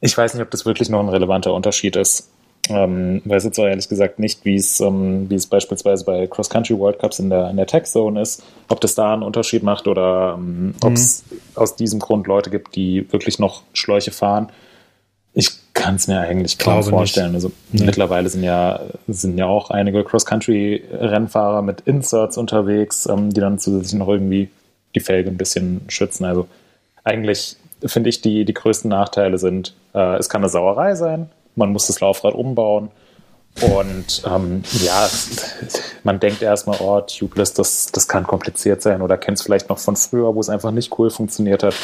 ich 0.02 0.18
weiß 0.18 0.34
nicht, 0.34 0.44
ob 0.44 0.52
das 0.52 0.66
wirklich 0.66 0.90
noch 0.90 1.00
ein 1.00 1.10
relevanter 1.10 1.54
Unterschied 1.54 1.96
ist. 1.96 2.30
Ähm, 2.70 3.22
weiß 3.26 3.44
jetzt 3.44 3.60
auch 3.60 3.66
ehrlich 3.66 3.90
gesagt 3.90 4.18
nicht, 4.18 4.44
wie 4.44 4.56
es, 4.56 4.80
ähm, 4.80 5.30
wie 5.30 5.36
es 5.36 5.46
beispielsweise 5.46 6.04
bei 6.04 6.26
Cross-Country 6.26 6.78
World 6.80 6.98
Cups 6.98 7.20
in 7.20 7.30
der, 7.30 7.50
in 7.50 7.58
der 7.58 7.68
Tech 7.68 7.84
Zone 7.84 8.20
ist, 8.20 8.44
ob 8.70 8.82
das 8.82 8.96
da 8.96 9.14
einen 9.14 9.22
Unterschied 9.22 9.62
macht 9.62 9.88
oder 9.88 10.36
ähm, 10.38 10.74
ob 10.82 10.94
es 10.94 11.24
mhm. 11.30 11.38
aus 11.56 11.76
diesem 11.76 12.00
Grund 12.00 12.26
Leute 12.26 12.50
gibt, 12.50 12.76
die 12.76 13.12
wirklich 13.12 13.38
noch 13.38 13.62
Schläuche 13.74 14.12
fahren. 14.12 14.50
Ich 15.38 15.52
kann 15.74 15.96
es 15.96 16.08
mir 16.08 16.20
eigentlich 16.20 16.58
kaum 16.58 16.82
vorstellen. 16.82 17.34
Nicht. 17.34 17.44
Also 17.44 17.52
nee. 17.72 17.86
mittlerweile 17.86 18.30
sind 18.30 18.44
ja, 18.44 18.80
sind 19.08 19.38
ja 19.38 19.46
auch 19.46 19.70
einige 19.70 20.04
Cross-Country-Rennfahrer 20.04 21.62
mit 21.62 21.82
Inserts 21.82 22.38
unterwegs, 22.38 23.06
ähm, 23.06 23.32
die 23.32 23.42
dann 23.42 23.60
zusätzlich 23.60 24.00
noch 24.00 24.08
irgendwie 24.08 24.50
die 24.96 25.02
Felge 25.02 25.30
ein 25.30 25.38
bisschen 25.38 25.82
schützen. 25.90 26.24
Also 26.24 26.48
eigentlich 27.04 27.58
finde 27.86 28.10
ich, 28.10 28.22
die, 28.22 28.46
die 28.46 28.54
größten 28.54 28.90
Nachteile 28.90 29.38
sind, 29.38 29.76
äh, 29.94 30.16
es 30.16 30.30
kann 30.30 30.42
eine 30.42 30.50
Sauerei 30.50 30.96
sein, 30.96 31.30
man 31.56 31.72
muss 31.72 31.88
das 31.88 32.00
Laufrad 32.00 32.34
umbauen. 32.34 32.90
Und 33.62 34.24
ähm, 34.26 34.64
ja, 34.84 35.08
man 36.04 36.20
denkt 36.20 36.42
erstmal, 36.42 36.78
oh, 36.82 37.00
Tubeless, 37.02 37.54
das, 37.54 37.90
das 37.92 38.08
kann 38.08 38.28
kompliziert 38.28 38.82
sein 38.82 39.02
oder 39.02 39.18
kennt 39.18 39.38
es 39.38 39.44
vielleicht 39.44 39.70
noch 39.70 39.80
von 39.80 39.96
früher, 39.96 40.36
wo 40.36 40.42
es 40.42 40.50
einfach 40.50 40.72
nicht 40.72 40.98
cool 41.00 41.10
funktioniert 41.10 41.64
hat. 41.64 41.76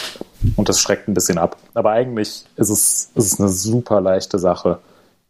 Und 0.57 0.67
das 0.67 0.81
schreckt 0.81 1.07
ein 1.07 1.13
bisschen 1.13 1.37
ab. 1.37 1.55
Aber 1.73 1.91
eigentlich 1.91 2.45
ist 2.57 2.69
es, 2.69 3.11
ist 3.15 3.33
es 3.33 3.39
eine 3.39 3.47
super 3.47 4.01
leichte 4.01 4.37
Sache, 4.37 4.79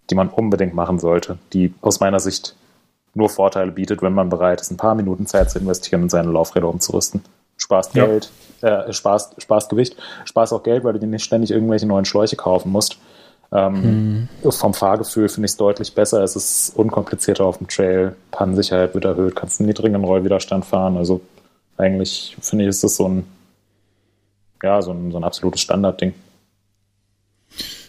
die 0.09 0.15
man 0.15 0.29
unbedingt 0.29 0.73
machen 0.73 0.97
sollte, 0.97 1.37
die 1.53 1.73
aus 1.81 1.99
meiner 1.99 2.19
Sicht 2.19 2.55
nur 3.13 3.29
Vorteile 3.29 3.71
bietet, 3.71 4.01
wenn 4.01 4.13
man 4.13 4.29
bereit 4.29 4.61
ist, 4.61 4.71
ein 4.71 4.77
paar 4.77 4.95
Minuten 4.95 5.27
Zeit 5.27 5.51
zu 5.51 5.59
investieren 5.59 6.03
und 6.03 6.09
seine 6.09 6.31
Laufräder 6.31 6.69
umzurüsten. 6.69 7.21
Spaß 7.57 7.91
Geld, 7.91 8.31
ja. 8.61 8.85
äh, 8.85 8.93
Spaß, 8.93 9.35
Spaß 9.37 9.69
Gewicht, 9.69 9.95
Spaß 10.25 10.53
auch 10.53 10.63
Geld, 10.63 10.83
weil 10.83 10.93
du 10.93 10.99
dir 10.99 11.07
nicht 11.07 11.23
ständig 11.23 11.51
irgendwelche 11.51 11.85
neuen 11.85 12.05
Schläuche 12.05 12.35
kaufen 12.35 12.71
musst. 12.71 12.97
Ähm, 13.53 14.27
mhm. 14.43 14.51
Vom 14.51 14.73
Fahrgefühl 14.73 15.27
finde 15.27 15.45
ich 15.45 15.51
es 15.51 15.57
deutlich 15.57 15.93
besser. 15.93 16.23
Es 16.23 16.35
ist 16.35 16.73
unkomplizierter 16.75 17.45
auf 17.45 17.57
dem 17.57 17.67
Trail. 17.67 18.15
Pannensicherheit 18.31 18.93
wird 18.93 19.05
erhöht, 19.05 19.35
kannst 19.35 19.59
einen 19.59 19.67
niedrigen 19.67 20.03
Rollwiderstand 20.03 20.65
fahren. 20.65 20.97
Also 20.97 21.21
eigentlich 21.77 22.37
finde 22.39 22.63
ich, 22.63 22.69
ist 22.69 22.83
das 22.83 22.95
so 22.95 23.07
ein, 23.07 23.25
ja, 24.63 24.81
so 24.81 24.91
ein, 24.91 25.11
so 25.11 25.17
ein 25.17 25.23
absolutes 25.23 25.61
Standardding. 25.61 26.13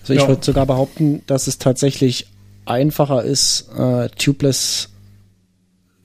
Also 0.01 0.15
ich 0.15 0.21
ja. 0.21 0.29
würde 0.29 0.45
sogar 0.45 0.67
behaupten, 0.67 1.23
dass 1.27 1.47
es 1.47 1.59
tatsächlich 1.59 2.27
einfacher 2.65 3.23
ist, 3.23 3.69
äh, 3.77 4.09
tubeless 4.11 4.89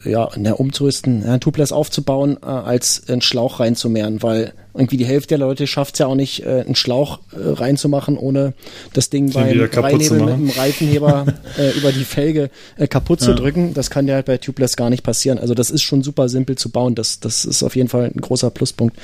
ja, 0.04 0.30
ne, 0.38 0.56
umzurüsten, 0.56 1.24
ja, 1.26 1.38
Tubeless 1.40 1.72
aufzubauen, 1.72 2.38
äh, 2.42 2.46
als 2.46 3.04
einen 3.08 3.22
Schlauch 3.22 3.60
reinzumehren, 3.60 4.22
weil 4.22 4.54
irgendwie 4.74 4.98
die 4.98 5.06
Hälfte 5.06 5.30
der 5.30 5.40
Leute 5.40 5.66
schafft 5.66 5.96
es 5.96 6.00
ja 6.00 6.06
auch 6.06 6.16
nicht, 6.16 6.46
äh, 6.46 6.62
einen 6.62 6.76
Schlauch 6.76 7.20
äh, 7.32 7.38
reinzumachen, 7.38 8.18
ohne 8.18 8.54
das 8.94 9.10
Ding 9.10 9.34
beim 9.34 9.60
Reinhebeln 9.60 10.26
mit 10.26 10.34
einem 10.34 10.50
Reifenheber 10.50 11.26
äh, 11.58 11.72
über 11.72 11.92
die 11.92 12.04
Felge 12.04 12.52
äh, 12.78 12.88
kaputt 12.88 13.22
ja. 13.22 13.28
zu 13.28 13.36
drücken. 13.36 13.74
Das 13.74 13.90
kann 13.90 14.08
ja 14.08 14.16
halt 14.16 14.28
bei 14.28 14.38
Tubeless 14.38 14.76
gar 14.76 14.92
nicht 14.92 15.04
passieren. 15.04 15.40
Also 15.40 15.56
das 15.56 15.72
ist 15.72 15.82
schon 15.82 16.04
super 16.04 16.30
simpel 16.30 16.58
zu 16.58 16.70
bauen. 16.70 16.94
Das, 16.94 17.20
das 17.20 17.44
ist 17.44 17.64
auf 17.64 17.76
jeden 17.76 17.90
Fall 17.90 18.12
ein 18.16 18.22
großer 18.22 18.52
Pluspunkt. 18.52 18.96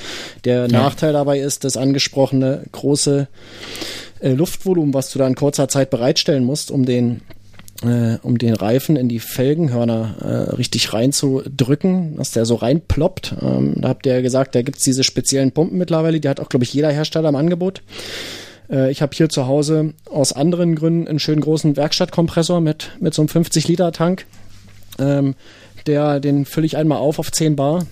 Der 0.44 0.62
ja. 0.62 0.68
Nachteil 0.68 1.12
dabei 1.12 1.40
ist, 1.40 1.64
das 1.64 1.76
angesprochene 1.76 2.62
große 2.70 3.26
äh, 4.20 4.32
Luftvolumen, 4.32 4.94
was 4.94 5.10
du 5.10 5.18
da 5.18 5.26
in 5.26 5.34
kurzer 5.34 5.68
Zeit 5.68 5.90
bereitstellen 5.90 6.44
musst, 6.44 6.70
um 6.70 6.84
den 6.86 7.20
äh, 7.82 8.18
um 8.22 8.38
den 8.38 8.54
Reifen 8.54 8.96
in 8.96 9.08
die 9.08 9.18
Felgenhörner 9.18 10.14
äh, 10.20 10.54
richtig 10.54 10.92
reinzudrücken, 10.92 12.16
dass 12.16 12.30
der 12.30 12.46
so 12.46 12.54
reinploppt. 12.54 13.34
Ähm, 13.40 13.74
da 13.76 13.88
habt 13.88 14.06
ihr 14.06 14.14
ja 14.14 14.20
gesagt, 14.20 14.54
da 14.54 14.62
gibt's 14.62 14.84
diese 14.84 15.04
speziellen 15.04 15.52
Pumpen 15.52 15.78
mittlerweile, 15.78 16.20
die 16.20 16.28
hat 16.28 16.40
auch, 16.40 16.48
glaube 16.48 16.64
ich, 16.64 16.72
jeder 16.72 16.90
Hersteller 16.90 17.28
im 17.28 17.36
Angebot. 17.36 17.82
Äh, 18.70 18.90
ich 18.90 19.02
habe 19.02 19.14
hier 19.14 19.28
zu 19.28 19.46
Hause 19.46 19.94
aus 20.08 20.32
anderen 20.32 20.76
Gründen 20.76 21.08
einen 21.08 21.18
schönen 21.18 21.40
großen 21.40 21.76
Werkstattkompressor 21.76 22.60
mit, 22.60 22.92
mit 23.00 23.14
so 23.14 23.22
einem 23.22 23.28
50-Liter-Tank. 23.28 24.26
Ähm, 24.98 25.34
der, 25.86 26.20
den 26.20 26.44
fülle 26.46 26.66
ich 26.66 26.76
einmal 26.76 26.98
auf 26.98 27.18
auf 27.18 27.30
10 27.30 27.56
Bar. 27.56 27.86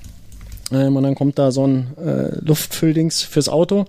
Ähm, 0.71 0.97
und 0.97 1.03
dann 1.03 1.15
kommt 1.15 1.39
da 1.39 1.51
so 1.51 1.67
ein 1.67 1.97
äh, 1.99 2.39
Luftfülldings 2.41 3.23
fürs 3.23 3.49
Auto. 3.49 3.85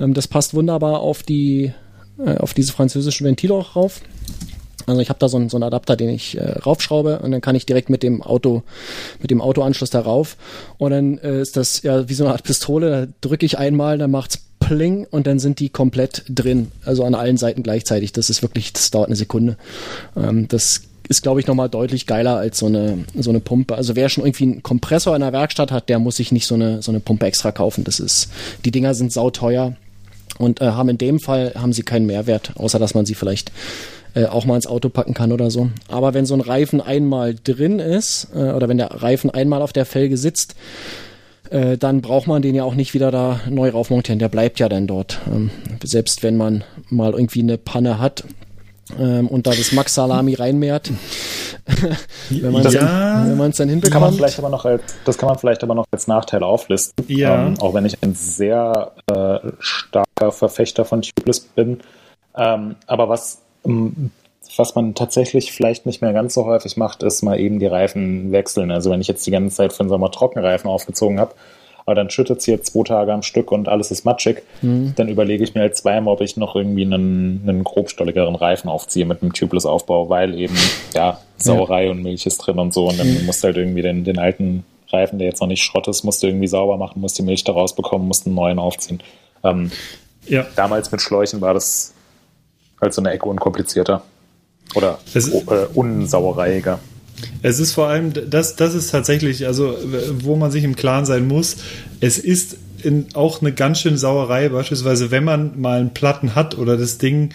Ähm, 0.00 0.14
das 0.14 0.28
passt 0.28 0.54
wunderbar 0.54 1.00
auf 1.00 1.22
die 1.22 1.72
äh, 2.18 2.36
auf 2.38 2.52
diese 2.52 2.72
französischen 2.72 3.26
Ventile 3.26 3.54
auch 3.54 3.76
rauf. 3.76 4.00
Also 4.88 5.00
ich 5.00 5.08
habe 5.08 5.18
da 5.18 5.28
so 5.28 5.36
einen, 5.36 5.48
so 5.48 5.56
einen 5.56 5.64
Adapter, 5.64 5.96
den 5.96 6.08
ich 6.08 6.36
äh, 6.36 6.58
raufschraube 6.58 7.20
und 7.20 7.30
dann 7.30 7.40
kann 7.40 7.54
ich 7.54 7.66
direkt 7.66 7.90
mit 7.90 8.02
dem 8.02 8.22
Auto, 8.22 8.62
mit 9.20 9.30
dem 9.30 9.40
Autoanschluss 9.40 9.90
da 9.90 10.00
rauf. 10.00 10.36
Und 10.78 10.90
dann 10.90 11.18
äh, 11.18 11.40
ist 11.40 11.56
das 11.56 11.82
ja 11.82 12.08
wie 12.08 12.14
so 12.14 12.24
eine 12.24 12.32
Art 12.32 12.42
Pistole, 12.42 12.90
da 12.90 13.12
drücke 13.20 13.46
ich 13.46 13.58
einmal, 13.58 13.98
dann 13.98 14.10
macht's 14.10 14.40
pling 14.60 15.06
und 15.10 15.26
dann 15.26 15.38
sind 15.38 15.60
die 15.60 15.68
komplett 15.68 16.24
drin. 16.28 16.72
Also 16.84 17.04
an 17.04 17.14
allen 17.14 17.36
Seiten 17.36 17.62
gleichzeitig. 17.62 18.12
Das 18.12 18.30
ist 18.30 18.42
wirklich, 18.42 18.72
das 18.72 18.90
dauert 18.90 19.08
eine 19.08 19.16
Sekunde. 19.16 19.56
Ähm, 20.16 20.48
das 20.48 20.82
ist, 21.08 21.22
glaube 21.22 21.40
ich, 21.40 21.46
nochmal 21.46 21.68
deutlich 21.68 22.06
geiler 22.06 22.36
als 22.36 22.58
so 22.58 22.66
eine, 22.66 23.04
so 23.18 23.30
eine 23.30 23.40
Pumpe. 23.40 23.74
Also 23.74 23.96
wer 23.96 24.08
schon 24.08 24.24
irgendwie 24.24 24.44
einen 24.44 24.62
Kompressor 24.62 25.14
in 25.14 25.22
der 25.22 25.32
Werkstatt 25.32 25.72
hat, 25.72 25.88
der 25.88 25.98
muss 25.98 26.16
sich 26.16 26.32
nicht 26.32 26.46
so 26.46 26.54
eine, 26.54 26.82
so 26.82 26.92
eine 26.92 27.00
Pumpe 27.00 27.26
extra 27.26 27.50
kaufen. 27.52 27.84
Das 27.84 27.98
ist, 27.98 28.30
die 28.64 28.70
Dinger 28.70 28.94
sind 28.94 29.12
sauteuer 29.12 29.74
und 30.38 30.60
äh, 30.60 30.66
haben 30.66 30.90
in 30.90 30.98
dem 30.98 31.18
Fall 31.18 31.52
haben 31.54 31.72
sie 31.72 31.82
keinen 31.82 32.06
Mehrwert, 32.06 32.52
außer 32.56 32.78
dass 32.78 32.94
man 32.94 33.06
sie 33.06 33.14
vielleicht 33.14 33.52
äh, 34.14 34.26
auch 34.26 34.44
mal 34.44 34.56
ins 34.56 34.66
Auto 34.66 34.88
packen 34.88 35.14
kann 35.14 35.32
oder 35.32 35.50
so. 35.50 35.70
Aber 35.88 36.14
wenn 36.14 36.26
so 36.26 36.34
ein 36.34 36.40
Reifen 36.40 36.80
einmal 36.80 37.34
drin 37.34 37.78
ist 37.78 38.28
äh, 38.34 38.52
oder 38.52 38.68
wenn 38.68 38.78
der 38.78 39.02
Reifen 39.02 39.30
einmal 39.30 39.62
auf 39.62 39.72
der 39.72 39.86
Felge 39.86 40.16
sitzt, 40.16 40.54
äh, 41.50 41.78
dann 41.78 42.00
braucht 42.00 42.26
man 42.26 42.42
den 42.42 42.54
ja 42.54 42.64
auch 42.64 42.74
nicht 42.74 42.94
wieder 42.94 43.10
da 43.10 43.40
neu 43.48 43.70
raufmontieren. 43.70 44.18
Der 44.18 44.28
bleibt 44.28 44.58
ja 44.58 44.68
dann 44.68 44.86
dort. 44.86 45.20
Ähm, 45.32 45.50
selbst 45.82 46.22
wenn 46.22 46.36
man 46.36 46.64
mal 46.90 47.12
irgendwie 47.12 47.40
eine 47.40 47.58
Panne 47.58 47.98
hat, 47.98 48.24
ähm, 48.98 49.28
und 49.28 49.46
da 49.46 49.50
das 49.50 49.72
Max 49.72 49.94
Salami 49.94 50.34
reinmehrt. 50.34 50.90
wenn 52.30 52.52
man 52.52 52.64
es 52.64 52.72
ja. 52.72 53.24
dann 53.24 53.68
hinbekommt. 53.68 53.92
Kann 53.92 54.00
man 54.00 54.14
vielleicht 54.14 54.38
aber 54.38 54.48
noch 54.48 54.64
als, 54.64 54.82
das 55.04 55.18
kann 55.18 55.28
man 55.28 55.38
vielleicht 55.38 55.62
aber 55.62 55.74
noch 55.74 55.84
als 55.90 56.06
Nachteil 56.06 56.42
auflisten. 56.42 57.04
Ja. 57.08 57.46
Ähm, 57.46 57.60
auch 57.60 57.74
wenn 57.74 57.84
ich 57.84 58.02
ein 58.02 58.14
sehr 58.14 58.92
äh, 59.10 59.38
starker 59.58 60.32
Verfechter 60.32 60.84
von 60.84 61.02
Tubeless 61.02 61.40
bin. 61.40 61.80
Ähm, 62.36 62.76
aber 62.86 63.08
was 63.08 63.42
was 63.64 64.74
man 64.74 64.94
tatsächlich 64.94 65.52
vielleicht 65.52 65.86
nicht 65.86 66.02
mehr 66.02 66.12
ganz 66.12 66.34
so 66.34 66.44
häufig 66.44 66.76
macht, 66.76 67.02
ist 67.02 67.22
mal 67.22 67.38
eben 67.38 67.58
die 67.58 67.66
Reifen 67.66 68.32
wechseln. 68.32 68.70
Also 68.70 68.90
wenn 68.90 69.00
ich 69.00 69.08
jetzt 69.08 69.26
die 69.26 69.30
ganze 69.30 69.56
Zeit 69.56 69.72
für 69.72 69.84
den 69.84 69.88
Sommer 69.88 70.10
Trockenreifen 70.10 70.70
aufgezogen 70.70 71.20
habe, 71.20 71.34
aber 71.88 71.94
dann 71.94 72.10
schüttet 72.10 72.40
es 72.40 72.44
hier 72.44 72.62
zwei 72.62 72.82
Tage 72.82 73.12
am 73.14 73.22
Stück 73.22 73.50
und 73.50 73.68
alles 73.68 73.90
ist 73.90 74.04
matschig, 74.04 74.42
mhm. 74.60 74.92
dann 74.96 75.08
überlege 75.08 75.42
ich 75.42 75.54
mir 75.54 75.62
halt 75.62 75.76
zweimal, 75.76 76.12
ob 76.12 76.20
ich 76.20 76.36
noch 76.36 76.54
irgendwie 76.54 76.82
einen, 76.82 77.42
einen 77.46 77.64
grobstolligeren 77.64 78.34
Reifen 78.34 78.68
aufziehe 78.68 79.06
mit 79.06 79.22
einem 79.22 79.32
Tubeless-Aufbau, 79.32 80.10
weil 80.10 80.34
eben, 80.34 80.56
ja, 80.94 81.18
Sauerei 81.38 81.86
ja. 81.86 81.90
und 81.92 82.02
Milch 82.02 82.26
ist 82.26 82.38
drin 82.38 82.58
und 82.58 82.74
so 82.74 82.88
und 82.88 82.98
dann 82.98 83.08
mhm. 83.08 83.26
musst 83.26 83.42
du 83.42 83.46
halt 83.46 83.56
irgendwie 83.56 83.80
den, 83.82 84.04
den 84.04 84.18
alten 84.18 84.64
Reifen, 84.90 85.18
der 85.18 85.28
jetzt 85.28 85.40
noch 85.40 85.48
nicht 85.48 85.62
Schrott 85.62 85.88
ist, 85.88 86.02
musst 86.02 86.22
du 86.22 86.26
irgendwie 86.26 86.46
sauber 86.46 86.76
machen, 86.76 87.00
musst 87.00 87.18
die 87.18 87.22
Milch 87.22 87.44
da 87.44 87.52
rausbekommen, 87.52 88.06
musst 88.06 88.26
einen 88.26 88.34
neuen 88.34 88.58
aufziehen. 88.58 89.02
Ähm, 89.42 89.70
ja. 90.26 90.46
Damals 90.56 90.92
mit 90.92 91.00
Schläuchen 91.00 91.40
war 91.40 91.54
das 91.54 91.94
halt 92.80 92.94
so 92.94 93.02
eine 93.02 93.10
Ecke 93.10 93.26
unkomplizierter. 93.26 94.02
Oder 94.74 94.98
ist, 95.14 95.32
äh, 95.32 95.66
unsauereiger. 95.74 96.78
Es 97.42 97.58
ist 97.58 97.72
vor 97.72 97.88
allem, 97.88 98.12
das, 98.30 98.56
das 98.56 98.74
ist 98.74 98.90
tatsächlich, 98.90 99.46
also 99.46 99.76
wo 100.20 100.36
man 100.36 100.50
sich 100.50 100.62
im 100.64 100.76
Klaren 100.76 101.04
sein 101.04 101.26
muss, 101.26 101.56
es 102.00 102.18
ist 102.18 102.56
in, 102.82 103.06
auch 103.14 103.40
eine 103.40 103.52
ganz 103.52 103.80
schöne 103.80 103.98
Sauerei, 103.98 104.48
beispielsweise 104.48 105.10
wenn 105.10 105.24
man 105.24 105.60
mal 105.60 105.80
einen 105.80 105.94
Platten 105.94 106.34
hat 106.34 106.56
oder 106.56 106.76
das 106.76 106.98
Ding, 106.98 107.30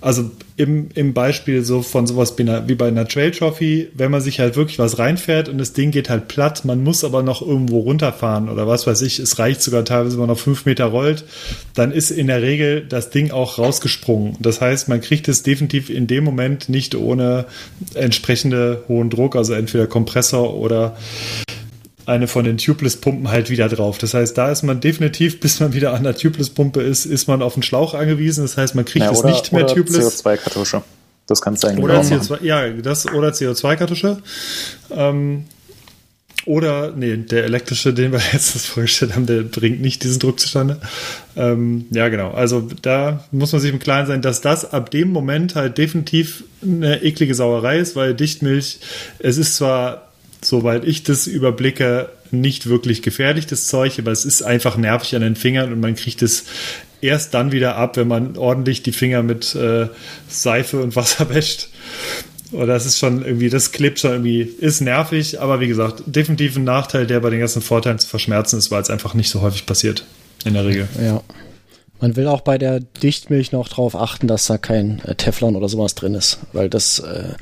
also 0.00 0.30
im, 0.56 0.88
im 0.94 1.14
Beispiel 1.14 1.64
so 1.64 1.82
von 1.82 2.06
sowas 2.06 2.34
wie 2.36 2.74
bei 2.74 2.88
einer 2.88 3.06
Trail 3.06 3.30
Trophy, 3.30 3.88
wenn 3.94 4.10
man 4.10 4.20
sich 4.20 4.40
halt 4.40 4.56
wirklich 4.56 4.78
was 4.78 4.98
reinfährt 4.98 5.48
und 5.48 5.58
das 5.58 5.72
Ding 5.72 5.90
geht 5.90 6.10
halt 6.10 6.28
platt, 6.28 6.64
man 6.64 6.82
muss 6.82 7.04
aber 7.04 7.22
noch 7.22 7.42
irgendwo 7.42 7.80
runterfahren 7.80 8.48
oder 8.48 8.66
was 8.66 8.86
weiß 8.86 9.02
ich, 9.02 9.18
es 9.18 9.38
reicht 9.38 9.62
sogar 9.62 9.84
teilweise, 9.84 10.16
wenn 10.16 10.26
man 10.26 10.30
noch 10.30 10.38
fünf 10.38 10.66
Meter 10.66 10.86
rollt, 10.86 11.24
dann 11.74 11.92
ist 11.92 12.10
in 12.10 12.26
der 12.26 12.42
Regel 12.42 12.84
das 12.88 13.10
Ding 13.10 13.30
auch 13.30 13.58
rausgesprungen. 13.58 14.36
Das 14.40 14.60
heißt, 14.60 14.88
man 14.88 15.00
kriegt 15.00 15.28
es 15.28 15.42
definitiv 15.42 15.90
in 15.90 16.06
dem 16.06 16.24
Moment 16.24 16.68
nicht 16.68 16.94
ohne 16.94 17.46
entsprechende 17.94 18.82
hohen 18.88 19.10
Druck, 19.10 19.36
also 19.36 19.52
entweder 19.54 19.86
Kompressor 19.86 20.54
oder 20.54 20.96
eine 22.08 22.26
von 22.26 22.44
den 22.44 22.56
Tubeless-Pumpen 22.56 23.28
halt 23.28 23.50
wieder 23.50 23.68
drauf. 23.68 23.98
Das 23.98 24.14
heißt, 24.14 24.36
da 24.36 24.50
ist 24.50 24.62
man 24.62 24.80
definitiv, 24.80 25.40
bis 25.40 25.60
man 25.60 25.74
wieder 25.74 25.92
an 25.92 26.04
der 26.04 26.16
Tubeless-Pumpe 26.16 26.80
ist, 26.80 27.04
ist 27.04 27.28
man 27.28 27.42
auf 27.42 27.54
den 27.54 27.62
Schlauch 27.62 27.94
angewiesen. 27.94 28.42
Das 28.42 28.56
heißt, 28.56 28.74
man 28.74 28.86
kriegt 28.86 29.04
ja, 29.04 29.12
es 29.12 29.22
nicht 29.22 29.52
mehr 29.52 29.64
oder 29.64 29.74
Tubeless. 29.74 30.24
CO2-Kartusche. 30.24 30.82
Das 31.26 31.42
kannst 31.42 31.62
du 31.62 31.68
eigentlich 31.68 31.84
oder 31.84 32.00
CO2, 32.00 32.42
Ja, 32.42 32.66
das 32.70 33.06
oder 33.12 33.28
CO2-Kartusche. 33.28 34.18
Ähm, 34.90 35.44
oder, 36.46 36.92
nee, 36.96 37.14
der 37.14 37.44
elektrische, 37.44 37.92
den 37.92 38.10
wir 38.10 38.20
letztens 38.32 38.64
vorgestellt 38.64 39.14
haben, 39.14 39.26
der 39.26 39.42
bringt 39.42 39.82
nicht 39.82 40.02
diesen 40.02 40.18
Druck 40.18 40.40
zustande. 40.40 40.80
Ähm, 41.36 41.84
ja, 41.90 42.08
genau. 42.08 42.30
Also 42.30 42.66
da 42.80 43.24
muss 43.32 43.52
man 43.52 43.60
sich 43.60 43.70
im 43.70 43.80
Klaren 43.80 44.06
sein, 44.06 44.22
dass 44.22 44.40
das 44.40 44.72
ab 44.72 44.90
dem 44.90 45.10
Moment 45.10 45.56
halt 45.56 45.76
definitiv 45.76 46.44
eine 46.62 47.02
eklige 47.02 47.34
Sauerei 47.34 47.78
ist, 47.78 47.96
weil 47.96 48.14
Dichtmilch, 48.14 48.80
es 49.18 49.36
ist 49.36 49.56
zwar, 49.56 50.07
soweit 50.42 50.84
ich 50.84 51.02
das 51.02 51.26
überblicke, 51.26 52.08
nicht 52.30 52.68
wirklich 52.68 53.02
gefährlich, 53.02 53.46
das 53.46 53.66
Zeug, 53.66 53.98
aber 53.98 54.12
es 54.12 54.24
ist 54.24 54.42
einfach 54.42 54.76
nervig 54.76 55.14
an 55.16 55.22
den 55.22 55.36
Fingern 55.36 55.72
und 55.72 55.80
man 55.80 55.94
kriegt 55.94 56.22
es 56.22 56.44
erst 57.00 57.34
dann 57.34 57.52
wieder 57.52 57.76
ab, 57.76 57.96
wenn 57.96 58.08
man 58.08 58.36
ordentlich 58.36 58.82
die 58.82 58.92
Finger 58.92 59.22
mit 59.22 59.54
äh, 59.54 59.88
Seife 60.28 60.82
und 60.82 60.96
Wasser 60.96 61.28
wäscht. 61.34 61.68
Oder 62.50 62.66
das 62.66 62.86
ist 62.86 62.98
schon 62.98 63.24
irgendwie, 63.24 63.50
das 63.50 63.72
klebt 63.72 63.98
schon 63.98 64.12
irgendwie, 64.12 64.40
ist 64.40 64.80
nervig, 64.80 65.40
aber 65.40 65.60
wie 65.60 65.68
gesagt, 65.68 66.02
definitiv 66.06 66.56
ein 66.56 66.64
Nachteil, 66.64 67.06
der 67.06 67.20
bei 67.20 67.28
den 67.28 67.40
ganzen 67.40 67.60
Vorteilen 67.60 67.98
zu 67.98 68.08
verschmerzen 68.08 68.58
ist, 68.58 68.70
weil 68.70 68.80
es 68.80 68.88
einfach 68.88 69.12
nicht 69.12 69.28
so 69.28 69.42
häufig 69.42 69.66
passiert. 69.66 70.04
In 70.44 70.54
der 70.54 70.64
Regel. 70.64 70.88
Ja. 71.02 71.20
Man 72.00 72.14
will 72.14 72.28
auch 72.28 72.42
bei 72.42 72.58
der 72.58 72.80
Dichtmilch 72.80 73.50
noch 73.50 73.68
darauf 73.68 73.96
achten, 73.96 74.28
dass 74.28 74.46
da 74.46 74.56
kein 74.56 75.02
äh, 75.04 75.14
Teflon 75.16 75.56
oder 75.56 75.68
sowas 75.68 75.94
drin 75.94 76.14
ist, 76.14 76.38
weil 76.52 76.70
das 76.70 77.00
äh, 77.00 77.34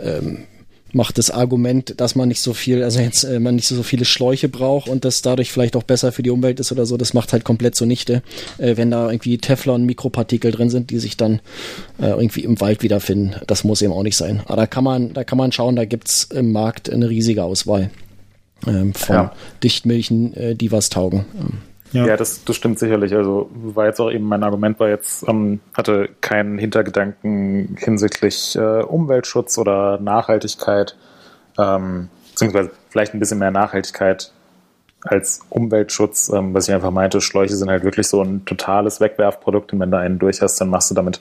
ähm, 0.00 0.44
macht 0.92 1.18
das 1.18 1.30
Argument, 1.30 2.00
dass 2.00 2.14
man 2.14 2.28
nicht 2.28 2.40
so 2.40 2.54
viel, 2.54 2.82
also 2.82 3.00
jetzt 3.00 3.24
äh, 3.24 3.40
man 3.40 3.56
nicht 3.56 3.68
so 3.68 3.82
viele 3.82 4.04
Schläuche 4.04 4.48
braucht 4.48 4.88
und 4.88 5.04
das 5.04 5.22
dadurch 5.22 5.52
vielleicht 5.52 5.76
auch 5.76 5.82
besser 5.82 6.12
für 6.12 6.22
die 6.22 6.30
Umwelt 6.30 6.60
ist 6.60 6.72
oder 6.72 6.86
so, 6.86 6.96
das 6.96 7.14
macht 7.14 7.32
halt 7.32 7.44
komplett 7.44 7.74
zunichte, 7.74 8.22
äh, 8.58 8.76
wenn 8.76 8.90
da 8.90 9.10
irgendwie 9.10 9.38
Teflon-Mikropartikel 9.38 10.50
drin 10.50 10.70
sind, 10.70 10.90
die 10.90 10.98
sich 10.98 11.16
dann 11.16 11.40
äh, 12.00 12.08
irgendwie 12.08 12.44
im 12.44 12.60
Wald 12.60 12.82
wiederfinden. 12.82 13.36
Das 13.46 13.64
muss 13.64 13.82
eben 13.82 13.92
auch 13.92 14.02
nicht 14.02 14.16
sein. 14.16 14.42
Aber 14.46 14.56
da 14.56 14.66
kann 14.66 14.84
man, 14.84 15.12
da 15.12 15.24
kann 15.24 15.38
man 15.38 15.52
schauen, 15.52 15.76
da 15.76 15.84
gibt's 15.84 16.24
im 16.24 16.52
Markt 16.52 16.90
eine 16.90 17.10
riesige 17.10 17.44
Auswahl 17.44 17.90
ähm, 18.66 18.94
von 18.94 19.16
ja. 19.16 19.32
Dichtmilchen, 19.62 20.34
äh, 20.34 20.54
die 20.54 20.72
was 20.72 20.88
taugen. 20.88 21.24
Ähm. 21.38 21.67
Ja, 21.92 22.06
ja 22.06 22.16
das, 22.16 22.44
das 22.44 22.56
stimmt 22.56 22.78
sicherlich. 22.78 23.14
Also 23.14 23.50
war 23.52 23.86
jetzt 23.86 24.00
auch 24.00 24.10
eben 24.10 24.24
mein 24.24 24.42
Argument, 24.42 24.78
war 24.80 24.88
jetzt, 24.88 25.26
ähm, 25.28 25.60
hatte 25.74 26.08
keinen 26.20 26.58
Hintergedanken 26.58 27.76
hinsichtlich 27.78 28.56
äh, 28.56 28.82
Umweltschutz 28.82 29.58
oder 29.58 29.98
Nachhaltigkeit, 29.98 30.96
ähm, 31.58 32.08
beziehungsweise 32.30 32.70
vielleicht 32.90 33.14
ein 33.14 33.20
bisschen 33.20 33.38
mehr 33.38 33.50
Nachhaltigkeit 33.50 34.32
als 35.02 35.40
Umweltschutz, 35.48 36.30
ähm, 36.30 36.54
was 36.54 36.68
ich 36.68 36.74
einfach 36.74 36.90
meinte, 36.90 37.20
Schläuche 37.20 37.54
sind 37.54 37.70
halt 37.70 37.84
wirklich 37.84 38.08
so 38.08 38.22
ein 38.22 38.44
totales 38.44 39.00
Wegwerfprodukt 39.00 39.72
und 39.72 39.80
wenn 39.80 39.90
du 39.90 39.98
einen 39.98 40.18
durch 40.18 40.42
hast, 40.42 40.60
dann 40.60 40.70
machst 40.70 40.90
du 40.90 40.94
damit 40.94 41.20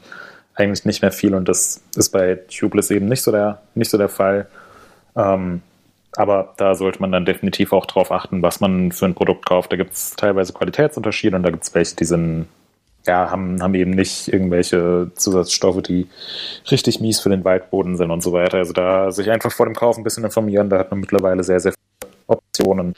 eigentlich 0.55 0.85
nicht 0.85 1.01
mehr 1.01 1.11
viel 1.11 1.35
und 1.35 1.47
das 1.47 1.81
ist 1.95 2.09
bei 2.09 2.35
Tubeless 2.35 2.89
eben 2.89 3.07
nicht 3.07 3.21
so 3.21 3.31
der, 3.31 3.61
nicht 3.75 3.91
so 3.91 3.97
der 3.97 4.09
Fall. 4.09 4.47
Ähm, 5.15 5.61
aber 6.17 6.53
da 6.57 6.73
sollte 6.73 6.99
man 6.99 7.11
dann 7.11 7.25
definitiv 7.25 7.73
auch 7.73 7.85
drauf 7.85 8.11
achten, 8.11 8.41
was 8.41 8.59
man 8.59 8.91
für 8.91 9.05
ein 9.05 9.13
Produkt 9.13 9.45
kauft. 9.45 9.71
Da 9.71 9.77
gibt 9.77 9.93
es 9.93 10.15
teilweise 10.15 10.51
Qualitätsunterschiede 10.51 11.35
und 11.35 11.43
da 11.43 11.51
gibt 11.51 11.63
es 11.63 11.75
welche, 11.75 11.95
die 11.95 12.05
sind, 12.05 12.47
ja, 13.05 13.29
haben, 13.29 13.61
haben 13.61 13.75
eben 13.75 13.91
nicht 13.91 14.27
irgendwelche 14.27 15.11
Zusatzstoffe, 15.13 15.83
die 15.83 16.07
richtig 16.71 16.99
mies 17.01 17.19
für 17.19 17.29
den 17.29 17.45
Waldboden 17.45 17.97
sind 17.97 18.09
und 18.09 18.23
so 18.23 18.33
weiter. 18.33 18.57
Also 18.57 18.73
da 18.73 19.11
sich 19.11 19.29
einfach 19.29 19.51
vor 19.51 19.67
dem 19.67 19.75
Kauf 19.75 19.95
ein 19.95 20.03
bisschen 20.03 20.23
informieren, 20.23 20.71
da 20.71 20.79
hat 20.79 20.89
man 20.89 21.01
mittlerweile 21.01 21.43
sehr, 21.43 21.59
sehr 21.59 21.73
viele 21.73 22.11
Optionen. 22.25 22.95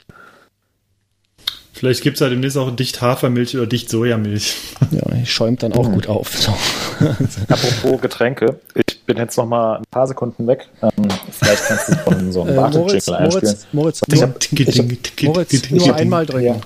Vielleicht 1.80 2.02
gibt 2.02 2.16
es 2.16 2.20
halt 2.20 2.32
demnächst 2.32 2.58
auch 2.58 2.70
dicht 2.76 3.00
Hafermilch 3.00 3.56
oder 3.56 3.66
dicht 3.66 3.88
Sojamilch. 3.88 4.54
Ja, 4.90 5.02
die 5.14 5.24
schäumt 5.24 5.62
dann 5.62 5.72
auch 5.72 5.88
mhm. 5.88 5.92
gut 5.94 6.08
auf. 6.08 6.36
So. 6.36 6.52
Apropos 7.48 8.00
Getränke, 8.00 8.58
ich 8.74 9.00
bin 9.02 9.16
jetzt 9.16 9.36
noch 9.38 9.46
mal 9.46 9.76
ein 9.76 9.84
paar 9.90 10.06
Sekunden 10.06 10.46
weg. 10.48 10.68
Ähm, 10.82 10.90
vielleicht 11.30 11.64
kannst 11.68 11.88
du 11.88 11.94
von 11.98 12.32
so 12.32 12.42
einem 12.42 12.58
äh, 12.58 12.70
Moritz, 12.70 13.08
einspielen. 13.08 13.30
Moritz, 13.30 13.66
Moritz, 13.72 14.00
ich 14.12 14.22
hab, 14.22 14.52
ich 14.52 14.78
hab, 14.78 15.22
Moritz 15.22 15.70
nur 15.70 15.94
einmal 15.94 16.26
drücken. 16.26 16.44
Ja. 16.44 16.60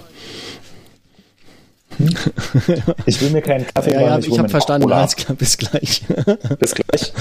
Ich 3.07 3.21
will 3.21 3.31
mir 3.31 3.43
keinen 3.43 3.67
Kaffee 3.67 3.93
ja, 3.93 4.01
ja, 4.01 4.19
ich, 4.19 4.29
ich 4.29 4.39
habe 4.39 4.49
verstanden. 4.49 4.91
Alles 4.93 5.17
klar, 5.17 5.37
bis 5.37 5.57
gleich. 5.57 6.03
Bis 6.59 6.75
gleich. 6.75 7.13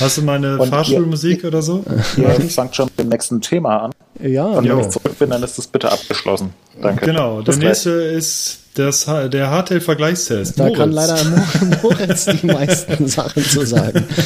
Hast 0.00 0.18
du 0.18 0.22
meine 0.22 0.58
Und 0.58 0.68
Fahrschulmusik 0.68 1.42
ihr, 1.42 1.48
oder 1.48 1.62
so? 1.62 1.84
Ihr 2.16 2.28
fangt 2.50 2.74
schon 2.76 2.86
mit 2.86 2.98
dem 2.98 3.08
nächsten 3.08 3.40
Thema 3.40 3.84
an. 3.84 3.90
Ja. 4.22 4.44
Und 4.44 4.68
wenn 4.68 4.80
ich 4.80 4.88
zurück 4.88 5.18
bin, 5.18 5.30
dann 5.30 5.42
ist 5.42 5.58
das 5.58 5.66
bitte 5.66 5.90
abgeschlossen. 5.90 6.52
Danke. 6.80 7.06
Genau. 7.06 7.42
Der 7.42 7.56
nächste 7.56 7.90
ist 7.90 8.58
das, 8.74 9.06
der 9.06 9.50
Hardtail-Vergleichstest. 9.50 10.58
Da 10.58 10.64
Moritz. 10.64 10.78
kann 10.78 10.92
leider 10.92 11.16
Moritz 11.82 12.26
die 12.26 12.46
meisten 12.46 13.08
Sachen 13.08 13.44
zu 13.44 13.64
sagen. 13.66 14.06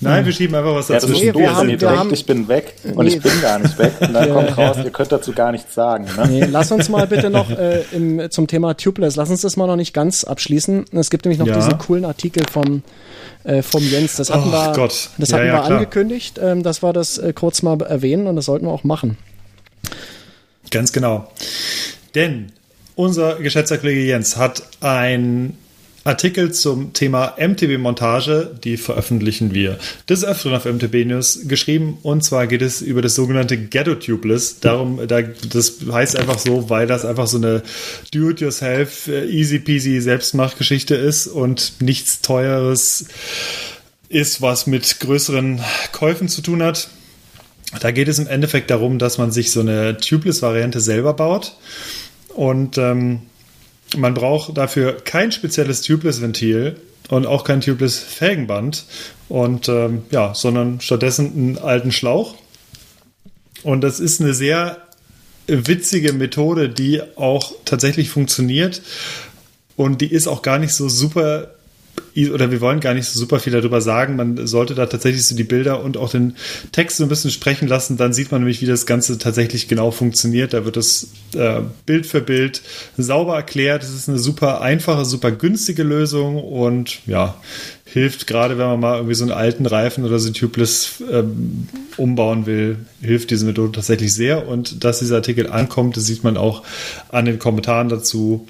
Nein, 0.00 0.24
wir 0.24 0.32
schieben 0.32 0.54
einfach 0.54 0.74
was 0.74 0.88
dazu. 0.88 1.06
Ja, 1.06 1.12
das 1.12 1.18
ist 1.18 1.24
nee, 1.24 1.32
doof, 1.32 1.54
haben, 1.54 1.68
ihr 1.68 1.76
denkt, 1.76 2.12
ich 2.12 2.26
bin 2.26 2.48
weg 2.48 2.74
und 2.94 3.06
nee. 3.06 3.14
ich 3.14 3.22
bin 3.22 3.40
gar 3.40 3.58
nicht 3.58 3.78
weg. 3.78 3.92
Und 4.00 4.12
dann 4.12 4.30
kommt 4.32 4.58
raus, 4.58 4.76
ihr 4.82 4.90
könnt 4.90 5.12
dazu 5.12 5.32
gar 5.32 5.52
nichts 5.52 5.74
sagen. 5.74 6.06
Ne? 6.16 6.26
Nee, 6.28 6.44
lass 6.44 6.70
uns 6.70 6.88
mal 6.88 7.06
bitte 7.06 7.30
noch 7.30 7.50
äh, 7.50 7.82
im, 7.92 8.30
zum 8.30 8.46
Thema 8.46 8.74
Tubeless, 8.74 9.16
lass 9.16 9.30
uns 9.30 9.40
das 9.40 9.56
mal 9.56 9.66
noch 9.66 9.76
nicht 9.76 9.94
ganz 9.94 10.24
abschließen. 10.24 10.86
Es 10.92 11.10
gibt 11.10 11.24
nämlich 11.24 11.38
noch 11.38 11.46
ja. 11.46 11.54
diesen 11.54 11.78
coolen 11.78 12.04
Artikel 12.04 12.44
vom 12.50 12.82
äh, 13.44 13.62
vom 13.62 13.82
Jens. 13.82 14.16
Das 14.16 14.30
hatten 14.30 14.48
oh, 14.48 14.52
wir, 14.52 14.72
Gott. 14.74 15.10
Das 15.18 15.32
hatten 15.32 15.46
ja, 15.46 15.54
ja, 15.54 15.68
wir 15.68 15.76
angekündigt, 15.76 16.38
ähm, 16.42 16.62
dass 16.62 16.82
wir 16.82 16.92
das 16.92 17.18
äh, 17.18 17.32
kurz 17.32 17.62
mal 17.62 17.80
erwähnen 17.80 18.26
und 18.26 18.36
das 18.36 18.46
sollten 18.46 18.66
wir 18.66 18.72
auch 18.72 18.84
machen. 18.84 19.16
Ganz 20.70 20.92
genau. 20.92 21.30
Denn 22.14 22.52
unser 22.96 23.36
geschätzter 23.36 23.78
Kollege 23.78 24.00
Jens 24.00 24.36
hat 24.36 24.62
ein 24.80 25.56
Artikel 26.06 26.52
zum 26.52 26.92
Thema 26.92 27.34
MTB-Montage, 27.36 28.56
die 28.62 28.76
veröffentlichen 28.76 29.52
wir 29.52 29.78
des 30.08 30.24
Öfteren 30.24 30.54
auf 30.54 30.64
MTB 30.64 31.04
News 31.04 31.40
geschrieben. 31.48 31.98
Und 32.02 32.22
zwar 32.22 32.46
geht 32.46 32.62
es 32.62 32.80
über 32.80 33.02
das 33.02 33.14
sogenannte 33.14 33.56
Ghetto 33.56 33.96
Tubeless. 33.96 34.60
Darum, 34.60 35.00
da, 35.06 35.22
das 35.22 35.78
heißt 35.90 36.16
einfach 36.16 36.38
so, 36.38 36.70
weil 36.70 36.86
das 36.86 37.04
einfach 37.04 37.26
so 37.26 37.38
eine 37.38 37.62
Do-it-yourself, 38.12 39.08
äh, 39.08 39.26
easy 39.26 39.58
peasy 39.58 40.00
Selbstmachgeschichte 40.00 40.94
ist 40.94 41.26
und 41.26 41.74
nichts 41.80 42.20
Teures 42.20 43.06
ist, 44.08 44.40
was 44.40 44.66
mit 44.66 45.00
größeren 45.00 45.60
Käufen 45.92 46.28
zu 46.28 46.40
tun 46.40 46.62
hat. 46.62 46.88
Da 47.80 47.90
geht 47.90 48.06
es 48.06 48.20
im 48.20 48.28
Endeffekt 48.28 48.70
darum, 48.70 48.98
dass 49.00 49.18
man 49.18 49.32
sich 49.32 49.50
so 49.50 49.60
eine 49.60 49.96
Tubeless-Variante 49.96 50.80
selber 50.80 51.14
baut. 51.14 51.56
Und 52.28 52.78
ähm, 52.78 53.22
man 53.96 54.14
braucht 54.14 54.56
dafür 54.56 54.96
kein 54.96 55.32
spezielles 55.32 55.82
Tubeless-Ventil 55.82 56.76
und 57.08 57.26
auch 57.26 57.44
kein 57.44 57.60
Tubeless-Felgenband. 57.60 58.84
Und 59.28 59.68
ähm, 59.68 60.02
ja, 60.10 60.34
sondern 60.34 60.80
stattdessen 60.80 61.32
einen 61.32 61.58
alten 61.58 61.92
Schlauch. 61.92 62.34
Und 63.62 63.80
das 63.80 64.00
ist 64.00 64.20
eine 64.20 64.34
sehr 64.34 64.78
witzige 65.46 66.12
Methode, 66.12 66.68
die 66.68 67.02
auch 67.16 67.52
tatsächlich 67.64 68.10
funktioniert. 68.10 68.82
Und 69.76 70.00
die 70.00 70.12
ist 70.12 70.26
auch 70.26 70.42
gar 70.42 70.58
nicht 70.58 70.72
so 70.72 70.88
super 70.88 71.55
oder 72.32 72.50
wir 72.50 72.60
wollen 72.60 72.80
gar 72.80 72.94
nicht 72.94 73.06
so 73.06 73.18
super 73.18 73.40
viel 73.40 73.52
darüber 73.52 73.80
sagen. 73.80 74.16
Man 74.16 74.46
sollte 74.46 74.74
da 74.74 74.86
tatsächlich 74.86 75.26
so 75.26 75.36
die 75.36 75.44
Bilder 75.44 75.82
und 75.82 75.96
auch 75.96 76.10
den 76.10 76.36
Text 76.72 76.96
so 76.96 77.02
ein 77.02 77.08
bisschen 77.08 77.30
sprechen 77.30 77.68
lassen. 77.68 77.96
Dann 77.96 78.12
sieht 78.12 78.30
man 78.30 78.40
nämlich, 78.40 78.62
wie 78.62 78.66
das 78.66 78.86
Ganze 78.86 79.18
tatsächlich 79.18 79.68
genau 79.68 79.90
funktioniert. 79.90 80.52
Da 80.54 80.64
wird 80.64 80.76
es 80.76 81.08
äh, 81.34 81.60
Bild 81.84 82.06
für 82.06 82.20
Bild 82.20 82.62
sauber 82.96 83.36
erklärt. 83.36 83.82
Es 83.82 83.94
ist 83.94 84.08
eine 84.08 84.18
super 84.18 84.60
einfache, 84.60 85.04
super 85.04 85.30
günstige 85.30 85.82
Lösung 85.82 86.42
und 86.42 87.06
ja, 87.06 87.36
hilft 87.84 88.26
gerade, 88.26 88.58
wenn 88.58 88.66
man 88.66 88.80
mal 88.80 88.96
irgendwie 88.96 89.14
so 89.14 89.24
einen 89.24 89.32
alten 89.32 89.64
Reifen 89.64 90.04
oder 90.04 90.18
so 90.18 90.30
tubeless 90.30 91.02
ähm, 91.10 91.68
umbauen 91.96 92.44
will, 92.44 92.76
hilft 93.00 93.30
diese 93.30 93.46
Methode 93.46 93.72
tatsächlich 93.72 94.12
sehr. 94.12 94.48
Und 94.48 94.84
dass 94.84 94.98
dieser 94.98 95.16
Artikel 95.16 95.48
ankommt, 95.48 95.96
das 95.96 96.04
sieht 96.06 96.24
man 96.24 96.36
auch 96.36 96.62
an 97.10 97.24
den 97.24 97.38
Kommentaren 97.38 97.88
dazu. 97.88 98.48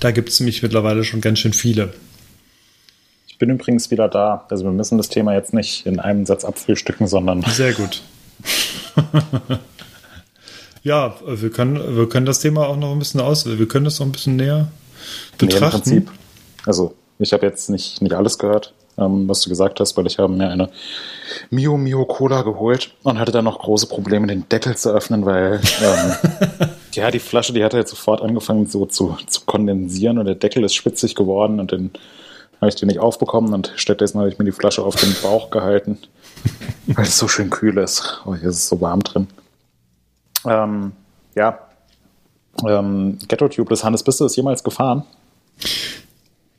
Da 0.00 0.10
gibt 0.10 0.28
es 0.28 0.40
nämlich 0.40 0.62
mittlerweile 0.62 1.02
schon 1.04 1.20
ganz 1.20 1.38
schön 1.38 1.52
viele. 1.52 1.94
Ich 3.36 3.38
bin 3.38 3.50
übrigens 3.50 3.90
wieder 3.90 4.08
da. 4.08 4.46
Also 4.48 4.64
wir 4.64 4.70
müssen 4.70 4.96
das 4.96 5.10
Thema 5.10 5.34
jetzt 5.34 5.52
nicht 5.52 5.84
in 5.84 6.00
einem 6.00 6.24
Satz 6.24 6.42
abfrühstücken, 6.42 7.06
sondern. 7.06 7.42
Sehr 7.46 7.74
gut. 7.74 8.00
ja, 10.82 11.14
wir 11.26 11.50
können, 11.50 11.98
wir 11.98 12.08
können 12.08 12.24
das 12.24 12.40
Thema 12.40 12.66
auch 12.66 12.78
noch 12.78 12.92
ein 12.92 12.98
bisschen 12.98 13.20
aus. 13.20 13.44
Wir 13.44 13.68
können 13.68 13.84
das 13.84 14.00
noch 14.00 14.06
ein 14.06 14.12
bisschen 14.12 14.36
näher 14.36 14.68
betrachten. 15.36 15.82
Nee, 15.84 15.96
im 15.96 16.04
Prinzip. 16.06 16.10
Also 16.64 16.94
ich 17.18 17.34
habe 17.34 17.44
jetzt 17.44 17.68
nicht, 17.68 18.00
nicht 18.00 18.14
alles 18.14 18.38
gehört, 18.38 18.72
ähm, 18.96 19.28
was 19.28 19.42
du 19.42 19.50
gesagt 19.50 19.80
hast, 19.80 19.98
weil 19.98 20.06
ich 20.06 20.18
habe 20.18 20.32
mir 20.32 20.48
eine 20.48 20.70
Mio 21.50 21.76
Mio 21.76 22.06
Cola 22.06 22.40
geholt 22.40 22.94
und 23.02 23.18
hatte 23.18 23.32
dann 23.32 23.44
noch 23.44 23.58
große 23.58 23.86
Probleme, 23.86 24.28
den 24.28 24.48
Deckel 24.48 24.78
zu 24.78 24.94
öffnen, 24.94 25.26
weil 25.26 25.60
ähm, 25.82 26.68
ja, 26.94 27.10
die 27.10 27.18
Flasche, 27.18 27.52
die 27.52 27.62
hat 27.62 27.74
halt 27.74 27.86
sofort 27.86 28.22
angefangen 28.22 28.64
so 28.64 28.86
zu, 28.86 29.18
zu 29.26 29.42
kondensieren 29.44 30.16
und 30.16 30.24
der 30.24 30.36
Deckel 30.36 30.64
ist 30.64 30.74
spitzig 30.74 31.14
geworden 31.14 31.60
und 31.60 31.72
den 31.72 31.90
habe 32.60 32.68
ich 32.68 32.74
die 32.74 32.86
nicht 32.86 33.00
aufbekommen 33.00 33.52
und 33.52 33.72
stattdessen 33.76 34.18
habe 34.18 34.28
ich 34.28 34.38
mir 34.38 34.44
die 34.44 34.52
Flasche 34.52 34.82
auf 34.82 34.96
den 34.96 35.14
Bauch 35.22 35.50
gehalten, 35.50 35.98
weil 36.86 37.04
es 37.04 37.18
so 37.18 37.28
schön 37.28 37.50
kühl 37.50 37.78
ist. 37.78 38.22
Oh, 38.24 38.34
hier 38.34 38.48
ist 38.48 38.56
es 38.56 38.68
so 38.68 38.80
warm 38.80 39.02
drin. 39.02 39.28
Ähm, 40.44 40.92
ja, 41.34 41.58
ähm, 42.66 43.18
Ghetto 43.28 43.48
Tubeless, 43.48 43.84
Hannes, 43.84 44.02
bist 44.02 44.20
du 44.20 44.24
das 44.24 44.36
jemals 44.36 44.62
gefahren? 44.62 45.04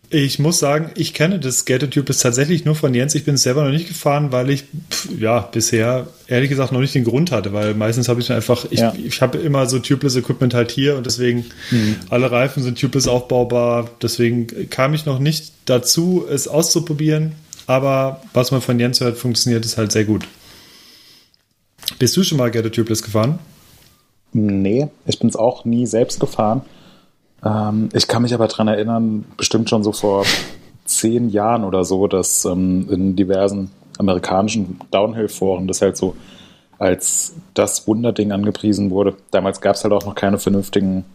Ich 0.09 0.39
muss 0.39 0.59
sagen, 0.59 0.91
ich 0.95 1.13
kenne 1.13 1.37
das 1.37 1.65
Gator 1.65 1.89
Tubeless 1.89 2.19
tatsächlich 2.19 2.63
nur 2.63 2.75
von 2.75 2.93
Jens. 2.93 3.13
Ich 3.13 3.25
bin 3.25 3.35
es 3.35 3.43
selber 3.43 3.65
noch 3.65 3.71
nicht 3.71 3.89
gefahren, 3.89 4.31
weil 4.31 4.49
ich 4.49 4.63
pff, 4.89 5.09
ja 5.19 5.41
bisher 5.41 6.07
ehrlich 6.27 6.49
gesagt 6.49 6.71
noch 6.71 6.79
nicht 6.79 6.95
den 6.95 7.03
Grund 7.03 7.31
hatte, 7.31 7.51
weil 7.51 7.73
meistens 7.73 8.07
habe 8.07 8.21
ich 8.21 8.31
einfach, 8.31 8.65
ich, 8.69 8.79
Ja. 8.79 8.93
ich 8.95 9.21
habe 9.21 9.37
immer 9.37 9.65
so 9.67 9.79
Tubeless 9.79 10.15
Equipment 10.15 10.53
halt 10.53 10.71
hier 10.71 10.95
und 10.95 11.05
deswegen 11.05 11.45
alle 12.09 12.31
Reifen 12.31 12.63
sind 12.63 12.79
Tubeless 12.79 13.07
aufbaubar. 13.09 13.89
Deswegen 14.01 14.47
kam 14.69 14.93
ich 14.93 15.05
noch 15.05 15.19
nicht 15.19 15.51
dazu, 15.65 16.25
es 16.29 16.47
auszuprobieren. 16.47 17.33
Aber 17.65 18.21
was 18.33 18.51
man 18.51 18.61
von 18.61 18.79
Jens 18.79 19.01
hört, 19.01 19.17
funktioniert 19.17 19.65
es 19.65 19.77
halt 19.77 19.91
sehr 19.91 20.05
gut. 20.05 20.23
Bist 21.99 22.15
du 22.15 22.23
schon 22.23 22.37
mal 22.37 22.49
Gator 22.49 22.71
Tubeless 22.71 23.03
gefahren? 23.03 23.39
Nee, 24.31 24.87
ich 25.05 25.19
bin 25.19 25.27
es 25.29 25.35
auch 25.35 25.65
nie 25.65 25.85
selbst 25.85 26.19
gefahren. 26.21 26.61
Ähm, 27.43 27.89
ich 27.93 28.07
kann 28.07 28.23
mich 28.23 28.33
aber 28.33 28.47
daran 28.47 28.67
erinnern, 28.67 29.25
bestimmt 29.37 29.69
schon 29.69 29.83
so 29.83 29.91
vor 29.91 30.25
zehn 30.85 31.29
Jahren 31.29 31.63
oder 31.63 31.83
so, 31.83 32.07
dass 32.07 32.45
ähm, 32.45 32.87
in 32.89 33.15
diversen 33.15 33.69
amerikanischen 33.97 34.79
Downhill-Foren 34.91 35.67
das 35.67 35.81
halt 35.81 35.97
so 35.97 36.15
als 36.79 37.35
das 37.53 37.87
Wunderding 37.87 38.31
angepriesen 38.31 38.91
wurde. 38.91 39.15
Damals 39.31 39.61
gab 39.61 39.75
es 39.75 39.83
halt 39.83 39.93
auch 39.93 40.05
noch 40.05 40.15
keine 40.15 40.37
vernünftigen, 40.37 41.05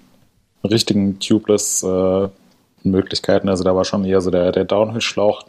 richtigen 0.65 1.21
Tubeless-Möglichkeiten. 1.21 3.49
also 3.49 3.63
da 3.65 3.77
war 3.77 3.85
schon 3.85 4.05
eher 4.05 4.21
so 4.21 4.31
der, 4.31 4.53
der 4.53 4.65
Downhill-Schlauch 4.65 5.45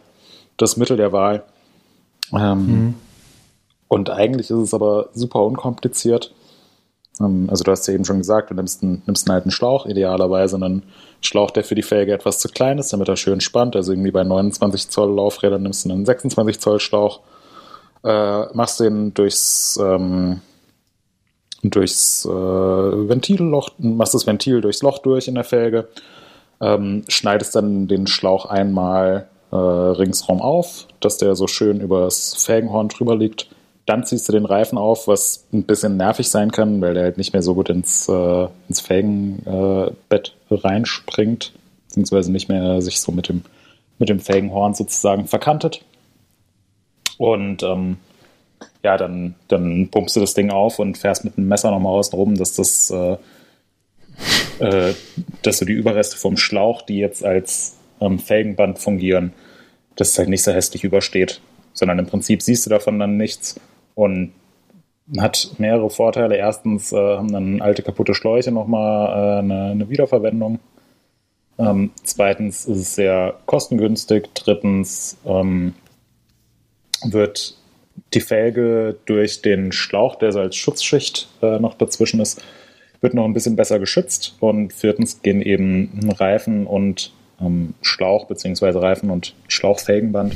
das 0.56 0.76
Mittel 0.76 0.96
der 0.96 1.12
Wahl. 1.12 1.42
Ähm, 2.32 2.94
Und 3.88 4.10
eigentlich 4.10 4.50
ist 4.50 4.58
es 4.58 4.74
aber 4.74 5.08
super 5.14 5.44
unkompliziert. 5.44 6.32
Ähm, 7.20 7.48
Also 7.50 7.64
du 7.64 7.70
hast 7.70 7.86
ja 7.86 7.94
eben 7.94 8.04
schon 8.04 8.18
gesagt, 8.18 8.50
du 8.50 8.54
nimmst 8.54 8.82
einen, 8.82 9.02
nimmst 9.06 9.28
einen 9.28 9.36
alten 9.36 9.50
Schlauch, 9.50 9.86
idealerweise 9.86 10.56
einen 10.56 10.82
Schlauch, 11.20 11.50
der 11.50 11.64
für 11.64 11.74
die 11.74 11.82
Felge 11.82 12.12
etwas 12.12 12.38
zu 12.38 12.48
klein 12.48 12.78
ist, 12.78 12.92
damit 12.92 13.08
er 13.08 13.16
schön 13.16 13.40
spannt. 13.40 13.76
Also 13.76 13.92
irgendwie 13.92 14.10
bei 14.10 14.24
29 14.24 14.88
Zoll 14.88 15.14
Laufrädern 15.14 15.62
nimmst 15.62 15.84
du 15.84 15.92
einen 15.92 16.04
26 16.04 16.60
Zoll 16.60 16.80
Schlauch, 16.80 17.20
äh, 18.04 18.46
machst 18.54 18.80
den 18.80 19.14
durchs, 19.14 19.78
ähm, 19.82 20.40
durchs 21.62 22.24
äh, 22.26 22.28
Ventilloch, 22.28 23.70
machst 23.78 24.14
das 24.14 24.26
Ventil 24.26 24.60
durchs 24.60 24.82
Loch 24.82 24.98
durch 24.98 25.28
in 25.28 25.34
der 25.34 25.44
Felge, 25.44 25.88
ähm, 26.60 27.04
schneidest 27.08 27.54
dann 27.54 27.88
den 27.88 28.06
Schlauch 28.06 28.46
einmal 28.46 29.28
äh, 29.50 29.56
ringsrum 29.56 30.42
auf, 30.42 30.86
dass 31.00 31.16
der 31.16 31.36
so 31.36 31.46
schön 31.46 31.80
übers 31.80 32.34
Felgenhorn 32.34 32.88
drüber 32.88 33.16
liegt. 33.16 33.48
Dann 33.86 34.04
ziehst 34.04 34.28
du 34.28 34.32
den 34.32 34.46
Reifen 34.46 34.78
auf, 34.78 35.08
was 35.08 35.46
ein 35.52 35.64
bisschen 35.64 35.96
nervig 35.96 36.30
sein 36.30 36.50
kann, 36.50 36.80
weil 36.80 36.94
der 36.94 37.04
halt 37.04 37.18
nicht 37.18 37.32
mehr 37.32 37.42
so 37.42 37.54
gut 37.54 37.68
ins, 37.68 38.08
äh, 38.08 38.48
ins 38.68 38.80
Felgenbett 38.80 40.34
reinspringt, 40.50 41.52
beziehungsweise 41.86 42.32
nicht 42.32 42.48
mehr 42.48 42.80
sich 42.80 43.00
so 43.00 43.12
mit 43.12 43.28
dem, 43.28 43.42
mit 43.98 44.08
dem 44.08 44.20
Felgenhorn 44.20 44.74
sozusagen 44.74 45.26
verkantet. 45.26 45.84
Und 47.18 47.62
ähm, 47.62 47.98
ja, 48.82 48.96
dann, 48.96 49.34
dann 49.48 49.88
pumpst 49.88 50.16
du 50.16 50.20
das 50.20 50.34
Ding 50.34 50.50
auf 50.50 50.78
und 50.78 50.98
fährst 50.98 51.24
mit 51.24 51.36
dem 51.36 51.48
Messer 51.48 51.70
nochmal 51.70 51.92
außen 51.92 52.18
rum, 52.18 52.36
dass 52.36 52.54
das, 52.54 52.90
äh, 52.90 53.16
äh, 54.60 54.94
dass 55.42 55.58
du 55.58 55.64
die 55.64 55.72
Überreste 55.72 56.16
vom 56.16 56.36
Schlauch, 56.36 56.82
die 56.82 56.98
jetzt 56.98 57.24
als 57.24 57.76
ähm, 58.00 58.18
Felgenband 58.18 58.78
fungieren, 58.78 59.32
dass 59.96 60.10
es 60.10 60.18
halt 60.18 60.28
nicht 60.28 60.42
so 60.42 60.52
hässlich 60.52 60.84
übersteht, 60.84 61.40
sondern 61.72 61.98
im 61.98 62.06
Prinzip 62.06 62.42
siehst 62.42 62.66
du 62.66 62.70
davon 62.70 62.98
dann 62.98 63.16
nichts 63.16 63.58
und 63.94 64.32
hat 65.18 65.50
mehrere 65.58 65.90
Vorteile. 65.90 66.36
Erstens 66.36 66.92
äh, 66.92 66.96
haben 66.96 67.32
dann 67.32 67.60
alte 67.60 67.82
kaputte 67.82 68.14
Schläuche 68.14 68.50
nochmal 68.50 69.08
äh, 69.08 69.38
eine, 69.40 69.70
eine 69.72 69.88
Wiederverwendung. 69.88 70.58
Ähm, 71.58 71.90
zweitens 72.02 72.66
ist 72.66 72.78
es 72.78 72.94
sehr 72.94 73.34
kostengünstig. 73.46 74.28
Drittens 74.34 75.18
ähm, 75.24 75.74
wird 77.04 77.56
die 78.14 78.20
Felge 78.20 78.96
durch 79.06 79.42
den 79.42 79.72
Schlauch, 79.72 80.16
der 80.16 80.32
so 80.32 80.40
als 80.40 80.56
Schutzschicht 80.56 81.28
äh, 81.42 81.58
noch 81.58 81.74
dazwischen 81.74 82.20
ist, 82.20 82.42
wird 83.00 83.14
noch 83.14 83.24
ein 83.24 83.34
bisschen 83.34 83.56
besser 83.56 83.78
geschützt. 83.78 84.36
Und 84.40 84.72
viertens 84.72 85.22
gehen 85.22 85.42
eben 85.42 86.10
Reifen 86.18 86.66
und 86.66 87.12
ähm, 87.40 87.74
Schlauch 87.82 88.26
beziehungsweise 88.26 88.80
Reifen 88.80 89.10
und 89.10 89.34
Schlauchfelgenband 89.48 90.34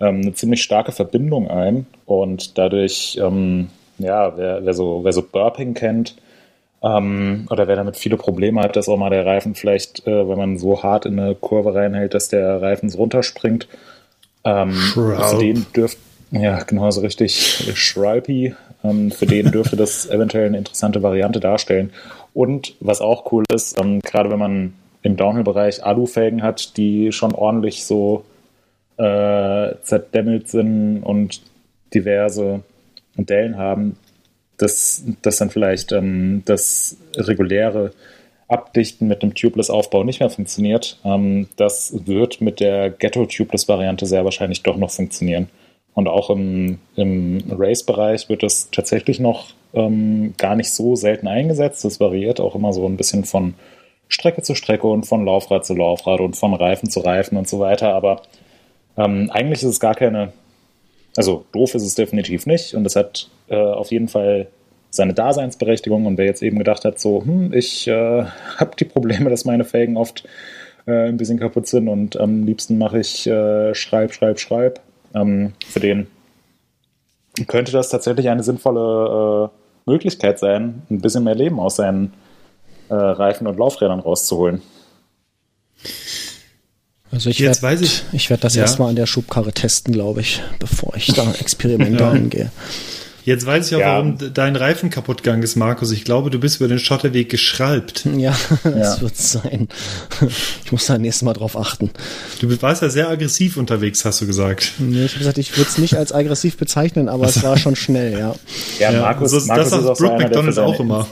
ähm, 0.00 0.22
eine 0.22 0.34
ziemlich 0.34 0.62
starke 0.62 0.92
Verbindung 0.92 1.48
ein. 1.48 1.86
Und 2.06 2.58
dadurch, 2.58 3.18
ähm, 3.22 3.68
ja, 3.98 4.36
wer, 4.36 4.64
wer, 4.64 4.74
so, 4.74 5.04
wer 5.04 5.12
so 5.12 5.22
Burping 5.22 5.74
kennt, 5.74 6.16
ähm, 6.84 7.46
oder 7.50 7.66
wer 7.66 7.76
damit 7.76 7.96
viele 7.96 8.16
Probleme 8.16 8.60
hat, 8.60 8.76
dass 8.76 8.88
auch 8.88 8.98
mal 8.98 9.10
der 9.10 9.24
Reifen 9.24 9.54
vielleicht, 9.54 10.06
äh, 10.06 10.28
wenn 10.28 10.36
man 10.36 10.58
so 10.58 10.82
hart 10.82 11.06
in 11.06 11.18
eine 11.18 11.34
Kurve 11.34 11.74
reinhält, 11.74 12.12
dass 12.12 12.28
der 12.28 12.60
Reifen 12.60 12.90
so 12.90 12.98
runterspringt, 12.98 13.68
ähm, 14.44 14.72
für 14.72 15.38
den 15.40 15.66
dürft, 15.74 15.96
ja, 16.30 16.62
genau 16.64 16.90
so 16.90 17.00
richtig 17.00 17.72
Schreipi, 17.74 18.54
ähm, 18.82 19.10
für 19.10 19.24
den 19.24 19.50
dürfte 19.50 19.76
das 19.76 20.06
eventuell 20.10 20.46
eine 20.46 20.58
interessante 20.58 21.02
Variante 21.02 21.40
darstellen. 21.40 21.90
Und 22.34 22.74
was 22.80 23.00
auch 23.00 23.32
cool 23.32 23.44
ist, 23.52 23.80
ähm, 23.80 24.00
gerade 24.00 24.30
wenn 24.30 24.38
man 24.38 24.74
im 25.02 25.16
Downhill-Bereich 25.16 25.84
Alufelgen 25.84 26.42
hat, 26.42 26.76
die 26.76 27.12
schon 27.12 27.32
ordentlich 27.32 27.84
so 27.84 28.24
äh, 28.96 29.74
zerdämmelt 29.82 30.48
sind 30.48 31.02
und 31.02 31.42
diverse 31.92 32.62
Dellen 33.16 33.56
haben, 33.56 33.96
dass, 34.56 35.04
dass 35.22 35.38
dann 35.38 35.50
vielleicht 35.50 35.92
ähm, 35.92 36.42
das 36.44 36.96
reguläre 37.16 37.92
Abdichten 38.48 39.08
mit 39.08 39.22
dem 39.22 39.34
Tubeless-Aufbau 39.34 40.04
nicht 40.04 40.20
mehr 40.20 40.30
funktioniert. 40.30 40.98
Ähm, 41.04 41.48
das 41.56 42.06
wird 42.06 42.40
mit 42.40 42.60
der 42.60 42.90
Ghetto-Tubeless-Variante 42.90 44.06
sehr 44.06 44.24
wahrscheinlich 44.24 44.62
doch 44.62 44.76
noch 44.76 44.90
funktionieren. 44.90 45.48
Und 45.94 46.08
auch 46.08 46.30
im, 46.30 46.78
im 46.96 47.38
Race-Bereich 47.50 48.28
wird 48.28 48.42
das 48.42 48.70
tatsächlich 48.70 49.20
noch 49.20 49.48
ähm, 49.74 50.34
gar 50.36 50.56
nicht 50.56 50.72
so 50.72 50.96
selten 50.96 51.28
eingesetzt. 51.28 51.84
Das 51.84 52.00
variiert 52.00 52.40
auch 52.40 52.54
immer 52.54 52.72
so 52.72 52.86
ein 52.86 52.96
bisschen 52.96 53.24
von 53.24 53.54
Strecke 54.08 54.42
zu 54.42 54.54
Strecke 54.54 54.86
und 54.86 55.06
von 55.06 55.24
Laufrad 55.24 55.64
zu 55.64 55.74
Laufrad 55.74 56.20
und 56.20 56.36
von 56.36 56.52
Reifen 56.54 56.90
zu 56.90 57.00
Reifen 57.00 57.38
und 57.38 57.48
so 57.48 57.60
weiter. 57.60 57.94
Aber 57.94 58.22
ähm, 58.96 59.30
eigentlich 59.32 59.62
ist 59.62 59.70
es 59.70 59.80
gar 59.80 59.94
keine, 59.94 60.32
also 61.16 61.44
doof 61.52 61.74
ist 61.74 61.82
es 61.82 61.94
definitiv 61.94 62.46
nicht 62.46 62.74
und 62.74 62.86
es 62.86 62.96
hat 62.96 63.28
äh, 63.48 63.56
auf 63.56 63.90
jeden 63.90 64.08
Fall 64.08 64.48
seine 64.90 65.14
Daseinsberechtigung 65.14 66.06
und 66.06 66.18
wer 66.18 66.26
jetzt 66.26 66.42
eben 66.42 66.58
gedacht 66.58 66.84
hat, 66.84 66.98
so, 67.00 67.24
hm, 67.24 67.52
ich 67.52 67.88
äh, 67.88 68.24
habe 68.56 68.76
die 68.78 68.84
Probleme, 68.84 69.30
dass 69.30 69.44
meine 69.44 69.64
Felgen 69.64 69.96
oft 69.96 70.24
äh, 70.86 71.08
ein 71.08 71.16
bisschen 71.16 71.38
kaputt 71.38 71.66
sind 71.66 71.88
und 71.88 72.18
am 72.18 72.44
liebsten 72.44 72.78
mache 72.78 73.00
ich 73.00 73.26
äh, 73.26 73.74
Schreib, 73.74 74.12
Schreib, 74.12 74.38
Schreib, 74.38 74.80
ähm, 75.14 75.52
für 75.66 75.80
den 75.80 76.06
könnte 77.48 77.72
das 77.72 77.88
tatsächlich 77.88 78.28
eine 78.28 78.44
sinnvolle 78.44 79.50
äh, 79.50 79.90
Möglichkeit 79.90 80.38
sein, 80.38 80.82
ein 80.90 81.00
bisschen 81.00 81.24
mehr 81.24 81.34
Leben 81.34 81.58
aus 81.58 81.76
seinen 81.76 82.12
äh, 82.88 82.94
Reifen 82.94 83.46
und 83.46 83.58
Laufrädern 83.58 84.00
rauszuholen. 84.00 84.62
Also 87.14 87.30
ich 87.30 87.40
werd- 87.40 87.62
weiß 87.62 87.80
ich- 87.80 88.02
Ich 88.12 88.28
werde 88.28 88.42
das 88.42 88.56
Ja. 88.56 88.62
erstmal 88.62 88.88
an 88.90 88.96
der 88.96 89.06
Schubkarre 89.06 89.52
testen, 89.52 89.92
glaube 89.94 90.20
ich, 90.20 90.42
bevor 90.58 90.94
ich 90.96 91.06
da 91.14 91.32
Experimente 91.40 92.02
Ja. 92.02 92.10
angehe. 92.10 92.50
Jetzt 93.24 93.46
weiß 93.46 93.68
ich 93.68 93.74
auch, 93.76 93.80
Ja. 93.80 93.94
warum 93.94 94.18
dein 94.34 94.54
Reifen 94.56 94.90
kaputt 94.90 95.22
gegangen 95.22 95.42
ist, 95.42 95.56
Markus. 95.56 95.90
Ich 95.92 96.04
glaube, 96.04 96.30
du 96.30 96.38
bist 96.38 96.56
über 96.60 96.68
den 96.68 96.78
Schotterweg 96.78 97.28
geschralbt. 97.30 98.04
Ja, 98.16 98.34
das 98.62 98.96
Ja. 98.96 99.00
wird 99.00 99.16
sein. 99.16 99.68
Ich 100.64 100.70
muss 100.72 100.86
da 100.86 100.98
nächstes 100.98 101.22
Mal 101.22 101.32
drauf 101.32 101.56
achten. 101.56 101.90
Du 102.40 102.62
warst 102.62 102.82
ja 102.82 102.88
sehr 102.90 103.08
aggressiv 103.08 103.56
unterwegs, 103.56 104.04
hast 104.04 104.20
du 104.20 104.26
gesagt. 104.26 104.72
Nee, 104.78 105.04
ich 105.04 105.12
habe 105.12 105.18
gesagt, 105.20 105.38
ich 105.38 105.56
würde 105.56 105.68
es 105.70 105.78
nicht 105.78 105.96
als 105.96 106.12
aggressiv 106.12 106.56
bezeichnen, 106.56 107.08
aber 107.08 107.24
es 107.26 107.42
war 107.42 107.56
schon 107.56 107.76
schnell, 107.76 108.12
ja. 108.18 108.34
Ja, 108.78 108.92
Ja, 108.92 109.00
Markus, 109.00 109.30
so- 109.30 109.38
das 109.38 109.46
Markus 109.46 109.70
sagt 109.70 109.82
ist 109.82 109.88
auch 109.88 109.96
so 109.96 110.04
Brooke 110.04 110.14
einer, 110.16 110.28
der 110.28 110.38
für 110.42 110.44
McDonald 110.44 110.54
seine, 110.54 110.66
auch 110.68 110.80
immer. 110.80 111.06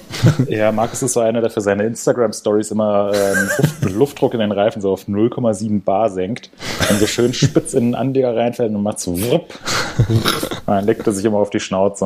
Ja, 0.48 0.72
Markus 0.72 1.02
ist 1.02 1.12
so 1.14 1.20
einer, 1.20 1.40
der 1.40 1.50
für 1.50 1.60
seine 1.60 1.84
Instagram-Stories 1.86 2.70
immer 2.70 3.10
äh, 3.14 3.34
Luft, 3.40 3.90
Luftdruck 3.96 4.34
in 4.34 4.40
den 4.40 4.52
Reifen 4.52 4.80
so 4.82 4.92
auf 4.92 5.08
0,7 5.08 5.82
Bar 5.82 6.10
senkt 6.10 6.50
und 6.90 6.98
so 7.00 7.06
schön 7.06 7.32
spitz 7.34 7.74
in 7.74 7.86
den 7.86 7.94
Anleger 7.94 8.36
reinfällt 8.36 8.72
und 8.74 8.82
macht 8.82 9.00
so 9.00 9.20
wupp. 9.20 9.54
Dann 10.66 10.86
legt 10.86 11.06
er 11.06 11.12
sich 11.12 11.24
immer 11.24 11.38
auf 11.38 11.50
die 11.50 11.60
Schnauze. 11.60 12.01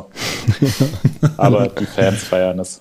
Aber 1.37 1.69
die 1.69 1.87
Fans 1.87 2.23
feiern 2.23 2.59
es. 2.59 2.81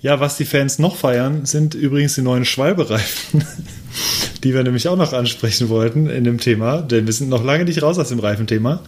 Ja, 0.00 0.20
was 0.20 0.36
die 0.36 0.44
Fans 0.44 0.78
noch 0.78 0.96
feiern, 0.96 1.44
sind 1.44 1.74
übrigens 1.74 2.14
die 2.14 2.22
neuen 2.22 2.44
Schwalbereifen, 2.44 3.44
die 4.44 4.54
wir 4.54 4.62
nämlich 4.62 4.88
auch 4.88 4.96
noch 4.96 5.12
ansprechen 5.12 5.68
wollten 5.68 6.08
in 6.08 6.24
dem 6.24 6.38
Thema, 6.38 6.82
denn 6.82 7.06
wir 7.06 7.12
sind 7.12 7.28
noch 7.28 7.44
lange 7.44 7.64
nicht 7.64 7.82
raus 7.82 7.98
aus 7.98 8.08
dem 8.08 8.20
Reifenthema. 8.20 8.80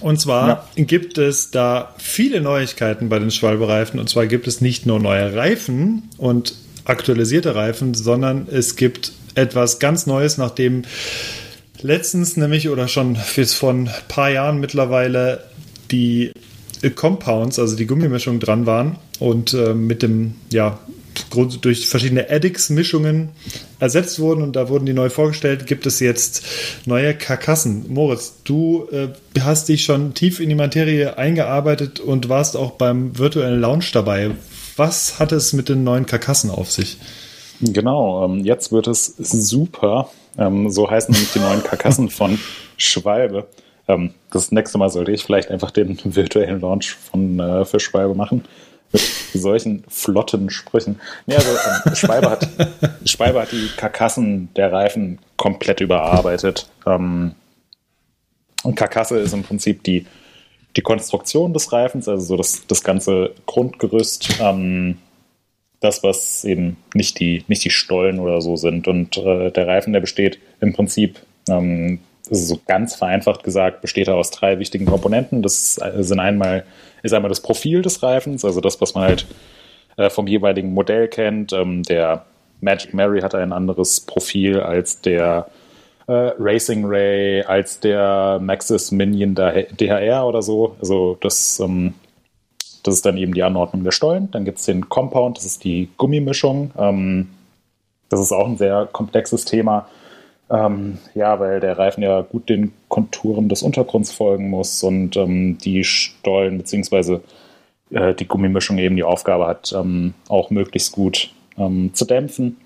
Und 0.00 0.20
zwar 0.20 0.68
gibt 0.76 1.18
es 1.18 1.50
da 1.50 1.94
viele 1.98 2.40
Neuigkeiten 2.40 3.08
bei 3.08 3.18
den 3.18 3.30
Schwalbereifen. 3.30 3.98
Und 4.00 4.08
zwar 4.08 4.26
gibt 4.26 4.46
es 4.46 4.60
nicht 4.60 4.86
nur 4.86 4.98
neue 4.98 5.34
Reifen 5.34 6.10
und 6.18 6.54
aktualisierte 6.84 7.54
Reifen, 7.54 7.94
sondern 7.94 8.46
es 8.50 8.76
gibt 8.76 9.12
etwas 9.34 9.78
ganz 9.78 10.06
Neues, 10.06 10.36
nachdem 10.36 10.82
letztens 11.84 12.38
nämlich 12.38 12.70
oder 12.70 12.88
schon 12.88 13.18
bis 13.36 13.52
vor 13.52 13.70
ein 13.70 13.90
paar 14.08 14.30
Jahren 14.30 14.58
mittlerweile 14.58 15.44
die 15.90 16.32
Compounds, 16.96 17.58
also 17.58 17.76
die 17.76 17.86
Gummimischung 17.86 18.40
dran 18.40 18.66
waren 18.66 18.96
und 19.20 19.52
äh, 19.52 19.74
mit 19.74 20.02
dem, 20.02 20.34
ja, 20.50 20.78
durch 21.60 21.86
verschiedene 21.86 22.28
Addix-Mischungen 22.28 23.28
ersetzt 23.78 24.18
wurden 24.18 24.42
und 24.42 24.56
da 24.56 24.68
wurden 24.68 24.86
die 24.86 24.94
neu 24.94 25.10
vorgestellt, 25.10 25.66
gibt 25.66 25.86
es 25.86 26.00
jetzt 26.00 26.44
neue 26.86 27.14
Karkassen. 27.14 27.84
Moritz, 27.92 28.34
du 28.44 28.88
äh, 28.90 29.08
hast 29.40 29.68
dich 29.68 29.84
schon 29.84 30.14
tief 30.14 30.40
in 30.40 30.48
die 30.48 30.54
Materie 30.54 31.18
eingearbeitet 31.18 32.00
und 32.00 32.28
warst 32.28 32.56
auch 32.56 32.72
beim 32.72 33.16
virtuellen 33.18 33.60
Launch 33.60 33.92
dabei. 33.92 34.30
Was 34.76 35.18
hat 35.18 35.32
es 35.32 35.52
mit 35.52 35.68
den 35.68 35.84
neuen 35.84 36.06
Karkassen 36.06 36.50
auf 36.50 36.72
sich? 36.72 36.96
Genau, 37.60 38.24
ähm, 38.24 38.44
jetzt 38.44 38.72
wird 38.72 38.88
es 38.88 39.14
super. 39.16 40.10
Ähm, 40.38 40.70
so 40.70 40.90
heißen 40.90 41.12
nämlich 41.12 41.32
die 41.32 41.38
neuen 41.38 41.62
Karkassen 41.62 42.10
von 42.10 42.38
Schwalbe. 42.76 43.46
Ähm, 43.88 44.14
das 44.30 44.50
nächste 44.52 44.78
Mal 44.78 44.90
sollte 44.90 45.12
ich 45.12 45.24
vielleicht 45.24 45.50
einfach 45.50 45.70
den 45.70 45.98
virtuellen 46.04 46.60
Launch 46.60 46.94
von 46.94 47.38
äh, 47.38 47.64
für 47.64 47.80
Schwalbe 47.80 48.14
machen. 48.14 48.44
Mit 48.92 49.02
solchen 49.32 49.84
flotten 49.88 50.50
Sprüchen. 50.50 51.00
Nee, 51.26 51.34
also 51.34 51.50
ähm, 51.50 51.94
Schwalbe, 51.96 52.30
hat, 52.30 52.48
Schwalbe 53.04 53.42
hat 53.42 53.52
die 53.52 53.68
Karkassen 53.76 54.50
der 54.54 54.72
Reifen 54.72 55.18
komplett 55.36 55.80
überarbeitet. 55.80 56.68
Ähm, 56.86 57.34
und 58.62 58.76
Karkasse 58.76 59.18
ist 59.18 59.34
im 59.34 59.42
Prinzip 59.42 59.82
die, 59.82 60.06
die 60.76 60.80
Konstruktion 60.80 61.52
des 61.52 61.72
Reifens, 61.72 62.08
also 62.08 62.24
so 62.24 62.36
das, 62.36 62.66
das 62.66 62.82
ganze 62.82 63.32
Grundgerüst. 63.46 64.38
Ähm, 64.40 64.98
das, 65.84 66.02
was 66.02 66.44
eben 66.44 66.76
nicht 66.94 67.20
die, 67.20 67.44
nicht 67.48 67.64
die 67.64 67.70
Stollen 67.70 68.18
oder 68.18 68.40
so 68.40 68.56
sind. 68.56 68.88
Und 68.88 69.16
äh, 69.16 69.50
der 69.50 69.66
Reifen, 69.66 69.92
der 69.92 70.00
besteht 70.00 70.38
im 70.60 70.72
Prinzip, 70.72 71.20
ähm, 71.48 72.00
so 72.30 72.58
ganz 72.66 72.94
vereinfacht 72.94 73.44
gesagt, 73.44 73.82
besteht 73.82 74.08
er 74.08 74.16
aus 74.16 74.30
drei 74.30 74.58
wichtigen 74.58 74.86
Komponenten. 74.86 75.42
Das 75.42 75.74
sind 75.74 76.20
einmal, 76.20 76.64
ist 77.02 77.12
einmal 77.12 77.28
das 77.28 77.40
Profil 77.40 77.82
des 77.82 78.02
Reifens, 78.02 78.44
also 78.44 78.62
das, 78.62 78.80
was 78.80 78.94
man 78.94 79.04
halt 79.04 79.26
äh, 79.96 80.08
vom 80.08 80.26
jeweiligen 80.26 80.72
Modell 80.72 81.08
kennt. 81.08 81.52
Ähm, 81.52 81.82
der 81.82 82.24
Magic 82.60 82.94
Mary 82.94 83.20
hat 83.20 83.34
ein 83.34 83.52
anderes 83.52 84.00
Profil 84.00 84.60
als 84.60 85.00
der 85.02 85.48
äh, 86.06 86.32
Racing 86.38 86.84
Ray, 86.86 87.42
als 87.42 87.80
der 87.80 88.38
Maxis 88.40 88.90
Minion 88.90 89.34
DHR 89.34 90.26
oder 90.26 90.42
so. 90.42 90.76
Also 90.80 91.18
das 91.20 91.60
ähm, 91.60 91.94
das 92.84 92.94
ist 92.94 93.06
dann 93.06 93.16
eben 93.16 93.34
die 93.34 93.42
Anordnung 93.42 93.82
der 93.82 93.90
Stollen. 93.90 94.30
Dann 94.30 94.44
gibt 94.44 94.58
es 94.58 94.66
den 94.66 94.88
Compound, 94.88 95.38
das 95.38 95.44
ist 95.44 95.64
die 95.64 95.88
Gummimischung. 95.96 96.70
Ähm, 96.78 97.30
das 98.10 98.20
ist 98.20 98.30
auch 98.30 98.46
ein 98.46 98.58
sehr 98.58 98.88
komplexes 98.92 99.44
Thema. 99.44 99.88
Ähm, 100.50 100.98
ja, 101.14 101.40
weil 101.40 101.58
der 101.60 101.78
Reifen 101.78 102.02
ja 102.02 102.20
gut 102.20 102.50
den 102.50 102.72
Konturen 102.88 103.48
des 103.48 103.62
Untergrunds 103.62 104.12
folgen 104.12 104.50
muss 104.50 104.82
und 104.82 105.16
ähm, 105.16 105.56
die 105.58 105.82
Stollen 105.82 106.58
bzw. 106.58 107.20
Äh, 107.90 108.14
die 108.14 108.28
Gummimischung 108.28 108.76
eben 108.76 108.96
die 108.96 109.02
Aufgabe 109.02 109.46
hat, 109.46 109.72
ähm, 109.72 110.12
auch 110.28 110.50
möglichst 110.50 110.92
gut 110.92 111.32
ähm, 111.56 111.92
zu 111.94 112.04
dämpfen. 112.04 112.58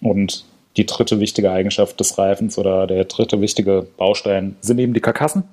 Und 0.00 0.46
die 0.78 0.86
dritte 0.86 1.20
wichtige 1.20 1.50
Eigenschaft 1.50 2.00
des 2.00 2.16
Reifens 2.16 2.56
oder 2.56 2.86
der 2.86 3.04
dritte 3.04 3.42
wichtige 3.42 3.86
Baustein 3.98 4.56
sind 4.62 4.78
eben 4.78 4.94
die 4.94 5.00
Karkassen. 5.00 5.44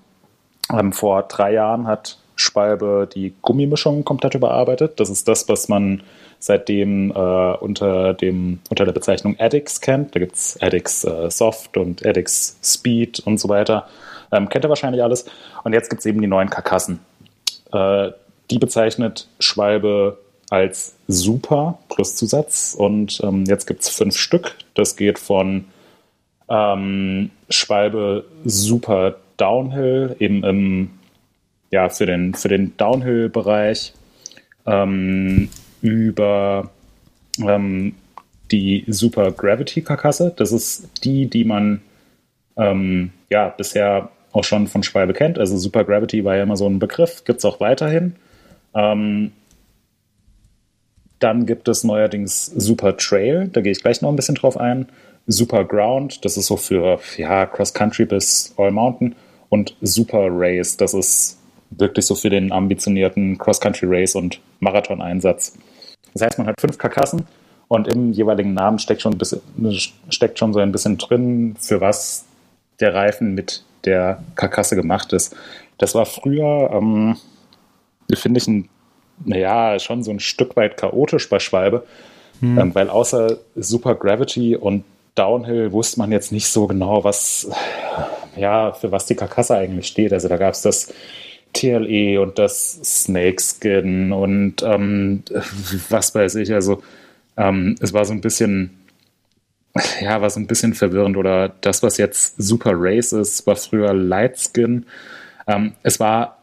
Ähm, 0.71 0.93
vor 0.93 1.23
drei 1.23 1.53
Jahren 1.53 1.87
hat 1.87 2.17
Schwalbe 2.35 3.07
die 3.13 3.33
Gummimischung 3.41 4.03
komplett 4.03 4.35
überarbeitet. 4.35 4.99
Das 4.99 5.09
ist 5.09 5.27
das, 5.27 5.47
was 5.49 5.67
man 5.69 6.03
seitdem 6.39 7.11
äh, 7.11 7.13
unter, 7.13 8.13
dem, 8.13 8.59
unter 8.69 8.85
der 8.85 8.91
Bezeichnung 8.91 9.37
Addix 9.39 9.79
kennt. 9.79 10.13
Da 10.13 10.19
gibt 10.19 10.35
es 10.35 10.61
Addix 10.61 11.03
äh, 11.03 11.29
Soft 11.29 11.77
und 11.77 12.05
Addix 12.05 12.57
Speed 12.61 13.19
und 13.19 13.39
so 13.39 13.47
weiter. 13.49 13.87
Ähm, 14.31 14.49
kennt 14.49 14.65
ihr 14.65 14.69
wahrscheinlich 14.69 15.01
alles. 15.01 15.25
Und 15.63 15.73
jetzt 15.73 15.89
gibt 15.89 16.01
es 16.01 16.05
eben 16.05 16.21
die 16.21 16.27
neuen 16.27 16.49
Karkassen. 16.49 16.99
Äh, 17.71 18.11
die 18.51 18.59
bezeichnet 18.59 19.27
Schwalbe 19.39 20.17
als 20.49 20.95
Super 21.07 21.79
plus 21.89 22.15
Zusatz. 22.15 22.75
Und 22.77 23.21
ähm, 23.23 23.45
jetzt 23.45 23.65
gibt 23.65 23.81
es 23.81 23.89
fünf 23.89 24.17
Stück. 24.17 24.55
Das 24.73 24.95
geht 24.95 25.19
von 25.19 25.65
ähm, 26.49 27.31
Schwalbe 27.49 28.25
Super 28.43 29.15
Downhill, 29.37 30.15
eben 30.19 30.43
im 30.43 30.89
ja, 31.73 31.89
für 31.89 32.05
den, 32.05 32.35
für 32.35 32.49
den 32.49 32.77
Downhill-Bereich 32.77 33.93
ähm, 34.67 35.49
über 35.81 36.69
ähm, 37.39 37.95
die 38.51 38.85
Super 38.87 39.31
Gravity-Karkasse. 39.31 40.33
Das 40.35 40.51
ist 40.51 40.87
die, 41.03 41.25
die 41.25 41.43
man 41.43 41.81
ähm, 42.57 43.09
ja 43.31 43.49
bisher 43.49 44.09
auch 44.33 44.43
schon 44.43 44.67
von 44.67 44.83
Schwalbe 44.83 45.13
kennt. 45.13 45.39
Also 45.39 45.57
Super 45.57 45.83
Gravity 45.83 46.23
war 46.23 46.35
ja 46.35 46.43
immer 46.43 46.57
so 46.57 46.69
ein 46.69 46.77
Begriff, 46.77 47.23
gibt 47.23 47.39
es 47.39 47.45
auch 47.45 47.59
weiterhin. 47.59 48.17
Ähm, 48.75 49.31
dann 51.17 51.47
gibt 51.47 51.67
es 51.67 51.83
neuerdings 51.83 52.45
Super 52.45 52.97
Trail, 52.97 53.47
da 53.47 53.61
gehe 53.61 53.71
ich 53.71 53.81
gleich 53.81 54.03
noch 54.03 54.09
ein 54.09 54.15
bisschen 54.15 54.35
drauf 54.35 54.57
ein. 54.57 54.89
Super 55.25 55.65
Ground, 55.65 56.23
das 56.23 56.37
ist 56.37 56.45
so 56.45 56.55
für 56.55 56.99
ja, 57.17 57.47
Cross 57.47 57.73
Country 57.73 58.05
bis 58.05 58.53
All 58.57 58.71
Mountain. 58.71 59.15
Und 59.49 59.75
Super 59.81 60.27
Race, 60.29 60.77
das 60.77 60.93
ist 60.93 61.39
wirklich 61.77 62.05
so 62.05 62.15
für 62.15 62.29
den 62.29 62.51
ambitionierten 62.51 63.37
Cross-Country-Race 63.37 64.15
und 64.15 64.39
Marathon-Einsatz. 64.59 65.57
Das 66.13 66.21
heißt, 66.21 66.37
man 66.37 66.47
hat 66.47 66.61
fünf 66.61 66.77
Karkassen 66.77 67.25
und 67.67 67.87
im 67.87 68.11
jeweiligen 68.11 68.53
Namen 68.53 68.79
steckt 68.79 69.01
schon, 69.01 69.13
ein 69.13 69.17
bisschen, 69.17 69.41
steckt 70.09 70.37
schon 70.37 70.53
so 70.53 70.59
ein 70.59 70.71
bisschen 70.71 70.97
drin, 70.97 71.55
für 71.59 71.81
was 71.81 72.25
der 72.79 72.93
Reifen 72.93 73.33
mit 73.33 73.63
der 73.85 74.23
Karkasse 74.35 74.75
gemacht 74.75 75.13
ist. 75.13 75.35
Das 75.77 75.95
war 75.95 76.05
früher, 76.05 76.69
ähm, 76.71 77.17
finde 78.13 78.39
ich, 78.39 78.47
ein, 78.47 78.69
naja, 79.25 79.79
schon 79.79 80.03
so 80.03 80.11
ein 80.11 80.19
Stück 80.19 80.55
weit 80.55 80.77
chaotisch 80.77 81.29
bei 81.29 81.39
Schwalbe, 81.39 81.85
hm. 82.39 82.59
ähm, 82.59 82.75
weil 82.75 82.89
außer 82.89 83.37
Super 83.55 83.95
Gravity 83.95 84.55
und 84.55 84.83
Downhill 85.15 85.71
wusste 85.71 85.99
man 85.99 86.11
jetzt 86.11 86.31
nicht 86.31 86.47
so 86.47 86.67
genau, 86.67 87.03
was, 87.03 87.49
ja, 88.35 88.73
für 88.73 88.91
was 88.91 89.05
die 89.05 89.15
Karkasse 89.15 89.55
eigentlich 89.55 89.87
steht. 89.87 90.11
Also 90.11 90.27
da 90.27 90.37
gab 90.37 90.53
es 90.53 90.61
das 90.61 90.93
TLE 91.53 92.19
und 92.21 92.37
das 92.39 92.79
Snakeskin 92.83 94.11
und 94.11 94.63
ähm, 94.63 95.23
was 95.89 96.13
weiß 96.13 96.35
ich. 96.35 96.53
Also 96.53 96.83
ähm, 97.37 97.75
es 97.79 97.93
war 97.93 98.05
so 98.05 98.13
ein 98.13 98.21
bisschen, 98.21 98.71
ja, 100.01 100.21
war 100.21 100.29
so 100.29 100.39
ein 100.39 100.47
bisschen 100.47 100.73
verwirrend. 100.73 101.17
Oder 101.17 101.49
das, 101.61 101.83
was 101.83 101.97
jetzt 101.97 102.41
Super 102.41 102.73
Race 102.75 103.13
ist, 103.13 103.45
war 103.47 103.55
früher 103.55 103.93
Lightskin. 103.93 104.85
Ähm, 105.47 105.73
es 105.83 105.99
war 105.99 106.37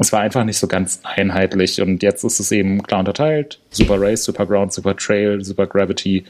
es 0.00 0.12
war 0.12 0.20
einfach 0.20 0.44
nicht 0.44 0.58
so 0.58 0.68
ganz 0.68 1.00
einheitlich 1.02 1.80
und 1.80 2.02
jetzt 2.04 2.22
ist 2.22 2.38
es 2.38 2.52
eben 2.52 2.82
klar 2.84 3.00
unterteilt. 3.00 3.58
Super 3.70 4.00
Race, 4.00 4.22
Super 4.22 4.46
Ground, 4.46 4.72
Super 4.72 4.96
Trail, 4.96 5.42
Super 5.44 5.66
Gravity, 5.66 6.24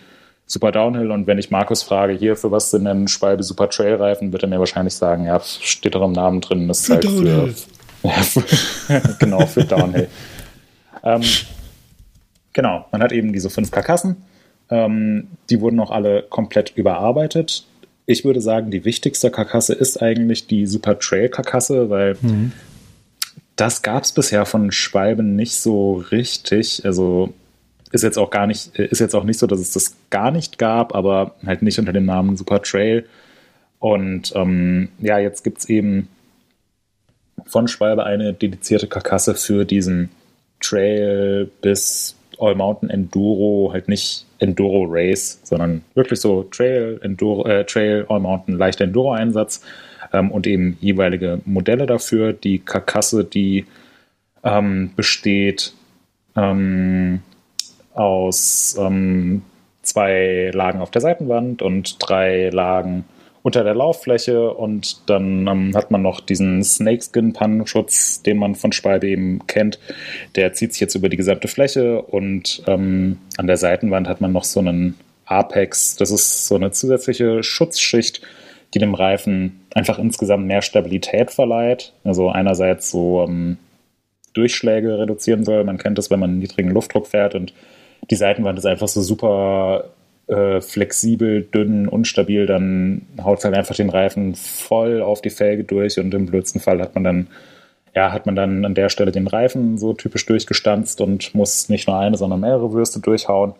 Super 0.46 0.72
Downhill 0.72 1.10
und 1.10 1.26
wenn 1.26 1.36
ich 1.36 1.50
Markus 1.50 1.82
frage, 1.82 2.14
hier, 2.14 2.34
für 2.34 2.50
was 2.50 2.70
sind 2.70 2.86
denn 2.86 3.08
Schwalbe 3.08 3.42
Super 3.42 3.68
Trail 3.68 3.96
Reifen, 3.96 4.32
wird 4.32 4.42
er 4.42 4.48
mir 4.48 4.58
wahrscheinlich 4.58 4.94
sagen, 4.94 5.26
ja, 5.26 5.38
steht 5.40 5.94
doch 5.94 6.02
im 6.02 6.12
Namen 6.12 6.40
drin, 6.40 6.66
das 6.66 6.80
ist 6.80 6.90
halt 6.90 7.04
für, 7.04 7.54
genau, 9.18 9.46
für 9.46 9.64
Downhill. 9.64 10.08
ähm, 11.02 11.22
genau, 12.52 12.86
man 12.92 13.02
hat 13.02 13.12
eben 13.12 13.32
diese 13.32 13.50
fünf 13.50 13.70
Karkassen. 13.70 14.16
Ähm, 14.70 15.28
die 15.50 15.60
wurden 15.60 15.80
auch 15.80 15.90
alle 15.90 16.22
komplett 16.22 16.72
überarbeitet. 16.76 17.64
Ich 18.06 18.24
würde 18.24 18.40
sagen, 18.40 18.70
die 18.70 18.84
wichtigste 18.84 19.30
Karkasse 19.30 19.74
ist 19.74 20.00
eigentlich 20.02 20.46
die 20.46 20.66
Super 20.66 20.98
Trail 20.98 21.28
Karkasse, 21.28 21.90
weil 21.90 22.16
mhm. 22.20 22.52
das 23.56 23.82
gab 23.82 24.04
es 24.04 24.12
bisher 24.12 24.46
von 24.46 24.72
Schwalben 24.72 25.36
nicht 25.36 25.56
so 25.56 26.04
richtig. 26.10 26.84
Also 26.84 27.32
ist 27.92 28.04
jetzt 28.04 28.18
auch 28.18 28.30
gar 28.30 28.46
nicht, 28.46 28.76
ist 28.76 29.00
jetzt 29.00 29.14
auch 29.14 29.24
nicht 29.24 29.38
so, 29.38 29.46
dass 29.46 29.60
es 29.60 29.72
das 29.72 29.96
gar 30.10 30.30
nicht 30.30 30.58
gab, 30.58 30.94
aber 30.94 31.34
halt 31.46 31.62
nicht 31.62 31.78
unter 31.78 31.92
dem 31.92 32.04
Namen 32.04 32.36
Super 32.36 32.62
Trail. 32.62 33.06
Und 33.78 34.32
ähm, 34.34 34.88
ja, 35.00 35.18
jetzt 35.18 35.44
gibt 35.44 35.58
es 35.58 35.68
eben 35.68 36.08
von 37.48 37.66
Schwalbe 37.66 38.04
eine 38.04 38.32
dedizierte 38.32 38.86
Karkasse 38.86 39.34
für 39.34 39.64
diesen 39.64 40.10
Trail 40.60 41.50
bis 41.62 42.16
All 42.38 42.54
Mountain 42.54 42.90
Enduro, 42.90 43.70
halt 43.72 43.88
nicht 43.88 44.24
Enduro 44.38 44.86
Race, 44.88 45.40
sondern 45.42 45.82
wirklich 45.94 46.20
so 46.20 46.44
Trail, 46.44 47.00
Enduro, 47.02 47.46
äh, 47.46 47.64
Trail, 47.64 48.06
All 48.08 48.20
Mountain, 48.20 48.56
leichter 48.56 48.84
Enduro 48.84 49.12
Einsatz 49.12 49.62
ähm, 50.12 50.30
und 50.30 50.46
eben 50.46 50.76
jeweilige 50.80 51.40
Modelle 51.44 51.86
dafür. 51.86 52.32
Die 52.32 52.60
Karkasse, 52.60 53.24
die 53.24 53.66
ähm, 54.44 54.92
besteht 54.94 55.72
ähm, 56.36 57.20
aus 57.94 58.76
ähm, 58.78 59.42
zwei 59.82 60.50
Lagen 60.54 60.80
auf 60.80 60.90
der 60.90 61.00
Seitenwand 61.00 61.62
und 61.62 61.96
drei 61.98 62.50
Lagen 62.50 63.04
unter 63.42 63.64
der 63.64 63.74
Lauffläche 63.74 64.52
und 64.52 65.08
dann 65.08 65.46
ähm, 65.46 65.72
hat 65.74 65.90
man 65.90 66.02
noch 66.02 66.20
diesen 66.20 66.62
Snakeskin-Pannenschutz, 66.62 68.22
den 68.22 68.38
man 68.38 68.54
von 68.54 68.72
Spalbe 68.72 69.08
eben 69.08 69.46
kennt. 69.46 69.78
Der 70.34 70.52
zieht 70.52 70.72
sich 70.72 70.80
jetzt 70.80 70.94
über 70.94 71.08
die 71.08 71.16
gesamte 71.16 71.48
Fläche 71.48 72.02
und 72.02 72.62
ähm, 72.66 73.18
an 73.36 73.46
der 73.46 73.56
Seitenwand 73.56 74.08
hat 74.08 74.20
man 74.20 74.32
noch 74.32 74.44
so 74.44 74.60
einen 74.60 74.98
Apex. 75.24 75.96
Das 75.96 76.10
ist 76.10 76.46
so 76.46 76.56
eine 76.56 76.72
zusätzliche 76.72 77.42
Schutzschicht, 77.42 78.22
die 78.74 78.78
dem 78.78 78.94
Reifen 78.94 79.60
einfach 79.74 79.98
insgesamt 79.98 80.46
mehr 80.46 80.62
Stabilität 80.62 81.30
verleiht. 81.30 81.92
Also 82.04 82.30
einerseits 82.30 82.90
so 82.90 83.24
ähm, 83.26 83.58
Durchschläge 84.34 84.98
reduzieren 84.98 85.44
soll. 85.44 85.64
Man 85.64 85.78
kennt 85.78 85.98
das, 85.98 86.10
wenn 86.10 86.20
man 86.20 86.30
einen 86.30 86.38
niedrigen 86.40 86.70
Luftdruck 86.70 87.06
fährt 87.06 87.34
und 87.34 87.52
die 88.10 88.16
Seitenwand 88.16 88.58
ist 88.58 88.66
einfach 88.66 88.88
so 88.88 89.02
super 89.02 89.90
äh, 90.28 90.60
flexibel, 90.60 91.42
dünn, 91.42 91.88
unstabil, 91.88 92.46
dann 92.46 93.02
haut 93.22 93.38
es 93.38 93.44
halt 93.44 93.54
einfach 93.54 93.74
den 93.74 93.90
Reifen 93.90 94.34
voll 94.34 95.02
auf 95.02 95.22
die 95.22 95.30
Felge 95.30 95.64
durch 95.64 95.98
und 95.98 96.12
im 96.14 96.26
blödsten 96.26 96.60
Fall 96.60 96.80
hat 96.80 96.94
man 96.94 97.04
dann, 97.04 97.26
ja, 97.94 98.12
hat 98.12 98.26
man 98.26 98.36
dann 98.36 98.64
an 98.64 98.74
der 98.74 98.88
Stelle 98.90 99.10
den 99.10 99.26
Reifen 99.26 99.78
so 99.78 99.94
typisch 99.94 100.26
durchgestanzt 100.26 101.00
und 101.00 101.34
muss 101.34 101.68
nicht 101.68 101.88
nur 101.88 101.98
eine, 101.98 102.16
sondern 102.16 102.40
mehrere 102.40 102.72
Würste 102.72 103.00
durchhauen. 103.00 103.54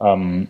Ähm, 0.00 0.48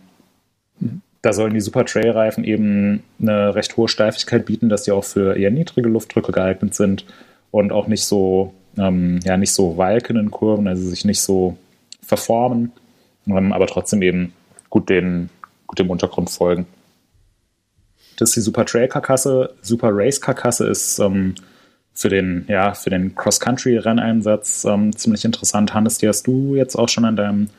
da 1.23 1.33
sollen 1.33 1.55
die 1.55 1.61
Super 1.61 1.85
Trail 1.85 2.11
Reifen 2.11 2.45
eben 2.45 3.03
eine 3.21 3.55
recht 3.55 3.77
hohe 3.77 3.89
Steifigkeit 3.89 4.47
bieten, 4.47 4.69
dass 4.69 4.85
die 4.85 4.93
auch 4.93 5.05
für 5.05 5.37
eher 5.37 5.51
niedrige 5.51 5.89
Luftdrücke 5.89 6.33
geeignet 6.33 6.75
sind 6.75 7.05
und 7.51 7.73
auch 7.73 7.89
nicht 7.89 8.05
so, 8.05 8.55
ähm, 8.79 9.21
ja, 9.25 9.37
nicht 9.37 9.53
so 9.53 9.77
walken 9.77 10.17
in 10.17 10.31
Kurven, 10.31 10.67
also 10.67 10.89
sich 10.89 11.05
nicht 11.05 11.21
so 11.21 11.57
verformen, 12.03 12.73
ähm, 13.27 13.53
aber 13.53 13.67
trotzdem 13.67 14.03
eben 14.03 14.33
gut 14.71 14.89
den, 14.89 15.29
gut 15.71 15.79
dem 15.79 15.89
Untergrund 15.89 16.29
folgen. 16.31 16.67
Das 18.19 18.31
ist 18.31 18.37
die 18.37 18.41
Super 18.41 18.67
Trail 18.67 18.89
Karkasse. 18.89 19.55
Super 19.63 19.91
Race 19.93 20.21
Karkasse 20.21 20.67
ist 20.67 20.99
ähm, 20.99 21.37
für 21.95 22.09
den, 22.09 22.45
ja, 22.49 22.75
für 22.75 22.91
den 22.91 23.15
Cross-Country-Renneinsatz 23.15 24.65
ähm, 24.65 24.95
ziemlich 24.97 25.25
interessant. 25.25 25.73
Hannes, 25.73 25.99
die 25.99 26.09
hast 26.09 26.27
du 26.27 26.57
jetzt 26.57 26.75
auch 26.75 26.89
schon 26.89 27.05
an 27.05 27.17
deinem 27.17 27.51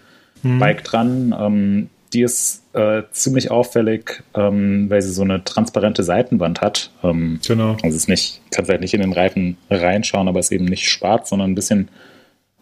hm. 0.42 0.60
Bike 0.60 0.84
dran. 0.84 1.34
Ähm, 1.40 1.90
die 2.14 2.24
ist 2.24 2.64
äh, 2.74 3.04
ziemlich 3.12 3.50
auffällig, 3.50 4.22
ähm, 4.36 4.90
weil 4.90 5.02
sie 5.02 5.14
so 5.14 5.22
eine 5.22 5.42
transparente 5.46 6.04
Seitenwand 6.04 6.60
hat. 6.60 6.92
Ähm, 7.02 7.40
genau. 7.48 7.72
Also 7.82 7.88
es 7.88 7.96
ist 7.96 8.10
nicht, 8.10 8.42
kannst 8.52 8.70
halt 8.70 8.82
nicht 8.82 8.94
in 8.94 9.02
den 9.02 9.14
Reifen 9.14 9.56
reinschauen, 9.70 10.28
aber 10.28 10.40
es 10.40 10.48
ist 10.48 10.52
eben 10.52 10.66
nicht 10.66 10.90
schwarz, 10.90 11.30
sondern 11.30 11.52
ein 11.52 11.56
bisschen, 11.56 11.88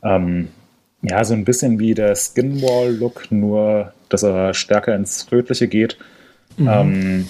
ähm, 0.03 0.49
ja, 1.01 1.23
so 1.23 1.33
ein 1.33 1.43
bisschen 1.43 1.79
wie 1.79 1.95
der 1.95 2.15
Skinwall-Look, 2.15 3.31
nur 3.31 3.93
dass 4.09 4.23
er 4.23 4.53
stärker 4.53 4.95
ins 4.95 5.31
Rötliche 5.31 5.67
geht. 5.67 5.97
Mhm. 6.57 6.67
Ähm, 6.67 7.27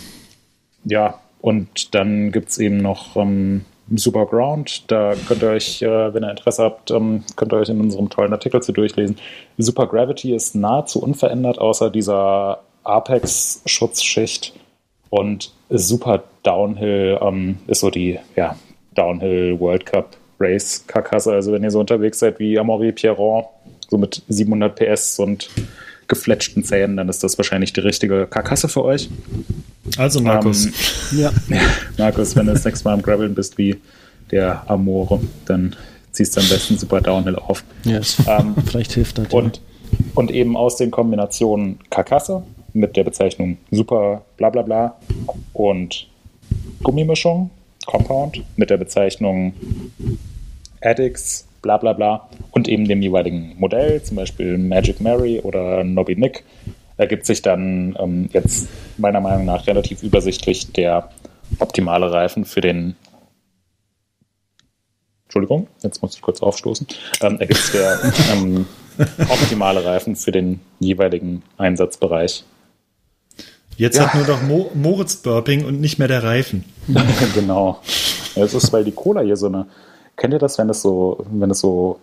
ja, 0.86 1.20
und 1.42 1.94
dann 1.96 2.32
gibt 2.32 2.50
es 2.50 2.58
eben 2.58 2.78
noch 2.78 3.16
ähm, 3.16 3.66
Super 3.96 4.26
Ground. 4.26 4.90
Da 4.92 5.14
könnt 5.28 5.42
ihr 5.42 5.50
euch, 5.50 5.82
äh, 5.82 6.14
wenn 6.14 6.24
ihr 6.24 6.32
Interesse 6.32 6.64
habt, 6.64 6.92
ähm, 6.92 7.24
könnt 7.36 7.54
ihr 7.54 7.58
euch 7.58 7.70
in 7.70 7.80
unserem 7.80 8.10
tollen 8.10 8.34
Artikel 8.34 8.62
zu 8.62 8.72
durchlesen. 8.72 9.18
Super 9.58 9.88
Gravity 9.88 10.36
ist 10.36 10.56
nahezu 10.56 11.02
unverändert, 11.02 11.60
außer 11.60 11.90
dieser 11.90 12.62
Apex-Schutzschicht. 12.84 14.54
Und 15.10 15.52
Super 15.70 16.24
Downhill 16.44 17.20
ähm, 17.22 17.58
ist 17.68 17.80
so 17.80 17.90
die 17.90 18.20
ja, 18.36 18.56
Downhill 18.96 19.60
World 19.60 19.86
Cup 19.86 20.18
Race 20.40 20.86
Karkasse. 20.86 21.34
Also 21.34 21.52
wenn 21.52 21.64
ihr 21.64 21.72
so 21.72 21.80
unterwegs 21.80 22.20
seid 22.20 22.40
wie 22.40 22.60
Amaury 22.60 22.92
Pierron, 22.92 23.46
so 23.90 23.98
mit 23.98 24.22
700 24.28 24.76
PS 24.76 25.20
und 25.20 25.50
gefletschten 26.10 26.66
Zähnen, 26.66 26.98
dann 26.98 27.08
ist 27.08 27.24
das 27.24 27.38
wahrscheinlich 27.38 27.72
die 27.72 27.80
richtige 27.80 28.28
Karkasse 28.28 28.68
für 28.68 28.84
euch. 28.84 29.10
Also 29.98 30.20
Markus. 30.20 30.66
Ähm, 30.66 30.74
ja. 31.20 31.32
Markus, 31.98 32.36
wenn 32.36 32.48
du 32.48 32.54
das 32.54 32.66
nächste 32.66 32.86
Mal 32.86 32.96
am 32.96 33.02
Graveln 33.02 33.34
bist 33.34 33.58
wie 33.58 33.78
der 34.32 34.70
Amore, 34.70 35.22
dann 35.46 35.76
ziehst 36.12 36.36
du 36.36 36.42
am 36.42 36.50
besten 36.50 36.78
super 36.78 37.00
Downhill 37.00 37.36
auf. 37.36 37.64
Yes. 37.86 38.18
Ähm, 38.28 38.56
Vielleicht 38.66 38.92
hilft 38.92 39.20
das. 39.20 39.28
Und, 39.32 39.62
und 40.16 40.32
eben 40.32 40.58
aus 40.58 40.76
den 40.76 40.92
Kombinationen 40.92 41.80
Karkasse 41.90 42.44
mit 42.74 42.98
der 42.98 43.04
Bezeichnung 43.04 43.58
super 43.72 44.24
bla 44.38 44.50
bla 44.50 44.62
bla 44.62 44.96
und 45.54 46.08
Gummimischung, 46.84 47.50
Compound 47.86 48.44
mit 48.58 48.70
der 48.70 48.78
Bezeichnung 48.78 49.54
Addicts 50.82 51.49
bla 51.62 51.78
bla 51.78 51.94
bla 51.94 52.30
und 52.52 52.68
eben 52.68 52.88
dem 52.88 53.02
jeweiligen 53.02 53.56
Modell, 53.58 54.02
zum 54.04 54.18
Beispiel 54.18 54.58
Magic 54.58 55.02
Mary 55.02 55.40
oder 55.42 55.84
Nobby 55.84 56.16
Nick, 56.16 56.44
ergibt 56.98 57.26
sich 57.26 57.42
dann 57.42 57.96
ähm, 58.00 58.30
jetzt 58.34 58.68
meiner 58.98 59.22
Meinung 59.22 59.46
nach 59.46 59.68
relativ 59.68 60.04
übersichtlich 60.04 60.72
der 60.74 61.10
optimale 61.60 62.12
Reifen 62.12 62.46
für 62.46 62.62
den 62.62 62.96
Entschuldigung, 65.26 65.68
jetzt 65.84 66.02
muss 66.02 66.16
ich 66.16 66.22
kurz 66.22 66.42
aufstoßen, 66.42 66.88
ähm, 67.22 67.40
ergibt 67.40 67.60
sich 67.60 67.72
der 67.74 68.00
ähm, 68.34 68.66
optimale 69.30 69.86
Reifen 69.86 70.16
für 70.16 70.32
den 70.32 70.60
jeweiligen 70.80 71.44
Einsatzbereich. 71.58 72.44
Jetzt 73.78 73.98
ja. 73.98 74.08
hat 74.08 74.16
nur 74.16 74.28
noch 74.28 74.42
Mo 74.42 74.72
Moritz 74.74 75.18
Burping 75.18 75.66
und 75.66 75.80
nicht 75.80 76.00
mehr 76.00 76.10
der 76.10 76.24
Reifen. 76.24 76.66
genau. 77.34 77.80
Es 78.36 78.54
ist, 78.54 78.74
weil 78.74 78.84
die 78.84 78.92
Cola 78.92 79.22
hier 79.22 79.38
so 79.38 79.46
eine 79.46 79.68
Kennt 80.20 80.34
ihr 80.34 80.40
das, 80.40 80.58
wenn 80.58 80.70
es 80.70 80.82
so, 80.82 81.26
wenn 81.32 81.50
es 81.50 81.60
so 81.62 81.98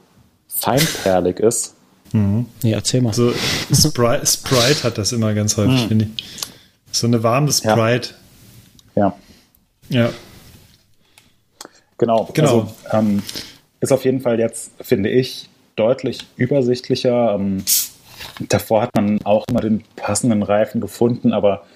feinperlig 0.48 1.38
ist? 1.38 1.74
Mhm. 2.12 2.46
Nee, 2.62 2.72
erzähl 2.72 3.02
mal. 3.02 3.12
So, 3.12 3.30
Sprite, 3.70 4.26
Sprite 4.26 4.84
hat 4.84 4.96
das 4.96 5.12
immer 5.12 5.34
ganz 5.34 5.58
häufig, 5.58 5.84
mhm. 5.84 5.88
finde 5.88 6.08
ich. 6.16 6.24
So 6.90 7.06
eine 7.06 7.22
warme 7.22 7.52
Sprite. 7.52 8.14
Ja. 8.94 9.14
Ja. 9.90 10.00
ja. 10.00 10.10
Genau. 11.98 12.30
genau. 12.32 12.60
Also, 12.60 12.74
ähm, 12.92 13.22
ist 13.80 13.92
auf 13.92 14.06
jeden 14.06 14.22
Fall 14.22 14.40
jetzt, 14.40 14.70
finde 14.80 15.10
ich, 15.10 15.50
deutlich 15.76 16.26
übersichtlicher. 16.36 17.34
Ähm, 17.34 17.64
davor 18.48 18.80
hat 18.80 18.94
man 18.96 19.22
auch 19.24 19.44
immer 19.50 19.60
den 19.60 19.84
passenden 19.94 20.42
Reifen 20.42 20.80
gefunden, 20.80 21.34
aber 21.34 21.66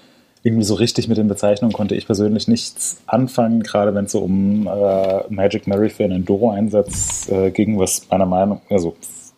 irgendwie 0.43 0.65
so 0.65 0.75
richtig 0.75 1.09
mit 1.09 1.19
den 1.19 1.29
Bezeichnungen 1.29 1.73
konnte 1.73 1.95
ich 1.95 2.07
persönlich 2.07 2.49
nichts 2.49 3.01
anfangen, 3.07 3.63
gerade 3.63 3.95
wenn 3.95 4.07
es 4.07 4.13
so 4.13 4.21
um 4.21 4.67
äh, 4.67 5.23
Magic 5.29 5.67
Mary 5.67 5.91
für 5.91 6.05
einen 6.05 6.17
Enduro-Einsatz 6.17 7.29
äh, 7.31 7.51
ging, 7.51 7.79
was 7.79 8.09
meiner 8.11 8.27
Meinung, 8.27 8.63
also 8.71 8.97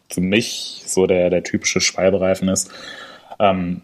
für 0.08 0.20
mich 0.20 0.82
so 0.86 1.06
der, 1.06 1.30
der 1.30 1.42
typische 1.42 1.80
Schwalbereifen 1.80 2.48
ist. 2.48 2.70
Ähm, 3.40 3.80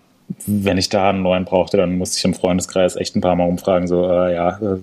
wenn 0.46 0.78
ich 0.78 0.90
da 0.90 1.08
einen 1.08 1.22
neuen 1.22 1.44
brauchte, 1.44 1.78
dann 1.78 1.96
musste 1.96 2.18
ich 2.18 2.24
im 2.24 2.34
Freundeskreis 2.34 2.96
echt 2.96 3.16
ein 3.16 3.20
paar 3.20 3.34
Mal 3.34 3.48
umfragen, 3.48 3.88
so, 3.88 4.04
äh, 4.08 4.34
ja, 4.34 4.58
äh, 4.58 4.78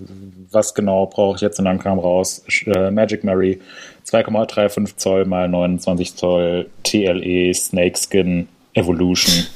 was 0.50 0.74
genau 0.74 1.06
brauche 1.06 1.36
ich 1.36 1.40
jetzt? 1.40 1.58
Und 1.58 1.64
dann 1.64 1.78
kam 1.78 1.98
raus, 1.98 2.44
äh, 2.66 2.90
Magic 2.90 3.24
Mary 3.24 3.60
2,35 4.04 4.96
Zoll 4.96 5.24
mal 5.24 5.48
29 5.48 6.16
Zoll 6.16 6.68
TLE 6.82 7.54
Snakeskin 7.54 8.48
Evolution 8.74 9.46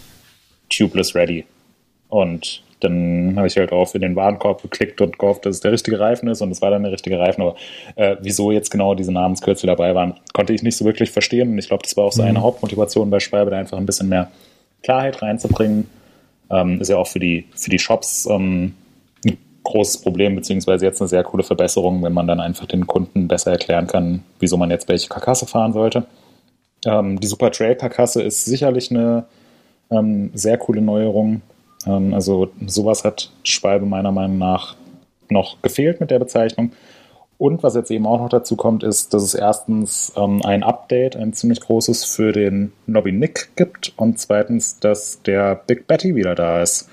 Tubeless 0.68 1.14
Ready. 1.14 1.44
Und 2.08 2.62
dann 2.80 3.34
habe 3.36 3.46
ich 3.46 3.56
halt 3.56 3.72
auch 3.72 3.94
in 3.94 4.00
den 4.00 4.16
Warenkorb 4.16 4.62
geklickt 4.62 5.00
und 5.00 5.18
gehofft, 5.18 5.46
dass 5.46 5.56
es 5.56 5.60
der 5.60 5.72
richtige 5.72 6.00
Reifen 6.00 6.28
ist 6.28 6.40
und 6.40 6.50
es 6.50 6.62
war 6.62 6.70
dann 6.70 6.82
der 6.82 6.92
richtige 6.92 7.18
Reifen. 7.18 7.42
Aber 7.42 7.56
äh, 7.96 8.16
wieso 8.20 8.50
jetzt 8.50 8.70
genau 8.70 8.94
diese 8.94 9.12
Namenskürzel 9.12 9.66
dabei 9.66 9.94
waren, 9.94 10.14
konnte 10.32 10.52
ich 10.52 10.62
nicht 10.62 10.76
so 10.76 10.84
wirklich 10.84 11.10
verstehen. 11.10 11.50
Und 11.50 11.58
ich 11.58 11.68
glaube, 11.68 11.82
das 11.82 11.96
war 11.96 12.04
auch 12.04 12.12
so 12.12 12.22
eine 12.22 12.38
mhm. 12.38 12.42
Hauptmotivation 12.42 13.10
bei 13.10 13.20
Schwalbe, 13.20 13.50
da 13.50 13.58
einfach 13.58 13.78
ein 13.78 13.86
bisschen 13.86 14.08
mehr 14.08 14.30
Klarheit 14.82 15.20
reinzubringen. 15.22 15.88
Ähm, 16.50 16.80
ist 16.80 16.88
ja 16.88 16.96
auch 16.96 17.06
für 17.06 17.20
die, 17.20 17.46
für 17.54 17.70
die 17.70 17.78
Shops 17.78 18.26
ähm, 18.30 18.74
ein 19.24 19.38
großes 19.62 20.02
Problem, 20.02 20.34
beziehungsweise 20.34 20.86
jetzt 20.86 21.00
eine 21.00 21.08
sehr 21.08 21.22
coole 21.22 21.42
Verbesserung, 21.42 22.02
wenn 22.02 22.12
man 22.12 22.26
dann 22.26 22.40
einfach 22.40 22.66
den 22.66 22.86
Kunden 22.86 23.28
besser 23.28 23.52
erklären 23.52 23.86
kann, 23.86 24.24
wieso 24.40 24.56
man 24.56 24.70
jetzt 24.70 24.88
welche 24.88 25.08
Karkasse 25.08 25.46
fahren 25.46 25.72
sollte. 25.72 26.06
Ähm, 26.84 27.20
die 27.20 27.26
Super 27.26 27.50
Trail 27.52 27.76
Karkasse 27.76 28.22
ist 28.22 28.44
sicherlich 28.46 28.90
eine 28.90 29.26
ähm, 29.90 30.30
sehr 30.34 30.56
coole 30.58 30.80
Neuerung 30.80 31.42
ähm, 31.86 32.14
also 32.14 32.50
sowas 32.66 33.04
hat 33.04 33.30
Schwalbe 33.42 33.86
meiner 33.86 34.12
Meinung 34.12 34.38
nach 34.38 34.76
noch 35.28 35.60
gefehlt 35.62 36.00
mit 36.00 36.10
der 36.10 36.18
Bezeichnung. 36.18 36.72
Und 37.38 37.62
was 37.62 37.74
jetzt 37.74 37.90
eben 37.90 38.06
auch 38.06 38.18
noch 38.18 38.28
dazu 38.28 38.54
kommt, 38.54 38.82
ist, 38.82 39.14
dass 39.14 39.22
es 39.22 39.34
erstens 39.34 40.12
ähm, 40.14 40.42
ein 40.44 40.62
Update, 40.62 41.16
ein 41.16 41.32
ziemlich 41.32 41.60
großes 41.60 42.04
für 42.04 42.32
den 42.32 42.72
Nobby 42.86 43.12
Nick 43.12 43.56
gibt 43.56 43.94
und 43.96 44.18
zweitens, 44.18 44.78
dass 44.78 45.22
der 45.22 45.54
Big 45.54 45.86
Betty 45.86 46.14
wieder 46.14 46.34
da 46.34 46.60
ist. 46.60 46.90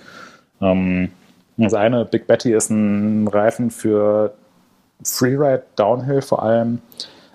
Ähm, 0.61 1.09
das 1.57 1.73
eine, 1.73 2.05
Big 2.05 2.27
Betty 2.27 2.53
ist 2.53 2.69
ein 2.69 3.27
Reifen 3.27 3.71
für 3.71 4.35
Freeride 5.03 5.63
Downhill 5.75 6.21
vor 6.21 6.43
allem, 6.43 6.79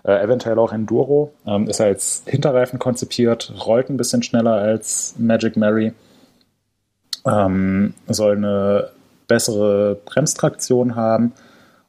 äh, 0.05 0.23
eventuell 0.23 0.59
auch 0.59 0.73
Enduro, 0.73 1.33
ähm, 1.47 1.69
ist 1.69 1.83
als 1.83 2.23
Hinterreifen 2.27 2.79
konzipiert, 2.79 3.53
rollt 3.67 3.91
ein 3.91 3.99
bisschen 3.99 4.23
schneller 4.23 4.55
als 4.55 5.17
Magic 5.19 5.57
Mary 5.59 5.93
ähm, 7.27 7.95
soll 8.09 8.37
eine 8.37 8.89
bessere 9.29 9.97
Bremstraktion 10.05 10.97
haben. 10.97 11.33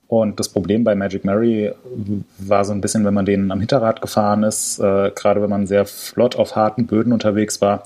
Und 0.08 0.40
das 0.40 0.50
Problem 0.50 0.84
bei 0.84 0.96
Magic 0.96 1.26
Mary 1.26 1.72
war 2.38 2.66
so 2.66 2.72
ein 2.72 2.82
bisschen, 2.82 3.04
wenn 3.04 3.14
man 3.14 3.26
den 3.26 3.52
am 3.52 3.60
Hinterrad 3.60 4.02
gefahren 4.02 4.44
ist, 4.44 4.80
äh, 4.80 5.12
gerade 5.16 5.42
wenn 5.42 5.50
man 5.50 5.66
sehr 5.66 5.86
flott 5.86 6.36
auf 6.36 6.56
harten 6.56 6.86
Böden 6.86 7.14
unterwegs 7.14 7.62
war, 7.62 7.84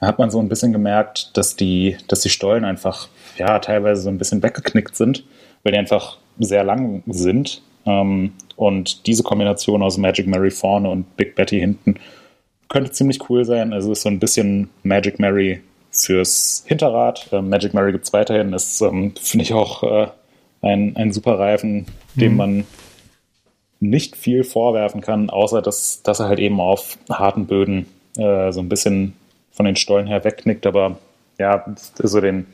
hat 0.00 0.18
man 0.18 0.30
so 0.30 0.40
ein 0.40 0.48
bisschen 0.48 0.72
gemerkt, 0.72 1.36
dass 1.36 1.56
die, 1.56 1.96
dass 2.08 2.20
die 2.20 2.30
Stollen 2.30 2.64
einfach 2.64 3.08
ja 3.36 3.58
teilweise 3.58 4.02
so 4.02 4.08
ein 4.08 4.18
bisschen 4.18 4.42
weggeknickt 4.42 4.96
sind, 4.96 5.24
weil 5.62 5.72
die 5.72 5.78
einfach 5.78 6.18
sehr 6.38 6.64
lang 6.64 7.02
sind. 7.06 7.62
Ähm, 7.86 8.32
und 8.56 9.06
diese 9.06 9.22
Kombination 9.22 9.82
aus 9.82 9.96
Magic 9.96 10.26
Mary 10.26 10.50
vorne 10.50 10.90
und 10.90 11.16
Big 11.16 11.34
Betty 11.34 11.60
hinten 11.60 11.96
könnte 12.68 12.90
ziemlich 12.90 13.28
cool 13.28 13.44
sein. 13.44 13.72
Also 13.72 13.92
ist 13.92 14.02
so 14.02 14.08
ein 14.08 14.18
bisschen 14.18 14.70
Magic 14.82 15.18
Mary 15.18 15.60
fürs 15.90 16.64
Hinterrad. 16.66 17.28
Ähm, 17.32 17.48
Magic 17.48 17.74
Mary 17.74 17.92
gibt 17.92 18.04
es 18.04 18.12
weiterhin. 18.12 18.52
Ist, 18.52 18.80
ähm, 18.80 19.14
finde 19.20 19.42
ich, 19.42 19.52
auch 19.52 19.82
äh, 19.82 20.08
ein, 20.62 20.96
ein 20.96 21.12
super 21.12 21.38
Reifen, 21.38 21.86
dem 22.14 22.32
mhm. 22.32 22.38
man 22.38 22.64
nicht 23.80 24.16
viel 24.16 24.44
vorwerfen 24.44 25.00
kann, 25.00 25.30
außer 25.30 25.62
dass, 25.62 26.02
dass 26.02 26.20
er 26.20 26.28
halt 26.28 26.38
eben 26.38 26.60
auf 26.60 26.98
harten 27.10 27.46
Böden 27.46 27.86
äh, 28.16 28.52
so 28.52 28.60
ein 28.60 28.68
bisschen 28.68 29.14
von 29.52 29.64
den 29.64 29.76
Stollen 29.76 30.06
her 30.06 30.22
wegknickt, 30.22 30.66
aber 30.66 30.98
ja, 31.38 31.64
so 31.96 32.20
den, 32.20 32.46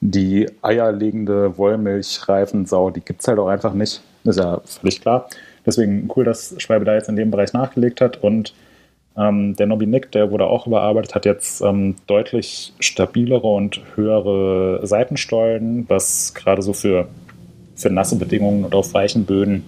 die 0.00 0.48
eierlegende 0.62 1.58
Wollmilchreifensau, 1.58 2.90
die 2.90 3.00
gibt 3.00 3.20
es 3.20 3.28
halt 3.28 3.40
auch 3.40 3.48
einfach 3.48 3.74
nicht. 3.74 4.02
Ist 4.24 4.38
ja 4.38 4.60
völlig 4.64 5.00
klar. 5.00 5.28
Deswegen 5.66 6.08
cool, 6.16 6.24
dass 6.24 6.54
Schwalbe 6.58 6.84
da 6.84 6.94
jetzt 6.94 7.08
in 7.08 7.16
dem 7.16 7.32
Bereich 7.32 7.52
nachgelegt 7.52 8.00
hat 8.00 8.22
und 8.22 8.54
ähm, 9.16 9.56
der 9.56 9.66
Nobby 9.66 9.86
Nick, 9.86 10.10
der 10.12 10.30
wurde 10.30 10.46
auch 10.46 10.66
überarbeitet, 10.66 11.14
hat 11.14 11.26
jetzt 11.26 11.60
ähm, 11.60 11.96
deutlich 12.06 12.72
stabilere 12.80 13.46
und 13.46 13.80
höhere 13.94 14.86
Seitenstollen, 14.86 15.84
was 15.88 16.34
gerade 16.34 16.62
so 16.62 16.72
für, 16.72 17.08
für 17.74 17.90
nasse 17.90 18.16
Bedingungen 18.16 18.64
und 18.64 18.74
auf 18.74 18.94
weichen 18.94 19.24
Böden 19.24 19.64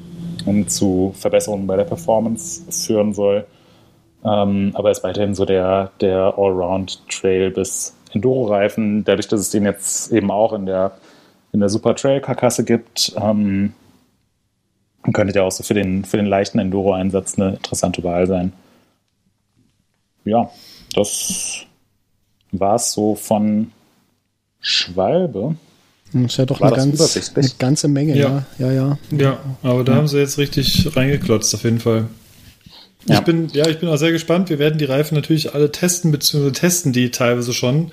um 0.46 0.68
zu 0.68 1.14
Verbesserungen 1.16 1.66
bei 1.66 1.76
der 1.76 1.84
Performance 1.84 2.62
führen 2.70 3.14
soll. 3.14 3.46
Ähm, 4.24 4.72
aber 4.74 4.90
ist 4.90 5.04
weiterhin 5.04 5.34
so 5.34 5.44
der, 5.44 5.90
der 6.00 6.34
Allround-Trail 6.36 7.50
bis 7.50 7.94
Enduro-Reifen. 8.12 9.04
Dadurch, 9.04 9.28
dass 9.28 9.40
es 9.40 9.50
den 9.50 9.64
jetzt 9.64 10.12
eben 10.12 10.30
auch 10.30 10.52
in 10.52 10.66
der, 10.66 10.92
in 11.52 11.60
der 11.60 11.68
Super 11.68 11.94
Trail-Karkasse 11.94 12.64
gibt, 12.64 13.14
ähm, 13.20 13.74
könnte 15.12 15.34
der 15.34 15.44
auch 15.44 15.52
so 15.52 15.62
für 15.62 15.74
den, 15.74 16.04
für 16.04 16.16
den 16.16 16.26
leichten 16.26 16.58
Enduro-Einsatz 16.58 17.38
eine 17.38 17.50
interessante 17.50 18.02
Wahl 18.02 18.26
sein. 18.26 18.52
Ja, 20.24 20.51
das 20.94 21.64
war 22.52 22.76
es 22.76 22.92
so 22.92 23.14
von 23.14 23.72
Schwalbe. 24.60 25.56
Das 26.12 26.22
ist 26.22 26.36
ja 26.38 26.46
doch 26.46 26.60
eine, 26.60 26.76
ganz, 26.76 27.34
eine 27.34 27.48
ganze 27.59 27.88
Menge, 27.88 28.16
ja. 28.16 28.44
ja. 28.59 28.70
Ja, 28.70 28.72
ja. 28.72 28.98
ja 29.10 29.38
aber 29.62 29.82
da 29.82 29.92
ja. 29.92 29.98
haben 29.98 30.09
sie 30.09 30.18
jetzt 30.18 30.38
richtig 30.38 30.96
reingeklotzt, 30.96 31.55
auf 31.55 31.64
jeden 31.64 31.80
Fall. 31.80 32.06
Ja. 33.06 33.18
Ich 33.18 33.20
bin, 33.22 33.48
ja, 33.52 33.68
ich 33.68 33.80
bin 33.80 33.88
auch 33.88 33.96
sehr 33.96 34.12
gespannt. 34.12 34.48
Wir 34.48 34.59
werden 34.59 34.78
die 34.78 34.84
Reifen 34.84 35.14
natürlich 35.14 35.55
alle 35.55 35.70
testen, 35.70 36.10
beziehungsweise 36.10 36.52
testen 36.52 36.92
die 36.92 37.10
teilweise 37.10 37.52
schon. 37.52 37.90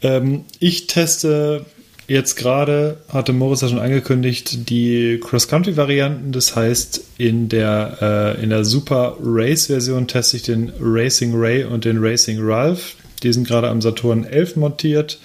Ähm, 0.00 0.44
ich 0.58 0.86
teste 0.86 1.66
jetzt 2.12 2.36
gerade, 2.36 2.98
hatte 3.08 3.32
Moritz 3.32 3.62
ja 3.62 3.68
schon 3.68 3.78
angekündigt, 3.78 4.68
die 4.68 5.18
Cross-Country-Varianten. 5.18 6.32
Das 6.32 6.54
heißt, 6.54 7.02
in 7.18 7.48
der, 7.48 8.36
äh, 8.38 8.42
in 8.42 8.50
der 8.50 8.64
Super 8.64 9.16
Race-Version 9.22 10.06
teste 10.06 10.36
ich 10.36 10.42
den 10.42 10.72
Racing 10.78 11.32
Ray 11.34 11.64
und 11.64 11.84
den 11.84 11.98
Racing 11.98 12.38
Ralph. 12.40 12.96
Die 13.22 13.32
sind 13.32 13.46
gerade 13.46 13.68
am 13.68 13.80
Saturn 13.80 14.24
11 14.24 14.56
montiert. 14.56 15.18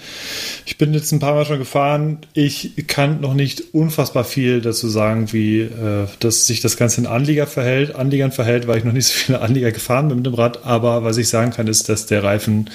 Ich 0.64 0.78
bin 0.78 0.94
jetzt 0.94 1.10
ein 1.12 1.18
paar 1.18 1.34
Mal 1.34 1.44
schon 1.44 1.58
gefahren. 1.58 2.18
Ich 2.32 2.72
kann 2.86 3.20
noch 3.20 3.34
nicht 3.34 3.74
unfassbar 3.74 4.24
viel 4.24 4.60
dazu 4.60 4.88
sagen, 4.88 5.32
wie 5.32 5.62
äh, 5.62 6.06
dass 6.20 6.46
sich 6.46 6.60
das 6.60 6.76
Ganze 6.76 7.00
in 7.00 7.06
Anlieger 7.06 7.46
verhält. 7.46 7.96
Anliegern 7.96 8.32
verhält, 8.32 8.66
weil 8.66 8.78
ich 8.78 8.84
noch 8.84 8.92
nicht 8.92 9.06
so 9.06 9.12
viele 9.12 9.40
Anlieger 9.40 9.72
gefahren 9.72 10.08
bin 10.08 10.18
mit 10.18 10.26
dem 10.26 10.34
Rad. 10.34 10.64
Aber 10.64 11.02
was 11.02 11.18
ich 11.18 11.28
sagen 11.28 11.50
kann, 11.50 11.66
ist, 11.66 11.88
dass 11.88 12.06
der 12.06 12.22
Reifen 12.22 12.70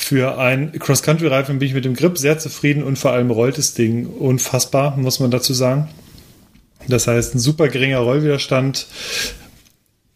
für 0.00 0.38
ein 0.38 0.72
Cross-Country-Reifen 0.72 1.58
bin 1.58 1.68
ich 1.68 1.74
mit 1.74 1.84
dem 1.84 1.94
Grip 1.94 2.18
sehr 2.18 2.38
zufrieden 2.38 2.82
und 2.82 2.98
vor 2.98 3.12
allem 3.12 3.30
rollt 3.30 3.58
das 3.58 3.74
Ding 3.74 4.06
unfassbar, 4.06 4.96
muss 4.96 5.20
man 5.20 5.30
dazu 5.30 5.52
sagen. 5.52 5.88
Das 6.88 7.06
heißt, 7.06 7.34
ein 7.34 7.38
super 7.38 7.68
geringer 7.68 7.98
Rollwiderstand, 7.98 8.86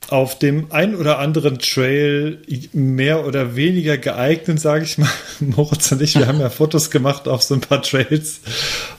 auf 0.09 0.39
dem 0.39 0.70
ein 0.70 0.94
oder 0.94 1.19
anderen 1.19 1.59
Trail 1.59 2.39
mehr 2.73 3.27
oder 3.27 3.56
weniger 3.56 3.97
geeignet, 3.97 4.61
sage 4.61 4.85
ich 4.85 4.98
mal. 4.98 5.09
Moritz 5.40 5.93
und 5.93 6.02
ich, 6.02 6.16
wir 6.19 6.27
haben 6.27 6.40
ja 6.40 6.51
Fotos 6.51 6.90
gemacht 6.90 7.28
auf 7.28 7.43
so 7.43 7.55
ein 7.55 7.61
paar 7.61 7.82
Trails. 7.82 8.40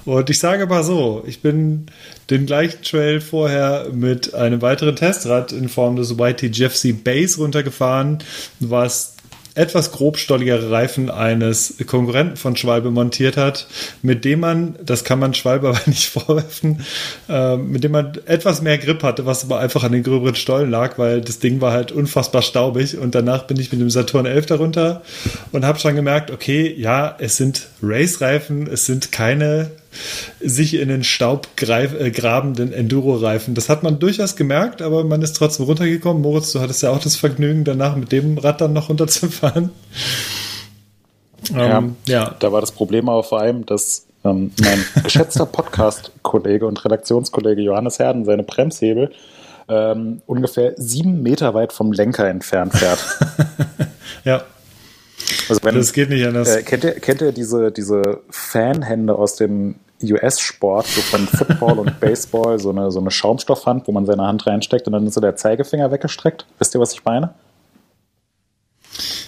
Und 0.05 0.29
ich 0.29 0.39
sage 0.39 0.65
mal 0.65 0.83
so, 0.83 1.23
ich 1.27 1.41
bin 1.41 1.87
den 2.29 2.45
gleichen 2.45 2.81
Trail 2.83 3.21
vorher 3.21 3.87
mit 3.91 4.33
einem 4.33 4.61
weiteren 4.61 4.95
Testrad 4.95 5.51
in 5.51 5.69
Form 5.69 5.95
des 5.95 6.11
YT 6.11 6.55
Jeffsy 6.55 6.93
Base 6.93 7.37
runtergefahren, 7.37 8.19
was 8.59 9.14
etwas 9.55 9.93
grobstolligere 9.93 10.69
Reifen 10.69 11.09
eines 11.09 11.75
Konkurrenten 11.87 12.35
von 12.35 12.57
Schwalbe 12.57 12.91
montiert 12.91 13.37
hat, 13.37 13.67
mit 14.01 14.25
dem 14.25 14.41
man, 14.41 14.75
das 14.85 15.05
kann 15.05 15.17
man 15.17 15.33
Schwalbe 15.33 15.69
aber 15.69 15.79
nicht 15.85 16.09
vorwerfen, 16.09 16.85
äh, 17.29 17.55
mit 17.55 17.83
dem 17.83 17.93
man 17.93 18.17
etwas 18.25 18.61
mehr 18.61 18.77
Grip 18.77 19.01
hatte, 19.01 19.25
was 19.25 19.45
aber 19.45 19.59
einfach 19.59 19.83
an 19.83 19.93
den 19.93 20.03
gröberen 20.03 20.35
Stollen 20.35 20.69
lag, 20.69 20.97
weil 20.97 21.21
das 21.21 21.39
Ding 21.39 21.61
war 21.61 21.71
halt 21.71 21.91
unfassbar 21.91 22.41
staubig. 22.41 22.97
Und 22.97 23.15
danach 23.15 23.43
bin 23.43 23.59
ich 23.59 23.71
mit 23.71 23.81
dem 23.81 23.89
Saturn 23.89 24.25
11 24.25 24.45
darunter 24.45 25.01
und 25.51 25.65
habe 25.65 25.79
schon 25.79 25.95
gemerkt, 25.95 26.31
okay, 26.31 26.75
ja, 26.77 27.15
es 27.19 27.37
sind 27.37 27.67
Race-Reifen, 27.81 28.67
es 28.67 28.85
sind 28.85 29.11
keine 29.13 29.71
sich 30.39 30.75
in 30.75 30.89
den 30.89 31.03
Staub 31.03 31.47
äh, 31.61 32.11
grabenden 32.11 32.73
Enduro-Reifen. 32.73 33.55
Das 33.55 33.69
hat 33.69 33.83
man 33.83 33.99
durchaus 33.99 34.35
gemerkt, 34.35 34.81
aber 34.81 35.03
man 35.03 35.21
ist 35.21 35.33
trotzdem 35.33 35.65
runtergekommen. 35.65 36.21
Moritz, 36.21 36.51
du 36.51 36.59
hattest 36.59 36.83
ja 36.83 36.91
auch 36.91 36.99
das 36.99 37.15
Vergnügen, 37.15 37.63
danach 37.63 37.95
mit 37.95 38.11
dem 38.11 38.37
Rad 38.37 38.61
dann 38.61 38.73
noch 38.73 38.89
runterzufahren. 38.89 39.71
Ja, 41.53 41.77
ähm, 41.77 41.95
ja. 42.07 42.35
da 42.39 42.51
war 42.51 42.61
das 42.61 42.71
Problem 42.71 43.09
aber 43.09 43.23
vor 43.23 43.39
allem, 43.39 43.65
dass 43.65 44.07
ähm, 44.23 44.51
mein 44.61 44.83
geschätzter 45.03 45.45
Podcast-Kollege 45.45 46.65
und 46.65 46.83
Redaktionskollege 46.83 47.61
Johannes 47.61 47.99
Herden 47.99 48.25
seine 48.25 48.43
Bremshebel 48.43 49.11
ähm, 49.67 50.21
ungefähr 50.25 50.73
sieben 50.77 51.23
Meter 51.23 51.53
weit 51.53 51.73
vom 51.73 51.91
Lenker 51.91 52.27
entfernt 52.27 52.73
fährt. 52.73 52.99
ja. 54.23 54.43
Also 55.49 55.63
wenn, 55.63 55.75
das 55.75 55.93
geht 55.93 56.09
nicht 56.09 56.25
anders. 56.25 56.55
Äh, 56.55 56.63
kennt, 56.63 56.83
ihr, 56.83 56.93
kennt 56.93 57.21
ihr 57.21 57.31
diese, 57.31 57.71
diese 57.71 58.19
Fanhände 58.29 59.15
aus 59.15 59.35
dem 59.35 59.75
US-Sport, 60.03 60.87
so 60.87 61.01
von 61.01 61.27
Football 61.27 61.79
und 61.79 61.99
Baseball, 61.99 62.59
so 62.59 62.69
eine, 62.69 62.91
so 62.91 62.99
eine 62.99 63.11
Schaumstoffhand, 63.11 63.87
wo 63.87 63.91
man 63.91 64.05
seine 64.05 64.23
Hand 64.23 64.45
reinsteckt 64.45 64.87
und 64.87 64.93
dann 64.93 65.07
ist 65.07 65.13
so 65.13 65.21
der 65.21 65.35
Zeigefinger 65.35 65.91
weggestreckt? 65.91 66.45
Wisst 66.59 66.75
ihr, 66.75 66.81
was 66.81 66.93
ich 66.93 67.03
meine? 67.05 67.33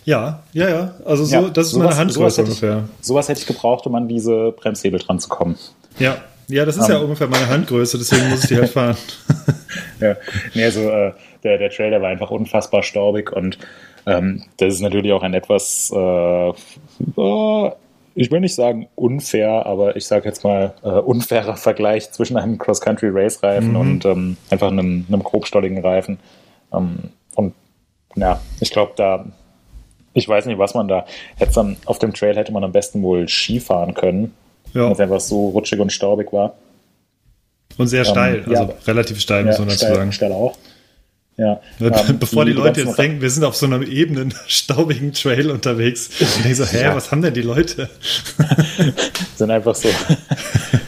Ja, 0.06 0.44
ja, 0.53 0.69
ja. 0.69 0.95
Also 1.06 1.26
so, 1.26 1.35
ja, 1.35 1.41
das 1.49 1.68
ist 1.68 1.73
sowas, 1.73 1.88
meine 1.88 1.98
Handgröße 1.98 2.44
ungefähr. 2.44 2.84
Ich, 3.02 3.07
sowas 3.07 3.27
hätte 3.27 3.41
ich 3.41 3.48
gebraucht, 3.48 3.85
um 3.88 3.95
an 3.95 4.07
diese 4.07 4.53
Bremshebel 4.53 4.99
dran 4.99 5.19
zu 5.19 5.27
kommen. 5.27 5.57
Ja, 5.99 6.18
ja, 6.48 6.64
das 6.64 6.77
ist 6.77 6.85
um, 6.85 6.91
ja 6.91 6.98
ähm. 6.98 7.03
ungefähr 7.03 7.27
meine 7.27 7.48
Handgröße, 7.48 7.98
deswegen 7.98 8.30
muss 8.30 8.44
ich 8.44 8.49
die 8.49 8.56
halt 8.56 8.69
fahren. 8.69 8.98
ja, 9.99 10.15
nee, 10.53 10.64
also 10.64 10.81
äh, 10.81 11.11
der, 11.44 11.57
der 11.57 11.69
Trail, 11.69 11.91
der 11.91 12.02
war 12.02 12.10
einfach 12.10 12.31
unfassbar 12.31 12.84
staubig 12.84 13.34
und 13.34 13.57
ähm, 14.06 14.44
das 14.56 14.76
ist 14.76 14.81
natürlich 14.81 15.11
auch 15.11 15.23
ein 15.23 15.34
etwas, 15.34 15.91
äh, 15.94 16.53
ich 18.18 18.31
will 18.31 18.39
nicht 18.39 18.56
sagen 18.56 18.88
unfair, 18.95 19.68
aber 19.68 19.95
ich 19.95 20.07
sage 20.07 20.26
jetzt 20.26 20.44
mal 20.44 20.73
äh, 20.84 20.89
unfairer 20.89 21.56
Vergleich 21.56 22.11
zwischen 22.11 22.35
einem 22.35 22.57
Cross-Country-Race-Reifen 22.57 23.69
mhm. 23.69 23.76
und 23.76 24.06
ähm, 24.06 24.38
einfach 24.49 24.72
einem, 24.72 25.06
einem 25.07 25.22
grobstolligen 25.22 25.85
Reifen. 25.85 26.18
Ähm, 26.73 27.11
und 27.35 27.53
ja, 28.15 28.41
ich 28.60 28.72
glaube, 28.72 28.94
da, 28.95 29.26
ich 30.14 30.27
weiß 30.27 30.48
nicht, 30.48 30.57
was 30.57 30.73
man 30.73 30.88
da, 30.88 31.06
hätte 31.35 31.53
dann, 31.53 31.77
auf 31.85 31.99
dem 31.99 32.11
Trail 32.11 32.35
hätte 32.35 32.52
man 32.52 32.64
am 32.64 32.72
besten 32.72 33.03
wohl 33.03 33.30
Ski 33.30 33.60
fahren 33.60 33.94
können, 33.94 34.34
ja. 34.73 34.85
weil 34.85 34.94
es 34.94 34.99
einfach 34.99 35.19
so 35.19 35.49
rutschig 35.49 35.80
und 35.80 35.94
staubig 35.94 36.34
war. 36.34 36.56
Und 37.77 37.85
sehr 37.85 38.03
steil, 38.03 38.38
ähm, 38.38 38.49
also 38.49 38.64
ja, 38.64 38.69
relativ 38.88 39.19
steil, 39.19 39.45
muss 39.45 39.60
man 39.60 39.68
dazu 39.68 39.85
sagen. 39.85 40.11
Steil 40.11 40.31
auch. 40.31 40.57
Ja, 41.38 41.61
ähm, 41.80 42.18
Bevor 42.19 42.45
die, 42.45 42.51
die 42.51 42.57
Leute 42.57 42.81
jetzt 42.81 42.97
denken, 42.97 43.22
wir 43.22 43.30
sind 43.30 43.43
auf 43.43 43.55
so 43.55 43.68
einem 43.68 43.84
ebenen, 43.84 44.34
staubigen 44.47 45.14
Trail 45.14 45.51
unterwegs 45.51 46.09
und 46.19 46.43
denken 46.43 46.55
so, 46.55 46.65
hä, 46.65 46.81
ja. 46.81 46.95
was 46.95 47.11
haben 47.11 47.22
denn 47.22 47.35
die 47.35 47.43
Leute? 47.43 47.89
sind 49.35 49.51
einfach 49.51 49.76
so 49.76 49.88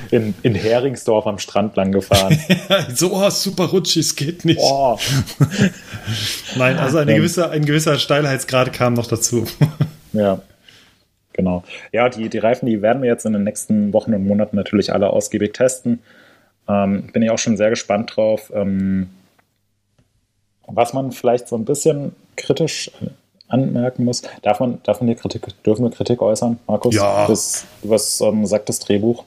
in, 0.09 0.34
in 0.41 0.55
Heringsdorf 0.55 1.27
am 1.27 1.38
Strand 1.38 1.76
lang 1.76 1.91
gefahren. 1.91 2.39
so, 2.95 3.13
oh, 3.13 3.30
super 3.30 3.65
rutschig, 3.65 4.07
es 4.07 4.15
geht 4.15 4.43
nicht. 4.43 4.59
Oh. 4.59 4.97
Nein, 6.55 6.77
also 6.77 6.97
eine 6.97 7.13
gewisse, 7.13 7.51
ein 7.51 7.63
gewisser 7.63 7.99
Steilheitsgrad 7.99 8.73
kam 8.73 8.95
noch 8.95 9.05
dazu. 9.05 9.45
ja, 10.13 10.41
genau. 11.34 11.63
Ja, 11.91 12.09
die, 12.09 12.27
die 12.27 12.39
Reifen, 12.39 12.65
die 12.65 12.81
werden 12.81 13.03
wir 13.03 13.09
jetzt 13.09 13.26
in 13.27 13.34
den 13.34 13.43
nächsten 13.43 13.93
Wochen 13.93 14.15
und 14.15 14.26
Monaten 14.26 14.55
natürlich 14.55 14.91
alle 14.91 15.11
ausgiebig 15.11 15.53
testen. 15.53 15.99
Ähm, 16.67 17.11
bin 17.13 17.21
ich 17.21 17.30
auch 17.30 17.38
schon 17.38 17.55
sehr 17.55 17.69
gespannt 17.69 18.13
drauf. 18.15 18.51
Ähm, 18.55 19.09
was 20.71 20.93
man 20.93 21.11
vielleicht 21.11 21.47
so 21.47 21.55
ein 21.55 21.65
bisschen 21.65 22.15
kritisch 22.35 22.91
äh, 23.01 23.07
anmerken 23.47 24.05
muss, 24.05 24.21
darf 24.41 24.59
man, 24.59 24.79
darf 24.83 25.01
man 25.01 25.07
hier 25.07 25.15
Kritik, 25.15 25.47
dürfen 25.63 25.83
wir 25.83 25.91
Kritik 25.91 26.21
äußern, 26.21 26.59
Markus? 26.67 26.95
Ja. 26.95 27.27
Das, 27.27 27.65
was 27.83 28.21
ähm, 28.21 28.45
sagt 28.45 28.69
das 28.69 28.79
Drehbuch? 28.79 29.23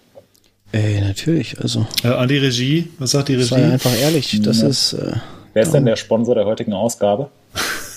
Ey, 0.71 1.01
natürlich, 1.01 1.61
also. 1.61 1.87
Äh, 2.03 2.09
an 2.09 2.29
die 2.29 2.39
Regie, 2.39 2.91
was 2.99 3.11
sagt 3.11 3.29
die 3.29 3.35
Regie? 3.35 3.49
Sei 3.49 3.73
einfach 3.73 3.95
ehrlich, 3.95 4.41
das 4.43 4.63
ja. 4.63 4.69
ist. 4.69 4.95
Äh, 4.95 5.17
Wer 5.53 5.65
ist 5.65 5.75
denn 5.75 5.85
der 5.85 5.97
Sponsor 5.97 6.35
der 6.35 6.47
heutigen 6.47 6.73
Ausgabe? 6.73 7.29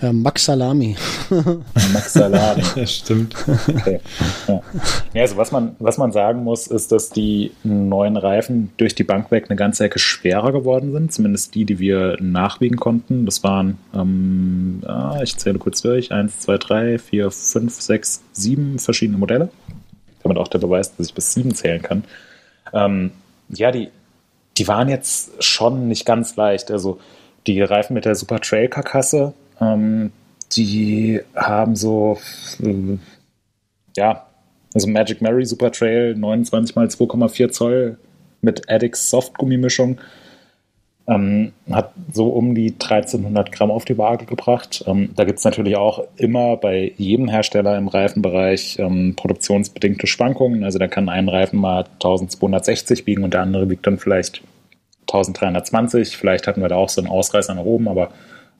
Ja, 0.00 0.12
Max 0.12 0.44
Salami. 0.44 0.96
Max 1.92 2.12
Salami. 2.12 2.62
ja, 2.76 2.86
stimmt. 2.86 3.34
Okay. 3.68 4.00
Ja. 4.46 4.62
ja. 5.12 5.22
also 5.22 5.36
was 5.36 5.50
man, 5.50 5.74
was 5.80 5.98
man 5.98 6.12
sagen 6.12 6.44
muss, 6.44 6.68
ist, 6.68 6.92
dass 6.92 7.10
die 7.10 7.50
neuen 7.64 8.16
Reifen 8.16 8.70
durch 8.76 8.94
die 8.94 9.02
Bank 9.02 9.30
weg 9.32 9.46
eine 9.48 9.56
ganze 9.56 9.84
Ecke 9.84 9.98
schwerer 9.98 10.52
geworden 10.52 10.92
sind. 10.92 11.12
Zumindest 11.12 11.54
die, 11.56 11.64
die 11.64 11.80
wir 11.80 12.16
nachwiegen 12.20 12.76
konnten. 12.76 13.26
Das 13.26 13.42
waren, 13.42 13.78
ähm, 13.92 14.82
ah, 14.86 15.20
ich 15.22 15.36
zähle 15.36 15.58
kurz 15.58 15.82
durch, 15.82 16.12
eins, 16.12 16.38
zwei, 16.38 16.58
drei, 16.58 16.98
vier, 16.98 17.32
fünf, 17.32 17.80
sechs, 17.80 18.22
sieben 18.32 18.78
verschiedene 18.78 19.18
Modelle. 19.18 19.50
Damit 20.22 20.38
auch 20.38 20.48
der 20.48 20.58
Beweis, 20.58 20.94
dass 20.94 21.08
ich 21.08 21.14
bis 21.14 21.34
sieben 21.34 21.54
zählen 21.54 21.82
kann. 21.82 22.04
Ähm, 22.72 23.10
ja, 23.48 23.72
die, 23.72 23.88
die 24.56 24.68
waren 24.68 24.88
jetzt 24.88 25.42
schon 25.42 25.88
nicht 25.88 26.06
ganz 26.06 26.36
leicht. 26.36 26.70
Also 26.70 27.00
die 27.48 27.60
Reifen 27.62 27.94
mit 27.94 28.04
der 28.04 28.14
Super 28.14 28.40
Trail 28.40 28.68
Karkasse 28.68 29.32
ähm, 29.60 30.12
die 30.52 31.20
haben 31.34 31.76
so, 31.76 32.18
äh, 32.62 32.98
ja, 33.96 34.26
also 34.74 34.88
Magic 34.88 35.20
Mary 35.20 35.44
Super 35.44 35.72
Trail 35.72 36.14
29 36.14 36.76
mal 36.76 36.86
2,4 36.86 37.50
Zoll 37.50 37.98
mit 38.40 38.70
Addicts 38.70 39.10
Softgummimischung. 39.10 39.98
Ähm, 41.06 41.52
hat 41.70 41.94
so 42.12 42.28
um 42.28 42.54
die 42.54 42.72
1300 42.72 43.50
Gramm 43.50 43.70
auf 43.70 43.86
die 43.86 43.96
Waage 43.96 44.26
gebracht. 44.26 44.84
Ähm, 44.86 45.10
da 45.16 45.24
gibt 45.24 45.38
es 45.38 45.44
natürlich 45.44 45.76
auch 45.76 46.04
immer 46.16 46.58
bei 46.58 46.92
jedem 46.98 47.28
Hersteller 47.28 47.78
im 47.78 47.88
Reifenbereich 47.88 48.78
ähm, 48.78 49.14
produktionsbedingte 49.16 50.06
Schwankungen. 50.06 50.64
Also 50.64 50.78
da 50.78 50.86
kann 50.86 51.08
ein 51.08 51.30
Reifen 51.30 51.60
mal 51.60 51.84
1260 51.94 53.06
wiegen 53.06 53.24
und 53.24 53.32
der 53.32 53.40
andere 53.40 53.70
wiegt 53.70 53.86
dann 53.86 53.98
vielleicht 53.98 54.42
1320. 55.02 56.14
Vielleicht 56.14 56.46
hatten 56.46 56.60
wir 56.60 56.68
da 56.68 56.76
auch 56.76 56.90
so 56.90 57.00
einen 57.00 57.10
Ausreißer 57.10 57.54
nach 57.54 57.64
oben, 57.64 57.88
aber 57.88 58.10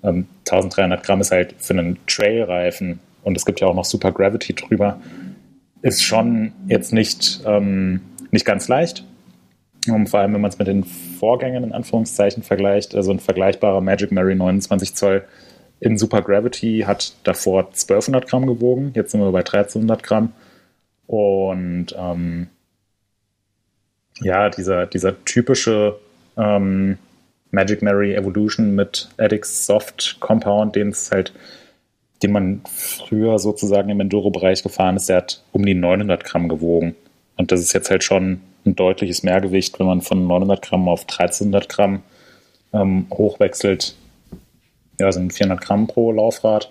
1300 0.03 1.03
Gramm 1.03 1.21
ist 1.21 1.31
halt 1.31 1.55
für 1.59 1.75
einen 1.75 1.99
Trail-Reifen 2.07 3.01
und 3.25 3.37
es 3.37 3.45
gibt 3.45 3.61
ja 3.61 3.67
auch 3.67 3.75
noch 3.75 3.85
Super 3.85 4.13
Gravity 4.13 4.55
drüber, 4.55 5.01
ist 5.83 6.03
schon 6.03 6.53
jetzt 6.67 6.93
nicht, 6.93 7.41
ähm, 7.45 8.01
nicht 8.31 8.45
ganz 8.45 8.69
leicht. 8.69 9.05
Und 9.87 10.09
vor 10.09 10.21
allem, 10.21 10.35
wenn 10.35 10.41
man 10.41 10.51
es 10.51 10.59
mit 10.59 10.69
den 10.69 10.85
Vorgängern 10.85 11.65
in 11.65 11.73
Anführungszeichen 11.73 12.43
vergleicht, 12.43 12.95
also 12.95 13.11
ein 13.11 13.21
vergleichbarer 13.21 13.81
Magic 13.81 14.13
Mary 14.13 14.35
29 14.35 14.95
Zoll 14.95 15.25
in 15.81 15.97
Super 15.97 16.23
Gravity 16.23 16.85
hat 16.87 17.15
davor 17.23 17.67
1200 17.69 18.29
Gramm 18.29 18.47
gewogen, 18.47 18.93
jetzt 18.95 19.13
sind 19.13 19.21
wir 19.21 19.31
bei 19.31 19.41
1300 19.41 20.03
Gramm. 20.03 20.33
Und 21.07 21.95
ähm, 21.97 22.49
ja, 24.21 24.51
dieser, 24.51 24.87
dieser 24.87 25.25
typische 25.25 25.99
ähm, 26.37 26.99
Magic 27.51 27.83
Mary 27.83 28.15
Evolution 28.15 28.75
mit 28.75 29.09
Addicts 29.19 29.67
Soft 29.67 30.19
Compound, 30.21 30.77
den 30.77 30.89
es 30.89 31.11
halt, 31.11 31.33
den 32.23 32.33
man 32.33 32.63
früher 32.67 33.39
sozusagen 33.39 33.89
im 33.89 34.01
Enduro-Bereich 34.01 34.63
gefahren 34.63 34.97
ist, 34.97 35.09
der 35.09 35.19
hat 35.19 35.43
um 35.53 35.65
die 35.65 35.75
900 35.75 36.25
Gramm 36.25 36.49
gewogen. 36.49 36.95
Und 37.37 37.53
das 37.53 37.61
ist 37.61 37.73
jetzt 37.73 37.91
halt 37.91 38.05
schon 38.05 38.41
ein 38.67 38.77
deutliches 38.77 39.23
Mehrgewicht, 39.23 39.79
wenn 39.79 39.87
man 39.87 40.03
von 40.03 40.27
900 40.27 40.63
Gramm 40.63 40.89
auf 40.89 41.03
1300 41.03 41.69
Gramm 41.69 42.03
ähm, 42.73 43.07
hochwechselt. 43.13 43.95
Ja, 44.99 45.13
sind 45.13 45.33
400 45.33 45.65
Gramm 45.65 45.87
pro 45.87 46.13
Laufrad. 46.13 46.71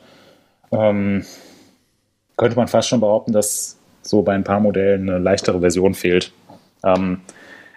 Ähm, 0.72 1.26
könnte 2.36 2.58
man 2.58 2.68
fast 2.68 2.90
schon 2.90 3.00
behaupten, 3.00 3.32
dass 3.32 3.78
so 4.02 4.22
bei 4.22 4.34
ein 4.34 4.44
paar 4.44 4.60
Modellen 4.60 5.10
eine 5.10 5.20
leichtere 5.20 5.62
Version 5.62 5.94
fehlt. 5.94 6.32
Ähm, 6.84 7.22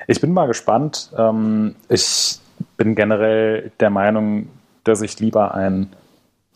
ich 0.06 0.20
bin 0.20 0.32
mal 0.32 0.47
gespannt. 0.47 1.12
Ähm, 1.16 1.77
ich 1.89 2.39
bin 2.81 2.94
generell 2.94 3.73
der 3.78 3.90
Meinung, 3.90 4.48
dass 4.85 5.02
ich 5.02 5.20
lieber 5.20 5.55
ein 5.55 5.90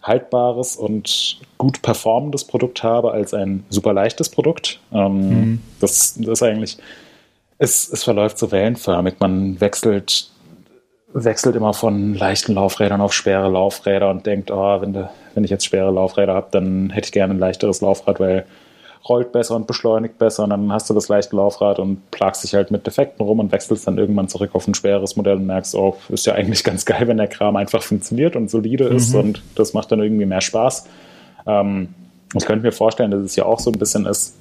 haltbares 0.03 0.75
und 0.75 1.39
gut 1.59 1.83
performendes 1.83 2.45
Produkt 2.45 2.83
habe 2.83 3.13
als 3.13 3.35
ein 3.35 3.65
super 3.69 3.93
leichtes 3.93 4.31
Produkt. 4.31 4.81
Ähm, 4.91 5.29
mhm. 5.29 5.63
das, 5.83 6.15
das 6.17 6.29
ist 6.29 6.43
eigentlich, 6.43 6.79
es, 7.59 7.93
es 7.93 8.05
verläuft 8.05 8.39
so 8.39 8.51
wellenförmig. 8.51 9.17
Man 9.21 9.61
wechselt, 9.61 10.31
wechselt 11.13 11.57
immer 11.57 11.75
von 11.75 12.15
leichten 12.15 12.55
Laufrädern 12.55 13.03
auf 13.03 13.13
schwere 13.13 13.51
Laufräder 13.51 14.09
und 14.09 14.25
denkt, 14.25 14.51
oh, 14.51 14.81
wenn, 14.81 14.95
de, 14.95 15.05
wenn 15.35 15.45
ich 15.45 15.51
jetzt 15.51 15.67
schwere 15.67 15.91
Laufräder 15.91 16.33
habe, 16.33 16.49
dann 16.53 16.89
hätte 16.89 17.09
ich 17.09 17.13
gerne 17.13 17.35
ein 17.35 17.39
leichteres 17.39 17.83
Laufrad, 17.83 18.19
weil 18.19 18.47
rollt 19.09 19.33
besser 19.33 19.55
und 19.57 19.67
beschleunigt 19.67 20.19
besser 20.19 20.45
und 20.45 20.51
dann 20.51 20.73
hast 20.73 20.89
du 20.89 20.95
das 20.95 21.09
leichte 21.09 21.37
Laufrad 21.37 21.79
und 21.79 22.11
plagst 22.11 22.43
dich 22.43 22.55
halt 22.55 22.71
mit 22.71 22.87
Defekten 22.87 23.25
rum 23.25 23.39
und 23.39 23.53
wechselst 23.53 23.87
dann 23.87 23.99
irgendwann 23.99 24.29
zurück 24.29 24.51
auf 24.55 24.67
ein 24.67 24.75
schweres 24.75 25.17
Modell 25.17 25.37
und 25.37 25.47
merkst, 25.47 25.75
oh, 25.75 25.97
ist 26.09 26.27
ja 26.27 26.35
eigentlich 26.35 26.65
ganz 26.65 26.85
geil, 26.85 27.07
wenn 27.07 27.19
der 27.19 27.29
Kram 27.29 27.57
einfach 27.57 27.83
funktioniert 27.83 28.35
und 28.35 28.51
solide 28.51 28.89
mhm. 28.89 28.97
ist 28.97 29.15
und 29.15 29.43
das 29.57 29.75
macht 29.75 29.93
dann 29.93 30.01
irgendwie 30.01 30.27
mehr 30.27 30.41
Spaß. 30.41 30.87
Ähm, 31.47 31.89
ich 32.35 32.47
könnte 32.47 32.65
mir 32.65 32.73
vorstellen, 32.73 33.11
dass 33.11 33.23
es 33.23 33.37
ja 33.37 33.45
auch 33.45 33.61
so 33.61 33.71
ein 33.71 33.79
bisschen 33.79 34.07
ist. 34.07 34.37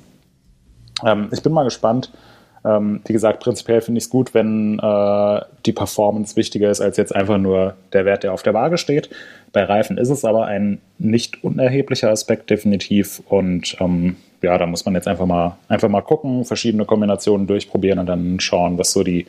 Ähm, 1.05 1.29
ich 1.31 1.43
bin 1.43 1.51
mal 1.51 1.63
gespannt. 1.63 2.11
Ähm, 2.65 3.01
wie 3.05 3.13
gesagt, 3.13 3.43
prinzipiell 3.43 3.81
finde 3.81 3.97
ich 3.97 4.05
es 4.05 4.09
gut, 4.09 4.33
wenn 4.33 4.79
äh, 4.79 5.41
die 5.65 5.73
Performance 5.73 6.37
wichtiger 6.37 6.71
ist 6.71 6.79
als 6.79 6.95
jetzt 6.95 7.13
einfach 7.13 7.37
nur 7.37 7.75
der 7.91 8.05
Wert, 8.05 8.23
der 8.23 8.33
auf 8.33 8.43
der 8.43 8.53
Waage 8.53 8.77
steht. 8.77 9.09
Bei 9.51 9.65
Reifen 9.65 9.97
ist 9.97 10.09
es 10.09 10.23
aber 10.23 10.45
ein 10.45 10.79
nicht 10.97 11.43
unerheblicher 11.43 12.09
Aspekt 12.09 12.49
definitiv 12.49 13.21
und 13.27 13.75
ähm, 13.81 14.15
ja, 14.43 14.57
da 14.57 14.65
muss 14.65 14.85
man 14.85 14.93
jetzt 14.93 15.07
einfach 15.07 15.25
mal, 15.25 15.57
einfach 15.69 15.89
mal 15.89 16.01
gucken, 16.01 16.43
verschiedene 16.43 16.85
Kombinationen 16.85 17.47
durchprobieren 17.47 17.99
und 17.99 18.05
dann 18.05 18.39
schauen, 18.39 18.77
was 18.77 18.91
so 18.91 19.03
die, 19.03 19.25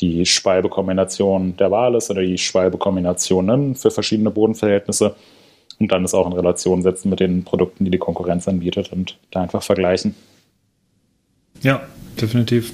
die 0.00 0.26
Schwalbe-Kombination 0.26 1.56
der 1.56 1.70
Wahl 1.70 1.94
ist 1.94 2.10
oder 2.10 2.22
die 2.22 2.36
Schwalbe-Kombinationen 2.36 3.76
für 3.76 3.92
verschiedene 3.92 4.30
Bodenverhältnisse 4.30 5.14
und 5.78 5.92
dann 5.92 6.04
es 6.04 6.12
auch 6.12 6.26
in 6.26 6.32
Relation 6.32 6.82
setzen 6.82 7.08
mit 7.08 7.20
den 7.20 7.44
Produkten, 7.44 7.84
die 7.84 7.90
die 7.92 7.98
Konkurrenz 7.98 8.48
anbietet 8.48 8.92
und 8.92 9.16
da 9.30 9.42
einfach 9.42 9.62
vergleichen. 9.62 10.16
Ja, 11.62 11.82
definitiv. 12.20 12.72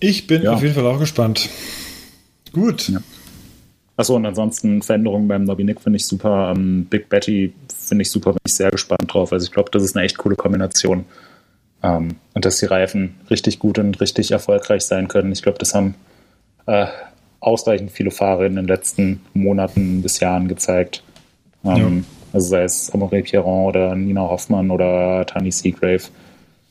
Ich 0.00 0.26
bin 0.26 0.42
ja. 0.42 0.54
auf 0.54 0.62
jeden 0.62 0.74
Fall 0.74 0.86
auch 0.86 0.98
gespannt. 0.98 1.50
Gut. 2.52 2.88
Ja. 2.88 3.00
Achso, 3.98 4.14
und 4.14 4.24
ansonsten 4.26 4.80
Veränderungen 4.80 5.26
beim 5.26 5.42
Nobby 5.42 5.74
finde 5.74 5.96
ich 5.96 6.06
super. 6.06 6.54
Ähm, 6.56 6.86
Big 6.88 7.08
Betty 7.08 7.52
finde 7.68 8.02
ich 8.02 8.10
super, 8.12 8.30
bin 8.30 8.40
ich 8.46 8.54
sehr 8.54 8.70
gespannt 8.70 9.12
drauf. 9.12 9.32
Also 9.32 9.44
ich 9.44 9.50
glaube, 9.50 9.70
das 9.72 9.82
ist 9.82 9.96
eine 9.96 10.04
echt 10.04 10.18
coole 10.18 10.36
Kombination. 10.36 11.04
Ähm, 11.82 12.14
und 12.32 12.44
dass 12.44 12.58
die 12.58 12.66
Reifen 12.66 13.16
richtig 13.28 13.58
gut 13.58 13.76
und 13.80 14.00
richtig 14.00 14.30
erfolgreich 14.30 14.82
sein 14.82 15.08
können. 15.08 15.32
Ich 15.32 15.42
glaube, 15.42 15.58
das 15.58 15.74
haben 15.74 15.96
äh, 16.66 16.86
ausreichend 17.40 17.90
viele 17.90 18.12
Fahrer 18.12 18.46
in 18.46 18.54
den 18.54 18.68
letzten 18.68 19.20
Monaten 19.34 20.00
bis 20.00 20.20
Jahren 20.20 20.46
gezeigt. 20.46 21.02
Ähm, 21.64 21.76
ja. 21.76 22.04
Also 22.34 22.50
sei 22.50 22.62
es 22.62 22.92
Amore 22.94 23.22
Pierron 23.22 23.66
oder 23.66 23.96
Nina 23.96 24.20
Hoffmann 24.20 24.70
oder 24.70 25.26
Tani 25.26 25.50
Seagrave. 25.50 26.04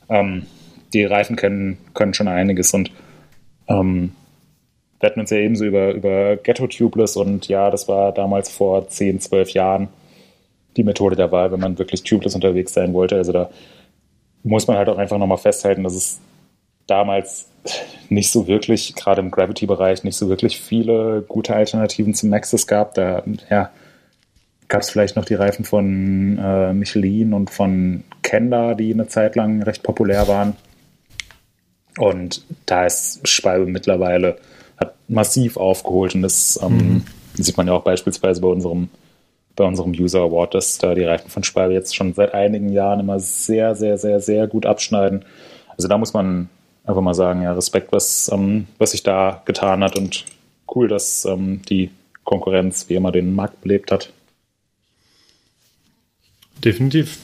Ähm, 0.07 0.45
die 0.93 1.03
Reifen 1.03 1.35
können, 1.35 1.77
können 1.93 2.13
schon 2.13 2.29
einiges 2.29 2.73
und 2.73 2.89
ähm, 3.67 4.13
wir 4.99 5.09
hatten 5.09 5.19
uns 5.19 5.29
ja 5.29 5.37
ebenso 5.37 5.65
über, 5.65 5.93
über 5.93 6.37
Ghetto 6.37 6.67
Tubeless 6.67 7.17
und 7.17 7.47
ja, 7.47 7.69
das 7.69 7.87
war 7.87 8.11
damals 8.11 8.49
vor 8.49 8.87
10, 8.87 9.19
12 9.19 9.51
Jahren 9.51 9.89
die 10.75 10.83
Methode 10.83 11.15
der 11.15 11.31
Wahl, 11.31 11.51
wenn 11.51 11.59
man 11.59 11.77
wirklich 11.77 12.03
tubeless 12.03 12.35
unterwegs 12.35 12.73
sein 12.73 12.93
wollte. 12.93 13.15
Also 13.15 13.31
da 13.31 13.49
muss 14.43 14.67
man 14.67 14.77
halt 14.77 14.89
auch 14.89 14.97
einfach 14.97 15.17
nochmal 15.17 15.37
festhalten, 15.37 15.83
dass 15.83 15.95
es 15.95 16.19
damals 16.85 17.47
nicht 18.09 18.31
so 18.31 18.47
wirklich, 18.47 18.95
gerade 18.95 19.21
im 19.21 19.31
Gravity-Bereich, 19.31 20.03
nicht 20.03 20.15
so 20.15 20.29
wirklich 20.29 20.59
viele 20.59 21.23
gute 21.27 21.55
Alternativen 21.55 22.13
zum 22.13 22.29
Nexus 22.29 22.65
gab. 22.65 22.93
Da 22.93 23.23
ja, 23.49 23.71
gab 24.67 24.81
es 24.81 24.89
vielleicht 24.89 25.15
noch 25.15 25.25
die 25.25 25.33
Reifen 25.33 25.65
von 25.65 26.37
äh, 26.37 26.73
Michelin 26.73 27.33
und 27.33 27.49
von 27.49 28.03
Kenda, 28.23 28.73
die 28.73 28.93
eine 28.93 29.07
Zeit 29.07 29.35
lang 29.35 29.61
recht 29.63 29.83
populär 29.83 30.27
waren. 30.27 30.55
Und 31.97 32.45
da 32.65 32.85
ist 32.85 33.27
Schwalbe 33.27 33.65
mittlerweile 33.65 34.37
hat 34.77 34.95
massiv 35.07 35.57
aufgeholt 35.57 36.15
und 36.15 36.21
das 36.21 36.59
ähm, 36.61 36.77
mhm. 36.77 37.03
sieht 37.33 37.57
man 37.57 37.67
ja 37.67 37.73
auch 37.73 37.83
beispielsweise 37.83 38.41
bei 38.41 38.47
unserem 38.47 38.89
bei 39.55 39.65
unserem 39.65 39.91
User 39.91 40.21
Award, 40.21 40.53
dass 40.53 40.77
da 40.77 40.93
die 40.93 41.03
Reifen 41.03 41.29
von 41.29 41.43
Speyer 41.43 41.71
jetzt 41.71 41.95
schon 41.95 42.13
seit 42.13 42.33
einigen 42.33 42.69
Jahren 42.69 42.99
immer 42.99 43.19
sehr, 43.19 43.75
sehr, 43.75 43.97
sehr, 43.97 44.21
sehr 44.21 44.47
gut 44.47 44.67
abschneiden. 44.67 45.25
Also 45.69 45.87
da 45.87 45.97
muss 45.97 46.13
man 46.13 46.47
einfach 46.85 47.01
mal 47.01 47.15
sagen, 47.15 47.41
ja, 47.41 47.53
Respekt, 47.53 47.91
was, 47.91 48.29
ähm, 48.31 48.67
was 48.77 48.91
sich 48.91 49.03
da 49.03 49.41
getan 49.45 49.83
hat 49.83 49.97
und 49.97 50.25
cool, 50.73 50.87
dass 50.87 51.25
ähm, 51.25 51.61
die 51.67 51.89
Konkurrenz 52.23 52.87
wie 52.87 52.95
immer 52.95 53.11
den 53.11 53.35
Markt 53.35 53.61
belebt 53.61 53.91
hat. 53.91 54.13
Definitiv. 56.63 57.17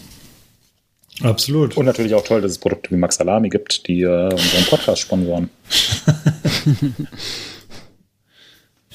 Absolut. 1.23 1.75
Und 1.77 1.85
natürlich 1.85 2.13
auch 2.13 2.23
toll, 2.23 2.41
dass 2.41 2.51
es 2.51 2.57
Produkte 2.59 2.91
wie 2.91 2.97
Max 2.97 3.15
Salami 3.15 3.49
gibt, 3.49 3.87
die 3.87 4.01
äh, 4.01 4.31
unseren 4.31 4.65
Podcast 4.69 5.01
sponsoren. 5.01 5.49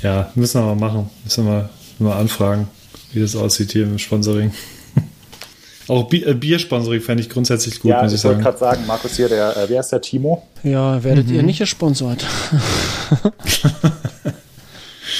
ja, 0.02 0.30
müssen 0.34 0.60
wir 0.60 0.74
mal 0.74 0.76
machen. 0.76 1.10
Müssen 1.24 1.46
wir 1.46 1.70
mal 1.98 2.20
anfragen 2.20 2.68
wie 3.12 3.20
das 3.20 3.36
aussieht 3.36 3.72
hier 3.72 3.84
im 3.84 3.98
Sponsoring. 3.98 4.52
Auch 5.88 6.08
Bi 6.08 6.22
äh, 6.22 6.34
Biersponsoring 6.34 7.00
fände 7.00 7.22
ich 7.22 7.30
grundsätzlich 7.30 7.80
gut, 7.80 7.90
ja, 7.90 8.02
muss 8.02 8.12
ich, 8.12 8.16
ich 8.16 8.20
sagen. 8.20 8.40
Ich 8.40 8.44
wollte 8.44 8.58
gerade 8.58 8.76
sagen, 8.76 8.86
Markus 8.86 9.16
hier, 9.16 9.28
der, 9.28 9.56
äh, 9.56 9.68
wer 9.68 9.80
ist 9.80 9.90
der 9.90 10.00
Timo? 10.00 10.46
Ja, 10.62 11.02
werdet 11.02 11.28
mhm. 11.28 11.34
ihr 11.34 11.42
nicht 11.42 11.58
gesponsert. 11.58 12.26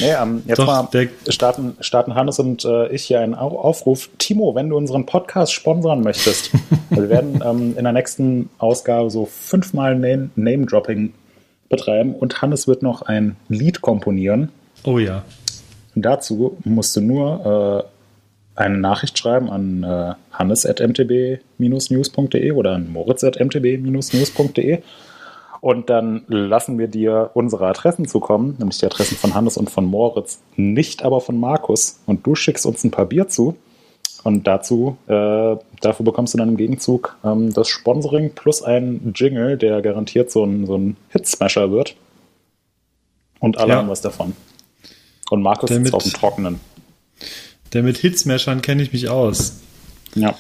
nee, 0.00 0.12
ähm, 0.12 0.42
jetzt 0.46 0.58
Doch, 0.58 0.66
mal 0.66 0.88
starten, 1.28 1.76
starten 1.80 2.14
Hannes 2.14 2.38
und 2.38 2.64
äh, 2.64 2.88
ich 2.88 3.04
hier 3.04 3.20
einen 3.20 3.34
Aufruf. 3.34 4.10
Timo, 4.18 4.54
wenn 4.54 4.68
du 4.68 4.76
unseren 4.76 5.06
Podcast 5.06 5.52
sponsern 5.52 6.02
möchtest, 6.02 6.50
wir 6.90 7.08
werden 7.08 7.42
ähm, 7.44 7.76
in 7.76 7.84
der 7.84 7.92
nächsten 7.92 8.50
Ausgabe 8.58 9.10
so 9.10 9.26
fünfmal 9.26 9.96
Name-Dropping 9.96 11.14
betreiben 11.68 12.14
und 12.14 12.42
Hannes 12.42 12.66
wird 12.66 12.82
noch 12.82 13.02
ein 13.02 13.36
Lied 13.48 13.80
komponieren. 13.80 14.50
Oh 14.84 14.98
ja. 14.98 15.22
Und 15.94 16.02
dazu 16.02 16.56
musst 16.64 16.96
du 16.96 17.00
nur 17.00 17.86
äh, 18.56 18.60
eine 18.60 18.78
Nachricht 18.78 19.16
schreiben 19.18 19.50
an 19.50 19.84
äh, 19.84 20.14
hannes.mtb-news.de 20.32 22.50
oder 22.52 22.72
an 22.72 22.92
moritz.mtb-news.de 22.92 24.82
Und 25.60 25.90
dann 25.90 26.24
lassen 26.28 26.78
wir 26.78 26.86
dir 26.88 27.30
unsere 27.34 27.66
Adressen 27.66 28.06
zukommen, 28.06 28.54
nämlich 28.58 28.78
die 28.78 28.86
Adressen 28.86 29.16
von 29.16 29.34
Hannes 29.34 29.56
und 29.56 29.70
von 29.70 29.84
Moritz, 29.86 30.38
nicht 30.56 31.02
aber 31.02 31.20
von 31.20 31.38
Markus. 31.40 31.98
Und 32.06 32.24
du 32.26 32.34
schickst 32.34 32.64
uns 32.66 32.84
ein 32.84 32.90
paar 32.92 33.06
Bier 33.06 33.28
zu. 33.28 33.56
Und 34.24 34.46
dazu, 34.46 34.96
äh, 35.06 35.12
dafür 35.80 36.04
bekommst 36.04 36.34
du 36.34 36.38
dann 36.38 36.48
im 36.50 36.56
Gegenzug 36.56 37.16
ähm, 37.24 37.52
das 37.52 37.68
Sponsoring 37.68 38.32
plus 38.34 38.62
einen 38.62 39.12
Jingle, 39.14 39.56
der 39.56 39.80
garantiert 39.82 40.30
so 40.30 40.44
ein, 40.44 40.66
so 40.66 40.76
ein 40.76 40.96
Hitsmasher 41.10 41.70
wird. 41.70 41.94
Und 43.40 43.58
alle 43.58 43.70
Ja. 43.72 43.76
haben 43.78 43.88
was 43.88 44.00
davon. 44.00 44.34
Und 45.30 45.42
Markus 45.42 45.70
ist 45.70 45.80
mit- 45.80 45.94
auf 45.94 46.02
dem 46.02 46.12
Trockenen. 46.12 46.60
Der 47.72 47.82
mit 47.82 47.98
Hitsmashern 47.98 48.62
kenne 48.62 48.82
ich 48.82 48.92
mich 48.92 49.08
aus. 49.08 49.60
Ja. 50.14 50.34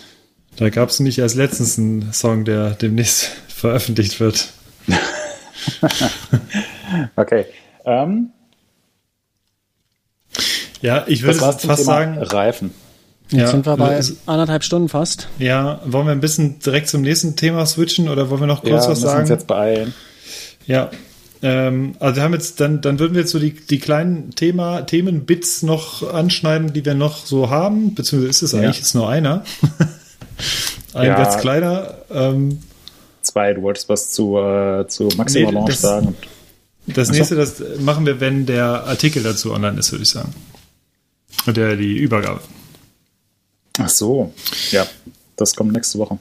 Da 0.56 0.70
gab 0.70 0.88
es 0.88 0.98
nämlich 0.98 1.18
erst 1.18 1.36
letztens 1.36 1.78
einen 1.78 2.12
Song, 2.12 2.44
der 2.44 2.70
demnächst 2.70 3.24
veröffentlicht 3.48 4.18
wird. 4.18 4.48
Okay. 7.16 7.46
Ähm, 7.84 8.30
Ja, 10.80 11.04
ich 11.06 11.22
würde 11.22 11.38
fast 11.38 11.60
Thema 11.62 11.76
sagen, 11.76 12.18
Reifen. 12.18 12.72
Jetzt 13.30 13.40
ja, 13.40 13.46
sind 13.48 13.66
wir 13.66 13.76
bei 13.76 13.94
es- 13.96 14.16
anderthalb 14.26 14.64
Stunden 14.64 14.88
fast. 14.88 15.28
ja, 15.38 15.80
wollen 15.84 16.06
wir 16.06 16.12
ein 16.12 16.20
bisschen 16.20 16.60
direkt 16.60 16.88
zum 16.88 17.02
nächsten 17.02 17.36
Thema 17.36 17.66
switchen 17.66 18.08
oder 18.08 18.30
wollen 18.30 18.40
wir 18.40 18.46
noch 18.46 18.62
kurz 18.62 18.70
ja, 18.70 18.76
was 18.78 18.88
müssen 18.88 19.04
uns 19.04 19.12
sagen? 19.12 19.28
jetzt 19.28 19.46
beeilen. 19.46 19.94
Ja. 20.66 20.90
Ähm, 21.42 21.94
also 22.00 22.16
wir 22.16 22.22
haben 22.22 22.32
jetzt, 22.32 22.58
dann, 22.60 22.80
dann 22.80 22.98
würden 22.98 23.14
wir 23.14 23.20
jetzt 23.20 23.30
so 23.32 23.38
die, 23.38 23.52
die 23.52 23.78
kleinen 23.78 24.30
Thema, 24.34 24.82
Themenbits 24.82 25.62
noch 25.62 26.12
anschneiden, 26.12 26.72
die 26.72 26.84
wir 26.84 26.94
noch 26.94 27.26
so 27.26 27.50
haben, 27.50 27.94
beziehungsweise 27.94 28.30
ist 28.30 28.42
es 28.42 28.52
Ja. 28.52 28.60
eigentlich 28.60 28.78
jetzt 28.78 28.94
nur 28.94 29.08
einer. 29.08 29.44
Ein 30.94 31.06
Ja. 31.06 31.16
ganz 31.22 31.36
kleiner. 31.38 31.98
Ähm, 32.10 32.60
Zwei, 33.22 33.52
du 33.54 33.62
wolltest 33.62 33.88
was 33.88 34.10
zu, 34.10 34.38
äh, 34.38 34.86
zu 34.88 35.08
Maximum 35.16 35.48
Nee, 35.48 35.54
Launch 35.54 35.70
das- 35.70 35.80
sagen. 35.80 36.14
das 36.86 37.10
nächste, 37.10 37.34
das 37.36 37.62
machen 37.80 38.06
wir, 38.06 38.20
wenn 38.20 38.46
der 38.46 38.84
Artikel 38.84 39.22
dazu 39.22 39.52
online 39.52 39.78
ist, 39.78 39.92
würde 39.92 40.02
ich 40.04 40.10
sagen. 40.10 40.34
Und 41.46 41.56
der, 41.56 41.76
die 41.76 41.96
Übergabe. 41.96 42.40
Ach 43.78 43.88
so. 43.88 44.32
Ja, 44.70 44.86
das 45.36 45.54
kommt 45.54 45.72
nächste 45.72 45.98
Woche. 45.98 46.18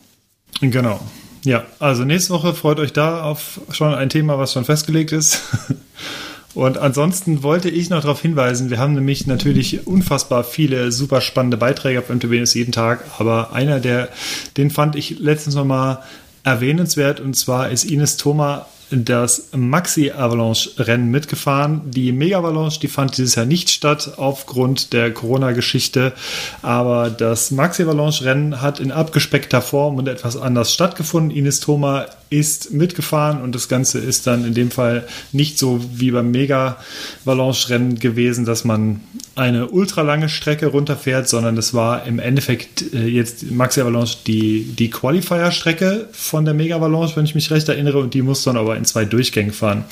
Genau. 0.62 1.00
Ja, 1.44 1.66
also 1.80 2.04
nächste 2.04 2.34
Woche 2.34 2.54
freut 2.54 2.80
euch 2.80 2.94
da 2.94 3.24
auf 3.24 3.62
schon 3.72 3.94
ein 3.94 4.10
Thema, 4.10 4.38
was 4.38 4.54
schon 4.54 4.66
festgelegt 4.66 5.12
ist. 5.12 5.42
Und 6.54 6.80
ansonsten 6.80 7.44
wollte 7.44 7.70
ich 7.70 7.90
noch 7.92 8.02
darauf 8.02 8.22
hinweisen, 8.22 8.72
wir 8.72 8.80
haben 8.80 8.94
nämlich 8.94 9.28
natürlich 9.28 9.86
unfassbar 9.86 10.44
viele 10.44 10.92
super 10.92 11.22
spannende 11.22 11.56
Beiträge 11.56 12.00
auf 12.00 12.10
MTB 12.10 12.32
News 12.40 12.56
jeden 12.56 12.72
Tag, 12.72 13.04
aber 13.20 13.54
einer, 13.54 13.80
der, 13.80 14.10
den 14.58 14.72
fand 14.72 14.96
ich 14.96 15.20
letztens 15.20 15.54
nochmal 15.54 16.00
erwähnenswert 16.48 17.20
und 17.20 17.36
zwar 17.36 17.70
ist 17.70 17.84
Ines 17.84 18.16
Thoma 18.16 18.68
das 18.90 19.50
Maxi 19.54 20.12
Avalanche 20.12 20.70
Rennen 20.78 21.12
mitgefahren. 21.12 21.82
Die 21.92 22.14
Mega 22.14 22.38
Avalanche, 22.38 22.80
die 22.80 22.88
fand 22.88 23.18
dieses 23.18 23.36
Jahr 23.36 23.46
nicht 23.46 23.70
statt 23.70 24.14
aufgrund 24.16 24.94
der 24.94 25.12
Corona-Geschichte, 25.12 26.14
aber 26.62 27.10
das 27.10 27.52
Maxi 27.52 27.84
Avalanche 27.84 28.24
Rennen 28.24 28.62
hat 28.62 28.80
in 28.80 28.94
abgespeckter 28.94 29.62
Form 29.62 29.98
und 29.98 30.08
etwas 30.08 30.38
anders 30.38 30.72
stattgefunden. 30.74 31.36
Ines 31.36 31.60
Thoma 31.60 32.06
ist 32.30 32.72
mitgefahren 32.72 33.42
und 33.42 33.56
das 33.56 33.70
Ganze 33.70 34.00
ist 34.00 34.28
dann 34.28 34.46
in 34.46 34.54
dem 34.54 34.72
Fall 34.72 35.08
nicht 35.32 35.58
so 35.58 35.84
wie 35.94 36.12
beim 36.12 36.32
Mega 36.32 36.78
Avalanche 37.26 37.70
Rennen 37.70 38.00
gewesen, 38.00 38.46
dass 38.46 38.66
man 38.66 39.02
eine 39.36 39.70
ultralange 39.70 40.30
Strecke 40.30 40.68
runterfährt, 40.68 41.30
sondern 41.30 41.56
das 41.56 41.74
war 41.74 42.06
im 42.06 42.20
Endeffekt 42.20 42.94
äh, 42.94 43.06
jetzt 43.08 43.52
Maxi 43.52 43.82
Avalanche 43.82 44.18
die, 44.26 44.64
die 44.64 44.90
Qualifier-Strecke 44.90 46.10
von 46.12 46.46
der 46.46 46.54
Mega 46.54 46.78
Avalanche, 46.78 47.16
wenn 47.16 47.26
ich 47.26 47.36
mich 47.36 47.52
recht 47.52 47.70
erinnere, 47.70 48.00
und 48.00 48.14
die 48.14 48.22
muss 48.22 48.44
dann 48.44 48.58
aber 48.58 48.76
in 48.76 48.86
zwei 48.86 49.06
Durchgängen 49.06 49.54
fahren. 49.54 49.86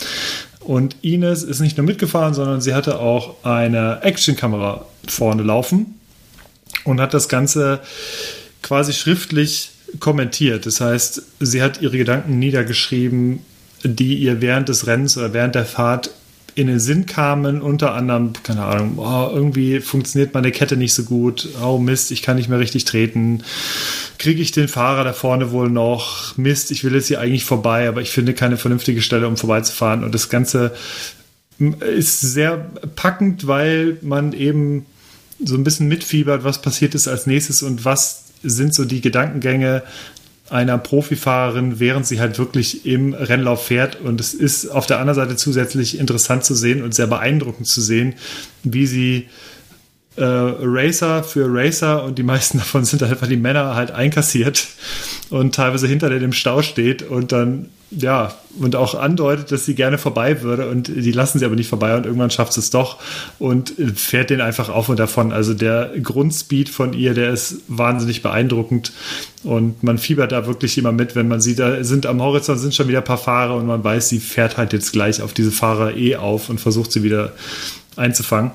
Und 0.60 0.96
Ines 1.04 1.44
ist 1.44 1.60
nicht 1.60 1.78
nur 1.78 1.86
mitgefahren, 1.86 2.34
sondern 2.34 2.60
sie 2.60 2.74
hatte 2.74 3.00
auch 3.00 3.44
eine 3.44 4.02
Actionkamera 4.02 4.86
vorne 5.08 5.44
laufen 5.44 6.00
und 6.86 7.00
hat 7.00 7.14
das 7.14 7.30
Ganze 7.30 7.82
quasi 8.64 8.94
schriftlich 8.94 9.70
kommentiert. 10.00 10.66
Das 10.66 10.82
heißt, 10.82 11.22
sie 11.40 11.62
hat 11.62 11.82
ihre 11.82 11.98
Gedanken 11.98 12.40
niedergeschrieben, 12.40 13.40
die 13.84 14.16
ihr 14.16 14.42
während 14.42 14.70
des 14.70 14.88
Rennens 14.88 15.18
oder 15.18 15.34
während 15.34 15.56
der 15.56 15.66
Fahrt 15.66 16.12
in 16.56 16.68
den 16.68 16.80
Sinn 16.80 17.06
kamen, 17.06 17.62
unter 17.62 17.94
anderem, 17.94 18.32
keine 18.42 18.64
Ahnung, 18.64 18.94
oh, 18.98 19.30
irgendwie 19.34 19.82
funktioniert 19.82 20.34
meine 20.34 20.52
Kette 20.52 20.78
nicht 20.78 20.94
so 20.94 21.04
gut, 21.04 21.50
oh 21.62 21.78
Mist, 21.78 22.12
ich 22.12 22.22
kann 22.22 22.38
nicht 22.38 22.48
mehr 22.48 22.60
richtig 22.60 22.86
treten, 22.86 23.44
kriege 24.18 24.42
ich 24.42 24.54
den 24.54 24.70
Fahrer 24.70 25.04
da 25.04 25.12
vorne 25.12 25.52
wohl 25.52 25.70
noch, 25.70 26.38
Mist, 26.38 26.72
ich 26.72 26.86
will 26.86 26.96
jetzt 26.96 27.08
hier 27.08 27.20
eigentlich 27.20 27.44
vorbei, 27.44 27.90
aber 27.90 28.02
ich 28.02 28.10
finde 28.10 28.34
keine 28.34 28.56
vernünftige 28.56 29.02
Stelle, 29.02 29.28
um 29.28 29.36
vorbeizufahren. 29.36 30.06
Und 30.06 30.16
das 30.16 30.30
Ganze 30.30 30.74
ist 31.60 32.22
sehr 32.22 32.72
packend, 32.96 33.48
weil 33.48 33.98
man 34.02 34.32
eben 34.32 34.86
so 35.44 35.56
ein 35.56 35.66
bisschen 35.66 35.90
mitfiebert, 35.90 36.46
was 36.46 36.62
passiert 36.62 36.96
ist 36.96 37.10
als 37.10 37.28
nächstes 37.28 37.64
und 37.64 37.84
was 37.84 38.25
sind 38.50 38.74
so 38.74 38.86
die 38.86 39.02
Gedankengänge 39.02 39.84
einer 40.50 40.78
Profifahrerin, 40.78 41.80
während 41.80 42.06
sie 42.06 42.20
halt 42.20 42.38
wirklich 42.38 42.86
im 42.86 43.14
Rennlauf 43.14 43.66
fährt. 43.66 44.00
Und 44.00 44.22
es 44.22 44.34
ist 44.34 44.68
auf 44.68 44.86
der 44.86 45.00
anderen 45.00 45.16
Seite 45.16 45.36
zusätzlich 45.36 45.98
interessant 45.98 46.46
zu 46.46 46.54
sehen 46.54 46.84
und 46.84 46.94
sehr 46.94 47.08
beeindruckend 47.08 47.68
zu 47.68 47.82
sehen, 47.82 48.14
wie 48.64 48.86
sie 48.86 49.28
äh, 50.18 50.24
Racer 50.24 51.24
für 51.24 51.48
Racer 51.50 52.04
und 52.04 52.18
die 52.18 52.24
meisten 52.24 52.58
davon 52.60 52.86
sind 52.86 53.04
einfach 53.04 53.28
die 53.28 53.38
Männer 53.38 53.76
halt 53.76 53.92
einkassiert 53.92 54.68
und 55.30 55.56
teilweise 55.56 55.88
hinter 55.88 56.12
im 56.12 56.34
Stau 56.34 56.62
steht 56.62 57.02
und 57.02 57.32
dann 57.32 57.70
ja 57.92 58.34
und 58.60 58.76
auch 58.76 58.96
andeutet, 58.96 59.52
dass 59.52 59.66
sie 59.66 59.76
gerne 59.76 59.98
vorbei 59.98 60.42
würde 60.42 60.70
und 60.70 60.88
die 60.88 61.12
lassen 61.12 61.40
sie 61.40 61.46
aber 61.46 61.56
nicht 61.56 61.70
vorbei 61.70 61.96
und 61.96 62.06
irgendwann 62.06 62.32
schafft 62.32 62.54
sie 62.54 62.60
es 62.60 62.70
doch 62.70 63.00
und 63.38 63.74
fährt 63.96 64.30
den 64.30 64.42
einfach 64.42 64.70
auf 64.70 64.90
und 64.90 65.00
davon. 65.00 65.32
Also 65.32 65.54
der 65.54 65.92
Grundspeed 66.02 66.70
von 66.70 66.94
ihr, 66.94 67.14
der 67.14 67.32
ist 67.32 67.62
wahnsinnig 67.68 68.22
beeindruckend 68.22 68.92
und 69.44 69.84
man 69.84 69.98
fiebert 69.98 70.32
da 70.32 70.48
wirklich 70.48 70.78
immer 70.78 70.92
mit, 70.92 71.16
wenn 71.16 71.28
man 71.28 71.42
sieht, 71.42 71.60
da 71.60 71.84
sind 71.84 72.06
am 72.06 72.22
Horizont 72.22 72.60
sind 72.60 72.74
schon 72.74 72.88
wieder 72.88 73.00
ein 73.00 73.06
paar 73.06 73.18
Fahrer 73.18 73.56
und 73.56 73.68
man 73.68 73.84
weiß, 73.84 74.10
sie 74.10 74.20
fährt 74.20 74.58
halt 74.58 74.74
jetzt 74.74 74.92
gleich 74.92 75.22
auf 75.22 75.34
diese 75.34 75.52
Fahrer 75.52 75.96
eh 75.96 76.16
auf 76.16 76.50
und 76.50 76.60
versucht 76.60 76.92
sie 76.92 77.04
wieder 77.04 77.34
einzufangen. 77.96 78.52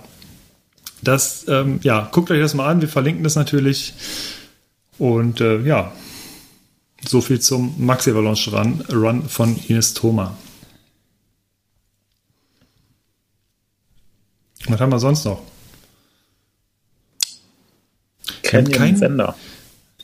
Das, 1.02 1.46
ähm, 1.48 1.80
ja, 1.82 2.08
guckt 2.12 2.30
euch 2.30 2.40
das 2.40 2.54
mal 2.54 2.68
an. 2.68 2.80
Wir 2.80 2.88
verlinken 2.88 3.24
das 3.24 3.34
natürlich. 3.34 3.94
Und 4.98 5.40
äh, 5.40 5.60
ja, 5.62 5.92
so 7.06 7.20
viel 7.20 7.40
zum 7.40 7.74
Maxi 7.78 8.10
Avalanche 8.10 8.50
Run, 8.52 8.84
Run 8.92 9.28
von 9.28 9.56
Ines 9.68 9.94
Thoma. 9.94 10.36
Was 14.66 14.80
haben 14.80 14.92
wir 14.92 14.98
sonst 14.98 15.24
noch? 15.24 15.40
Canyon 18.42 18.72
kein- 18.72 18.96
Sender. 18.96 19.34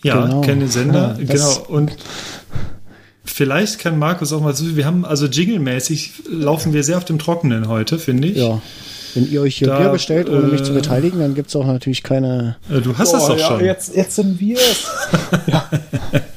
Ja, 0.03 0.23
Genau. 0.27 0.41
kennen 0.41 0.61
den 0.61 0.69
Sender, 0.71 1.17
Ja, 1.19 1.25
das- 1.25 1.57
genau. 1.57 1.69
Und 1.69 1.97
vielleicht 3.25 3.79
kann 3.79 3.99
Markus 3.99 4.33
auch 4.33 4.41
mal 4.41 4.55
so, 4.55 4.77
wir 4.77 4.87
haben 4.87 5.05
also 5.05 5.27
jinglemäßig 5.27 6.13
laufen 6.29 6.73
wir 6.73 6.85
sehr 6.85 6.97
auf 6.97 7.05
dem 7.05 7.19
Trockenen 7.19 7.69
heute, 7.69 7.99
finde 7.99 8.29
ich. 8.29 8.37
Ja. 8.39 8.61
Wenn 9.15 9.31
ihr 9.31 9.41
euch 9.41 9.57
hier 9.57 9.69
Da, 9.69 9.79
Bier 9.79 9.89
bestellt, 9.89 10.29
ohne 10.29 10.47
mich 10.49 10.63
zu 10.63 10.73
äh, 10.73 10.75
beteiligen, 10.75 11.19
dann 11.21 11.35
gibt 11.35 11.49
es 11.49 11.57
auch 11.57 11.67
natürlich 11.67 12.03
keine. 12.03 12.57
Äh, 12.71 12.81
Du 12.83 12.97
hast 12.99 13.13
das 13.13 13.25
Oh, 13.25 13.29
doch 13.29 13.39
ja, 13.39 13.49
schon. 13.49 13.65
Jetzt, 13.65 13.95
jetzt 13.97 14.15
sind 14.17 14.39
wir 14.41 14.59
es. 14.59 14.87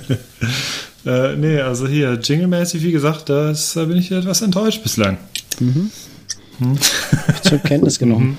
Äh, 1.06 1.36
nee, 1.36 1.60
also 1.60 1.86
hier, 1.86 2.14
jinglemäßig, 2.14 2.82
wie 2.82 2.90
gesagt, 2.90 3.28
das, 3.28 3.74
da 3.74 3.84
bin 3.84 3.96
ich 3.96 4.10
etwas 4.10 4.42
enttäuscht 4.42 4.82
bislang. 4.82 5.18
zur 7.42 7.58
Kenntnis 7.58 8.00
genommen. 8.00 8.38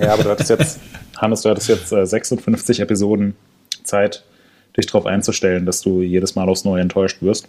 Ja, 0.00 0.14
aber 0.14 0.24
du 0.24 0.30
hattest 0.30 0.50
jetzt, 0.50 0.80
Hannes, 1.16 1.42
du 1.42 1.50
hattest 1.50 1.68
jetzt 1.68 1.92
äh, 1.92 2.04
56 2.04 2.80
Episoden 2.80 3.36
Zeit, 3.84 4.24
dich 4.76 4.86
darauf 4.86 5.06
einzustellen, 5.06 5.64
dass 5.64 5.80
du 5.80 6.02
jedes 6.02 6.34
Mal 6.34 6.48
aufs 6.48 6.64
Neue 6.64 6.82
enttäuscht 6.82 7.18
wirst. 7.20 7.46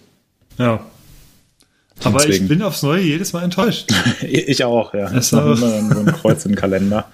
Ja. 0.59 0.85
Aber 2.03 2.19
Deswegen. 2.19 2.43
ich 2.43 2.49
bin 2.49 2.61
aufs 2.61 2.83
Neue 2.83 3.01
jedes 3.01 3.33
Mal 3.33 3.43
enttäuscht. 3.43 3.91
Ich 4.21 4.63
auch, 4.63 4.93
ja. 4.93 5.09
Das 5.09 5.27
ist 5.27 5.33
immer 5.33 5.55
so 5.55 5.65
ein 5.65 6.05
Kreuz 6.07 6.45
im 6.45 6.55
Kalender. 6.55 7.05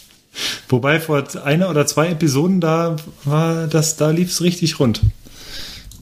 Wobei 0.68 1.00
vor 1.00 1.24
einer 1.44 1.70
oder 1.70 1.86
zwei 1.86 2.08
Episoden 2.08 2.60
da 2.60 2.96
war 3.24 3.66
das, 3.66 3.96
da 3.96 4.10
lief 4.10 4.30
es 4.30 4.42
richtig 4.42 4.78
rund. 4.78 5.00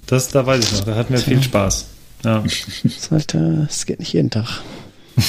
Das, 0.06 0.28
da 0.28 0.46
weiß 0.46 0.64
ich 0.64 0.72
noch, 0.72 0.84
da 0.84 0.94
hatten 0.94 1.12
wir 1.12 1.20
viel 1.20 1.42
Spaß. 1.42 1.86
Ja. 2.24 2.42
Das, 2.82 3.10
halt, 3.10 3.34
das 3.34 3.86
geht 3.86 3.98
nicht 3.98 4.12
jeden 4.12 4.30
Tag. 4.30 4.62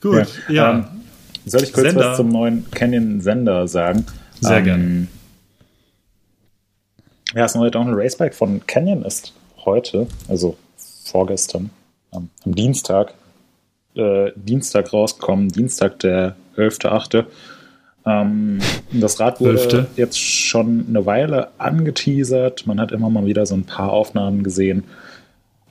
Gut, 0.00 0.26
ja. 0.48 0.72
Ähm, 0.72 0.86
soll 1.46 1.62
ich 1.62 1.72
kurz 1.72 1.88
Sender. 1.88 2.10
was 2.10 2.16
zum 2.16 2.28
neuen 2.28 2.70
Canyon-Sender 2.70 3.68
sagen? 3.68 4.06
Sehr 4.40 4.58
Ähm, 4.58 4.64
gerne. 4.64 5.06
Ja, 7.34 7.42
das 7.42 7.54
neue 7.54 7.70
Downhill 7.70 7.94
Racebike 7.94 8.34
von 8.34 8.64
Canyon 8.66 9.02
ist 9.02 9.32
heute, 9.64 10.06
also 10.28 10.56
vorgestern, 11.04 11.70
am, 12.10 12.30
am 12.44 12.54
Dienstag, 12.54 13.14
äh, 13.94 14.30
Dienstag 14.36 14.92
rausgekommen, 14.92 15.48
Dienstag 15.48 15.98
der 16.00 16.36
11.8. 16.56 17.24
Ähm, 18.06 18.60
das 18.92 19.18
Rad 19.18 19.40
wurde 19.40 19.58
Hälfte. 19.58 19.86
jetzt 19.96 20.18
schon 20.18 20.86
eine 20.88 21.04
Weile 21.06 21.48
angeteasert. 21.58 22.66
Man 22.66 22.80
hat 22.80 22.92
immer 22.92 23.10
mal 23.10 23.26
wieder 23.26 23.44
so 23.44 23.54
ein 23.54 23.64
paar 23.64 23.92
Aufnahmen 23.92 24.44
gesehen. 24.44 24.84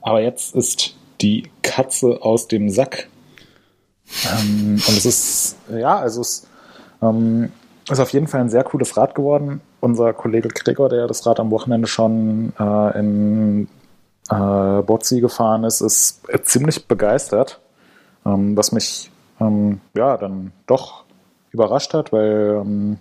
Aber 0.02 0.20
jetzt 0.20 0.54
ist 0.54 0.94
die 1.20 1.50
Katze 1.62 2.18
aus 2.22 2.46
dem 2.46 2.68
Sack. 2.68 3.08
Ähm, 4.24 4.74
und 4.74 4.96
es 4.96 5.06
ist, 5.06 5.56
ja, 5.70 5.98
also 5.98 6.20
es 6.20 6.46
ähm, 7.02 7.50
ist 7.90 8.00
auf 8.00 8.12
jeden 8.12 8.26
Fall 8.26 8.42
ein 8.42 8.50
sehr 8.50 8.64
cooles 8.64 8.96
Rad 8.96 9.14
geworden. 9.14 9.60
Unser 9.80 10.12
Kollege 10.12 10.48
Gregor, 10.48 10.90
der 10.90 11.06
das 11.06 11.26
Rad 11.26 11.40
am 11.40 11.50
Wochenende 11.50 11.88
schon 11.88 12.52
äh, 12.58 12.98
in 12.98 13.68
äh, 14.28 14.82
Botzi 14.82 15.20
gefahren 15.20 15.64
ist, 15.64 15.80
ist 15.80 16.22
ziemlich 16.42 16.86
begeistert, 16.86 17.60
ähm, 18.24 18.56
was 18.56 18.72
mich 18.72 19.10
ähm, 19.40 19.80
ja 19.94 20.16
dann 20.16 20.52
doch 20.66 21.05
überrascht 21.56 21.94
hat, 21.94 22.12
weil 22.12 22.60
ähm, 22.62 22.98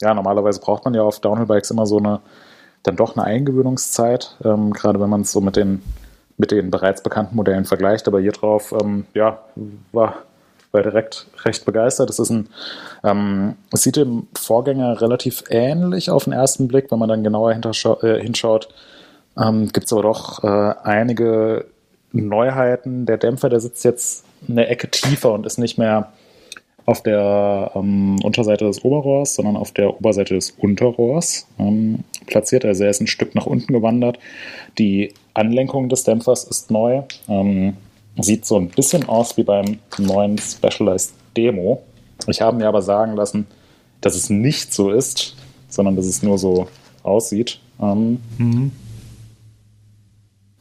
ja 0.00 0.14
normalerweise 0.14 0.60
braucht 0.60 0.84
man 0.84 0.94
ja 0.94 1.02
auf 1.02 1.20
Downhill-Bikes 1.20 1.70
immer 1.70 1.86
so 1.86 1.98
eine 1.98 2.20
dann 2.82 2.96
doch 2.96 3.16
eine 3.16 3.24
Eingewöhnungszeit, 3.24 4.36
ähm, 4.44 4.72
gerade 4.72 5.00
wenn 5.00 5.08
man 5.08 5.20
es 5.20 5.30
so 5.30 5.40
mit 5.40 5.56
den 5.56 5.82
mit 6.36 6.50
den 6.50 6.70
bereits 6.70 7.02
bekannten 7.02 7.36
Modellen 7.36 7.64
vergleicht. 7.64 8.08
Aber 8.08 8.20
hier 8.20 8.32
drauf, 8.32 8.74
ähm, 8.82 9.06
ja, 9.14 9.38
war, 9.92 10.16
war 10.72 10.82
direkt 10.82 11.26
recht 11.44 11.64
begeistert. 11.64 12.10
Es 12.10 12.18
ist 12.18 12.30
ein, 12.30 12.48
ähm, 13.04 13.56
es 13.72 13.82
sieht 13.82 13.96
dem 13.96 14.26
Vorgänger 14.36 15.00
relativ 15.00 15.44
ähnlich 15.50 16.10
auf 16.10 16.24
den 16.24 16.32
ersten 16.32 16.68
Blick, 16.68 16.90
wenn 16.90 16.98
man 16.98 17.08
dann 17.08 17.22
genauer 17.22 17.52
äh, 17.52 18.20
hinschaut. 18.20 18.68
Ähm, 19.38 19.68
Gibt 19.68 19.86
es 19.86 19.92
aber 19.92 20.02
doch 20.02 20.42
äh, 20.42 20.74
einige 20.82 21.66
Neuheiten. 22.12 23.06
Der 23.06 23.18
Dämpfer, 23.18 23.48
der 23.48 23.60
sitzt 23.60 23.84
jetzt 23.84 24.24
eine 24.48 24.66
Ecke 24.66 24.90
tiefer 24.90 25.32
und 25.32 25.46
ist 25.46 25.58
nicht 25.58 25.78
mehr 25.78 26.12
auf 26.84 27.02
der 27.02 27.70
ähm, 27.74 28.16
Unterseite 28.22 28.64
des 28.64 28.84
Oberrohrs, 28.84 29.34
sondern 29.34 29.56
auf 29.56 29.72
der 29.72 29.94
Oberseite 29.96 30.34
des 30.34 30.50
Unterrohrs 30.50 31.46
ähm, 31.58 32.00
platziert. 32.26 32.64
Also 32.64 32.84
er 32.84 32.90
ist 32.90 33.00
ein 33.00 33.06
Stück 33.06 33.34
nach 33.34 33.46
unten 33.46 33.72
gewandert. 33.72 34.18
Die 34.78 35.12
Anlenkung 35.34 35.88
des 35.88 36.04
Dämpfers 36.04 36.44
ist 36.44 36.70
neu. 36.70 37.02
Ähm, 37.28 37.76
sieht 38.20 38.44
so 38.44 38.56
ein 38.56 38.68
bisschen 38.68 39.08
aus 39.08 39.36
wie 39.36 39.42
beim 39.44 39.78
neuen 39.98 40.38
Specialized 40.38 41.14
Demo. 41.36 41.82
Ich 42.26 42.40
habe 42.42 42.56
mir 42.56 42.68
aber 42.68 42.82
sagen 42.82 43.16
lassen, 43.16 43.46
dass 44.00 44.14
es 44.14 44.28
nicht 44.28 44.74
so 44.74 44.90
ist, 44.90 45.36
sondern 45.68 45.96
dass 45.96 46.06
es 46.06 46.22
nur 46.22 46.38
so 46.38 46.68
aussieht. 47.02 47.60
Ähm, 47.80 48.20
Mhm. 48.38 48.72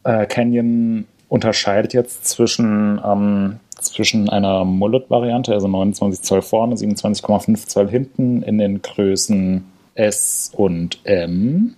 äh, 0.04 0.26
Canyon 0.26 1.06
unterscheidet 1.30 1.94
jetzt 1.94 2.26
zwischen, 2.26 3.00
ähm, 3.06 3.60
zwischen 3.82 4.30
einer 4.30 4.64
Mullet-Variante, 4.66 5.54
also 5.54 5.68
29 5.68 6.22
Zoll 6.22 6.42
vorne, 6.42 6.76
27,5 6.76 7.68
Zoll 7.68 7.90
hinten, 7.90 8.42
in 8.44 8.58
den 8.58 8.82
Größen 8.82 9.64
S 9.96 10.52
und 10.56 11.00
M. 11.04 11.76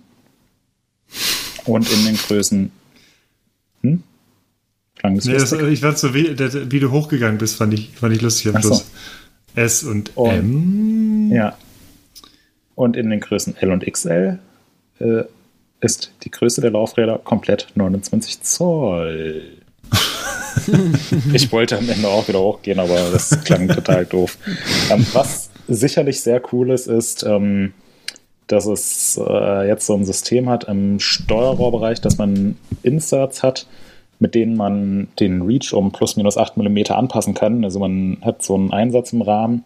Und 1.66 1.90
in 1.90 2.04
den 2.04 2.16
Größen. 2.16 2.70
Hm? 3.82 4.02
Klang 4.96 5.16
das 5.16 5.24
Nee, 5.24 5.32
das, 5.34 5.52
ich 5.52 5.80
fand 5.80 5.98
so, 5.98 6.14
wie, 6.14 6.38
wie 6.38 6.80
du 6.80 6.90
hochgegangen 6.90 7.38
bist, 7.38 7.56
fand 7.56 7.74
ich, 7.74 7.90
fand 7.90 8.14
ich 8.14 8.20
lustig 8.22 8.54
am 8.54 8.62
so. 8.62 8.68
Schluss. 8.68 8.90
S 9.54 9.84
und 9.84 10.16
Und- 10.16 10.30
M. 10.30 11.30
Ja. 11.32 11.56
Und 12.74 12.96
in 12.96 13.10
den 13.10 13.20
Größen 13.20 13.56
L 13.56 13.70
und 13.70 13.84
XL 13.86 14.38
äh, 14.98 15.22
ist 15.80 16.12
die 16.24 16.30
Größe 16.30 16.60
der 16.60 16.72
Laufräder 16.72 17.18
komplett 17.18 17.68
29 17.76 18.42
Zoll. 18.42 19.44
ich 21.32 21.50
wollte 21.52 21.78
am 21.78 21.88
Ende 21.88 22.08
auch 22.08 22.26
wieder 22.28 22.40
hochgehen, 22.40 22.78
aber 22.78 23.10
das 23.12 23.42
klang 23.44 23.68
total 23.68 24.06
doof. 24.06 24.38
Ähm, 24.90 25.06
was 25.12 25.50
sicherlich 25.68 26.20
sehr 26.20 26.40
cool 26.52 26.70
ist, 26.70 26.86
ist, 26.86 27.22
ähm, 27.24 27.72
dass 28.46 28.66
es 28.66 29.18
äh, 29.18 29.66
jetzt 29.66 29.86
so 29.86 29.94
ein 29.94 30.04
System 30.04 30.48
hat 30.48 30.64
im 30.64 31.00
Steuerrohrbereich, 31.00 32.00
dass 32.00 32.18
man 32.18 32.56
Inserts 32.82 33.42
hat, 33.42 33.66
mit 34.18 34.34
denen 34.34 34.56
man 34.56 35.08
den 35.18 35.42
Reach 35.42 35.72
um 35.72 35.92
plus 35.92 36.16
minus 36.16 36.36
8 36.36 36.56
mm 36.56 36.78
anpassen 36.90 37.34
kann. 37.34 37.64
Also 37.64 37.78
man 37.78 38.18
hat 38.22 38.42
so 38.42 38.54
einen 38.54 38.72
Einsatz 38.72 39.12
im 39.12 39.22
Rahmen, 39.22 39.64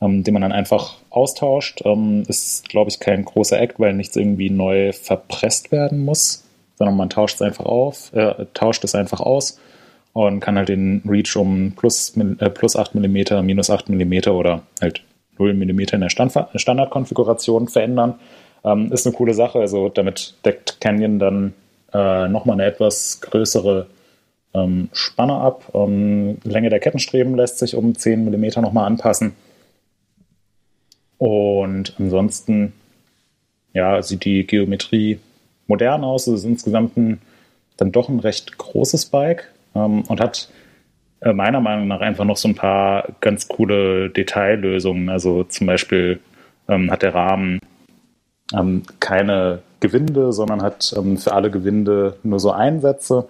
ähm, 0.00 0.24
den 0.24 0.34
man 0.34 0.42
dann 0.42 0.52
einfach 0.52 0.96
austauscht. 1.10 1.82
Ähm, 1.84 2.24
ist, 2.26 2.68
glaube 2.68 2.90
ich, 2.90 3.00
kein 3.00 3.24
großer 3.24 3.60
Act, 3.60 3.78
weil 3.78 3.94
nichts 3.94 4.16
irgendwie 4.16 4.50
neu 4.50 4.92
verpresst 4.92 5.70
werden 5.70 6.04
muss, 6.04 6.44
sondern 6.80 6.96
man 6.96 7.10
tauscht 7.10 7.34
es 7.34 7.42
einfach 7.42 7.66
auf, 7.66 8.10
äh, 8.14 8.46
tauscht 8.54 8.84
es 8.84 8.94
einfach 8.94 9.20
aus 9.20 9.60
und 10.14 10.40
kann 10.40 10.56
halt 10.56 10.70
den 10.70 11.02
Reach 11.06 11.36
um 11.36 11.72
plus, 11.76 12.16
äh, 12.16 12.48
plus 12.48 12.74
8 12.74 12.94
mm, 12.94 13.44
minus 13.44 13.68
8 13.68 13.90
mm 13.90 14.30
oder 14.30 14.62
halt 14.80 15.02
0 15.36 15.52
mm 15.52 15.80
in 15.80 16.00
der 16.00 16.08
Stand 16.08 16.32
Standardkonfiguration 16.54 17.68
verändern. 17.68 18.14
Ähm, 18.64 18.90
ist 18.92 19.06
eine 19.06 19.14
coole 19.14 19.34
Sache. 19.34 19.58
Also 19.58 19.90
damit 19.90 20.36
deckt 20.46 20.80
Canyon 20.80 21.18
dann 21.18 21.52
äh, 21.92 22.28
nochmal 22.28 22.54
eine 22.54 22.64
etwas 22.64 23.20
größere 23.20 23.86
ähm, 24.54 24.88
Spanne 24.94 25.34
ab. 25.34 25.64
Ähm, 25.74 26.38
Länge 26.44 26.70
der 26.70 26.80
Kettenstreben 26.80 27.36
lässt 27.36 27.58
sich 27.58 27.76
um 27.76 27.94
10 27.94 28.24
mm 28.24 28.62
nochmal 28.62 28.86
anpassen. 28.86 29.36
Und 31.18 31.94
ansonsten 31.98 32.72
ja, 33.74 34.00
sieht 34.00 34.24
die 34.24 34.46
Geometrie 34.46 35.20
modern 35.70 36.04
aus. 36.04 36.26
Es 36.26 36.40
ist 36.40 36.44
insgesamt 36.44 36.96
ein, 36.98 37.22
dann 37.78 37.92
doch 37.92 38.10
ein 38.10 38.20
recht 38.20 38.58
großes 38.58 39.06
Bike 39.06 39.50
ähm, 39.74 40.02
und 40.02 40.20
hat 40.20 40.50
äh, 41.20 41.32
meiner 41.32 41.60
Meinung 41.60 41.88
nach 41.88 42.00
einfach 42.00 42.24
noch 42.24 42.36
so 42.36 42.48
ein 42.48 42.54
paar 42.54 43.08
ganz 43.20 43.48
coole 43.48 44.10
Detaillösungen. 44.10 45.08
Also 45.08 45.44
zum 45.44 45.66
Beispiel 45.66 46.20
ähm, 46.68 46.90
hat 46.90 47.02
der 47.02 47.14
Rahmen 47.14 47.60
ähm, 48.52 48.82
keine 48.98 49.60
Gewinde, 49.80 50.32
sondern 50.32 50.60
hat 50.60 50.92
ähm, 50.96 51.16
für 51.16 51.32
alle 51.32 51.50
Gewinde 51.50 52.16
nur 52.22 52.40
so 52.40 52.50
Einsätze, 52.50 53.28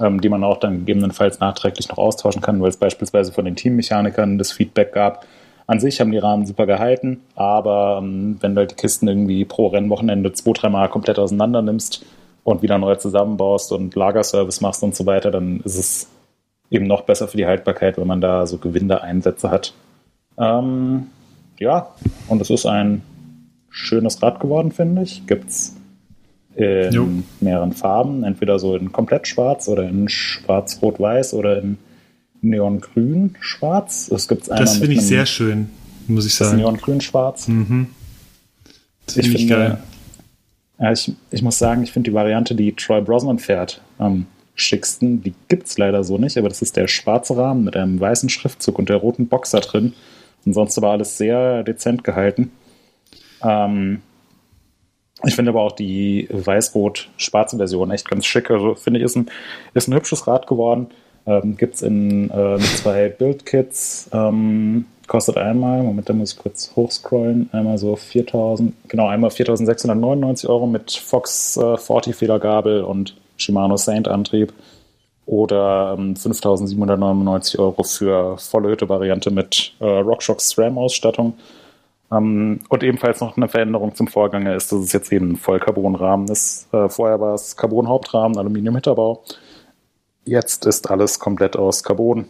ähm, 0.00 0.20
die 0.20 0.28
man 0.28 0.42
auch 0.42 0.58
dann 0.58 0.80
gegebenenfalls 0.80 1.38
nachträglich 1.38 1.88
noch 1.88 1.98
austauschen 1.98 2.42
kann, 2.42 2.60
weil 2.60 2.70
es 2.70 2.76
beispielsweise 2.76 3.32
von 3.32 3.44
den 3.44 3.56
Teammechanikern 3.56 4.38
das 4.38 4.52
Feedback 4.52 4.92
gab. 4.92 5.26
An 5.66 5.80
sich 5.80 6.00
haben 6.00 6.12
die 6.12 6.18
Rahmen 6.18 6.46
super 6.46 6.66
gehalten, 6.66 7.22
aber 7.34 7.98
ähm, 8.02 8.36
wenn 8.40 8.54
du 8.54 8.60
halt 8.60 8.72
die 8.72 8.76
Kisten 8.76 9.08
irgendwie 9.08 9.44
pro 9.44 9.68
Rennwochenende 9.68 10.32
zwei, 10.32 10.52
dreimal 10.52 10.88
komplett 10.90 11.18
auseinander 11.18 11.62
nimmst 11.62 12.04
und 12.42 12.62
wieder 12.62 12.78
neu 12.78 12.96
zusammenbaust 12.96 13.72
und 13.72 13.94
Lagerservice 13.94 14.60
machst 14.60 14.82
und 14.82 14.94
so 14.94 15.06
weiter, 15.06 15.30
dann 15.30 15.60
ist 15.60 15.78
es 15.78 16.08
eben 16.70 16.86
noch 16.86 17.02
besser 17.02 17.28
für 17.28 17.38
die 17.38 17.46
Haltbarkeit, 17.46 17.96
wenn 17.96 18.06
man 18.06 18.20
da 18.20 18.46
so 18.46 18.58
Gewindeeinsätze 18.58 19.50
hat. 19.50 19.72
Ähm, 20.36 21.06
ja, 21.58 21.88
und 22.28 22.42
es 22.42 22.50
ist 22.50 22.66
ein 22.66 23.02
schönes 23.70 24.22
Rad 24.22 24.40
geworden, 24.40 24.70
finde 24.70 25.02
ich. 25.02 25.26
Gibt 25.26 25.48
es 25.48 25.76
in 26.56 26.92
Jo. 26.92 27.08
mehreren 27.40 27.72
Farben, 27.72 28.22
entweder 28.22 28.58
so 28.58 28.76
in 28.76 28.92
komplett 28.92 29.26
schwarz 29.26 29.68
oder 29.68 29.88
in 29.88 30.08
schwarz-rot-weiß 30.08 31.34
oder 31.34 31.58
in 31.58 31.78
neongrün-schwarz. 32.44 34.10
Es 34.10 34.28
gibt 34.28 34.50
einmal 34.50 34.64
Das 34.64 34.76
finde 34.78 34.94
ich 34.94 35.02
sehr 35.02 35.26
schön, 35.26 35.70
muss 36.06 36.26
ich 36.26 36.34
sagen. 36.34 36.58
neongrün-schwarz. 36.58 37.48
Mhm. 37.48 37.88
Das 39.06 39.16
Ich 39.16 39.30
finde 39.30 39.46
geil. 39.46 39.78
ja, 40.78 40.92
ich, 40.92 41.12
ich 41.30 41.42
muss 41.42 41.58
sagen, 41.58 41.82
ich 41.82 41.92
finde 41.92 42.10
die 42.10 42.14
Variante, 42.14 42.54
die 42.54 42.72
Troy 42.72 43.00
Brosnan 43.00 43.38
fährt, 43.38 43.80
am 43.98 44.26
schicksten. 44.54 45.22
Die 45.22 45.34
gibt 45.48 45.66
es 45.66 45.78
leider 45.78 46.04
so 46.04 46.18
nicht, 46.18 46.38
aber 46.38 46.48
das 46.48 46.62
ist 46.62 46.76
der 46.76 46.88
schwarze 46.88 47.36
Rahmen 47.36 47.64
mit 47.64 47.76
einem 47.76 47.98
weißen 47.98 48.28
Schriftzug 48.28 48.78
und 48.78 48.88
der 48.88 48.96
roten 48.96 49.26
Box 49.28 49.50
da 49.50 49.60
drin. 49.60 49.94
Und 50.46 50.52
sonst 50.52 50.76
aber 50.78 50.90
alles 50.90 51.16
sehr 51.16 51.62
dezent 51.64 52.04
gehalten. 52.04 52.52
Ähm, 53.42 54.02
ich 55.24 55.34
finde 55.34 55.50
aber 55.50 55.62
auch 55.62 55.72
die 55.72 56.28
weiß-rot-schwarze 56.30 57.56
Version 57.56 57.90
echt 57.90 58.08
ganz 58.08 58.26
schick. 58.26 58.50
Also 58.50 58.74
finde 58.74 59.00
ich, 59.00 59.04
ist 59.04 59.16
ein, 59.16 59.30
ist 59.72 59.88
ein 59.88 59.94
hübsches 59.94 60.26
Rad 60.26 60.46
geworden. 60.46 60.88
Ähm, 61.26 61.56
Gibt 61.56 61.76
es 61.76 61.82
in 61.82 62.30
äh, 62.30 62.58
zwei 62.58 63.08
Build-Kits. 63.08 64.10
Ähm, 64.12 64.86
kostet 65.06 65.36
einmal, 65.36 65.82
Moment, 65.82 66.08
da 66.08 66.12
muss 66.12 66.32
ich 66.32 66.38
kurz 66.38 66.72
hochscrollen, 66.76 67.48
einmal 67.52 67.78
so 67.78 67.96
4000, 67.96 68.74
genau, 68.88 69.08
einmal 69.08 69.30
4699 69.30 70.48
Euro 70.48 70.66
mit 70.66 70.92
Fox 70.92 71.56
äh, 71.56 71.76
40 71.76 72.14
Federgabel 72.14 72.82
und 72.82 73.16
Shimano 73.36 73.76
Saint 73.76 74.08
Antrieb 74.08 74.52
oder 75.26 75.96
ähm, 75.98 76.16
5799 76.16 77.58
Euro 77.58 77.82
für 77.82 78.36
volle 78.38 78.70
Hütte-Variante 78.70 79.30
mit 79.30 79.74
äh, 79.80 79.84
RockShox 79.86 80.50
SRAM-Ausstattung. 80.50 81.34
Ähm, 82.12 82.60
und 82.68 82.82
ebenfalls 82.82 83.20
noch 83.20 83.36
eine 83.36 83.48
Veränderung 83.48 83.94
zum 83.94 84.06
Vorgänger 84.08 84.54
ist, 84.54 84.72
dass 84.72 84.80
es 84.80 84.92
jetzt 84.92 85.12
eben 85.12 85.32
ein 85.32 85.36
Vollcarbonrahmen 85.36 86.28
ist. 86.28 86.72
Äh, 86.72 86.88
vorher 86.88 87.20
war 87.20 87.34
es 87.34 87.56
Carbon-Hauptrahmen, 87.56 88.36
Aluminium-Hinterbau. 88.36 89.22
Jetzt 90.24 90.66
ist 90.66 90.90
alles 90.90 91.18
komplett 91.18 91.56
aus 91.56 91.82
Carbon. 91.82 92.26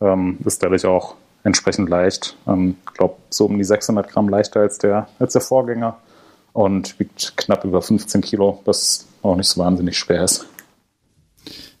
Ähm, 0.00 0.38
ist 0.44 0.62
dadurch 0.62 0.86
auch 0.86 1.14
entsprechend 1.44 1.88
leicht. 1.88 2.36
Ich 2.44 2.52
ähm, 2.52 2.76
glaube, 2.94 3.16
so 3.30 3.46
um 3.46 3.58
die 3.58 3.64
600 3.64 4.10
Gramm 4.10 4.28
leichter 4.28 4.60
als 4.60 4.78
der, 4.78 5.08
als 5.18 5.34
der 5.34 5.42
Vorgänger 5.42 5.98
und 6.52 6.98
wiegt 6.98 7.36
knapp 7.36 7.64
über 7.64 7.82
15 7.82 8.20
Kilo, 8.22 8.60
was 8.64 9.06
auch 9.22 9.36
nicht 9.36 9.48
so 9.48 9.60
wahnsinnig 9.60 9.98
schwer 9.98 10.24
ist. 10.24 10.46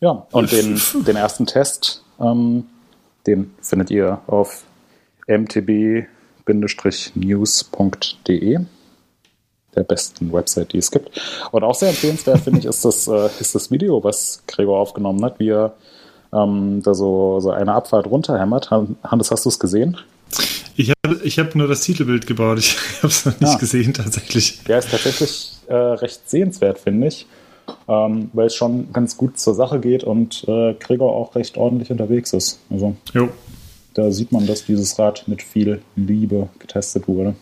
Ja, 0.00 0.26
und 0.32 0.52
den, 0.52 0.80
den 1.06 1.16
ersten 1.16 1.46
Test, 1.46 2.04
ähm, 2.20 2.66
den 3.26 3.54
findet 3.62 3.90
ihr 3.90 4.20
auf 4.26 4.64
news.de 7.14 8.58
der 9.76 9.84
besten 9.84 10.32
Website, 10.32 10.72
die 10.72 10.78
es 10.78 10.90
gibt. 10.90 11.20
Und 11.50 11.64
auch 11.64 11.74
sehr 11.74 11.90
empfehlenswert, 11.90 12.40
finde 12.40 12.60
ich, 12.60 12.66
ist 12.66 12.84
das, 12.84 13.06
äh, 13.08 13.28
ist 13.40 13.54
das 13.54 13.70
Video, 13.70 14.02
was 14.02 14.42
Gregor 14.46 14.78
aufgenommen 14.78 15.24
hat, 15.24 15.38
wie 15.38 15.50
er 15.50 15.74
ähm, 16.32 16.82
da 16.82 16.94
so, 16.94 17.40
so 17.40 17.50
eine 17.50 17.72
Abfahrt 17.72 18.06
runterhämmert. 18.06 18.70
Hannes, 18.70 19.30
hast 19.30 19.44
du 19.44 19.48
es 19.48 19.58
gesehen? 19.58 19.96
Ich 20.76 20.90
habe 20.90 21.20
ich 21.22 21.38
hab 21.38 21.54
nur 21.54 21.68
das 21.68 21.82
Titelbild 21.82 22.26
gebaut. 22.26 22.58
Ich 22.58 22.76
habe 22.98 23.08
es 23.08 23.24
noch 23.24 23.40
nicht 23.40 23.52
ja. 23.52 23.58
gesehen, 23.58 23.94
tatsächlich. 23.94 24.60
Ja, 24.66 24.78
ist 24.78 24.90
tatsächlich 24.90 25.52
äh, 25.68 25.74
recht 25.74 26.28
sehenswert, 26.28 26.78
finde 26.78 27.08
ich. 27.08 27.26
Ähm, 27.88 28.30
weil 28.34 28.48
es 28.48 28.54
schon 28.54 28.92
ganz 28.92 29.16
gut 29.16 29.38
zur 29.38 29.54
Sache 29.54 29.80
geht 29.80 30.04
und 30.04 30.44
äh, 30.46 30.74
Gregor 30.74 31.14
auch 31.14 31.34
recht 31.34 31.56
ordentlich 31.56 31.90
unterwegs 31.90 32.34
ist. 32.34 32.58
Also, 32.68 32.94
jo. 33.14 33.30
da 33.94 34.10
sieht 34.10 34.32
man, 34.32 34.46
dass 34.46 34.66
dieses 34.66 34.98
Rad 34.98 35.26
mit 35.28 35.42
viel 35.42 35.80
Liebe 35.96 36.50
getestet 36.58 37.08
wurde. 37.08 37.34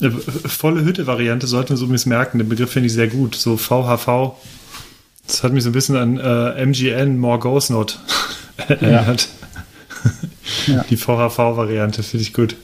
Volle 0.00 0.84
Hütte-Variante 0.84 1.46
sollten 1.46 1.70
wir 1.70 1.76
so 1.76 1.84
übrigens 1.84 2.06
merken. 2.06 2.38
Den 2.38 2.48
Begriff 2.48 2.72
finde 2.72 2.88
ich 2.88 2.92
sehr 2.92 3.08
gut. 3.08 3.34
So 3.34 3.56
VHV. 3.56 4.34
Das 5.26 5.42
hat 5.42 5.52
mich 5.52 5.62
so 5.62 5.70
ein 5.70 5.72
bisschen 5.72 5.96
an 5.96 6.18
äh, 6.18 6.66
MGN, 6.66 7.18
More 7.18 7.38
Goes 7.38 7.70
Not 7.70 7.98
erinnert. 8.68 9.28
Ja. 10.66 10.84
Die 10.90 10.96
VHV-Variante 10.96 12.02
finde 12.02 12.22
ich 12.22 12.34
gut. 12.34 12.56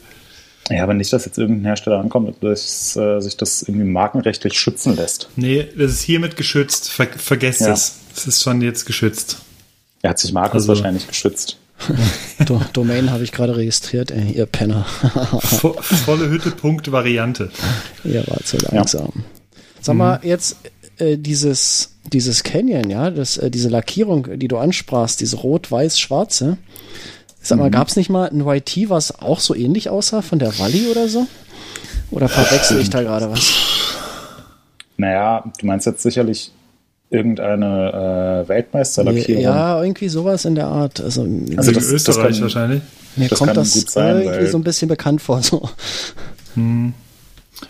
Ja, 0.68 0.84
aber 0.84 0.94
nicht, 0.94 1.12
dass 1.12 1.24
jetzt 1.24 1.38
irgendein 1.38 1.64
Hersteller 1.64 1.98
ankommt, 1.98 2.36
dass 2.42 2.96
äh, 2.96 3.20
sich 3.20 3.36
das 3.36 3.62
irgendwie 3.62 3.86
markenrechtlich 3.86 4.58
schützen 4.58 4.94
lässt. 4.94 5.28
Nee, 5.36 5.66
das 5.76 5.92
ist 5.92 6.02
hiermit 6.02 6.36
geschützt. 6.36 6.90
Ver 6.90 7.08
vergesst 7.08 7.62
ja. 7.62 7.72
es. 7.72 7.96
Es 8.14 8.26
ist 8.26 8.42
schon 8.42 8.60
jetzt 8.60 8.84
geschützt. 8.86 9.38
Er 10.02 10.10
hat 10.10 10.18
sich 10.18 10.32
Markus 10.32 10.62
also, 10.62 10.68
wahrscheinlich 10.68 11.08
geschützt. 11.08 11.58
Do 12.46 12.60
Domain 12.72 13.10
habe 13.10 13.24
ich 13.24 13.32
gerade 13.32 13.56
registriert, 13.56 14.10
ey, 14.10 14.32
ihr 14.32 14.46
Penner. 14.46 14.86
Vo 15.42 15.72
volle 15.80 16.28
Hütte, 16.28 16.50
Punkt, 16.50 16.90
Variante. 16.90 17.50
Ihr 18.04 18.24
wart 18.26 18.46
so 18.46 18.58
langsam. 18.58 19.12
Ja. 19.14 19.22
Sag 19.80 19.96
mal, 19.96 20.18
mhm. 20.18 20.28
jetzt 20.28 20.56
äh, 20.98 21.16
dieses, 21.16 21.96
dieses 22.12 22.42
Canyon, 22.42 22.90
ja, 22.90 23.10
das, 23.10 23.38
äh, 23.38 23.50
diese 23.50 23.68
Lackierung, 23.68 24.38
die 24.38 24.48
du 24.48 24.58
ansprachst, 24.58 25.20
diese 25.20 25.36
rot-weiß-schwarze. 25.38 26.58
Sag 27.42 27.58
mal, 27.58 27.68
mhm. 27.68 27.72
gab 27.72 27.88
es 27.88 27.96
nicht 27.96 28.10
mal 28.10 28.28
ein 28.28 28.46
YT, 28.46 28.90
was 28.90 29.18
auch 29.20 29.40
so 29.40 29.54
ähnlich 29.54 29.88
aussah 29.88 30.22
von 30.22 30.38
der 30.38 30.58
Valley 30.58 30.88
oder 30.90 31.08
so? 31.08 31.26
Oder 32.10 32.28
verwechsel 32.28 32.80
ich 32.80 32.90
da 32.90 33.02
gerade 33.02 33.30
was? 33.30 33.52
Naja, 34.96 35.44
du 35.58 35.66
meinst 35.66 35.86
jetzt 35.86 36.02
sicherlich 36.02 36.52
irgendeine 37.10 38.44
äh, 38.44 38.48
Weltmeisterlackierung. 38.48 39.42
Ja, 39.42 39.82
irgendwie 39.82 40.08
sowas 40.08 40.44
in 40.44 40.54
der 40.54 40.68
Art. 40.68 41.00
Also, 41.00 41.26
also 41.56 41.72
das, 41.72 41.90
Österreich 41.90 42.16
das 42.16 42.34
kann, 42.34 42.42
wahrscheinlich. 42.42 42.82
Mir 43.16 43.28
das 43.28 43.38
kommt 43.38 43.56
das 43.56 43.72
sein, 43.72 44.22
irgendwie 44.22 44.46
so 44.46 44.58
ein 44.58 44.64
bisschen 44.64 44.88
bekannt 44.88 45.20
vor. 45.20 45.42
So. 45.42 45.68
Hm. 46.54 46.94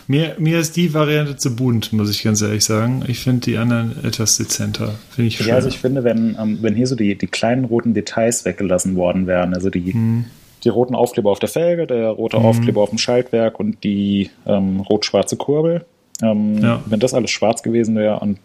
Mir, 0.07 0.35
mir 0.37 0.59
ist 0.59 0.77
die 0.77 0.93
Variante 0.93 1.35
zu 1.37 1.55
bunt, 1.55 1.91
muss 1.91 2.09
ich 2.09 2.23
ganz 2.23 2.41
ehrlich 2.41 2.63
sagen. 2.63 3.03
Ich 3.07 3.19
finde 3.19 3.41
die 3.41 3.57
anderen 3.57 3.95
etwas 4.05 4.37
dezenter. 4.37 4.95
Finde 5.09 5.27
ich 5.27 5.37
schön. 5.37 5.47
Ja, 5.47 5.55
also 5.55 5.67
ich 5.67 5.79
finde, 5.79 6.03
wenn, 6.03 6.37
ähm, 6.39 6.59
wenn 6.61 6.75
hier 6.75 6.87
so 6.87 6.95
die, 6.95 7.17
die 7.17 7.27
kleinen 7.27 7.65
roten 7.65 7.93
Details 7.93 8.45
weggelassen 8.45 8.95
worden 8.95 9.27
wären, 9.27 9.53
also 9.53 9.69
die, 9.69 9.93
hm. 9.93 10.25
die 10.63 10.69
roten 10.69 10.95
Aufkleber 10.95 11.31
auf 11.31 11.39
der 11.39 11.49
Felge, 11.49 11.87
der 11.87 12.09
rote 12.09 12.37
hm. 12.37 12.45
Aufkleber 12.45 12.81
auf 12.81 12.89
dem 12.89 12.99
Schaltwerk 12.99 13.59
und 13.59 13.83
die 13.83 14.29
ähm, 14.45 14.81
rot-schwarze 14.81 15.35
Kurbel, 15.35 15.85
ähm, 16.21 16.59
ja. 16.59 16.81
wenn 16.85 16.99
das 16.99 17.13
alles 17.13 17.31
schwarz 17.31 17.63
gewesen 17.63 17.95
wäre 17.95 18.19
und 18.19 18.37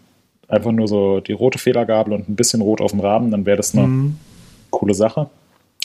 einfach 0.47 0.71
nur 0.71 0.87
so 0.87 1.19
die 1.19 1.33
rote 1.33 1.59
Federgabel 1.59 2.13
und 2.13 2.29
ein 2.29 2.35
bisschen 2.35 2.61
rot 2.61 2.81
auf 2.81 2.91
dem 2.91 2.99
Rahmen, 2.99 3.31
dann 3.31 3.45
wäre 3.45 3.57
das 3.57 3.75
eine 3.75 3.87
mhm. 3.87 4.17
coole 4.69 4.93
Sache. 4.93 5.29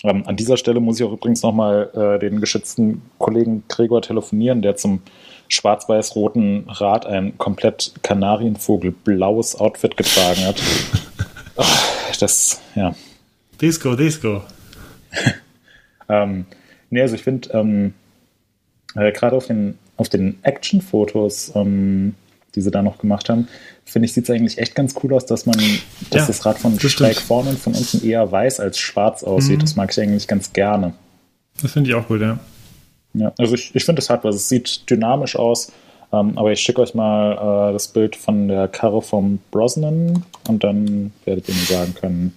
Ähm, 0.04 0.24
an 0.26 0.36
dieser 0.36 0.56
Stelle 0.56 0.80
muss 0.80 0.98
ich 0.98 1.06
auch 1.06 1.12
übrigens 1.12 1.42
nochmal 1.42 1.90
äh, 1.94 2.18
den 2.18 2.40
geschätzten 2.40 3.02
Kollegen 3.18 3.64
Gregor 3.68 4.02
telefonieren, 4.02 4.62
der 4.62 4.76
zum 4.76 5.00
schwarz-weiß-roten 5.48 6.64
Rad 6.68 7.06
ein 7.06 7.36
komplett 7.38 7.92
Kanarienvogelblaues 8.02 9.56
Outfit 9.56 9.96
getragen 9.96 10.44
hat. 10.46 10.60
oh, 11.56 11.64
das, 12.18 12.60
ja. 12.74 12.94
Disco, 13.60 13.94
Disco. 13.94 14.42
ähm, 16.08 16.46
nee, 16.90 17.02
also 17.02 17.14
ich 17.14 17.22
finde, 17.22 17.50
ähm, 17.52 17.94
äh, 18.94 19.12
gerade 19.12 19.36
auf 19.36 19.46
den, 19.46 19.78
auf 19.96 20.08
den 20.08 20.38
Action-Fotos, 20.42 21.52
ähm, 21.54 22.14
die 22.54 22.60
sie 22.60 22.70
da 22.70 22.82
noch 22.82 22.98
gemacht 22.98 23.28
haben, 23.28 23.48
finde 23.84 24.06
ich, 24.06 24.12
sieht 24.12 24.24
es 24.24 24.30
eigentlich 24.30 24.58
echt 24.58 24.74
ganz 24.74 24.94
cool 25.02 25.14
aus, 25.14 25.26
dass 25.26 25.46
man, 25.46 25.58
dass 26.10 26.22
ja, 26.22 26.26
das 26.26 26.44
Rad 26.44 26.58
von 26.58 26.78
schräg 26.78 27.16
vorne 27.20 27.50
und 27.50 27.58
von 27.58 27.74
unten 27.74 28.06
eher 28.06 28.30
weiß 28.30 28.60
als 28.60 28.78
schwarz 28.78 29.22
aussieht. 29.22 29.58
Mhm. 29.58 29.62
Das 29.62 29.76
mag 29.76 29.90
ich 29.90 30.00
eigentlich 30.00 30.28
ganz 30.28 30.52
gerne. 30.52 30.94
Das 31.60 31.72
finde 31.72 31.90
ich 31.90 31.96
auch 31.96 32.08
gut, 32.08 32.20
ja. 32.20 32.38
Ja, 33.14 33.32
also 33.38 33.54
ich, 33.54 33.74
ich 33.74 33.84
finde 33.84 34.00
es 34.00 34.08
halt, 34.08 34.24
was 34.24 34.36
es 34.36 34.48
sieht 34.48 34.88
dynamisch 34.88 35.36
aus. 35.36 35.70
Ähm, 36.12 36.36
aber 36.36 36.52
ich 36.52 36.60
schicke 36.60 36.82
euch 36.82 36.94
mal 36.94 37.70
äh, 37.70 37.72
das 37.72 37.88
Bild 37.88 38.16
von 38.16 38.48
der 38.48 38.68
Karre 38.68 39.00
vom 39.00 39.38
Brosnan 39.50 40.24
und 40.46 40.62
dann 40.62 41.12
werdet 41.24 41.48
ihr 41.48 41.54
mir 41.54 41.62
sagen 41.62 41.94
können, 41.94 42.34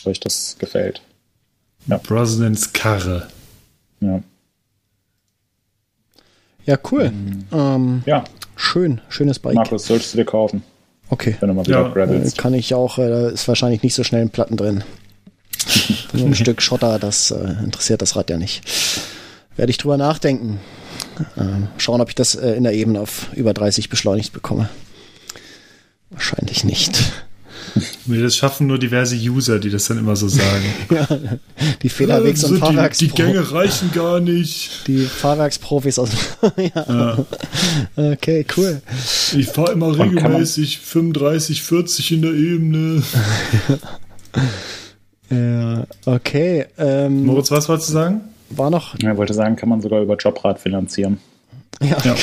ob 0.00 0.06
euch 0.06 0.20
das 0.20 0.56
gefällt. 0.58 1.02
Ja. 1.86 1.98
Brosnans 1.98 2.72
Karre. 2.72 3.28
Ja. 4.00 4.22
Ja, 6.64 6.78
cool. 6.90 7.10
Mhm. 7.10 7.44
Ähm, 7.52 8.02
ja. 8.06 8.24
Schön, 8.56 9.00
schönes 9.08 9.38
Bike. 9.38 9.54
Markus, 9.54 9.86
solltest 9.86 10.14
du 10.14 10.18
dir 10.18 10.24
kaufen. 10.24 10.62
Okay. 11.10 11.36
Wenn 11.38 11.50
du 11.50 11.54
mal 11.54 11.66
wieder 11.66 11.92
ja, 11.94 12.04
äh, 12.04 12.30
Kann 12.36 12.54
ich 12.54 12.74
auch, 12.74 12.98
äh, 12.98 13.08
da 13.08 13.28
ist 13.28 13.46
wahrscheinlich 13.46 13.82
nicht 13.82 13.94
so 13.94 14.02
schnell 14.02 14.22
ein 14.22 14.30
Platten 14.30 14.56
drin. 14.56 14.82
Nur 16.12 16.26
ein 16.26 16.34
Stück 16.34 16.62
Schotter, 16.62 16.98
das 16.98 17.30
äh, 17.30 17.54
interessiert 17.62 18.02
das 18.02 18.16
Rad 18.16 18.30
ja 18.30 18.38
nicht. 18.38 18.62
Werde 19.56 19.70
ich 19.70 19.78
drüber 19.78 19.96
nachdenken. 19.96 20.58
Äh, 21.36 21.42
schauen, 21.78 22.00
ob 22.00 22.08
ich 22.08 22.14
das 22.14 22.34
äh, 22.34 22.52
in 22.52 22.64
der 22.64 22.72
Ebene 22.72 23.00
auf 23.00 23.28
über 23.34 23.54
30 23.54 23.88
beschleunigt 23.88 24.32
bekomme. 24.32 24.68
Wahrscheinlich 26.10 26.64
nicht. 26.64 27.12
Nee, 28.06 28.22
das 28.22 28.36
schaffen 28.36 28.66
nur 28.66 28.78
diverse 28.78 29.16
User, 29.16 29.58
die 29.58 29.70
das 29.70 29.86
dann 29.86 29.98
immer 29.98 30.16
so 30.16 30.28
sagen. 30.28 30.64
ja, 30.90 31.06
die 31.82 31.88
Federwegs- 31.88 32.44
und 32.44 32.62
also 32.62 32.88
die, 32.88 33.06
die 33.06 33.14
Gänge 33.14 33.52
reichen 33.52 33.90
gar 33.92 34.20
nicht. 34.20 34.70
Die 34.86 35.04
Fahrwerksprofis 35.04 35.98
aus. 35.98 36.10
ja. 36.56 36.70
ja. 36.76 37.26
Okay, 37.96 38.46
cool. 38.56 38.80
Ich 39.36 39.46
fahre 39.46 39.72
immer 39.72 39.98
regelmäßig 39.98 40.78
35, 40.78 41.62
40 41.62 42.12
in 42.12 42.22
der 42.22 42.32
Ebene. 42.32 43.02
ja, 45.30 45.86
okay. 46.04 46.66
Ähm, 46.78 47.26
Moritz, 47.26 47.50
was 47.50 47.68
wolltest 47.68 47.88
du 47.90 47.92
sagen? 47.94 48.20
War 48.50 48.70
noch. 48.70 48.98
Ja, 49.00 49.12
ich 49.12 49.18
wollte 49.18 49.34
sagen, 49.34 49.56
kann 49.56 49.68
man 49.68 49.80
sogar 49.80 50.00
über 50.00 50.16
Jobrad 50.16 50.60
finanzieren. 50.60 51.18
Ja. 51.82 51.96
ja. 52.04 52.14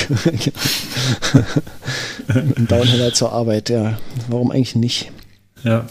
Ein 2.28 2.66
Downhiller 2.66 3.12
zur 3.12 3.32
Arbeit, 3.32 3.70
ja. 3.70 3.98
Warum 4.28 4.50
eigentlich 4.50 4.74
nicht? 4.74 5.12
Ja. 5.64 5.86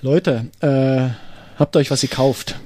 Leute, 0.00 0.46
äh, 0.60 1.10
habt 1.58 1.76
ihr 1.76 1.80
euch 1.80 1.90
was 1.90 2.00
gekauft? 2.00 2.56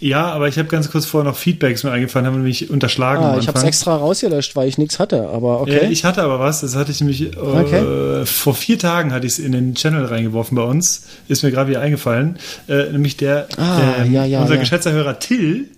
Ja, 0.00 0.26
aber 0.26 0.46
ich 0.46 0.58
habe 0.58 0.68
ganz 0.68 0.90
kurz 0.90 1.06
vorher 1.06 1.28
noch 1.28 1.36
Feedbacks 1.36 1.82
mir 1.82 1.90
eingefallen, 1.90 2.26
haben 2.26 2.36
nämlich 2.36 2.70
unterschlagen. 2.70 3.24
Ah, 3.24 3.36
ich 3.38 3.48
habe 3.48 3.58
es 3.58 3.64
extra 3.64 3.96
rausgelöscht, 3.96 4.54
weil 4.54 4.68
ich 4.68 4.78
nichts 4.78 5.00
hatte, 5.00 5.28
aber 5.28 5.60
okay. 5.60 5.80
Ja, 5.82 5.90
ich 5.90 6.04
hatte 6.04 6.22
aber 6.22 6.38
was, 6.38 6.60
das 6.60 6.76
hatte 6.76 6.92
ich 6.92 7.00
nämlich 7.00 7.34
äh, 7.34 7.36
okay. 7.36 8.24
vor 8.24 8.54
vier 8.54 8.78
Tagen 8.78 9.12
hatte 9.12 9.26
ich 9.26 9.32
es 9.34 9.38
in 9.40 9.50
den 9.50 9.74
Channel 9.74 10.04
reingeworfen 10.04 10.54
bei 10.54 10.62
uns, 10.62 11.06
ist 11.26 11.42
mir 11.42 11.50
gerade 11.50 11.70
wieder 11.70 11.80
eingefallen, 11.80 12.38
äh, 12.68 12.92
nämlich 12.92 13.16
der 13.16 13.48
ah, 13.56 14.02
äh, 14.02 14.08
ja, 14.08 14.24
ja, 14.24 14.40
unser 14.40 14.56
geschätzter 14.56 14.92
Hörer 14.92 15.18
Till, 15.18 15.68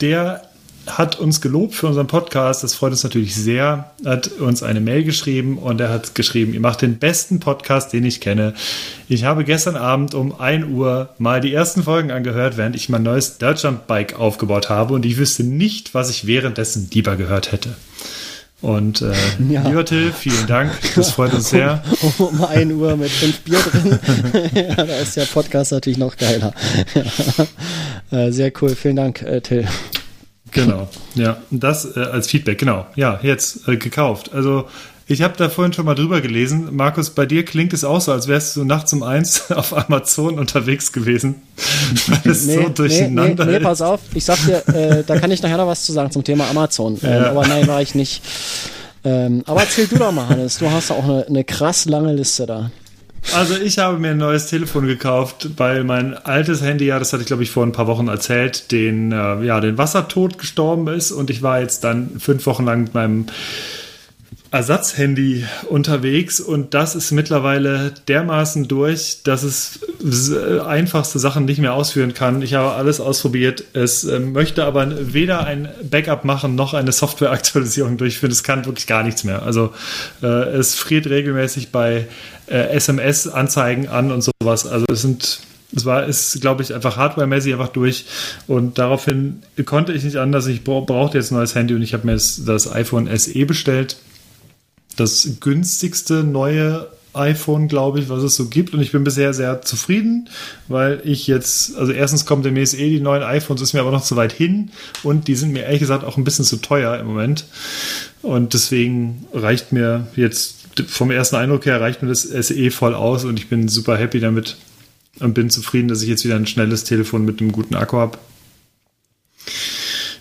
der 0.00 0.42
hat 0.86 1.18
uns 1.18 1.40
gelobt 1.40 1.74
für 1.74 1.86
unseren 1.86 2.06
Podcast. 2.06 2.62
Das 2.62 2.74
freut 2.74 2.92
uns 2.92 3.02
natürlich 3.02 3.34
sehr. 3.34 3.90
Hat 4.04 4.28
uns 4.28 4.62
eine 4.62 4.80
Mail 4.80 5.04
geschrieben 5.04 5.58
und 5.58 5.80
er 5.80 5.90
hat 5.90 6.14
geschrieben, 6.14 6.54
ihr 6.54 6.60
macht 6.60 6.82
den 6.82 6.98
besten 6.98 7.40
Podcast, 7.40 7.92
den 7.92 8.04
ich 8.04 8.20
kenne. 8.20 8.54
Ich 9.08 9.24
habe 9.24 9.44
gestern 9.44 9.76
Abend 9.76 10.14
um 10.14 10.38
1 10.38 10.66
Uhr 10.66 11.10
mal 11.18 11.40
die 11.40 11.52
ersten 11.52 11.82
Folgen 11.82 12.10
angehört, 12.10 12.56
während 12.56 12.76
ich 12.76 12.88
mein 12.88 13.02
neues 13.02 13.38
Deutschland-Bike 13.38 14.18
aufgebaut 14.18 14.68
habe 14.68 14.94
und 14.94 15.04
ich 15.04 15.16
wüsste 15.16 15.44
nicht, 15.44 15.94
was 15.94 16.10
ich 16.10 16.26
währenddessen 16.26 16.88
lieber 16.92 17.16
gehört 17.16 17.52
hätte. 17.52 17.76
Und 18.62 19.02
äh, 19.02 19.12
ja. 19.50 19.62
lieber 19.68 19.84
Till, 19.84 20.12
vielen 20.12 20.46
Dank. 20.46 20.72
Das 20.94 21.10
freut 21.10 21.34
uns 21.34 21.50
sehr. 21.50 21.82
Um, 22.18 22.26
um 22.26 22.44
1 22.44 22.72
Uhr 22.72 22.96
mit 22.96 23.10
fünf 23.10 23.40
Bier 23.40 23.58
drin. 23.58 23.98
ja, 24.54 24.74
da 24.74 24.96
ist 24.96 25.16
der 25.16 25.24
Podcast 25.24 25.72
natürlich 25.72 25.98
noch 25.98 26.16
geiler. 26.16 26.52
Ja. 28.10 28.18
Äh, 28.18 28.32
sehr 28.32 28.52
cool. 28.60 28.74
Vielen 28.74 28.96
Dank, 28.96 29.22
äh, 29.22 29.40
Till. 29.40 29.66
Genau, 30.52 30.88
ja, 31.14 31.38
das 31.50 31.96
äh, 31.96 32.00
als 32.00 32.28
Feedback, 32.28 32.58
genau. 32.58 32.86
Ja, 32.94 33.18
jetzt 33.22 33.68
äh, 33.68 33.76
gekauft. 33.76 34.32
Also 34.32 34.66
ich 35.08 35.22
habe 35.22 35.34
da 35.36 35.48
vorhin 35.48 35.72
schon 35.72 35.84
mal 35.84 35.94
drüber 35.94 36.20
gelesen. 36.20 36.74
Markus, 36.74 37.10
bei 37.10 37.26
dir 37.26 37.44
klingt 37.44 37.72
es 37.72 37.84
auch 37.84 38.00
so, 38.00 38.10
als 38.10 38.26
wärst 38.26 38.56
du 38.56 38.64
nachts 38.64 38.92
um 38.92 39.04
eins 39.04 39.50
auf 39.52 39.76
Amazon 39.76 40.38
unterwegs 40.38 40.92
gewesen. 40.92 41.42
Weil 42.06 42.32
es 42.32 42.46
nee, 42.46 42.56
so 42.56 42.68
durcheinander 42.68 43.44
nee, 43.44 43.52
nee, 43.52 43.58
nee, 43.58 43.64
pass 43.64 43.82
auf, 43.82 44.00
ich 44.14 44.24
sag 44.24 44.38
dir, 44.44 44.66
äh, 44.68 45.04
da 45.04 45.18
kann 45.18 45.30
ich 45.30 45.42
nachher 45.42 45.58
noch 45.58 45.68
was 45.68 45.84
zu 45.84 45.92
sagen 45.92 46.10
zum 46.10 46.24
Thema 46.24 46.48
Amazon. 46.48 46.98
Ähm, 47.02 47.10
ja. 47.10 47.30
Aber 47.30 47.46
nein, 47.46 47.66
war 47.68 47.82
ich 47.82 47.94
nicht. 47.94 48.22
Ähm, 49.04 49.44
aber 49.46 49.60
erzähl 49.60 49.86
du 49.86 49.96
doch 49.96 50.10
mal, 50.10 50.28
Hannes, 50.28 50.58
du 50.58 50.68
hast 50.68 50.90
auch 50.90 51.04
eine, 51.04 51.24
eine 51.26 51.44
krass 51.44 51.84
lange 51.84 52.12
Liste 52.12 52.46
da. 52.46 52.70
Also 53.34 53.56
ich 53.56 53.78
habe 53.78 53.98
mir 53.98 54.12
ein 54.12 54.18
neues 54.18 54.46
Telefon 54.46 54.86
gekauft, 54.86 55.50
weil 55.56 55.84
mein 55.84 56.14
altes 56.14 56.62
Handy, 56.62 56.86
ja, 56.86 56.98
das 56.98 57.12
hatte 57.12 57.22
ich 57.22 57.26
glaube 57.26 57.42
ich 57.42 57.50
vor 57.50 57.64
ein 57.64 57.72
paar 57.72 57.86
Wochen 57.86 58.08
erzählt, 58.08 58.70
den, 58.72 59.12
äh, 59.12 59.42
ja, 59.44 59.60
den 59.60 59.76
Wassertod 59.78 60.38
gestorben 60.38 60.88
ist 60.88 61.12
und 61.12 61.28
ich 61.30 61.42
war 61.42 61.60
jetzt 61.60 61.84
dann 61.84 62.18
fünf 62.18 62.46
Wochen 62.46 62.64
lang 62.64 62.84
mit 62.84 62.94
meinem 62.94 63.26
Ersatzhandy 64.52 65.44
unterwegs 65.68 66.40
und 66.40 66.72
das 66.72 66.94
ist 66.94 67.10
mittlerweile 67.10 67.92
dermaßen 68.08 68.68
durch, 68.68 69.22
dass 69.24 69.42
es 69.42 69.80
einfachste 70.64 71.18
Sachen 71.18 71.44
nicht 71.46 71.58
mehr 71.58 71.74
ausführen 71.74 72.14
kann. 72.14 72.40
Ich 72.42 72.54
habe 72.54 72.72
alles 72.72 73.00
ausprobiert. 73.00 73.64
Es 73.72 74.04
äh, 74.04 74.20
möchte 74.20 74.64
aber 74.64 75.12
weder 75.12 75.44
ein 75.44 75.68
Backup 75.82 76.24
machen 76.24 76.54
noch 76.54 76.74
eine 76.74 76.92
Softwareaktualisierung 76.92 77.96
durchführen. 77.96 78.32
Es 78.32 78.44
kann 78.44 78.64
wirklich 78.64 78.86
gar 78.86 79.02
nichts 79.02 79.24
mehr. 79.24 79.42
Also 79.42 79.74
äh, 80.22 80.26
es 80.26 80.74
friert 80.74 81.08
regelmäßig 81.08 81.70
bei 81.70 82.06
äh, 82.48 82.68
SMS-Anzeigen 82.76 83.88
an 83.88 84.12
und 84.12 84.22
sowas. 84.22 84.66
Also 84.66 84.86
es 84.90 85.02
sind 85.02 85.40
es 85.74 85.84
war, 85.84 86.06
ist, 86.06 86.40
glaube 86.40 86.62
ich, 86.62 86.72
einfach 86.72 86.96
hardware-mäßig 86.96 87.52
einfach 87.52 87.68
durch. 87.68 88.06
Und 88.46 88.78
daraufhin 88.78 89.42
konnte 89.64 89.92
ich 89.92 90.04
nicht 90.04 90.16
anders. 90.16 90.46
Ich 90.46 90.62
brauchte 90.62 91.18
jetzt 91.18 91.32
ein 91.32 91.34
neues 91.34 91.56
Handy 91.56 91.74
und 91.74 91.82
ich 91.82 91.92
habe 91.92 92.06
mir 92.06 92.12
das, 92.12 92.44
das 92.44 92.72
iPhone 92.72 93.08
SE 93.18 93.44
bestellt 93.44 93.96
das 94.96 95.36
günstigste 95.40 96.24
neue 96.24 96.88
iPhone, 97.12 97.68
glaube 97.68 97.98
ich, 97.98 98.10
was 98.10 98.22
es 98.22 98.36
so 98.36 98.48
gibt. 98.48 98.74
Und 98.74 98.82
ich 98.82 98.92
bin 98.92 99.04
bisher 99.04 99.32
sehr 99.32 99.62
zufrieden, 99.62 100.28
weil 100.68 101.00
ich 101.04 101.26
jetzt, 101.26 101.76
also 101.76 101.92
erstens 101.92 102.26
kommen 102.26 102.42
demnächst 102.42 102.78
eh 102.78 102.90
die 102.90 103.00
neuen 103.00 103.22
iPhones, 103.22 103.62
ist 103.62 103.72
mir 103.72 103.80
aber 103.80 103.90
noch 103.90 104.02
zu 104.02 104.16
weit 104.16 104.32
hin 104.32 104.70
und 105.02 105.28
die 105.28 105.34
sind 105.34 105.52
mir 105.52 105.64
ehrlich 105.64 105.80
gesagt 105.80 106.04
auch 106.04 106.18
ein 106.18 106.24
bisschen 106.24 106.44
zu 106.44 106.58
teuer 106.58 106.98
im 106.98 107.06
Moment. 107.06 107.46
Und 108.20 108.52
deswegen 108.52 109.26
reicht 109.32 109.72
mir 109.72 110.08
jetzt 110.16 110.55
vom 110.82 111.10
ersten 111.10 111.36
Eindruck 111.36 111.66
her 111.66 111.80
reicht 111.80 112.02
mir 112.02 112.08
das 112.08 112.22
SE 112.22 112.70
voll 112.70 112.94
aus 112.94 113.24
und 113.24 113.38
ich 113.38 113.48
bin 113.48 113.68
super 113.68 113.96
happy 113.96 114.20
damit 114.20 114.56
und 115.20 115.34
bin 115.34 115.50
zufrieden, 115.50 115.88
dass 115.88 116.02
ich 116.02 116.08
jetzt 116.08 116.24
wieder 116.24 116.36
ein 116.36 116.46
schnelles 116.46 116.84
Telefon 116.84 117.24
mit 117.24 117.40
einem 117.40 117.52
guten 117.52 117.74
Akku 117.74 117.96
habe. 117.96 118.18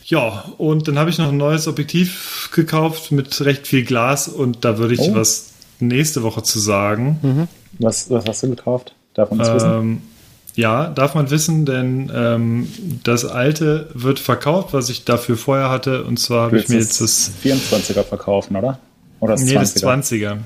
Ja, 0.05 0.45
und 0.57 0.87
dann 0.87 0.99
habe 0.99 1.09
ich 1.09 1.17
noch 1.17 1.29
ein 1.29 1.37
neues 1.37 1.67
Objektiv 1.67 2.49
gekauft 2.53 3.11
mit 3.11 3.41
recht 3.41 3.67
viel 3.67 3.83
Glas 3.83 4.27
und 4.27 4.63
da 4.63 4.77
würde 4.77 4.93
ich 4.93 5.01
oh. 5.01 5.15
was 5.15 5.53
nächste 5.79 6.23
Woche 6.23 6.43
zu 6.43 6.59
sagen. 6.59 7.19
Mhm. 7.21 7.47
Was, 7.79 8.09
was 8.09 8.25
hast 8.25 8.43
du 8.43 8.49
gekauft? 8.49 8.93
Darf 9.15 9.31
man 9.31 9.39
das 9.39 9.63
ähm, 9.63 9.69
wissen? 9.69 10.01
Ja, 10.55 10.87
darf 10.87 11.15
man 11.15 11.31
wissen, 11.31 11.65
denn 11.65 12.09
ähm, 12.15 12.69
das 13.03 13.25
alte 13.25 13.89
wird 13.93 14.19
verkauft, 14.19 14.73
was 14.73 14.89
ich 14.89 15.03
dafür 15.03 15.37
vorher 15.37 15.69
hatte. 15.69 16.03
Und 16.05 16.17
zwar 16.17 16.45
habe 16.45 16.59
ich 16.59 16.69
mir 16.69 16.77
jetzt 16.77 17.01
das 17.01 17.31
24er 17.43 18.03
verkaufen, 18.03 18.55
oder? 18.55 18.79
Oder 19.19 19.33
das 19.33 19.43
nee, 19.43 19.57
20er? 19.57 19.59
das 19.59 20.11
20er. 20.11 20.37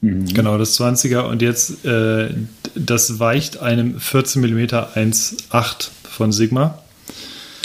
Mhm. 0.00 0.26
Genau, 0.26 0.58
das 0.58 0.80
20er. 0.80 1.22
Und 1.22 1.42
jetzt, 1.42 1.84
äh, 1.84 2.30
das 2.74 3.18
weicht 3.18 3.58
einem 3.58 4.00
14 4.00 4.42
mm 4.42 4.58
1.8 4.58 5.90
von 6.08 6.32
Sigma. 6.32 6.78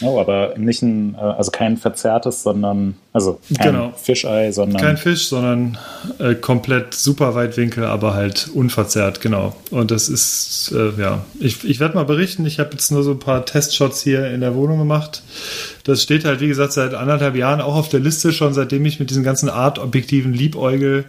Oh, 0.01 0.19
aber 0.19 0.55
nicht 0.57 0.81
ein, 0.81 1.15
äh, 1.15 1.22
also 1.22 1.51
kein 1.51 1.77
verzerrtes, 1.77 2.43
sondern, 2.43 2.95
also 3.13 3.39
kein 3.57 3.73
genau. 3.73 3.93
Fischei, 3.95 4.51
sondern. 4.51 4.81
Kein 4.81 4.97
Fisch, 4.97 5.30
sondern 5.30 5.77
äh, 6.19 6.35
komplett 6.35 6.93
super 6.93 7.34
Weitwinkel, 7.34 7.85
aber 7.85 8.13
halt 8.13 8.49
unverzerrt, 8.53 9.22
genau. 9.22 9.55
Und 9.72 9.91
das 9.91 10.09
ist, 10.09 10.73
äh, 10.76 11.01
ja, 11.01 11.23
ich, 11.39 11.63
ich 11.63 11.80
werde 11.80 11.95
mal 11.95 12.03
berichten. 12.03 12.45
Ich 12.45 12.59
habe 12.59 12.72
jetzt 12.73 12.91
nur 12.91 13.03
so 13.03 13.11
ein 13.11 13.19
paar 13.19 13.45
Testshots 13.45 14.01
hier 14.01 14.30
in 14.31 14.41
der 14.41 14.55
Wohnung 14.55 14.80
gemacht. 14.80 15.23
Das 15.85 16.03
steht 16.03 16.26
halt, 16.26 16.41
wie 16.41 16.49
gesagt, 16.49 16.73
seit 16.73 16.93
anderthalb 16.93 17.35
Jahren 17.35 17.61
auch 17.61 17.76
auf 17.76 17.88
der 17.88 18.01
Liste, 18.01 18.34
schon 18.34 18.53
seitdem 18.53 18.85
ich 18.85 18.99
mit 18.99 19.09
diesen 19.09 19.23
ganzen 19.23 19.49
Art-Objektiven 19.49 20.34
liebäugel. 20.34 21.05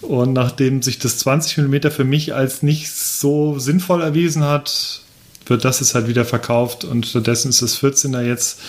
Und 0.00 0.32
nachdem 0.32 0.82
sich 0.82 0.98
das 0.98 1.18
20 1.18 1.58
mm 1.58 1.90
für 1.90 2.04
mich 2.04 2.34
als 2.34 2.62
nicht 2.62 2.92
so 2.92 3.58
sinnvoll 3.58 4.02
erwiesen 4.02 4.44
hat, 4.44 5.02
wird 5.46 5.64
das 5.64 5.80
ist 5.80 5.94
halt 5.94 6.08
wieder 6.08 6.24
verkauft 6.24 6.84
und 6.84 7.06
stattdessen 7.06 7.48
ist 7.48 7.62
das 7.62 7.78
14er 7.80 8.22
jetzt 8.22 8.60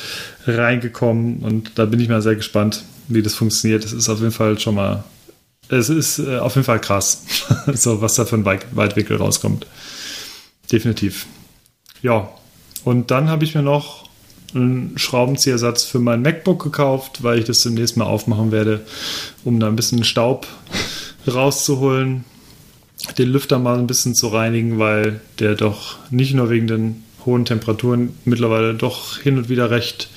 reingekommen 0.46 1.40
und 1.40 1.72
da 1.76 1.86
bin 1.86 2.00
ich 2.00 2.10
mal 2.10 2.22
sehr 2.22 2.36
gespannt, 2.36 2.84
wie 3.08 3.22
das 3.22 3.36
funktioniert. 3.36 3.84
Es 3.84 3.94
ist 3.94 4.10
auf 4.10 4.20
jeden 4.20 4.32
Fall 4.32 4.60
schon 4.60 4.76
mal, 4.76 5.04
es 5.70 5.90
ist 5.90 6.20
äh, 6.20 6.38
auf 6.38 6.56
jeden 6.56 6.66
Fall 6.66 6.80
krass, 6.80 7.24
so 7.74 8.02
was 8.02 8.16
da 8.16 8.26
für 8.26 8.36
ein 8.36 8.46
Weitwinkel 8.46 9.18
rauskommt. 9.18 9.66
Definitiv. 10.72 11.26
Ja, 12.02 12.30
und 12.84 13.12
dann 13.12 13.30
habe 13.30 13.44
ich 13.44 13.56
mir 13.56 13.64
noch 13.64 14.08
einen 14.54 14.98
Schraubenziehersatz 14.98 15.84
für 15.84 16.00
mein 16.00 16.22
MacBook 16.22 16.64
gekauft, 16.64 17.24
weil 17.24 17.40
ich 17.40 17.46
das 17.46 17.62
demnächst 17.62 17.98
mal 17.98 18.06
aufmachen 18.06 18.52
werde, 18.52 18.86
um 19.44 19.60
da 19.60 19.68
ein 19.68 19.76
bisschen 19.76 20.04
Staub 20.04 20.48
rauszuholen 21.28 22.24
den 23.18 23.30
Lüfter 23.30 23.60
mal 23.60 23.78
ein 23.78 23.88
bisschen 23.88 24.16
zu 24.16 24.28
reinigen, 24.28 24.80
weil 24.80 25.22
der 25.40 25.56
doch 25.56 25.98
nicht 26.10 26.34
nur 26.34 26.50
wegen 26.50 26.68
den 26.68 27.04
hohen 27.26 27.46
Temperaturen 27.46 28.16
mittlerweile 28.26 28.74
doch 28.74 29.20
hin 29.20 29.38
und 29.38 29.50
wieder 29.50 29.70
recht 29.70 30.10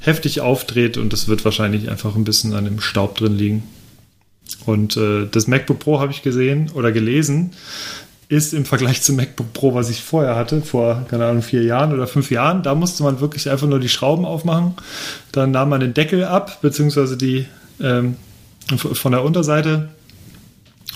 heftig 0.00 0.40
aufdreht 0.40 0.98
und 0.98 1.12
das 1.12 1.28
wird 1.28 1.44
wahrscheinlich 1.44 1.90
einfach 1.90 2.16
ein 2.16 2.24
bisschen 2.24 2.54
an 2.54 2.64
dem 2.64 2.80
Staub 2.80 3.16
drin 3.16 3.36
liegen. 3.36 3.62
Und 4.66 4.96
äh, 4.96 5.26
das 5.30 5.46
MacBook 5.46 5.78
Pro 5.78 6.00
habe 6.00 6.12
ich 6.12 6.22
gesehen 6.22 6.70
oder 6.74 6.92
gelesen, 6.92 7.52
ist 8.28 8.52
im 8.52 8.64
Vergleich 8.64 9.02
zum 9.02 9.16
MacBook 9.16 9.52
Pro, 9.52 9.74
was 9.74 9.88
ich 9.88 10.02
vorher 10.02 10.34
hatte, 10.34 10.60
vor, 10.60 11.06
keine 11.08 11.26
Ahnung, 11.26 11.42
vier 11.42 11.62
Jahren 11.62 11.92
oder 11.92 12.08
fünf 12.08 12.30
Jahren, 12.30 12.62
da 12.62 12.74
musste 12.74 13.04
man 13.04 13.20
wirklich 13.20 13.48
einfach 13.48 13.68
nur 13.68 13.78
die 13.78 13.88
Schrauben 13.88 14.24
aufmachen. 14.24 14.74
Dann 15.30 15.52
nahm 15.52 15.68
man 15.68 15.80
den 15.80 15.94
Deckel 15.94 16.24
ab, 16.24 16.60
beziehungsweise 16.60 17.16
die 17.16 17.46
ähm, 17.80 18.16
von 18.76 19.12
der 19.12 19.22
Unterseite 19.22 19.90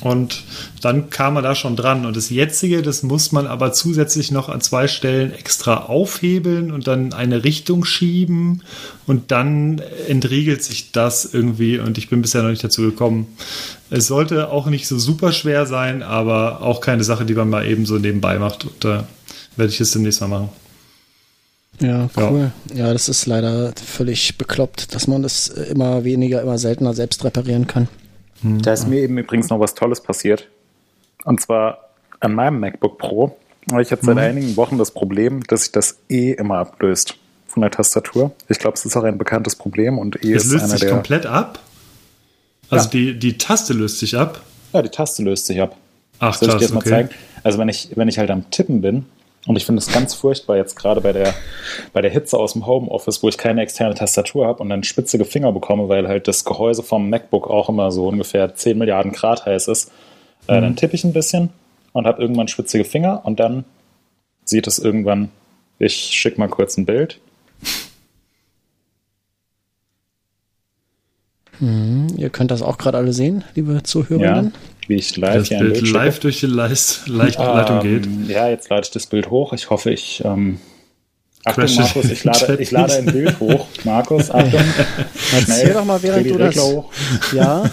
und 0.03 0.45
dann 0.81 1.11
kam 1.11 1.37
er 1.37 1.43
da 1.43 1.55
schon 1.55 1.77
dran. 1.77 2.07
Und 2.07 2.17
das 2.17 2.31
jetzige, 2.31 2.83
das 2.83 3.03
muss 3.03 3.33
man 3.33 3.47
aber 3.47 3.73
zusätzlich 3.73 4.31
noch 4.31 4.49
an 4.49 4.61
zwei 4.61 4.89
Stellen 4.89 5.33
extra 5.33 5.85
aufhebeln 5.85 6.73
und 6.73 6.87
dann 6.87 7.13
eine 7.13 7.45
Richtung 7.45 7.85
schieben. 7.85 8.63
Und 9.07 9.31
dann 9.31 9.83
entriegelt 10.09 10.63
sich 10.63 10.93
das 10.93 11.27
irgendwie. 11.33 11.79
Und 11.79 11.99
ich 11.99 12.09
bin 12.09 12.23
bisher 12.23 12.43
noch 12.43 12.51
nicht 12.51 12.65
dazu 12.65 12.83
gekommen. 12.83 13.27
Es 13.91 14.07
sollte 14.07 14.51
auch 14.51 14.67
nicht 14.67 14.87
so 14.87 14.99
super 14.99 15.33
schwer 15.33 15.67
sein, 15.67 16.03
aber 16.03 16.63
auch 16.63 16.81
keine 16.81 17.05
Sache, 17.05 17.27
die 17.27 17.35
man 17.35 17.51
mal 17.51 17.67
eben 17.67 17.85
so 17.85 17.99
nebenbei 17.99 18.39
macht. 18.39 18.65
Und 18.65 18.85
da 18.85 19.07
werde 19.57 19.73
ich 19.73 19.81
es 19.81 19.91
demnächst 19.91 20.21
mal 20.23 20.29
machen. 20.29 20.49
Ja, 21.81 22.09
cool. 22.17 22.53
Ja. 22.71 22.87
ja, 22.87 22.93
das 22.93 23.09
ist 23.09 23.27
leider 23.27 23.73
völlig 23.75 24.37
bekloppt, 24.37 24.95
dass 24.95 25.07
man 25.07 25.23
das 25.23 25.49
immer 25.49 26.05
weniger, 26.05 26.43
immer 26.43 26.59
seltener 26.59 26.95
selbst 26.95 27.25
reparieren 27.25 27.67
kann. 27.67 27.89
Hm. 28.43 28.63
Da 28.63 28.73
ist 28.73 28.89
mir 28.89 29.01
eben 29.01 29.19
übrigens 29.19 29.49
noch 29.51 29.61
was 29.61 29.75
Tolles 29.75 30.01
passiert. 30.01 30.49
Und 31.25 31.41
zwar 31.41 31.91
an 32.21 32.35
meinem 32.35 32.61
MacBook 32.61 32.99
Pro. 32.99 33.37
Ich 33.81 33.93
habe 33.93 34.05
seit 34.05 34.17
mhm. 34.17 34.21
einigen 34.21 34.57
Wochen 34.57 34.79
das 34.79 34.91
Problem, 34.91 35.43
dass 35.45 35.63
sich 35.65 35.73
das 35.73 35.99
E 36.09 36.33
immer 36.33 36.59
ablöst 36.59 37.17
von 37.47 37.61
der 37.61 37.71
Tastatur. 37.71 38.33
Ich 38.49 38.59
glaube, 38.59 38.77
es 38.77 38.85
ist 38.85 38.97
auch 38.97 39.05
ein 39.05 39.19
bekanntes 39.19 39.57
Problem 39.57 39.99
und 39.99 40.25
E 40.25 40.33
es 40.33 40.47
ist 40.47 40.53
löst 40.53 40.65
einer 40.65 40.73
sich 40.73 40.81
der 40.81 40.91
komplett 40.91 41.27
ab. 41.27 41.59
Also 42.71 42.85
ja. 42.87 42.91
die, 42.91 43.19
die 43.19 43.39
Taste 43.39 43.73
löst 43.75 43.99
sich 43.99 44.17
ab. 44.17 44.41
Ja, 44.73 44.83
die 44.83 44.89
Taste 44.89 45.23
löst 45.23 45.47
sich 45.47 45.61
ab. 45.61 45.77
Ach, 46.19 46.35
Soll 46.35 46.49
krass, 46.49 46.63
ich 46.63 46.69
dir 46.69 46.75
das 46.75 46.77
okay. 46.77 46.91
mal 46.91 46.97
zeigen? 46.97 47.11
Also 47.43 47.59
wenn 47.59 47.69
ich, 47.69 47.91
wenn 47.97 48.09
ich 48.09 48.19
halt 48.19 48.31
am 48.31 48.51
Tippen 48.51 48.81
bin, 48.81 49.07
und 49.47 49.57
ich 49.57 49.65
finde 49.65 49.81
es 49.81 49.91
ganz 49.91 50.15
furchtbar 50.15 50.57
jetzt 50.57 50.77
gerade 50.77 51.01
bei 51.01 51.13
der, 51.13 51.35
bei 51.93 52.03
der 52.03 52.11
Hitze 52.11 52.39
aus 52.39 52.53
dem 52.53 52.67
Homeoffice, 52.67 53.23
wo 53.23 53.29
ich 53.29 53.39
keine 53.39 53.63
externe 53.63 53.95
Tastatur 53.95 54.47
habe 54.47 54.63
und 54.63 54.69
dann 54.69 54.85
spitzige 54.85 55.25
Finger 55.25 55.51
bekomme, 55.53 55.89
weil 55.89 56.09
halt 56.09 56.29
das 56.29 56.45
Gehäuse 56.45 56.83
vom 56.83 57.09
MacBook 57.09 57.49
auch 57.49 57.71
immer 57.71 57.91
so 57.91 58.09
ungefähr 58.09 58.55
10 58.55 58.77
Milliarden 58.77 59.13
Grad 59.13 59.47
heiß 59.47 59.69
ist. 59.69 59.91
Äh, 60.47 60.59
mhm. 60.59 60.63
dann 60.63 60.77
tippe 60.77 60.95
ich 60.95 61.05
ein 61.05 61.15
bisschen 61.15 61.49
und 61.93 62.07
habe 62.07 62.21
irgendwann 62.21 62.49
spitzige 62.49 62.85
Finger 62.85 63.23
und 63.25 63.41
dann 63.41 63.65
sieht 64.45 64.67
es 64.67 64.79
irgendwann, 64.79 65.31
ich 65.79 65.95
schicke 65.95 66.39
mal 66.39 66.49
kurz 66.49 66.77
ein 66.77 66.85
Bild. 66.85 67.19
Mhm, 71.61 72.09
ihr 72.17 72.29
könnt 72.29 72.51
das 72.51 72.61
auch 72.61 72.77
gerade 72.77 72.99
alle 72.99 73.15
sehen, 73.15 73.45
liebe 73.55 73.83
Zuhörerinnen. 73.83 74.53
Ja 74.55 74.70
wie 74.91 74.97
ich 74.97 75.17
live 75.17 75.35
das 75.37 75.49
hier 75.49 75.59
Bild, 75.61 75.75
Bild 75.75 75.93
live 75.93 76.19
durch 76.19 76.41
die 76.41 76.47
Leist 76.47 77.09
Leitung 77.09 77.81
geht. 77.81 78.09
Ja, 78.29 78.49
jetzt 78.49 78.69
lade 78.69 78.83
ich 78.85 78.91
das 78.91 79.07
Bild 79.07 79.31
hoch. 79.31 79.55
Ich 79.55 79.71
hoffe, 79.71 79.91
ich. 79.91 80.23
Ähm, 80.25 80.59
Achtung, 81.45 81.65
Crash 81.65 81.79
Markus, 81.79 82.11
ich 82.11 82.25
lade, 82.25 82.57
ich 82.61 82.71
lade 82.71 82.95
ein 82.97 83.07
Bild 83.07 83.41
hoch. 83.41 83.67
Markus, 83.85 84.31
Achtung. 84.31 84.61
Erzähl 85.33 85.73
doch 85.73 85.85
mal, 85.87 86.03
während 86.03 86.29
du 86.29 86.37
das, 86.37 86.57
ja, 87.33 87.71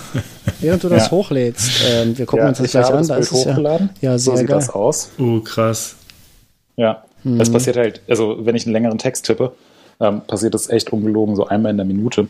während 0.61 0.83
du 0.83 0.89
das 0.89 1.05
ja. 1.05 1.11
hochlädst. 1.11 1.81
Ähm, 1.89 2.17
wir 2.17 2.25
gucken 2.25 2.43
ja, 2.43 2.49
uns 2.49 2.59
das 2.59 2.71
gleich 2.71 2.85
an. 2.85 2.97
Das 2.99 3.07
da 3.07 3.17
ist 3.17 3.31
hochgeladen. 3.33 3.89
Ja, 3.99 4.11
ja, 4.11 4.17
sehr 4.17 4.33
so 4.33 4.37
sieht 4.37 4.47
geil. 4.47 4.57
das 4.57 4.69
aus. 4.69 5.11
Oh, 5.17 5.41
krass. 5.41 5.95
Ja, 6.77 7.03
mhm. 7.23 7.39
das 7.39 7.51
passiert 7.51 7.75
halt, 7.75 8.01
also 8.07 8.45
wenn 8.45 8.55
ich 8.55 8.65
einen 8.65 8.73
längeren 8.73 8.99
Text 8.99 9.25
tippe, 9.25 9.53
ähm, 9.99 10.21
passiert 10.21 10.53
das 10.53 10.69
echt 10.69 10.93
ungelogen 10.93 11.35
so 11.35 11.47
einmal 11.47 11.71
in 11.71 11.77
der 11.77 11.85
Minute. 11.85 12.29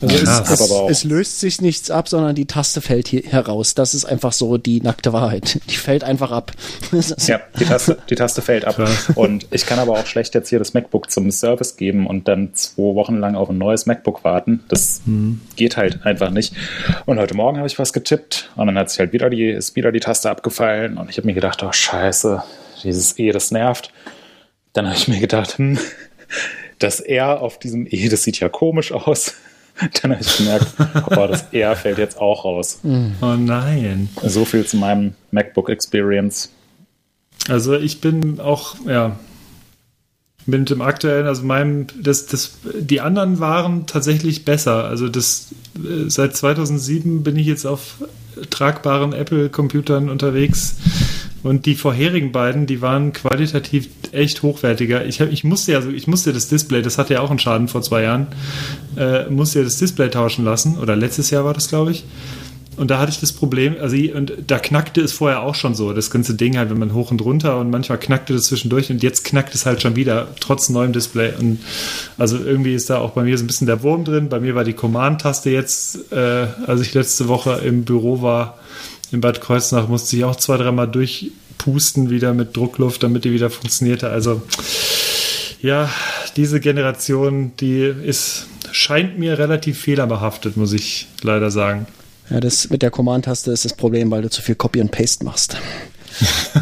Also 0.00 0.16
Ja, 0.16 0.42
es, 0.42 0.60
es, 0.60 0.70
es 0.88 1.04
löst 1.04 1.40
sich 1.40 1.60
nichts 1.60 1.90
ab, 1.90 2.08
sondern 2.08 2.34
die 2.34 2.46
Taste 2.46 2.80
fällt 2.80 3.08
hier 3.08 3.22
heraus. 3.22 3.74
Das 3.74 3.94
ist 3.94 4.04
einfach 4.04 4.32
so 4.32 4.58
die 4.58 4.80
nackte 4.80 5.12
Wahrheit. 5.12 5.60
Die 5.70 5.76
fällt 5.76 6.04
einfach 6.04 6.30
ab. 6.30 6.52
Ja, 7.26 7.40
die 7.58 7.64
Taste, 7.64 7.98
die 8.10 8.14
Taste 8.14 8.42
fällt 8.42 8.64
ab. 8.64 8.76
Krass. 8.76 9.10
Und 9.14 9.46
ich 9.50 9.66
kann 9.66 9.78
aber 9.78 9.92
auch 9.92 10.06
schlecht 10.06 10.34
jetzt 10.34 10.48
hier 10.48 10.58
das 10.58 10.74
MacBook 10.74 11.10
zum 11.10 11.30
Service 11.30 11.76
geben 11.76 12.06
und 12.06 12.28
dann 12.28 12.54
zwei 12.54 12.94
Wochen 12.94 13.16
lang 13.16 13.36
auf 13.36 13.48
ein 13.48 13.58
neues 13.58 13.86
MacBook 13.86 14.24
warten. 14.24 14.64
Das 14.68 15.00
geht 15.56 15.76
halt 15.76 16.04
einfach 16.04 16.30
nicht. 16.30 16.54
Und 17.06 17.18
heute 17.18 17.34
Morgen 17.34 17.58
habe 17.58 17.66
ich 17.66 17.78
was 17.78 17.92
getippt 17.92 18.50
und 18.56 18.66
dann 18.66 18.78
hat 18.78 18.90
sich 18.90 18.98
halt 18.98 19.12
wieder 19.12 19.30
die, 19.30 19.50
ist 19.50 19.76
wieder 19.76 19.92
die 19.92 20.00
Taste 20.00 20.30
abgefallen 20.30 20.98
und 20.98 21.10
ich 21.10 21.16
habe 21.16 21.26
mir 21.26 21.34
gedacht, 21.34 21.62
oh 21.62 21.72
scheiße, 21.72 22.42
dieses 22.82 23.18
E, 23.18 23.32
das 23.32 23.50
nervt. 23.50 23.92
Dann 24.72 24.86
habe 24.86 24.96
ich 24.96 25.08
mir 25.08 25.20
gedacht, 25.20 25.58
hm, 25.58 25.78
das 26.78 27.00
R 27.00 27.40
auf 27.40 27.58
diesem 27.58 27.86
E, 27.88 28.08
das 28.08 28.22
sieht 28.22 28.40
ja 28.40 28.48
komisch 28.48 28.92
aus. 28.92 29.34
Dann 30.02 30.12
habe 30.12 30.22
ich 30.22 30.36
gemerkt, 30.36 30.66
oh, 31.10 31.26
das 31.26 31.52
R 31.52 31.76
fällt 31.76 31.98
jetzt 31.98 32.18
auch 32.18 32.44
raus. 32.44 32.80
Oh 33.20 33.34
nein. 33.36 34.08
So 34.22 34.44
viel 34.44 34.64
zu 34.64 34.76
meinem 34.76 35.14
MacBook 35.30 35.68
Experience. 35.68 36.50
Also 37.48 37.74
ich 37.74 38.00
bin 38.00 38.40
auch, 38.40 38.76
ja, 38.86 39.18
mit 40.46 40.70
dem 40.70 40.80
aktuellen, 40.80 41.26
also 41.26 41.42
meinem, 41.42 41.86
das, 42.00 42.26
das, 42.26 42.58
die 42.78 43.00
anderen 43.00 43.40
waren 43.40 43.86
tatsächlich 43.86 44.44
besser. 44.44 44.84
Also 44.84 45.08
das, 45.08 45.54
äh, 45.76 46.08
seit 46.08 46.36
2007 46.36 47.22
bin 47.22 47.36
ich 47.36 47.46
jetzt 47.46 47.66
auf 47.66 47.96
tragbaren 48.50 49.12
Apple-Computern 49.12 50.08
unterwegs 50.08 50.76
und 51.46 51.64
die 51.66 51.76
vorherigen 51.76 52.32
beiden, 52.32 52.66
die 52.66 52.82
waren 52.82 53.12
qualitativ 53.12 53.88
echt 54.10 54.42
hochwertiger. 54.42 55.06
Ich, 55.06 55.20
hab, 55.20 55.30
ich 55.30 55.44
musste 55.44 55.72
ja, 55.72 55.86
ich 55.86 56.08
musste 56.08 56.32
das 56.32 56.48
Display, 56.48 56.82
das 56.82 56.98
hatte 56.98 57.14
ja 57.14 57.20
auch 57.20 57.30
einen 57.30 57.38
Schaden 57.38 57.68
vor 57.68 57.82
zwei 57.82 58.02
Jahren, 58.02 58.26
äh, 58.96 59.30
musste 59.30 59.60
ja 59.60 59.64
das 59.64 59.78
Display 59.78 60.10
tauschen 60.10 60.44
lassen 60.44 60.76
oder 60.78 60.96
letztes 60.96 61.30
Jahr 61.30 61.44
war 61.44 61.54
das, 61.54 61.68
glaube 61.68 61.92
ich. 61.92 62.04
Und 62.76 62.90
da 62.90 62.98
hatte 62.98 63.10
ich 63.10 63.20
das 63.20 63.32
Problem, 63.32 63.76
also 63.80 63.96
und 64.14 64.32
da 64.46 64.58
knackte 64.58 65.00
es 65.00 65.12
vorher 65.12 65.42
auch 65.42 65.54
schon 65.54 65.74
so, 65.74 65.94
das 65.94 66.10
ganze 66.10 66.34
Ding 66.34 66.58
halt, 66.58 66.68
wenn 66.68 66.78
man 66.78 66.92
hoch 66.92 67.10
und 67.10 67.22
runter 67.22 67.58
und 67.58 67.70
manchmal 67.70 67.98
knackte 67.98 68.34
das 68.34 68.44
zwischendurch 68.44 68.90
und 68.90 69.02
jetzt 69.02 69.24
knackt 69.24 69.54
es 69.54 69.64
halt 69.64 69.80
schon 69.80 69.96
wieder, 69.96 70.28
trotz 70.40 70.68
neuem 70.68 70.92
Display. 70.92 71.32
Und 71.38 71.60
also 72.18 72.36
irgendwie 72.36 72.74
ist 72.74 72.90
da 72.90 72.98
auch 72.98 73.12
bei 73.12 73.22
mir 73.22 73.38
so 73.38 73.44
ein 73.44 73.46
bisschen 73.46 73.66
der 73.66 73.82
Wurm 73.82 74.04
drin. 74.04 74.28
Bei 74.28 74.40
mir 74.40 74.54
war 74.54 74.64
die 74.64 74.74
Command-Taste 74.74 75.48
jetzt, 75.48 76.12
äh, 76.12 76.48
als 76.66 76.82
ich 76.82 76.92
letzte 76.92 77.28
Woche 77.28 77.62
im 77.64 77.84
Büro 77.84 78.20
war, 78.20 78.58
in 79.12 79.20
Bad 79.20 79.40
Kreuznach, 79.40 79.88
musste 79.88 80.16
ich 80.16 80.24
auch 80.24 80.36
zwei, 80.36 80.56
dreimal 80.56 80.88
durchpusten 80.88 82.10
wieder 82.10 82.34
mit 82.34 82.56
Druckluft, 82.56 83.02
damit 83.02 83.24
die 83.24 83.32
wieder 83.32 83.50
funktionierte. 83.50 84.10
Also 84.10 84.42
ja, 85.62 85.90
diese 86.36 86.60
Generation, 86.60 87.52
die 87.58 87.82
ist, 87.82 88.46
scheint 88.72 89.18
mir 89.18 89.38
relativ 89.38 89.80
fehlerbehaftet, 89.80 90.56
muss 90.56 90.72
ich 90.72 91.08
leider 91.22 91.50
sagen. 91.50 91.86
Ja, 92.30 92.40
das 92.40 92.70
mit 92.70 92.82
der 92.82 92.90
Command-Taste 92.90 93.52
ist 93.52 93.64
das 93.64 93.74
Problem, 93.74 94.10
weil 94.10 94.22
du 94.22 94.30
zu 94.30 94.42
viel 94.42 94.56
Copy 94.56 94.80
and 94.80 94.90
Paste 94.90 95.24
machst. 95.24 95.56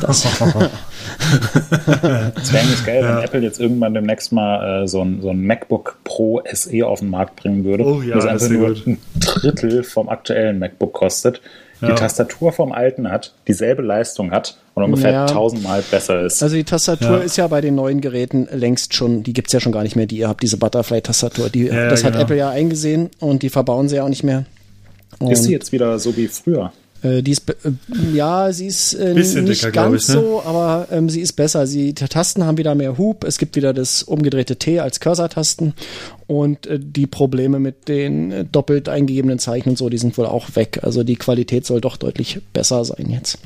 Das, 0.01 0.25
Es 2.37 2.53
wäre 2.53 2.65
eigentlich 2.65 2.85
geil, 2.85 3.03
wenn 3.05 3.19
Apple 3.19 3.41
jetzt 3.41 3.61
irgendwann 3.61 3.95
demnächst 3.95 4.33
mal 4.33 4.83
äh, 4.83 4.89
so, 4.89 5.03
ein, 5.03 5.23
so 5.23 5.31
ein 5.31 5.41
MacBook 5.47 5.99
Pro 6.05 6.43
SE 6.53 6.85
auf 6.87 7.01
den 7.01 7.11
Markt 7.11 7.37
bringen 7.37 7.65
würde. 7.65 7.85
Oh 7.85 8.03
ja, 8.03 8.17
das 8.17 8.25
das 8.25 8.43
einfach 8.43 8.49
nur 8.57 8.75
gut. 8.75 8.87
ein 8.87 8.99
Drittel 9.21 9.85
vom 9.85 10.09
aktuellen 10.09 10.59
MacBook 10.59 10.93
kostet. 10.93 11.41
Die 11.81 11.87
Ja. 11.87 11.95
Tastatur 11.95 12.53
vom 12.53 12.73
alten 12.73 13.11
hat, 13.11 13.35
dieselbe 13.49 13.83
Leistung 13.83 14.31
hat 14.31 14.57
und 14.75 14.85
ungefähr 14.85 15.11
Ja. 15.13 15.27
tausendmal 15.27 15.83
besser 15.91 16.23
ist. 16.23 16.43
also 16.43 16.55
die 16.55 16.65
Tastatur 16.65 17.19
Ja. 17.19 17.23
ist 17.25 17.37
ja 17.37 17.47
bei 17.49 17.61
den 17.61 17.75
neuen 17.75 18.01
Geräten 18.01 18.49
längst 18.53 18.95
schon, 18.95 19.23
die 19.23 19.33
gibt's 19.33 19.53
ja 19.53 19.61
schon 19.61 19.73
gar 19.73 19.83
nicht 19.83 19.97
mehr, 19.97 20.07
die 20.07 20.19
ihr 20.19 20.29
habt, 20.29 20.43
diese 20.43 20.57
Butterfly-Tastatur. 20.57 21.51
Die, 21.51 21.67
Ja, 21.67 21.89
das 21.89 22.05
hat 22.05 22.13
genau. 22.13 22.25
Apple 22.25 22.37
ja 22.37 22.51
eingesehen 22.51 23.11
und 23.21 23.43
die 23.43 23.51
verbauen 23.51 23.89
sie 23.89 23.97
ja 23.97 24.05
auch 24.05 24.09
nicht 24.09 24.25
mehr. 24.25 24.45
ist 25.15 25.21
Und- 25.21 25.37
sie 25.37 25.53
jetzt 25.53 25.71
wieder 25.73 25.99
so 25.99 26.17
wie 26.17 26.27
früher? 26.29 26.73
Äh, 27.05 27.23
die 27.23 27.33
ist, 27.33 27.49
äh, 27.51 27.55
ja, 28.15 28.53
sie 28.53 28.67
ist 28.67 28.95
äh, 28.95 29.13
Bisschen 29.15 29.45
nicht 29.45 29.63
dicker, 29.63 29.73
ganz 29.73 30.03
ich, 30.05 30.09
ne? 30.09 30.15
so, 30.15 30.43
aber 30.45 30.89
ähm, 30.91 31.09
sie 31.11 31.21
ist 31.21 31.35
besser. 31.35 31.67
Sie, 31.67 31.93
die 31.93 32.05
Tasten 32.07 32.45
haben 32.45 32.57
wieder 32.59 32.75
mehr 32.75 32.97
Hub. 32.99 33.25
Es 33.25 33.39
gibt 33.39 33.55
wieder 33.57 33.73
das 33.75 34.03
umgedrehte 34.03 34.57
T 34.57 34.81
als 34.81 35.01
Cursor-Tasten 35.01 35.75
und 36.27 36.67
äh, 36.67 36.79
die 36.81 37.07
Probleme 37.07 37.59
mit 37.59 37.89
den 37.89 38.33
äh, 38.33 38.45
doppelt 38.45 38.89
eingegebenen 38.89 39.39
Zeichen 39.39 39.71
und 39.71 39.79
so, 39.79 39.89
die 39.91 39.99
sind 39.99 40.17
wohl 40.17 40.27
auch 40.27 40.57
weg. 40.57 40.81
Also 40.83 41.05
die 41.05 41.17
Qualität 41.17 41.67
soll 41.67 41.81
doch 41.81 41.97
deutlich 41.99 42.41
besser 42.53 42.85
sein 42.85 43.11
jetzt. 43.11 43.39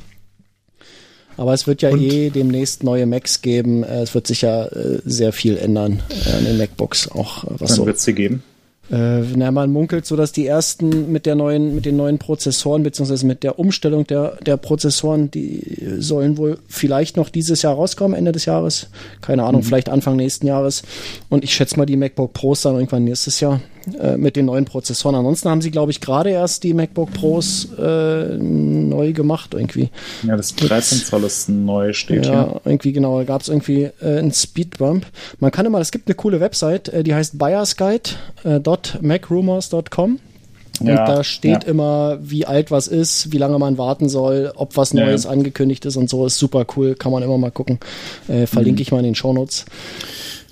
Aber 1.37 1.53
es 1.53 1.67
wird 1.67 1.81
ja 1.81 1.89
Und- 1.89 2.01
eh 2.01 2.29
demnächst 2.29 2.83
neue 2.83 3.05
Macs 3.05 3.41
geben. 3.41 3.83
Äh, 3.83 4.01
es 4.03 4.13
wird 4.13 4.27
sich 4.27 4.41
ja 4.41 4.65
äh, 4.67 4.99
sehr 5.05 5.33
viel 5.33 5.57
ändern 5.57 6.01
an 6.37 6.45
den 6.45 6.57
MacBooks, 6.57 7.09
auch 7.11 7.43
was 7.47 7.69
Dann 7.69 7.77
so 7.77 7.85
wird 7.85 7.97
es 7.97 8.03
sie 8.03 8.13
geben. 8.13 8.43
Äh, 8.91 9.21
na, 9.35 9.51
man 9.51 9.71
munkelt 9.71 10.05
so, 10.05 10.15
dass 10.15 10.31
die 10.31 10.47
ersten 10.47 11.11
mit 11.11 11.25
der 11.25 11.35
neuen, 11.35 11.75
mit 11.75 11.85
den 11.85 11.95
neuen 11.95 12.17
Prozessoren 12.17 12.83
beziehungsweise 12.83 13.25
mit 13.25 13.43
der 13.43 13.59
Umstellung 13.59 14.07
der, 14.07 14.37
der 14.45 14.57
Prozessoren, 14.57 15.29
die 15.29 15.77
sollen 15.99 16.37
wohl 16.37 16.57
vielleicht 16.67 17.17
noch 17.17 17.29
dieses 17.29 17.61
Jahr 17.61 17.75
rauskommen, 17.75 18.17
Ende 18.17 18.31
des 18.31 18.45
Jahres. 18.45 18.87
Keine 19.21 19.43
Ahnung, 19.43 19.63
vielleicht 19.63 19.89
Anfang 19.89 20.15
nächsten 20.15 20.47
Jahres. 20.47 20.83
Und 21.29 21.43
ich 21.43 21.53
schätze 21.53 21.77
mal 21.77 21.85
die 21.85 21.97
MacBook 21.97 22.33
Pros 22.33 22.61
dann 22.61 22.75
irgendwann 22.75 23.03
nächstes 23.03 23.39
Jahr 23.39 23.61
äh, 23.99 24.17
mit 24.17 24.35
den 24.35 24.45
neuen 24.45 24.65
Prozessoren. 24.65 25.15
Ansonsten 25.15 25.49
haben 25.49 25.61
sie, 25.61 25.71
glaube 25.71 25.91
ich, 25.91 26.01
gerade 26.01 26.29
erst 26.31 26.63
die 26.63 26.73
MacBook 26.73 27.13
Pros 27.13 27.67
äh, 27.77 28.37
neu 28.37 29.13
gemacht 29.13 29.53
irgendwie. 29.53 29.89
Ja, 30.23 30.35
das 30.37 30.55
13 30.55 30.99
Zoll 30.99 31.23
ist 31.23 31.49
neu, 31.49 31.93
steht 31.93 32.25
hier. 32.25 32.33
Ja, 32.33 32.61
irgendwie 32.65 32.91
genau, 32.93 33.17
da 33.19 33.23
gab 33.25 33.41
es 33.41 33.47
irgendwie 33.49 33.89
äh, 34.01 34.17
einen 34.19 34.31
Speedbump. 34.33 35.05
Man 35.39 35.51
kann 35.51 35.65
immer, 35.65 35.79
es 35.79 35.91
gibt 35.91 36.07
eine 36.07 36.15
coole 36.15 36.39
Website, 36.39 36.89
äh, 36.89 37.03
die 37.03 37.13
heißt 37.15 37.37
buyersguide.macrumors.com. 37.39 40.19
Und 40.81 40.87
Ja, 40.87 41.05
da 41.05 41.23
steht 41.25 41.65
ja. 41.65 41.69
immer, 41.69 42.19
wie 42.21 42.45
alt 42.45 42.71
was 42.71 42.87
ist, 42.87 43.33
wie 43.33 43.37
lange 43.37 43.59
man 43.59 43.77
warten 43.77 44.07
soll, 44.07 44.53
ob 44.55 44.77
was 44.77 44.93
Neues 44.93 45.25
ja. 45.25 45.29
angekündigt 45.31 45.83
ist 45.85 45.97
und 45.97 46.09
so. 46.09 46.25
Ist 46.25 46.37
super 46.39 46.65
cool, 46.77 46.95
kann 46.95 47.11
man 47.11 47.21
immer 47.21 47.37
mal 47.37 47.51
gucken. 47.51 47.79
Äh, 48.29 48.45
verlinke 48.47 48.79
Mhm. 48.79 48.83
ich 48.83 48.91
mal 48.93 48.99
in 48.99 49.03
den 49.05 49.15
Shownotes. 49.15 49.65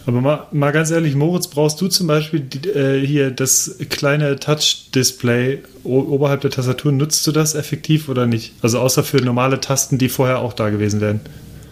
Aber 0.08 0.22
mal, 0.22 0.48
mal 0.54 0.72
ganz 0.72 0.90
ehrlich, 0.90 1.16
Moritz, 1.16 1.48
brauchst 1.48 1.82
du 1.82 1.90
zum 1.90 2.08
Beispiel 2.08 2.40
die, 2.40 2.70
äh, 2.70 3.06
hier 3.06 3.30
das 3.30 3.76
kleine 3.90 4.40
Touch-Display 4.40 5.60
oberhalb 5.84 6.40
der 6.40 6.50
Tastatur? 6.50 6.94
Nutzt 6.94 7.28
du 7.28 7.34
das 7.34 7.56
effektiv 7.56 8.08
oder 8.08 8.26
nicht? 8.26 8.54
Also 8.62 8.80
außer 8.80 9.04
für 9.04 9.18
normale 9.18 9.60
Tasten, 9.60 9.98
die 9.98 10.08
vorher 10.08 10.40
auch 10.40 10.54
da 10.54 10.70
gewesen 10.70 11.02
wären. 11.02 11.20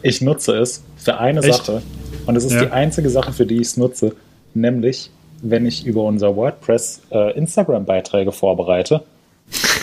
Ich 0.02 0.20
nutze 0.20 0.54
es 0.58 0.84
für 0.98 1.18
eine 1.18 1.40
Echt? 1.40 1.66
Sache. 1.66 1.82
Und 2.26 2.36
es 2.36 2.44
ist 2.44 2.52
Ja. 2.52 2.66
die 2.66 2.72
einzige 2.72 3.10
Sache, 3.10 3.32
für 3.32 3.46
die 3.46 3.56
ich 3.56 3.68
es 3.68 3.78
nutze. 3.78 4.14
Nämlich, 4.54 5.12
wenn 5.42 5.66
ich 5.66 5.86
über 5.86 6.04
unser 6.04 6.36
WordPress 6.36 7.04
äh, 7.12 7.38
Instagram-Beiträge 7.38 8.34
vorbereite, 8.34 9.04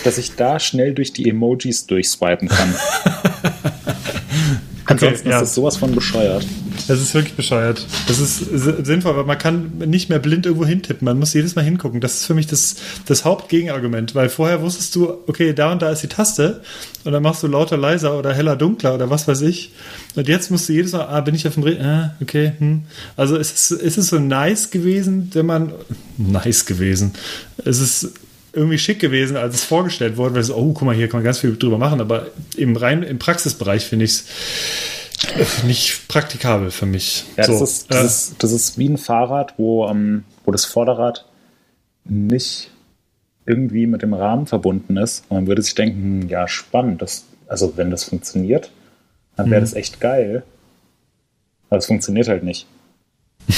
dass 0.05 0.19
ich 0.19 0.37
da 0.37 0.61
schnell 0.61 0.93
durch 0.93 1.15
die 1.15 1.27
Emojis 1.27 1.87
durchswipen 1.87 2.49
kann. 2.49 2.75
Ansonsten 4.85 5.31
ja. 5.31 5.37
ist 5.37 5.41
das 5.41 5.55
sowas 5.55 5.79
von 5.79 5.95
bescheuert. 5.95 6.45
Das 6.89 7.01
ist 7.01 7.15
wirklich 7.15 7.35
bescheuert. 7.35 7.87
Das 8.09 8.19
ist 8.19 8.39
si- 8.39 8.85
sinnvoll, 8.85 9.17
weil 9.17 9.25
man 9.25 9.39
kann 9.39 9.73
nicht 9.87 10.09
mehr 10.09 10.19
blind 10.19 10.47
irgendwo 10.47 10.67
hintippen. 10.67 11.05
Man 11.05 11.19
muss 11.19 11.33
jedes 11.33 11.55
Mal 11.55 11.63
hingucken. 11.65 12.01
Das 12.01 12.15
ist 12.15 12.27
für 12.27 12.35
mich 12.35 12.47
das, 12.47 12.77
das 13.07 13.25
Hauptgegenargument, 13.25 14.15
weil 14.15 14.29
vorher 14.29 14.63
wusstest 14.63 14.95
du, 14.97 15.13
okay, 15.27 15.53
da 15.53 15.73
und 15.73 15.83
da 15.83 15.91
ist 15.91 16.03
die 16.03 16.09
Taste 16.09 16.63
und 17.05 17.13
dann 17.13 17.23
machst 17.23 17.43
du 17.43 17.47
lauter, 17.47 17.77
leiser 17.77 18.19
oder 18.19 18.35
heller, 18.35 18.57
dunkler 18.57 18.95
oder 18.95 19.11
was 19.11 19.29
weiß 19.29 19.43
ich. 19.43 19.73
Und 20.15 20.29
jetzt 20.29 20.51
musst 20.51 20.69
du 20.69 20.73
jedes 20.73 20.93
Mal, 20.93 21.07
ah, 21.07 21.21
bin 21.21 21.35
ich 21.35 21.47
auf 21.47 21.55
dem 21.55 21.63
Re 21.63 21.79
ah, 21.81 22.15
okay, 22.21 22.53
hm. 22.59 22.83
Also 23.17 23.37
es 23.37 23.53
ist, 23.53 23.81
es 23.81 23.99
ist 23.99 24.09
so 24.09 24.19
nice 24.19 24.71
gewesen, 24.71 25.31
wenn 25.33 25.47
man, 25.47 25.73
nice 26.19 26.67
gewesen. 26.67 27.13
Es 27.65 27.81
ist 27.81 28.11
irgendwie 28.53 28.79
schick 28.79 28.99
gewesen, 29.01 29.37
als 29.37 29.55
es 29.55 29.65
vorgestellt 29.65 30.17
wurde, 30.17 30.35
weil 30.35 30.43
es, 30.43 30.51
oh, 30.51 30.73
guck 30.73 30.83
mal, 30.83 30.95
hier 30.95 31.09
kann 31.09 31.19
man 31.21 31.25
ganz 31.25 31.39
viel 31.39 31.57
drüber 31.57 31.79
machen, 31.79 32.01
aber 32.01 32.27
im 32.57 32.77
rein, 32.77 33.03
im 33.03 33.19
Praxisbereich 33.19 33.85
finde 33.87 34.05
ich 34.05 34.11
es 34.11 34.25
nicht 35.65 36.09
praktikabel 36.09 36.71
für 36.71 36.87
mich. 36.87 37.25
Ja, 37.37 37.47
das, 37.47 37.59
So, 37.59 37.65
ist, 37.65 37.91
das, 37.91 38.01
äh, 38.03 38.07
ist, 38.07 38.35
das 38.43 38.53
ist 38.53 38.79
wie 38.79 38.89
ein 38.89 38.99
Fahrrad, 38.99 39.55
wo, 39.59 39.87
ähm, 39.89 40.25
wo 40.45 40.51
das 40.53 40.65
Vorderrad 40.65 41.27
nicht 42.05 42.71
irgendwie 43.47 43.87
mit 43.87 44.03
dem 44.03 44.15
Rahmen 44.15 44.47
verbunden 44.47 44.97
ist. 44.97 45.25
Und 45.29 45.37
man 45.39 45.47
würde 45.47 45.63
sich 45.63 45.75
denken, 45.75 46.23
hm, 46.23 46.29
ja, 46.29 46.47
spannend. 46.49 47.03
Das, 47.03 47.25
also 47.49 47.77
wenn 47.77 47.91
das 47.91 48.05
funktioniert, 48.05 48.71
dann 49.37 49.51
wäre 49.51 49.61
Mhm. 49.61 49.65
das 49.65 49.75
echt 49.75 50.01
geil. 50.01 50.43
Aber 51.71 51.79
es 51.79 51.87
funktioniert 51.87 52.29
halt 52.29 52.45
nicht. 52.45 52.67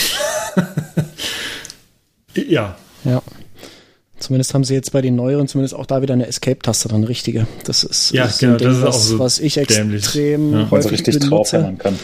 ja, 2.34 2.76
Ja. 3.05 3.22
Zumindest 4.24 4.55
haben 4.55 4.64
sie 4.64 4.72
jetzt 4.72 4.90
bei 4.92 5.02
den 5.02 5.16
neueren 5.16 5.46
zumindest 5.48 5.74
auch 5.74 5.84
da 5.84 6.01
wieder 6.01 6.14
eine 6.14 6.26
Escape-Taste 6.26 6.88
dran, 6.88 7.05
richtige. 7.05 7.46
Das 7.64 7.84
ist, 7.84 8.10
Ja, 8.12 8.26
so 8.26 8.46
genau, 8.46 8.56
Ding, 8.56 8.68
das 8.68 8.78
ist 8.78 8.82
auch 8.84 8.88
was, 8.88 9.09
so 9.09 9.18
was 9.18 9.38
ich 9.38 9.55
dämlich. 9.55 10.02
extrem 10.05 10.52
Ja. 10.55 10.70
Häufig 10.70 10.92
richtig 10.92 11.18
benutze. 11.18 11.74
kann. 11.76 11.98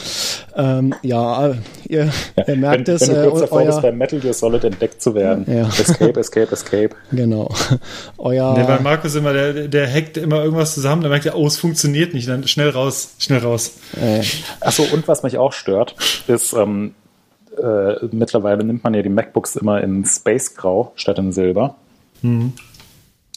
Ähm, 0.54 0.94
ja, 1.02 1.54
ihr, 1.88 2.10
ihr 2.46 2.56
merkt 2.56 2.88
wenn, 2.88 2.94
es. 2.94 3.08
wenn 3.08 3.14
du 3.14 3.22
äh, 3.22 3.28
kurz 3.28 3.40
davor 3.40 3.64
bist, 3.64 3.72
euer, 3.78 3.82
beim 3.82 3.96
Metal 3.96 4.20
Gear 4.20 4.34
Solid 4.34 4.64
entdeckt 4.64 5.00
zu 5.00 5.14
werden. 5.14 5.46
Ja. 5.50 5.68
Escape, 5.68 6.20
Escape, 6.20 6.52
Escape. 6.52 6.90
genau. 7.10 7.50
Euer, 8.18 8.52
Nee, 8.58 8.64
bei 8.64 8.78
Markus 8.80 9.14
immer, 9.14 9.32
der, 9.32 9.66
der 9.68 9.90
hackt 9.90 10.18
immer 10.18 10.44
irgendwas 10.44 10.74
zusammen, 10.74 11.00
dann 11.00 11.10
merkt 11.10 11.24
er, 11.24 11.36
oh, 11.38 11.46
es 11.46 11.56
funktioniert 11.56 12.12
nicht, 12.12 12.28
dann 12.28 12.46
schnell 12.46 12.68
raus, 12.68 13.14
schnell 13.18 13.38
raus. 13.38 13.78
äh, 13.98 14.20
Achso, 14.60 14.82
und 14.92 15.08
was 15.08 15.22
mich 15.22 15.38
auch 15.38 15.54
stört, 15.54 15.94
ist, 16.28 16.52
ähm, 16.52 16.92
äh, 17.58 17.94
mittlerweile 18.12 18.62
nimmt 18.62 18.84
man 18.84 18.92
ja 18.92 19.00
die 19.02 19.08
MacBooks 19.08 19.56
immer 19.56 19.82
in 19.82 20.04
Space 20.04 20.54
Grau 20.54 20.92
statt 20.96 21.18
in 21.18 21.32
Silber. 21.32 21.76
Mhm. 22.22 22.52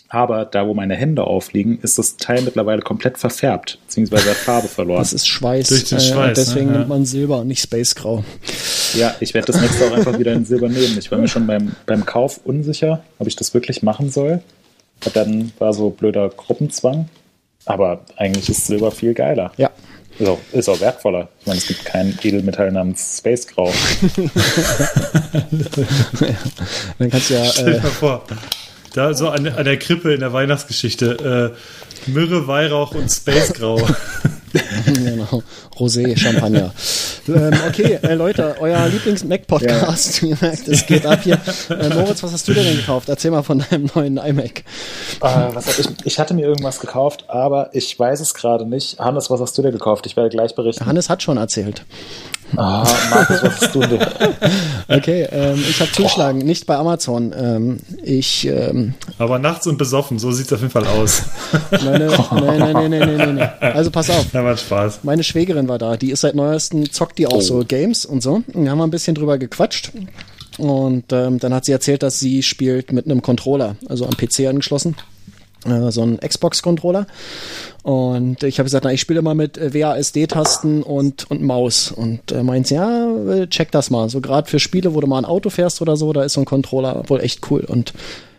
Aber 0.10 0.46
da, 0.46 0.68
wo 0.68 0.76
meine 0.76 0.96
Hände 0.96 1.24
aufliegen, 1.24 1.80
ist 1.82 1.98
das 1.98 2.18
Teil 2.18 2.44
mittlerweile 2.44 2.84
komplett 2.84 3.18
verfärbt, 3.18 3.80
beziehungsweise 3.88 4.30
hat 4.30 4.38
Farbe 4.38 4.68
verloren. 4.68 5.00
Das 5.00 5.12
ist 5.12 5.28
Schweiß. 5.28 5.70
Durch 5.70 5.86
den 5.90 6.00
Schweiß, 6.00 6.32
äh, 6.32 6.34
deswegen 6.36 6.68
ne? 6.68 6.78
nimmt 6.78 6.90
man 6.90 7.04
Silber 7.06 7.40
und 7.40 7.48
nicht 7.48 7.64
Spacegrau. 7.64 8.24
Ja, 8.94 9.16
ich 9.22 9.34
werde 9.34 9.52
das 9.52 9.60
nächste 9.60 9.88
auch 9.88 9.92
einfach 9.94 10.20
wieder 10.20 10.34
in 10.34 10.46
Silber 10.46 10.70
nehmen. 10.70 11.00
Ich 11.00 11.10
war 11.12 11.18
mir 11.18 11.28
schon 11.28 11.48
beim, 11.48 11.72
beim 11.88 12.06
Kauf 12.06 12.42
unsicher, 12.44 13.04
ob 13.18 13.26
ich 13.28 13.36
das 13.36 13.56
wirklich 13.56 13.82
machen 13.82 14.12
soll. 14.12 14.44
Und 15.04 15.16
dann 15.16 15.52
war 15.58 15.74
so 15.74 15.90
blöder 15.90 16.30
Gruppenzwang. 16.30 17.10
Aber 17.66 18.02
eigentlich 18.16 18.50
ist 18.50 18.68
Silber 18.68 18.92
viel 18.92 19.16
geiler. 19.16 19.52
Ja. 19.58 19.72
Ist 20.20 20.28
auch, 20.28 20.38
ist 20.52 20.70
auch 20.70 20.80
wertvoller. 20.80 21.30
Ich 21.42 21.48
meine, 21.48 21.58
es 21.58 21.66
gibt 21.66 21.86
kein 21.86 22.20
Edelmetall 22.22 22.72
namens 22.72 23.18
Space 23.18 23.48
Grau. 23.48 23.74
Dann 27.00 27.10
kannst 27.10 27.32
du 27.32 27.34
ja. 27.34 27.46
Stell 27.46 27.66
dir 27.66 27.78
Äh, 27.78 27.82
mal 27.82 27.90
vor, 27.90 28.24
da 28.94 29.14
so 29.14 29.30
an, 29.30 29.48
an 29.48 29.66
der 29.66 29.78
Krippe 29.78 30.14
in 30.14 30.22
der 30.22 30.34
Weihnachtsgeschichte. 30.34 31.54
Äh, 31.54 32.10
Myrrhe, 32.10 32.48
Weihrauch 32.48 32.94
und 32.96 33.10
Spacegrau. 33.10 33.76
genau. 34.86 35.42
Rosé, 35.78 36.16
Champagner. 36.18 36.72
ähm, 37.28 37.54
okay, 37.68 37.98
äh, 38.04 38.14
Leute, 38.14 38.56
euer 38.60 38.88
Lieblings-Mac-Podcast. 38.88 40.22
Ihr 40.24 40.38
merkt, 40.40 40.68
es 40.68 40.86
geht 40.86 41.06
ab 41.06 41.22
hier. 41.24 41.40
Äh, 41.70 41.90
Moritz, 41.90 42.22
was 42.22 42.34
hast 42.34 42.48
du 42.48 42.54
denn 42.54 42.76
gekauft? 42.76 43.10
Erzähl 43.10 43.32
mal 43.32 43.44
von 43.44 43.64
deinem 43.70 43.90
neuen 43.96 44.18
iMac. 44.18 44.60
Äh, 44.60 44.64
was 45.22 45.68
hab 45.68 45.80
ich, 45.80 45.88
ich 46.04 46.20
hatte 46.20 46.34
mir 46.34 46.46
irgendwas 46.46 46.80
gekauft, 46.80 47.26
aber 47.30 47.70
ich 47.74 47.98
weiß 47.98 48.20
es 48.20 48.34
gerade 48.34 48.66
nicht. 48.66 49.00
Hannes, 49.00 49.30
was 49.30 49.40
hast 49.40 49.58
du 49.58 49.62
dir 49.62 49.72
gekauft? 49.72 50.06
Ich 50.06 50.16
werde 50.16 50.30
gleich 50.30 50.54
berichten. 50.54 50.86
Hannes 50.86 51.10
hat 51.10 51.24
schon 51.24 51.38
erzählt. 51.38 51.84
Ah, 52.56 52.88
Markus, 53.10 53.44
was 53.44 53.62
hast 53.62 53.76
du 53.76 53.80
denn? 53.82 54.00
Okay, 54.88 55.28
ähm, 55.32 55.64
ich 55.68 55.80
habe 55.80 55.92
zugeschlagen, 55.92 56.40
nicht 56.40 56.66
bei 56.66 56.76
Amazon. 56.76 57.34
Ähm, 57.36 57.80
ich, 58.04 58.46
ähm, 58.48 58.94
Aber 59.18 59.40
nachts 59.40 59.66
und 59.66 59.78
besoffen, 59.78 60.20
so 60.20 60.32
sieht 60.32 60.48
es 60.48 60.54
auf 60.54 60.60
jeden 60.60 60.72
Fall 60.72 60.86
aus. 60.86 61.24
meine, 61.72 62.08
nein, 62.08 62.60
nein, 62.60 62.74
nein, 62.74 62.90
nein, 62.90 63.18
nein, 63.18 63.36
nein. 63.36 63.52
Also 63.60 63.90
pass 63.90 64.10
auf. 64.10 64.26
Na, 64.34 64.42
macht 64.42 64.60
Spaß. 64.60 65.00
Meine 65.04 65.24
Schwägerin 65.24 65.68
war 65.68 65.80
da, 65.80 65.98
die 65.98 66.12
ist 66.12 66.22
seit 66.22 66.36
neuestem, 66.36 66.92
zockt 66.92 67.18
die 67.18 67.28
auch 67.28 67.42
so 67.42 67.64
Games 67.66 68.06
und 68.06 68.22
so. 68.22 68.44
Und 68.54 68.64
wir 68.64 68.72
haben 68.72 68.82
ein 68.82 68.92
bisschen 68.92 69.16
drüber 69.16 69.38
gequatscht. 69.38 69.92
Und 70.58 71.12
ähm, 71.12 71.40
dann 71.40 71.54
hat 71.54 71.66
sie 71.66 71.72
erzählt, 71.72 72.04
dass 72.04 72.20
sie 72.20 72.44
spielt 72.44 72.92
mit 72.92 73.06
einem 73.06 73.22
Controller, 73.22 73.76
also 73.88 74.06
am 74.06 74.16
PC 74.16 74.48
angeschlossen. 74.48 74.96
Äh, 75.66 75.92
so 75.92 76.02
ein 76.04 76.20
Xbox-Controller. 76.20 77.08
Und 77.84 78.44
ich 78.44 78.60
habe 78.60 78.66
gesagt, 78.66 78.86
na, 78.86 78.94
ich 78.94 79.02
spiele 79.02 79.22
mal 79.22 79.36
mit 79.36 79.58
äh, 79.58 79.74
WASD-Tasten 79.74 80.84
und, 80.84 81.30
und 81.30 81.42
Maus. 81.42 81.92
Und 81.92 82.32
äh, 82.32 82.44
meint 82.44 82.70
ja, 82.70 83.10
äh, 83.30 83.48
check 83.48 83.72
das 83.72 83.90
mal. 83.90 84.10
So 84.10 84.22
gerade 84.22 84.50
für 84.50 84.60
Spiele, 84.60 84.94
wo 84.94 85.02
du 85.02 85.08
mal 85.08 85.20
ein 85.20 85.26
Auto 85.26 85.50
fährst 85.50 85.82
oder 85.82 85.98
so, 85.98 86.14
da 86.14 86.24
ist 86.24 86.34
so 86.34 86.42
ein 86.42 86.46
Controller 86.46 87.04
wohl 87.08 87.22
echt 87.22 87.50
cool. 87.52 87.62
Und 87.62 87.94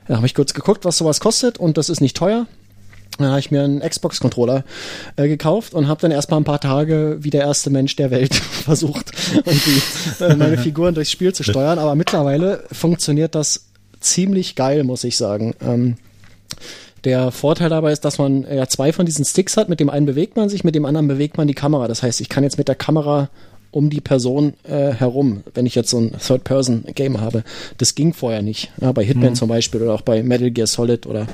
da 0.09 0.16
habe 0.16 0.26
ich 0.26 0.34
kurz 0.34 0.55
geguckt, 0.55 0.84
was 0.84 0.98
sowas 0.98 1.20
kostet. 1.20 1.59
Und 1.59 1.76
das 1.76 1.88
ist 1.88 2.01
nicht 2.01 2.16
teuer. 2.16 2.46
Da 3.18 3.26
habe 3.26 3.38
ich 3.38 3.51
mir 3.51 3.62
einen 3.62 3.80
Xbox-Controller 3.80 4.64
äh, 5.16 5.28
gekauft 5.28 5.72
und 5.72 5.86
habe 5.86 6.01
dann 6.01 6.10
erstmal 6.10 6.40
ein 6.40 6.44
paar 6.44 6.60
Tage 6.60 7.18
wie 7.20 7.30
der 7.30 7.42
erste 7.42 7.70
Mensch 7.70 7.94
der 7.94 8.10
Welt 8.10 8.34
versucht, 8.64 9.12
irgendwie 9.34 9.80
äh, 10.20 10.34
meine 10.34 10.59
Figuren 10.59 10.94
durchs 10.94 11.12
Spiel 11.12 11.32
zu 11.32 11.44
steuern. 11.44 11.78
Aber 11.78 11.94
mittlerweile 11.94 12.64
funktioniert 12.72 13.34
das 13.36 13.66
ziemlich 14.01 14.56
geil, 14.56 14.82
muss 14.82 15.05
ich 15.05 15.16
sagen. 15.16 15.55
Ähm, 15.62 15.96
der 17.05 17.31
Vorteil 17.31 17.68
dabei 17.68 17.93
ist, 17.93 18.05
dass 18.05 18.18
man 18.18 18.47
ja 18.51 18.66
zwei 18.66 18.93
von 18.93 19.06
diesen 19.06 19.24
Sticks 19.24 19.56
hat. 19.56 19.68
Mit 19.68 19.81
dem 19.81 19.90
einen 19.90 20.06
bewegt 20.06 20.36
man 20.36 20.48
sich, 20.48 20.64
mit 20.64 20.74
dem 20.74 20.85
anderen 20.85 21.09
bewegt 21.09 21.36
man 21.36 21.47
die 21.47 21.55
Kamera. 21.55 21.89
Das 21.89 22.02
heißt, 22.02 22.20
ich 22.20 22.28
kann 22.28 22.44
jetzt 22.44 22.59
mit 22.59 22.68
der 22.68 22.74
Kamera 22.74 23.28
um 23.70 23.90
die 23.90 24.01
Person 24.01 24.55
äh, 24.62 24.93
herum, 24.93 25.43
wenn 25.52 25.66
ich 25.66 25.74
jetzt 25.74 25.90
so 25.90 25.98
ein 25.98 26.12
Third-Person-Game 26.12 27.20
habe. 27.20 27.43
Das 27.78 27.94
ging 27.94 28.14
vorher 28.14 28.40
nicht. 28.40 28.70
Ja, 28.81 28.93
bei 28.93 29.05
Hitman 29.05 29.35
zum 29.35 29.48
Beispiel 29.48 29.82
oder 29.82 29.94
auch 29.94 30.02
bei 30.02 30.22
Metal 30.22 30.51
Gear 30.51 30.68
Solid 30.68 31.06
oder 31.06 31.26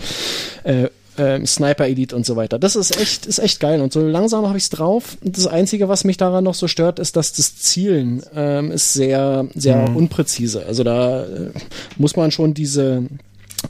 äh, 0.64 0.88
ähm, 1.18 1.46
Sniper 1.46 1.86
Elite 1.86 2.16
und 2.16 2.24
so 2.24 2.36
weiter. 2.36 2.58
Das 2.58 2.76
ist 2.76 2.98
echt, 2.98 3.26
ist 3.26 3.40
echt 3.40 3.60
geil. 3.60 3.82
Und 3.82 3.92
so 3.92 4.00
langsam 4.00 4.46
habe 4.46 4.56
ich 4.56 4.64
es 4.64 4.70
drauf. 4.70 5.18
Das 5.22 5.46
Einzige, 5.46 5.88
was 5.88 6.04
mich 6.04 6.16
daran 6.16 6.44
noch 6.44 6.54
so 6.54 6.66
stört, 6.66 6.98
ist, 6.98 7.16
dass 7.16 7.32
das 7.32 7.56
Zielen 7.56 8.22
ähm, 8.34 8.72
ist 8.72 8.94
sehr, 8.94 9.46
sehr 9.54 9.94
unpräzise. 9.94 10.64
Also 10.66 10.82
da 10.82 11.24
äh, 11.24 11.50
muss 11.98 12.16
man 12.16 12.30
schon 12.30 12.54
diese 12.54 13.04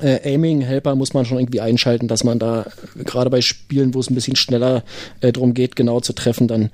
äh, 0.00 0.34
Aiming-Helper 0.34 0.94
muss 0.94 1.14
man 1.14 1.24
schon 1.24 1.38
irgendwie 1.38 1.60
einschalten, 1.60 2.08
dass 2.08 2.24
man 2.24 2.38
da 2.38 2.66
äh, 2.98 3.04
gerade 3.04 3.30
bei 3.30 3.40
Spielen, 3.40 3.94
wo 3.94 4.00
es 4.00 4.10
ein 4.10 4.14
bisschen 4.14 4.36
schneller 4.36 4.84
äh, 5.20 5.32
drum 5.32 5.54
geht, 5.54 5.76
genau 5.76 6.00
zu 6.00 6.12
treffen, 6.12 6.48
dann 6.48 6.70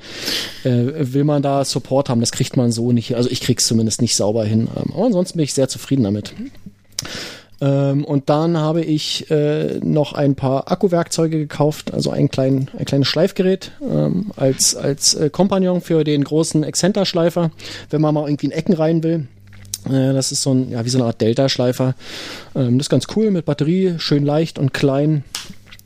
äh, 0.65 0.93
will 1.13 1.25
man 1.25 1.43
da 1.43 1.65
Support 1.65 2.09
haben. 2.09 2.21
Das 2.21 2.33
kriegt 2.33 2.57
man 2.57 2.73
so 2.73 2.93
nicht. 2.93 3.17
Also 3.17 3.31
ich 3.31 3.41
krieg's 3.41 3.67
zumindest 3.67 4.03
nicht 4.03 4.17
sauber 4.17 4.45
hin. 4.45 4.69
Ähm, 4.77 4.93
aber 4.93 5.07
ansonsten 5.07 5.39
bin 5.39 5.45
ich 5.45 5.55
sehr 5.55 5.69
zufrieden 5.69 6.05
damit. 6.05 6.35
Ähm, 7.61 8.05
und 8.05 8.29
dann 8.29 8.59
habe 8.59 8.83
ich 8.83 9.31
äh, 9.31 9.79
noch 9.83 10.13
ein 10.13 10.35
paar 10.35 10.71
Akkuwerkzeuge 10.71 11.39
gekauft, 11.39 11.95
also 11.95 12.11
ein, 12.11 12.29
klein, 12.29 12.71
ein 12.79 12.85
kleines 12.85 13.09
Schleifgerät 13.09 13.73
ähm, 13.81 14.31
als, 14.37 14.77
als 14.77 15.15
äh, 15.15 15.31
Kompagnon 15.31 15.81
für 15.81 16.05
den 16.05 16.23
großen 16.23 16.63
Exzenterschleifer, 16.65 17.51
wenn 17.89 18.01
man 18.03 18.15
mal 18.15 18.29
irgendwie 18.29 18.47
in 18.47 18.53
Ecken 18.53 18.75
rein 18.75 19.03
will. 19.03 19.27
Äh, 19.89 20.13
Das 20.13 20.33
ist 20.33 20.43
so 20.43 20.53
ein, 20.53 20.71
ja, 20.71 20.85
wie 20.85 20.89
so 20.89 20.99
eine 20.99 21.07
Art 21.07 21.21
Delta-Schleifer. 21.21 21.95
Ähm, 22.55 22.79
Das 22.79 22.87
ist 22.87 22.91
ganz 22.91 23.07
cool 23.17 23.31
mit 23.31 23.45
Batterie, 23.45 23.95
schön 23.99 24.25
leicht 24.25 24.59
und 24.59 24.73
klein. 24.75 25.25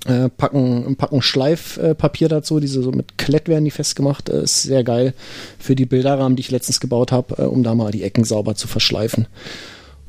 Äh, 0.06 0.30
packen, 0.30 0.96
packen 0.96 1.20
Schleifpapier 1.20 2.28
dazu, 2.28 2.58
diese 2.58 2.82
so 2.82 2.90
mit 2.90 3.18
Klett 3.18 3.48
werden 3.48 3.66
die 3.66 3.70
festgemacht. 3.70 4.28
Äh, 4.30 4.44
Ist 4.44 4.62
sehr 4.62 4.82
geil 4.84 5.12
für 5.58 5.74
die 5.76 5.84
Bilderrahmen, 5.86 6.36
die 6.36 6.40
ich 6.40 6.50
letztens 6.50 6.80
gebaut 6.80 7.12
habe, 7.12 7.48
um 7.50 7.62
da 7.62 7.74
mal 7.74 7.90
die 7.92 8.02
Ecken 8.02 8.24
sauber 8.24 8.54
zu 8.54 8.66
verschleifen. 8.66 9.26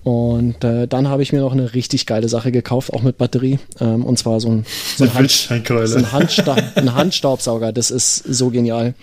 Und 0.03 0.64
äh, 0.64 0.88
dann 0.88 1.07
habe 1.07 1.22
ich 1.22 1.32
mir 1.32 1.41
noch 1.41 1.52
eine 1.52 1.76
richtig 1.76 2.07
geile 2.07 2.28
Sache 2.28 2.52
gekauft, 2.52 2.91
auch 2.91 3.03
mit 3.03 3.18
Batterie. 3.19 3.60
Ähm, 3.80 4.03
und 4.03 4.18
zwar 4.18 4.40
so 4.40 4.49
ein, 4.49 4.65
so 4.98 5.03
ein, 5.03 5.14
Hand, 5.14 5.30
so 5.32 5.53
ein, 5.53 6.11
Handsta 6.11 6.56
ein 6.76 6.95
Handstaubsauger. 6.95 7.72
Das 7.72 7.91
ist 7.91 8.15
so 8.18 8.49
genial. 8.49 8.95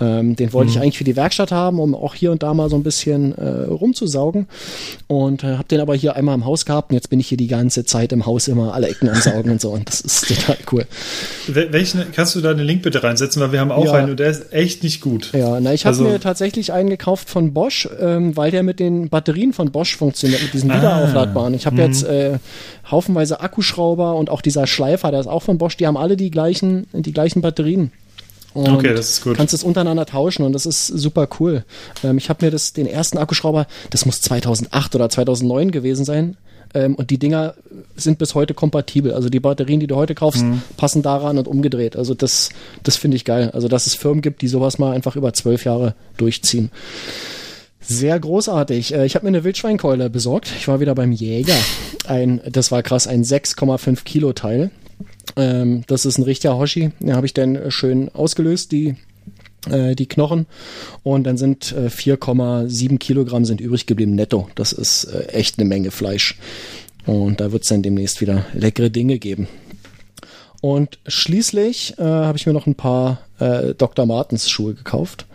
Ähm, 0.00 0.36
den 0.36 0.52
wollte 0.52 0.70
ich 0.72 0.78
eigentlich 0.78 0.98
für 0.98 1.04
die 1.04 1.16
Werkstatt 1.16 1.50
haben, 1.50 1.80
um 1.80 1.94
auch 1.94 2.14
hier 2.14 2.30
und 2.30 2.42
da 2.42 2.52
mal 2.52 2.68
so 2.68 2.76
ein 2.76 2.82
bisschen 2.82 3.32
äh, 3.38 3.64
rumzusaugen. 3.64 4.46
Und 5.06 5.44
äh, 5.44 5.56
habe 5.56 5.68
den 5.68 5.80
aber 5.80 5.94
hier 5.94 6.14
einmal 6.16 6.34
im 6.34 6.44
Haus 6.44 6.66
gehabt. 6.66 6.90
Und 6.90 6.96
jetzt 6.96 7.08
bin 7.08 7.20
ich 7.20 7.28
hier 7.28 7.38
die 7.38 7.46
ganze 7.48 7.84
Zeit 7.86 8.12
im 8.12 8.26
Haus 8.26 8.46
immer 8.48 8.74
alle 8.74 8.88
Ecken 8.88 9.08
am 9.08 9.16
Saugen 9.20 9.50
und 9.50 9.60
so. 9.62 9.70
Und 9.70 9.88
das 9.88 10.02
ist 10.02 10.28
total 10.28 10.58
cool. 10.72 10.84
Wel- 11.48 11.72
Welchen, 11.72 12.02
kannst 12.12 12.34
du 12.34 12.42
da 12.42 12.52
den 12.52 12.66
Link 12.66 12.82
bitte 12.82 13.02
reinsetzen, 13.02 13.40
weil 13.40 13.52
wir 13.52 13.60
haben 13.60 13.72
auch 13.72 13.86
Ja. 13.86 13.92
einen 13.94 14.10
und 14.10 14.20
der 14.20 14.28
ist 14.30 14.52
echt 14.52 14.82
nicht 14.82 15.00
gut. 15.00 15.30
Ja, 15.32 15.58
na, 15.60 15.72
ich 15.72 15.86
habe 15.86 15.96
Also- 15.96 16.04
mir 16.04 16.20
tatsächlich 16.20 16.72
einen 16.72 16.90
gekauft 16.90 17.30
von 17.30 17.54
Bosch, 17.54 17.88
ähm, 17.98 18.36
weil 18.36 18.50
der 18.50 18.62
mit 18.62 18.78
den 18.78 19.08
Batterien 19.08 19.52
von 19.54 19.70
Bosch 19.72 19.96
funktioniert, 19.96 20.33
mit 20.42 20.52
diesen 20.54 20.70
Ah. 20.70 20.78
wiederaufladbaren. 20.78 21.54
Ich 21.54 21.66
habe 21.66 21.80
jetzt 21.82 22.04
äh, 22.04 22.38
haufenweise 22.90 23.40
Akkuschrauber 23.40 24.14
und 24.16 24.30
auch 24.30 24.40
dieser 24.42 24.66
Schleifer, 24.66 25.10
der 25.10 25.20
ist 25.20 25.26
auch 25.26 25.42
von 25.42 25.58
Bosch, 25.58 25.76
die 25.76 25.86
haben 25.86 25.96
alle 25.96 26.16
die 26.16 26.30
gleichen, 26.30 26.86
die 26.92 27.12
gleichen 27.12 27.40
Batterien. 27.42 27.92
Und 28.54 28.68
Okay, 28.68 28.94
das 28.94 29.10
ist 29.10 29.24
gut. 29.24 29.36
Kannst 29.36 29.52
es 29.52 29.64
untereinander 29.64 30.06
tauschen 30.06 30.44
und 30.44 30.52
das 30.52 30.64
ist 30.64 30.86
super 30.86 31.28
cool. 31.40 31.64
Ähm, 32.04 32.18
ich 32.18 32.28
habe 32.28 32.44
mir 32.44 32.50
das, 32.52 32.72
den 32.72 32.86
ersten 32.86 33.18
Akkuschrauber, 33.18 33.66
das 33.90 34.06
muss 34.06 34.20
2008 34.20 34.94
oder 34.94 35.08
2009 35.08 35.70
gewesen 35.72 36.04
sein. 36.04 36.36
Ähm, 36.72 36.94
und 36.96 37.10
die 37.10 37.18
Dinger 37.18 37.54
sind 37.96 38.18
bis 38.18 38.34
heute 38.36 38.54
kompatibel. 38.54 39.12
Also 39.12 39.28
die 39.28 39.38
Batterien, 39.40 39.80
die 39.80 39.86
du 39.88 39.96
heute 39.96 40.14
kaufst, 40.14 40.42
Mhm. 40.42 40.62
passen 40.76 41.02
daran 41.02 41.38
und 41.38 41.46
umgedreht. 41.48 41.96
Also 41.96 42.14
das, 42.14 42.50
das 42.84 42.96
finde 42.96 43.16
ich 43.16 43.24
geil. 43.24 43.50
Also 43.54 43.66
dass 43.68 43.86
es 43.88 43.94
Firmen 43.96 44.22
gibt, 44.22 44.40
die 44.42 44.48
sowas 44.48 44.78
mal 44.78 44.92
einfach 44.92 45.16
über 45.16 45.32
zwölf 45.32 45.64
Jahre 45.64 45.94
durchziehen. 46.16 46.70
Sehr 47.86 48.18
großartig. 48.18 48.94
Äh, 48.94 49.06
Ich 49.06 49.14
habe 49.14 49.24
mir 49.24 49.28
eine 49.28 49.44
Wildschweinkeule 49.44 50.10
besorgt. 50.10 50.50
Ich 50.58 50.68
war 50.68 50.80
wieder 50.80 50.94
beim 50.94 51.12
Jäger. 51.12 51.56
Ein, 52.06 52.40
das 52.50 52.70
war 52.70 52.82
krass, 52.82 53.06
ein 53.06 53.24
6,5 53.24 54.04
Kilo 54.04 54.32
Teil. 54.32 54.70
Ähm, 55.36 55.82
das 55.86 56.06
ist 56.06 56.18
ein 56.18 56.24
richtiger 56.24 56.56
Hoshi. 56.56 56.90
Den 57.00 57.14
habe 57.14 57.26
ich 57.26 57.34
dann 57.34 57.56
äh, 57.56 57.70
schön 57.70 58.08
ausgelöst, 58.14 58.72
die, 58.72 58.96
äh, 59.70 59.94
die 59.94 60.06
Knochen. 60.06 60.46
Und 61.02 61.24
dann 61.24 61.36
sind 61.36 61.72
äh, 61.72 61.88
4,7 61.88 62.98
Kilogramm 62.98 63.44
sind 63.44 63.60
übrig 63.60 63.86
geblieben 63.86 64.14
netto. 64.14 64.48
Das 64.54 64.72
ist 64.72 65.08
echt 65.28 65.58
eine 65.58 65.68
Menge 65.68 65.90
Fleisch. 65.90 66.38
Und 67.06 67.40
da 67.40 67.52
wird 67.52 67.64
es 67.64 67.68
dann 67.68 67.82
demnächst 67.82 68.20
wieder 68.20 68.46
leckere 68.54 68.90
Dinge 68.90 69.18
geben. 69.18 69.46
Und 70.62 70.98
schließlich 71.06 71.98
äh, 71.98 72.02
habe 72.02 72.38
ich 72.38 72.46
mir 72.46 72.54
noch 72.54 72.66
ein 72.66 72.74
paar 72.76 73.20
äh, 73.38 73.74
Dr. 73.74 74.06
Martens 74.06 74.48
Schuhe 74.48 74.72
gekauft. 74.72 75.26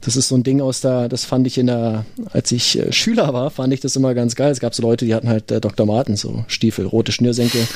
Das 0.00 0.16
ist 0.16 0.28
so 0.28 0.36
ein 0.36 0.44
Ding 0.44 0.60
aus 0.60 0.80
der, 0.80 1.08
das 1.08 1.24
fand 1.24 1.46
ich 1.46 1.58
in 1.58 1.66
der, 1.66 2.04
als 2.30 2.52
ich 2.52 2.78
äh, 2.78 2.92
Schüler 2.92 3.32
war, 3.32 3.50
fand 3.50 3.72
ich 3.72 3.80
das 3.80 3.96
immer 3.96 4.14
ganz 4.14 4.36
geil. 4.36 4.52
Es 4.52 4.60
gab 4.60 4.74
so 4.74 4.82
Leute, 4.82 5.04
die 5.04 5.14
hatten 5.14 5.28
halt 5.28 5.50
äh, 5.50 5.60
Dr. 5.60 5.86
Martens, 5.86 6.20
so 6.20 6.44
Stiefel, 6.46 6.86
rote 6.86 7.10
Schnürsenkel. 7.10 7.66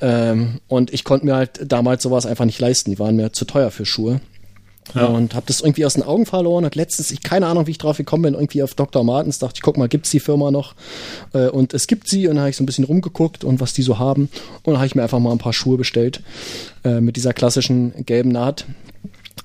Ähm, 0.00 0.60
und 0.66 0.92
ich 0.92 1.04
konnte 1.04 1.26
mir 1.26 1.36
halt 1.36 1.60
damals 1.70 2.02
sowas 2.02 2.26
einfach 2.26 2.44
nicht 2.44 2.60
leisten. 2.60 2.90
Die 2.90 2.98
waren 2.98 3.16
mir 3.16 3.32
zu 3.32 3.44
teuer 3.44 3.70
für 3.70 3.86
Schuhe. 3.86 4.20
Ja. 4.94 5.06
Und 5.06 5.34
habe 5.34 5.46
das 5.46 5.60
irgendwie 5.60 5.86
aus 5.86 5.94
den 5.94 6.02
Augen 6.02 6.26
verloren. 6.26 6.64
Und 6.64 6.74
letztens, 6.74 7.10
ich 7.10 7.22
keine 7.22 7.46
Ahnung, 7.46 7.66
wie 7.66 7.70
ich 7.70 7.78
drauf 7.78 7.96
gekommen 7.96 8.24
bin, 8.24 8.34
irgendwie 8.34 8.62
auf 8.62 8.74
Dr. 8.74 9.02
Martens, 9.02 9.38
dachte 9.38 9.54
ich, 9.56 9.62
guck 9.62 9.78
mal, 9.78 9.88
gibt's 9.88 10.10
die 10.10 10.20
Firma 10.20 10.50
noch? 10.50 10.74
Äh, 11.32 11.48
und 11.48 11.72
es 11.72 11.86
gibt 11.86 12.08
sie. 12.08 12.26
Und 12.26 12.34
dann 12.34 12.40
habe 12.40 12.50
ich 12.50 12.56
so 12.56 12.62
ein 12.62 12.66
bisschen 12.66 12.84
rumgeguckt 12.84 13.44
und 13.44 13.60
was 13.60 13.72
die 13.72 13.82
so 13.82 13.98
haben. 13.98 14.28
Und 14.62 14.72
dann 14.72 14.76
habe 14.76 14.86
ich 14.86 14.94
mir 14.94 15.02
einfach 15.02 15.20
mal 15.20 15.32
ein 15.32 15.38
paar 15.38 15.52
Schuhe 15.52 15.78
bestellt 15.78 16.20
äh, 16.84 17.00
mit 17.00 17.16
dieser 17.16 17.32
klassischen 17.32 18.04
gelben 18.04 18.30
Naht. 18.30 18.66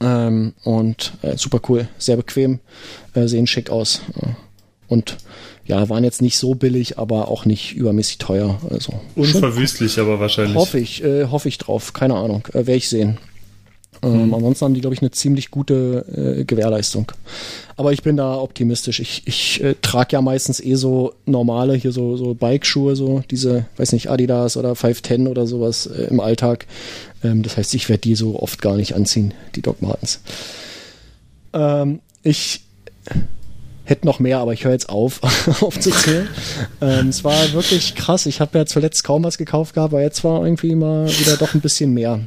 Ähm, 0.02 0.54
und 0.64 1.14
äh, 1.22 1.38
super 1.38 1.60
cool, 1.68 1.88
sehr 1.98 2.16
bequem, 2.16 2.60
äh, 3.14 3.28
sehen 3.28 3.48
schick 3.48 3.70
aus. 3.70 4.02
Äh, 4.22 4.28
und 4.88 5.18
ja, 5.66 5.88
waren 5.88 6.04
jetzt 6.04 6.22
nicht 6.22 6.38
so 6.38 6.56
billig, 6.56 6.98
aber 6.98 7.28
auch 7.28 7.46
nicht 7.46 7.76
übermäßig 7.76 8.18
teuer. 8.18 8.60
Also 8.72 8.94
Unverwüstlich, 9.16 10.00
aber 10.00 10.20
wahrscheinlich. 10.20 10.56
Hoffe 10.56 10.80
ich, 10.80 11.04
äh, 11.04 11.26
hoffe 11.26 11.48
ich 11.48 11.60
drauf. 11.60 11.94
Keine 11.94 12.16
Ahnung. 12.16 12.48
Äh, 12.50 12.66
Werde 12.66 12.76
ich 12.76 12.90
sehen. 12.90 13.20
Ähm, 14.02 14.28
mhm. 14.28 14.34
Ansonsten 14.34 14.66
haben 14.66 14.74
die, 14.74 14.82
glaube 14.82 14.94
ich, 14.94 15.02
eine 15.02 15.12
ziemlich 15.12 15.52
gute 15.52 16.38
äh, 16.40 16.44
Gewährleistung. 16.46 17.12
Aber 17.76 17.94
ich 17.94 18.04
bin 18.04 18.18
da 18.18 18.36
optimistisch. 18.36 19.00
Ich, 19.00 19.24
ich 19.26 19.64
äh, 19.64 19.76
trage 19.82 20.14
ja 20.14 20.22
meistens 20.22 20.60
eh 20.60 20.76
so 20.76 21.14
normale, 21.26 21.76
hier 21.76 21.92
so, 21.92 22.18
so 22.18 22.34
Bike-Schuhe, 22.34 22.96
so 22.96 23.24
diese, 23.30 23.66
weiß 23.78 23.94
nicht, 23.94 24.10
Adidas 24.10 24.58
oder 24.58 24.76
510 24.76 25.28
oder 25.28 25.48
sowas 25.48 25.86
äh, 25.88 26.04
im 26.04 26.20
Alltag. 26.20 26.66
Ähm, 27.24 27.44
das 27.44 27.58
heißt, 27.58 27.74
ich 27.74 27.90
werde 27.90 28.02
die 28.02 28.16
so 28.16 28.40
oft 28.40 28.62
gar 28.62 28.76
nicht 28.76 28.96
anziehen, 28.96 29.34
die 29.56 29.62
Doc 29.62 29.82
Martens. 29.82 30.22
Ähm, 31.54 32.00
ich 32.24 32.62
hätte 33.86 34.06
noch 34.06 34.20
mehr, 34.20 34.40
aber 34.40 34.54
ich 34.54 34.64
höre 34.64 34.72
jetzt 34.72 34.90
auf, 34.90 35.22
aufzuzählen. 35.62 36.28
ähm, 36.82 37.10
es 37.10 37.24
war 37.24 37.54
wirklich 37.54 37.96
krass. 37.96 38.26
Ich 38.28 38.40
habe 38.40 38.58
ja 38.58 38.66
zuletzt 38.66 39.04
kaum 39.04 39.24
was 39.24 39.38
gekauft 39.38 39.74
gehabt, 39.74 39.94
aber 39.94 40.02
jetzt 40.02 40.24
war 40.24 40.44
irgendwie 40.44 40.76
mal 40.76 41.08
wieder 41.10 41.38
doch 41.38 41.54
ein 41.54 41.62
bisschen 41.62 41.94
mehr. 41.94 42.20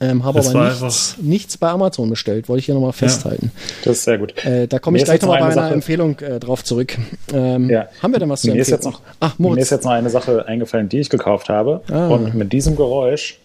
Ähm, 0.00 0.24
habe 0.24 0.38
aber 0.38 0.68
nichts, 0.68 1.16
nichts, 1.20 1.56
bei 1.56 1.68
Amazon 1.68 2.08
bestellt, 2.08 2.48
wollte 2.48 2.60
ich 2.60 2.66
hier 2.66 2.74
nochmal 2.74 2.92
festhalten. 2.92 3.50
Ja, 3.54 3.60
das 3.84 3.98
ist 3.98 4.04
sehr 4.04 4.18
gut. 4.18 4.44
Äh, 4.44 4.68
da 4.68 4.78
komme 4.78 4.98
ich 4.98 5.04
gleich 5.04 5.20
nochmal 5.20 5.40
bei 5.40 5.46
einer 5.46 5.54
Sache, 5.54 5.74
Empfehlung 5.74 6.18
äh, 6.20 6.38
drauf 6.38 6.62
zurück. 6.62 6.96
Ähm, 7.32 7.68
ja. 7.68 7.88
Haben 8.00 8.12
wir 8.12 8.20
denn 8.20 8.28
was 8.28 8.42
zu 8.42 8.48
mir 8.48 8.52
empfehlen? 8.52 8.78
Ist 8.78 8.84
jetzt 8.84 8.84
noch, 8.84 9.00
Ach, 9.18 9.38
Mir 9.38 9.58
ist 9.58 9.70
jetzt 9.70 9.84
noch 9.84 9.90
eine 9.90 10.10
Sache 10.10 10.46
eingefallen, 10.46 10.88
die 10.88 11.00
ich 11.00 11.10
gekauft 11.10 11.48
habe. 11.48 11.82
Ah. 11.90 12.08
Und 12.08 12.34
mit 12.34 12.52
diesem 12.52 12.76
Geräusch 12.76 13.38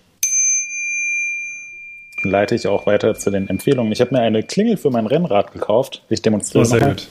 leite 2.23 2.55
ich 2.55 2.67
auch 2.67 2.85
weiter 2.85 3.15
zu 3.15 3.31
den 3.31 3.49
Empfehlungen. 3.49 3.91
Ich 3.91 4.01
habe 4.01 4.13
mir 4.13 4.21
eine 4.21 4.43
Klingel 4.43 4.77
für 4.77 4.89
mein 4.89 5.07
Rennrad 5.07 5.53
gekauft. 5.53 6.03
Ich 6.09 6.21
demonstriere 6.21 6.65
oh, 6.65 6.69
sehr 6.69 6.81
gut. 6.81 7.07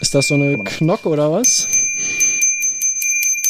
Ist 0.00 0.14
das 0.14 0.28
so 0.28 0.34
eine 0.34 0.56
Knock 0.64 1.06
oder 1.06 1.32
was? 1.32 1.66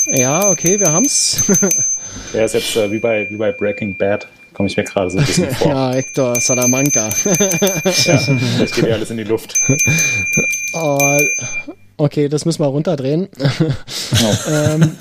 Ja, 0.06 0.48
okay, 0.48 0.80
wir 0.80 0.92
haben's. 0.92 1.44
Der 2.32 2.44
ist 2.44 2.54
jetzt 2.54 2.76
äh, 2.76 2.90
wie, 2.90 2.98
bei, 2.98 3.28
wie 3.30 3.36
bei 3.36 3.52
Breaking 3.52 3.94
Bad. 3.94 4.26
Komme 4.58 4.66
ich 4.66 4.76
mir 4.76 4.82
gerade 4.82 5.08
so 5.08 5.18
ein 5.18 5.24
bisschen 5.24 5.50
vor. 5.54 5.70
ja, 5.70 5.92
Hector 5.92 6.34
Salamanca. 6.40 7.10
ja, 7.10 8.18
vielleicht 8.18 8.74
geht 8.74 8.86
ja 8.88 8.94
alles 8.94 9.08
in 9.08 9.18
die 9.18 9.24
Luft. 9.24 9.54
Oh, 10.74 11.16
okay, 11.96 12.28
das 12.28 12.44
müssen 12.44 12.62
wir 12.62 12.66
runterdrehen. 12.66 13.28
Oh. 13.40 14.50
ähm, 14.50 14.96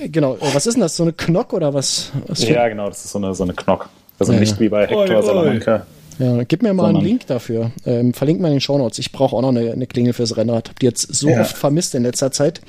äh, 0.00 0.08
genau, 0.08 0.38
was 0.40 0.66
ist 0.66 0.74
denn 0.74 0.80
das? 0.80 0.96
So 0.96 1.02
eine 1.02 1.12
Knock 1.12 1.52
oder 1.52 1.74
was? 1.74 2.12
was 2.28 2.48
ja, 2.48 2.66
genau, 2.68 2.88
das 2.88 3.04
ist 3.04 3.12
so 3.12 3.18
eine, 3.18 3.34
so 3.34 3.42
eine 3.42 3.52
Knock. 3.52 3.90
Also 4.18 4.32
ja, 4.32 4.40
nicht 4.40 4.58
wie 4.58 4.70
bei 4.70 4.86
Hector 4.86 5.36
oi, 5.36 5.60
oi. 5.60 5.80
Ja, 6.18 6.44
gib 6.44 6.62
mir 6.62 6.72
mal 6.72 6.84
Sondern, 6.84 7.02
einen 7.02 7.06
Link 7.06 7.26
dafür. 7.26 7.72
Ähm, 7.84 8.14
verlink 8.14 8.40
mal 8.40 8.48
in 8.48 8.54
den 8.54 8.60
Shownotes. 8.60 8.98
Ich 8.98 9.12
brauche 9.12 9.36
auch 9.36 9.42
noch 9.42 9.50
eine, 9.50 9.72
eine, 9.72 9.86
Klingel 9.86 10.12
fürs 10.12 10.36
Rennrad. 10.36 10.70
Hab 10.70 10.78
die 10.78 10.86
jetzt 10.86 11.14
so 11.14 11.28
ja. 11.28 11.40
oft 11.40 11.56
vermisst 11.56 11.94
in 11.94 12.04
letzter 12.04 12.30
Zeit. 12.32 12.60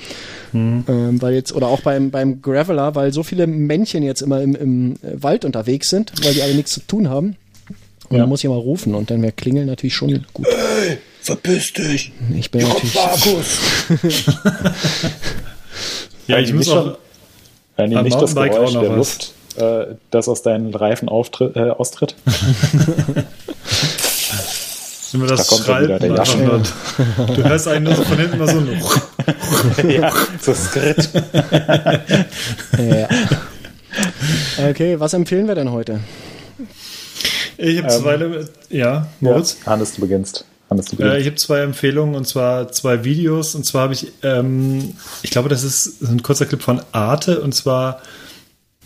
Mhm. 0.52 0.84
Ähm, 0.88 1.22
weil 1.22 1.34
jetzt, 1.34 1.54
oder 1.54 1.68
auch 1.68 1.82
beim, 1.82 2.12
beim 2.12 2.42
Graveler, 2.42 2.96
weil 2.96 3.14
so 3.14 3.24
viele 3.24 3.48
Männchen 3.48 4.04
jetzt 4.04 4.22
immer 4.22 4.42
im, 4.42 4.56
im 4.56 4.96
Wald 5.02 5.46
unterwegs 5.46 5.90
sind, 5.90 6.12
weil 6.24 6.34
die 6.34 6.42
alle 6.42 6.56
nichts 6.56 6.74
zu 6.74 6.82
tun 6.82 7.10
haben. 7.10 7.38
Und 8.10 8.16
ja. 8.16 8.24
dann 8.24 8.30
muss 8.30 8.44
ich 8.44 8.50
mal 8.50 8.58
rufen 8.58 8.96
und 8.96 9.12
dann 9.12 9.22
wäre 9.22 9.34
Klingeln 9.34 9.68
natürlich 9.68 9.96
schon 9.96 10.26
gut. 10.34 10.48
Hey, 10.48 10.98
verpiss 11.22 11.74
dich! 11.74 12.14
Ich 12.36 12.50
bin 12.52 12.66
natürlich. 12.66 12.96
Markus! 12.96 13.60
ja, 16.28 16.40
ich 16.40 16.54
muss 16.54 16.70
auch. 16.70 16.98
Wenn 17.76 17.92
ihr 17.92 18.02
nicht 18.02 18.20
das 18.20 18.34
Geräusch 18.34 18.72
der 18.72 18.96
Luft 18.96 19.34
äh, 19.58 19.96
das 20.12 20.28
aus 20.28 20.42
deinen 20.42 20.74
Reifen 20.74 21.10
auftritt, 21.10 21.56
äh, 21.56 21.70
austritt. 21.70 22.16
Wenn 25.12 25.22
wir 25.22 25.28
das 25.28 25.48
da 25.48 25.56
schreiben, 25.56 26.64
du 27.36 27.44
hörst 27.44 27.68
eigentlich 27.68 27.96
nur 27.96 27.96
so 27.96 28.04
von 28.04 28.18
hinten 28.18 28.38
mal 28.38 28.48
so 28.50 28.58
ein 28.58 28.82
Ja, 29.90 30.12
so 30.42 30.54
Skritt. 30.54 31.10
ja. 32.78 33.08
Okay, 34.70 35.00
was 35.00 35.14
empfehlen 35.14 35.48
wir 35.48 35.56
denn 35.56 35.72
heute? 35.72 36.02
Ich 37.58 37.78
habe 37.82 37.88
zwei, 37.88 38.16
ähm, 38.16 38.48
ja, 38.70 39.08
Moritz? 39.20 39.58
Ja, 39.66 39.72
Hannes, 39.72 39.96
du 39.96 40.02
beginnst. 40.02 40.46
Hannes, 40.70 40.86
du 40.88 40.98
beginnst. 40.98 41.16
Äh, 41.16 41.20
ich 41.20 41.26
habe 41.28 41.36
zwei 41.38 41.60
Empfehlungen 41.62 42.16
und 42.16 42.28
zwar 42.28 42.72
zwei 42.72 43.04
Videos 43.04 43.56
und 43.56 43.66
zwar 43.66 43.84
habe 43.84 43.94
ich, 43.94 44.12
ähm, 44.24 44.94
ich 45.24 45.32
glaube, 45.32 45.50
das 45.50 45.64
ist 45.64 46.02
ein 46.02 46.22
kurzer 46.22 46.46
Clip 46.46 46.62
von 46.62 46.82
Arte 46.92 47.42
und 47.42 47.56
zwar 47.56 48.02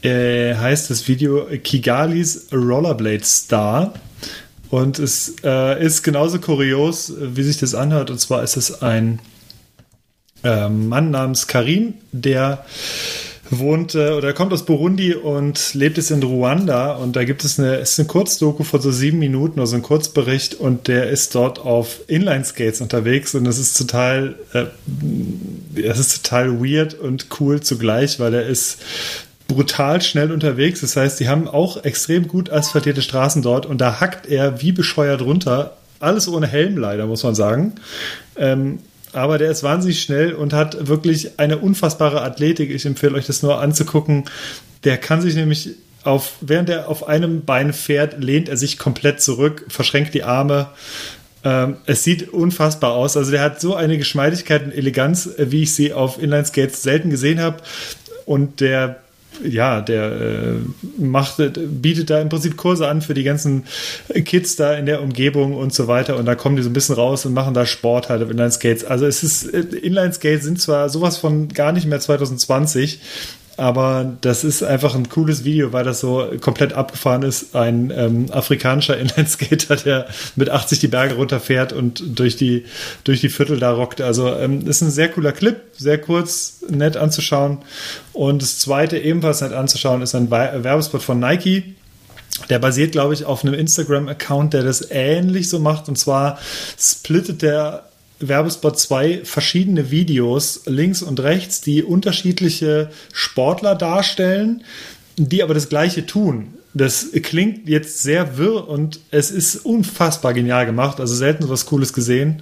äh, 0.03 0.56
heißt 0.56 0.90
das 0.90 1.07
Video 1.07 1.48
Kigalis 1.64 2.48
Rollerblade 2.52 3.23
Star. 3.23 3.94
Und 4.69 4.99
es 4.99 5.36
äh, 5.44 5.84
ist 5.84 6.02
genauso 6.03 6.40
kurios, 6.40 7.14
wie 7.19 7.44
sich 7.44 7.57
das 7.57 7.76
anhört. 7.76 8.10
Und 8.10 8.19
zwar 8.19 8.41
ist 8.41 8.56
es 8.56 8.82
ein 8.82 9.19
äh, 10.44 10.69
Mann 10.69 11.11
namens 11.11 11.48
Karim, 11.48 11.95
der 12.11 12.65
wohnt 13.52 13.95
äh, 13.95 14.11
oder 14.11 14.34
kommt 14.34 14.53
aus 14.53 14.65
Burundi 14.65 15.14
und 15.14 15.73
lebt 15.73 15.98
es 15.98 16.10
in 16.10 16.23
Ruanda 16.23 16.95
und 16.95 17.18
da 17.18 17.26
gibt 17.26 17.44
es 17.44 17.60
eine, 17.60 17.76
ist 17.76 17.99
eine 17.99 18.07
Kurzdoku 18.07 18.64
von 18.64 18.82
so 18.82 18.91
sieben 18.91 19.19
Minuten, 19.19 19.60
also 19.60 19.76
ein 19.76 19.82
Kurzbericht 19.82 20.56
und 20.56 20.88
der 20.88 21.10
ist 21.10 21.36
dort 21.36 21.60
auf 21.60 21.99
Inline-Skates 22.07 22.80
unterwegs 22.80 23.36
und 23.36 23.44
das 23.44 23.60
ist 23.60 23.78
total, 23.78 24.36
äh, 24.53 24.65
das 25.84 25.99
ist 25.99 26.23
total 26.23 26.61
weird 26.64 26.94
und 26.94 27.28
cool 27.40 27.60
zugleich, 27.60 28.19
weil 28.19 28.34
er 28.34 28.48
ist 28.48 28.78
brutal 29.53 30.02
schnell 30.02 30.32
unterwegs. 30.32 30.82
Das 30.82 30.95
heißt, 30.95 31.19
die 31.19 31.28
haben 31.28 31.48
auch 31.48 31.84
extrem 31.84 32.28
gut 32.28 32.49
asphaltierte 32.49 33.02
Straßen 33.02 33.41
dort 33.41 33.65
und 33.65 33.80
da 33.80 33.99
hackt 33.99 34.28
er 34.28 34.61
wie 34.61 34.72
bescheuert 34.72 35.22
runter. 35.22 35.78
Alles 35.99 36.28
ohne 36.28 36.48
Helm 36.48 36.78
leider, 36.78 37.06
muss 37.06 37.23
man 37.23 37.36
sagen. 37.36 37.76
Ähm, 38.36 38.80
aber 39.14 39.38
der 39.38 39.52
ist 39.52 39.64
wahnsinnig 39.64 40.02
schnell 40.02 40.34
und 40.34 40.53
hat 40.53 40.88
wirklich 40.88 41.40
eine 41.40 41.57
unfassbare 41.57 42.22
Athletik. 42.22 42.72
Ich 42.72 42.86
empfehle 42.86 43.15
euch 43.15 43.28
das 43.28 43.44
nur 43.44 43.60
anzugucken. 43.60 44.26
Der 44.84 44.98
kann 44.98 45.22
sich 45.22 45.36
nämlich 45.36 45.72
auf, 46.03 46.34
während 46.41 46.69
er 46.69 46.88
auf 46.88 47.07
einem 47.07 47.45
Bein 47.45 47.73
fährt, 47.73 48.23
lehnt 48.23 48.49
er 48.49 48.57
sich 48.57 48.80
komplett 48.80 49.22
zurück, 49.22 49.65
verschränkt 49.68 50.14
die 50.14 50.23
Arme. 50.23 50.69
Ähm, 51.44 51.78
es 51.86 52.03
sieht 52.03 52.30
unfassbar 52.30 52.94
aus. 52.94 53.18
Also 53.18 53.32
der 53.32 53.41
hat 53.41 53.61
so 53.61 53.76
eine 53.76 53.98
Geschmeidigkeit 53.98 54.64
und 54.64 54.72
Eleganz, 54.72 55.30
wie 55.38 55.64
ich 55.64 55.76
sie 55.76 55.94
auf 55.94 56.22
Inline-Skates 56.22 56.82
selten 56.82 57.10
gesehen 57.10 57.40
habe. 57.40 57.57
Und 58.26 58.61
der 58.61 59.02
ja, 59.43 59.81
der 59.81 60.11
äh, 60.11 60.55
macht, 60.97 61.37
bietet 61.81 62.09
da 62.09 62.19
im 62.21 62.29
Prinzip 62.29 62.57
Kurse 62.57 62.87
an 62.87 63.01
für 63.01 63.13
die 63.13 63.23
ganzen 63.23 63.63
Kids 64.25 64.55
da 64.55 64.73
in 64.73 64.85
der 64.85 65.01
Umgebung 65.01 65.55
und 65.55 65.73
so 65.73 65.87
weiter. 65.87 66.17
Und 66.17 66.25
da 66.25 66.35
kommen 66.35 66.55
die 66.55 66.63
so 66.63 66.69
ein 66.69 66.73
bisschen 66.73 66.95
raus 66.95 67.25
und 67.25 67.33
machen 67.33 67.53
da 67.53 67.65
Sport 67.65 68.09
halt 68.09 68.21
auf 68.21 68.29
Inline-Skates. 68.29 68.83
Also 68.83 69.05
es 69.05 69.23
ist, 69.23 69.45
äh, 69.45 69.59
Inline-Skates 69.59 70.43
sind 70.43 70.61
zwar 70.61 70.89
sowas 70.89 71.17
von 71.17 71.49
gar 71.49 71.71
nicht 71.71 71.87
mehr 71.87 71.99
2020, 71.99 72.99
aber 73.61 74.17
das 74.21 74.43
ist 74.43 74.63
einfach 74.63 74.95
ein 74.95 75.07
cooles 75.07 75.43
Video, 75.43 75.71
weil 75.71 75.83
das 75.83 75.99
so 75.99 76.27
komplett 76.41 76.73
abgefahren 76.73 77.21
ist. 77.21 77.55
Ein 77.55 77.93
ähm, 77.95 78.25
afrikanischer 78.31 78.97
Inlineskater, 78.99 79.75
der 79.75 80.07
mit 80.35 80.49
80 80.49 80.79
die 80.79 80.88
Berge 80.88 81.13
runterfährt 81.13 81.71
und 81.71 82.01
durch 82.17 82.35
die, 82.35 82.65
durch 83.03 83.21
die 83.21 83.29
Viertel 83.29 83.59
da 83.59 83.71
rockt. 83.71 84.01
Also 84.01 84.35
ähm, 84.35 84.67
ist 84.67 84.81
ein 84.81 84.89
sehr 84.89 85.09
cooler 85.09 85.31
Clip, 85.31 85.57
sehr 85.77 85.99
kurz, 85.99 86.61
nett 86.69 86.97
anzuschauen. 86.97 87.59
Und 88.13 88.41
das 88.41 88.57
zweite 88.57 88.97
ebenfalls 88.97 89.41
nett 89.41 89.53
anzuschauen 89.53 90.01
ist 90.01 90.15
ein 90.15 90.31
Werbespot 90.31 91.03
von 91.03 91.19
Nike. 91.19 91.75
Der 92.49 92.57
basiert, 92.57 92.93
glaube 92.93 93.13
ich, 93.13 93.25
auf 93.25 93.45
einem 93.45 93.53
Instagram-Account, 93.53 94.55
der 94.55 94.63
das 94.63 94.89
ähnlich 94.89 95.49
so 95.49 95.59
macht. 95.59 95.88
Und 95.88 95.99
zwar 95.99 96.39
splittet 96.79 97.43
der 97.43 97.90
Werbespot 98.27 98.80
zwei 98.80 99.22
verschiedene 99.23 99.91
Videos 99.91 100.61
links 100.65 101.02
und 101.02 101.19
rechts, 101.19 101.61
die 101.61 101.84
unterschiedliche 101.84 102.89
Sportler 103.14 103.76
darstellen, 103.76 104.64
die 105.18 105.43
aber 105.43 105.53
das 105.53 105.69
gleiche 105.69 106.06
tun. 106.06 106.53
Das 106.73 107.07
klingt 107.23 107.68
jetzt 107.68 108.02
sehr 108.02 108.38
wirr 108.38 108.68
und 108.68 108.99
es 109.11 109.30
ist 109.30 109.57
unfassbar 109.57 110.34
genial 110.34 110.65
gemacht. 110.65 110.99
Also 110.99 111.15
selten 111.15 111.49
was 111.49 111.65
Cooles 111.65 111.91
gesehen, 111.91 112.41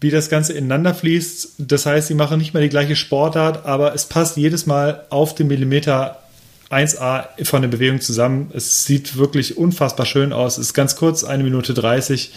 wie 0.00 0.10
das 0.10 0.28
Ganze 0.28 0.52
ineinander 0.52 0.94
fließt. 0.94 1.54
Das 1.58 1.86
heißt, 1.86 2.08
sie 2.08 2.14
machen 2.14 2.38
nicht 2.38 2.54
mehr 2.54 2.62
die 2.62 2.68
gleiche 2.68 2.96
Sportart, 2.96 3.64
aber 3.64 3.94
es 3.94 4.06
passt 4.06 4.36
jedes 4.36 4.66
Mal 4.66 5.04
auf 5.10 5.34
den 5.34 5.46
Millimeter 5.46 6.22
1A 6.70 7.44
von 7.44 7.62
der 7.62 7.68
Bewegung 7.68 8.00
zusammen. 8.00 8.50
Es 8.52 8.84
sieht 8.84 9.16
wirklich 9.16 9.56
unfassbar 9.56 10.06
schön 10.06 10.32
aus. 10.32 10.58
Es 10.58 10.68
ist 10.68 10.74
ganz 10.74 10.96
kurz, 10.96 11.22
eine 11.22 11.44
Minute 11.44 11.74
30. 11.74 12.32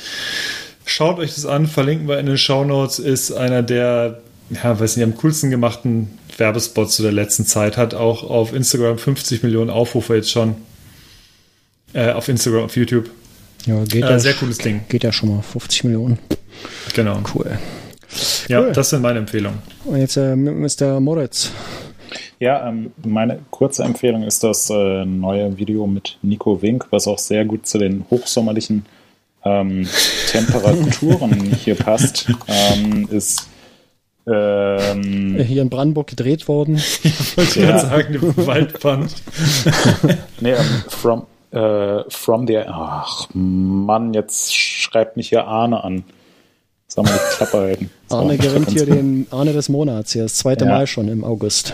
Schaut 0.89 1.19
euch 1.19 1.35
das 1.35 1.45
an, 1.45 1.67
verlinken 1.67 2.07
wir 2.07 2.17
in 2.17 2.25
den 2.25 2.39
Show 2.39 2.63
Notes. 2.65 2.97
Ist 2.97 3.31
einer 3.31 3.61
der, 3.61 4.21
ja, 4.49 4.79
weiß 4.79 4.97
nicht, 4.97 5.05
am 5.05 5.15
coolsten 5.17 5.51
gemachten 5.51 6.17
Werbespots 6.35 6.95
zu 6.95 7.03
der 7.03 7.11
letzten 7.11 7.45
Zeit. 7.45 7.77
Hat 7.77 7.93
auch 7.93 8.27
auf 8.27 8.53
Instagram 8.53 8.97
50 8.97 9.43
Millionen 9.43 9.69
Aufrufe 9.69 10.15
jetzt 10.15 10.31
schon. 10.31 10.55
Äh, 11.93 12.11
auf 12.11 12.27
Instagram, 12.27 12.63
auf 12.63 12.75
YouTube. 12.75 13.11
Ja, 13.67 13.83
geht 13.83 14.03
äh, 14.03 14.09
ja. 14.09 14.17
Sehr 14.17 14.33
cooles 14.33 14.57
Ding. 14.57 14.81
Geht 14.89 15.03
ja 15.03 15.11
schon 15.11 15.29
mal 15.29 15.43
50 15.43 15.83
Millionen. 15.83 16.17
Genau. 16.95 17.21
Cool. 17.35 17.59
Ja, 18.47 18.61
cool. 18.61 18.71
das 18.73 18.89
sind 18.89 19.03
meine 19.03 19.19
Empfehlungen. 19.19 19.59
Und 19.85 19.99
jetzt 19.99 20.17
äh, 20.17 20.35
Mr. 20.35 20.99
Moritz. 20.99 21.51
Ja, 22.39 22.67
ähm, 22.67 22.93
meine 23.05 23.41
kurze 23.51 23.83
Empfehlung 23.83 24.23
ist 24.23 24.43
das 24.43 24.71
äh, 24.71 25.05
neue 25.05 25.55
Video 25.55 25.85
mit 25.85 26.17
Nico 26.23 26.63
Wink, 26.63 26.87
was 26.89 27.05
auch 27.05 27.19
sehr 27.19 27.45
gut 27.45 27.67
zu 27.67 27.77
den 27.77 28.05
hochsommerlichen 28.09 28.87
ähm, 29.45 29.87
Temperaturen 30.31 31.55
hier 31.63 31.75
passt, 31.75 32.29
ähm, 32.47 33.07
ist 33.11 33.47
Ähm, 34.31 35.37
Hier 35.43 35.61
in 35.63 35.69
Brandenburg 35.69 36.05
gedreht 36.07 36.47
worden. 36.47 36.75
Wollte 37.35 37.41
ich 37.41 37.55
Ja. 37.55 37.65
gerade 37.71 37.79
sagen, 37.87 38.13
im 38.15 38.45
Waldbrand. 38.45 39.11
nee, 40.39 40.51
ähm, 40.51 40.83
from, 40.87 41.25
äh, 41.51 42.03
from 42.09 42.45
the. 42.45 42.57
Ach, 42.67 43.27
Mann, 43.33 44.13
jetzt 44.13 44.55
schreibt 44.55 45.17
mich 45.17 45.29
hier 45.29 45.45
Arne 45.47 45.83
an. 45.83 46.03
Soll 46.87 47.05
mal 47.05 47.13
die 47.13 47.35
Klappe 47.37 47.57
halten. 47.57 47.89
Arne 48.09 48.37
gewinnt 48.37 48.69
hier 48.69 48.85
den 48.85 49.25
Arne 49.31 49.53
des 49.53 49.67
Monats, 49.69 50.13
hier 50.13 50.23
das 50.23 50.35
zweite 50.35 50.65
Ja. 50.65 50.71
Mal 50.71 50.85
schon 50.87 51.07
im 51.07 51.23
August. 51.23 51.73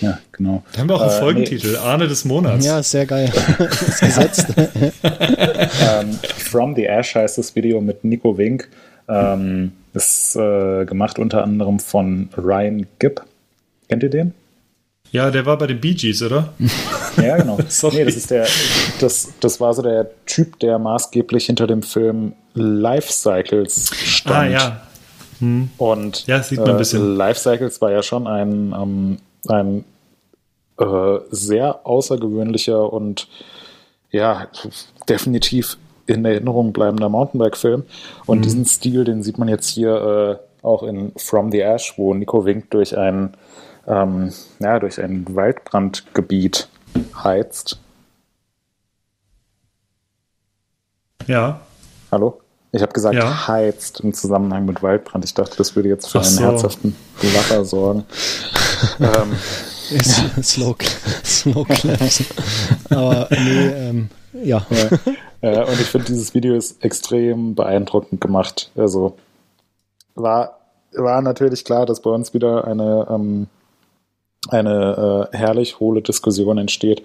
Ja, 0.00 0.18
genau. 0.32 0.62
Da 0.72 0.80
haben 0.80 0.88
wir 0.88 0.96
auch 0.96 1.00
einen 1.02 1.10
Äh, 1.10 1.18
Folgentitel, 1.18 1.76
Arne 1.76 2.06
des 2.08 2.24
Monats. 2.24 2.64
Ja, 2.64 2.78
ist 2.78 2.90
sehr 2.90 3.06
geil. 3.06 3.32
ist 3.58 4.00
gesetzt. 4.00 4.46
ähm, 5.02 6.18
From 6.36 6.74
the 6.74 6.84
Ash 6.84 7.14
heißt 7.14 7.38
das 7.38 7.54
Video 7.54 7.80
mit 7.80 8.04
Nico 8.04 8.36
Wink. 8.38 8.68
Ähm, 9.08 9.72
ist 9.94 10.36
äh, 10.36 10.84
gemacht 10.84 11.18
unter 11.18 11.42
anderem 11.42 11.80
von 11.80 12.28
Ryan 12.36 12.86
Gibb. 12.98 13.22
Kennt 13.88 14.02
ihr 14.02 14.10
den? 14.10 14.34
Ja, 15.10 15.30
der 15.30 15.46
war 15.46 15.56
bei 15.56 15.66
den 15.66 15.80
Bee 15.80 15.94
Gees, 15.94 16.22
oder? 16.22 16.52
Ja, 17.16 17.36
genau. 17.36 17.56
Nee, 17.56 18.04
das 18.04 18.14
ist 18.14 18.30
der, 18.30 18.46
das, 19.00 19.32
das 19.40 19.60
war 19.60 19.74
so 19.74 19.82
der 19.82 20.08
Typ, 20.24 20.60
der 20.60 20.78
maßgeblich 20.78 21.46
hinter 21.46 21.66
dem 21.66 21.82
Film 21.82 22.34
Life 22.54 23.10
Cycles 23.12 23.90
stand. 23.92 24.36
Ah, 24.36 24.46
ja. 24.46 24.80
Und 25.78 26.26
Ja, 26.28 26.40
sieht 26.44 26.60
man 26.60 26.70
ein 26.70 26.76
bisschen. 26.76 27.02
Äh, 27.02 27.16
Life 27.16 27.40
Cycles 27.40 27.80
war 27.80 27.90
ja 27.90 28.04
schon 28.04 28.28
ein, 28.28 28.72
ähm, 28.72 29.16
ein 29.46 29.84
äh, 30.78 31.18
sehr 31.30 31.86
außergewöhnlicher 31.86 32.92
und 32.92 33.28
ja, 34.10 34.48
definitiv 35.08 35.76
in 36.06 36.24
Erinnerung 36.24 36.72
bleibender 36.72 37.08
Mountainbike-Film. 37.08 37.84
Und 38.26 38.44
diesen 38.44 38.64
Stil, 38.64 39.04
den 39.04 39.22
sieht 39.22 39.38
man 39.38 39.48
jetzt 39.48 39.68
hier 39.68 40.40
äh, 40.62 40.64
auch 40.66 40.82
in 40.82 41.12
From 41.16 41.52
the 41.52 41.60
Ash, 41.60 41.94
wo 41.98 42.14
Nico 42.14 42.44
Wink 42.46 42.70
durch 42.70 42.96
ein, 42.96 43.34
ähm, 43.86 44.32
ja, 44.58 44.78
durch 44.78 45.00
ein 45.00 45.26
Waldbrandgebiet 45.34 46.68
heizt. 47.22 47.78
Ja. 51.26 51.60
Hallo? 52.10 52.40
Ich 52.72 52.82
habe 52.82 52.92
gesagt, 52.92 53.14
Ja. 53.14 53.48
heizt 53.48 54.00
im 54.00 54.12
Zusammenhang 54.14 54.64
mit 54.66 54.82
Waldbrand. 54.82 55.24
Ich 55.24 55.34
dachte, 55.34 55.56
das 55.56 55.74
würde 55.76 55.88
jetzt 55.88 56.10
für 56.10 56.20
Ach 56.20 56.24
einen 56.26 56.34
so. 56.36 56.42
herzhaften 56.42 56.96
Lacher 57.34 57.64
sorgen. 57.64 58.04
Ähm, 59.00 59.36
Ist 59.90 60.20
Slow, 60.42 60.76
Slow 61.24 61.64
Claps. 61.64 62.24
Aber 62.90 63.28
nee, 63.30 63.66
ähm, 63.68 64.08
ja. 64.34 64.66
ja. 65.40 65.62
und 65.64 65.80
ich 65.80 65.86
finde, 65.86 66.08
dieses 66.08 66.34
Video 66.34 66.54
ist 66.54 66.84
extrem 66.84 67.54
beeindruckend 67.54 68.20
gemacht. 68.20 68.70
Also 68.76 69.16
war, 70.14 70.58
war 70.92 71.22
natürlich 71.22 71.64
klar, 71.64 71.86
dass 71.86 72.02
bei 72.02 72.10
uns 72.10 72.34
wieder 72.34 72.66
eine, 72.66 73.06
ähm, 73.08 73.46
eine 74.48 75.28
äh, 75.32 75.36
herrlich 75.36 75.80
hohle 75.80 76.00
Diskussion 76.00 76.58
entsteht, 76.58 77.02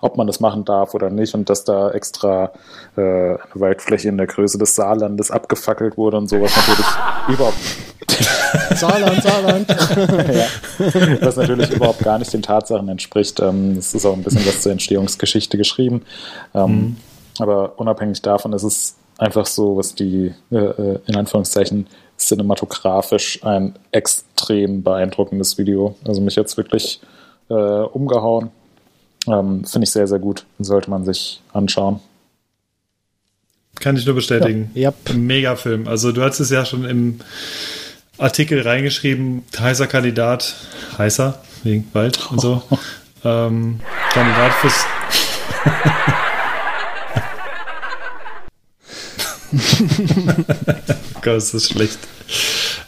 ob 0.00 0.16
man 0.16 0.26
das 0.26 0.40
machen 0.40 0.64
darf 0.64 0.94
oder 0.94 1.10
nicht 1.10 1.34
und 1.34 1.50
dass 1.50 1.64
da 1.64 1.90
extra 1.90 2.52
äh, 2.96 3.00
eine 3.00 3.38
Waldfläche 3.54 4.08
in 4.08 4.16
der 4.16 4.26
Größe 4.26 4.58
des 4.58 4.74
Saarlandes 4.74 5.30
abgefackelt 5.30 5.96
wurde 5.96 6.16
und 6.18 6.28
sowas 6.28 6.56
natürlich 6.56 6.86
überhaupt 7.28 7.58
Saarland, 8.76 9.22
Saarland. 9.22 9.68
ja. 9.68 10.46
Was 11.20 11.36
natürlich 11.36 11.70
überhaupt 11.70 12.00
gar 12.00 12.18
nicht 12.18 12.32
den 12.32 12.42
Tatsachen 12.42 12.88
entspricht. 12.88 13.40
Ähm, 13.40 13.76
Es 13.78 13.94
ist 13.94 14.06
auch 14.06 14.14
ein 14.14 14.22
bisschen 14.22 14.46
was 14.46 14.62
zur 14.62 14.72
Entstehungsgeschichte 14.72 15.58
geschrieben. 15.58 16.02
Ähm, 16.54 16.96
Aber 17.38 17.78
unabhängig 17.78 18.22
davon 18.22 18.52
ist 18.52 18.62
es 18.62 18.96
einfach 19.18 19.46
so, 19.46 19.76
was 19.76 19.94
die, 19.94 20.34
äh, 20.50 20.56
äh, 20.56 21.00
in 21.06 21.16
Anführungszeichen, 21.16 21.86
cinematografisch 22.18 23.42
ein 23.44 23.74
extrem 23.92 24.82
beeindruckendes 24.82 25.56
Video. 25.58 25.96
Also 26.06 26.20
mich 26.20 26.36
jetzt 26.36 26.56
wirklich 26.56 27.00
äh, 27.48 27.54
umgehauen. 27.54 28.50
Ähm, 29.26 29.64
Finde 29.64 29.84
ich 29.84 29.90
sehr, 29.90 30.06
sehr 30.06 30.18
gut. 30.18 30.44
Sollte 30.58 30.90
man 30.90 31.04
sich 31.04 31.40
anschauen. 31.52 32.00
Kann 33.80 33.96
ich 33.96 34.04
nur 34.06 34.14
bestätigen. 34.16 34.70
Ja, 34.74 34.92
Mega 35.14 35.54
Film. 35.56 35.86
Also 35.86 36.12
du 36.12 36.22
hast 36.22 36.40
es 36.40 36.50
ja 36.50 36.64
schon 36.64 36.84
im 36.84 37.20
Artikel 38.18 38.60
reingeschrieben, 38.62 39.44
heißer 39.56 39.86
Kandidat, 39.86 40.54
heißer, 40.98 41.40
wegen 41.62 41.86
Wald 41.92 42.30
und 42.32 42.40
so. 42.40 42.62
ähm, 43.24 43.80
Kandidat 44.12 44.52
fürs. 44.54 44.84
Gott, 51.22 51.36
ist 51.38 51.54
das 51.54 51.68
schlecht. 51.68 51.98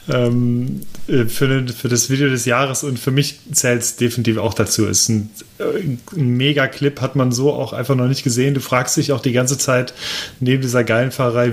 Ähm, 0.08 0.80
äh, 1.08 1.24
für, 1.26 1.46
den- 1.48 1.68
für 1.68 1.88
das 1.88 2.10
Video 2.10 2.28
des 2.28 2.44
Jahres 2.44 2.82
und 2.84 2.98
für 2.98 3.10
mich 3.10 3.38
zählt 3.52 3.82
es 3.82 3.96
definitiv 3.96 4.38
auch 4.38 4.54
dazu. 4.54 4.86
Ist 4.86 5.08
ein, 5.08 5.30
äh, 5.58 6.16
ein 6.16 6.28
mega 6.36 6.66
Clip, 6.66 7.00
hat 7.00 7.16
man 7.16 7.32
so 7.32 7.52
auch 7.52 7.72
einfach 7.72 7.94
noch 7.94 8.08
nicht 8.08 8.22
gesehen. 8.24 8.54
Du 8.54 8.60
fragst 8.60 8.96
dich 8.96 9.12
auch 9.12 9.20
die 9.20 9.32
ganze 9.32 9.56
Zeit 9.58 9.94
neben 10.40 10.62
dieser 10.62 10.84
geilen 10.84 11.10
Fahrerei, 11.12 11.52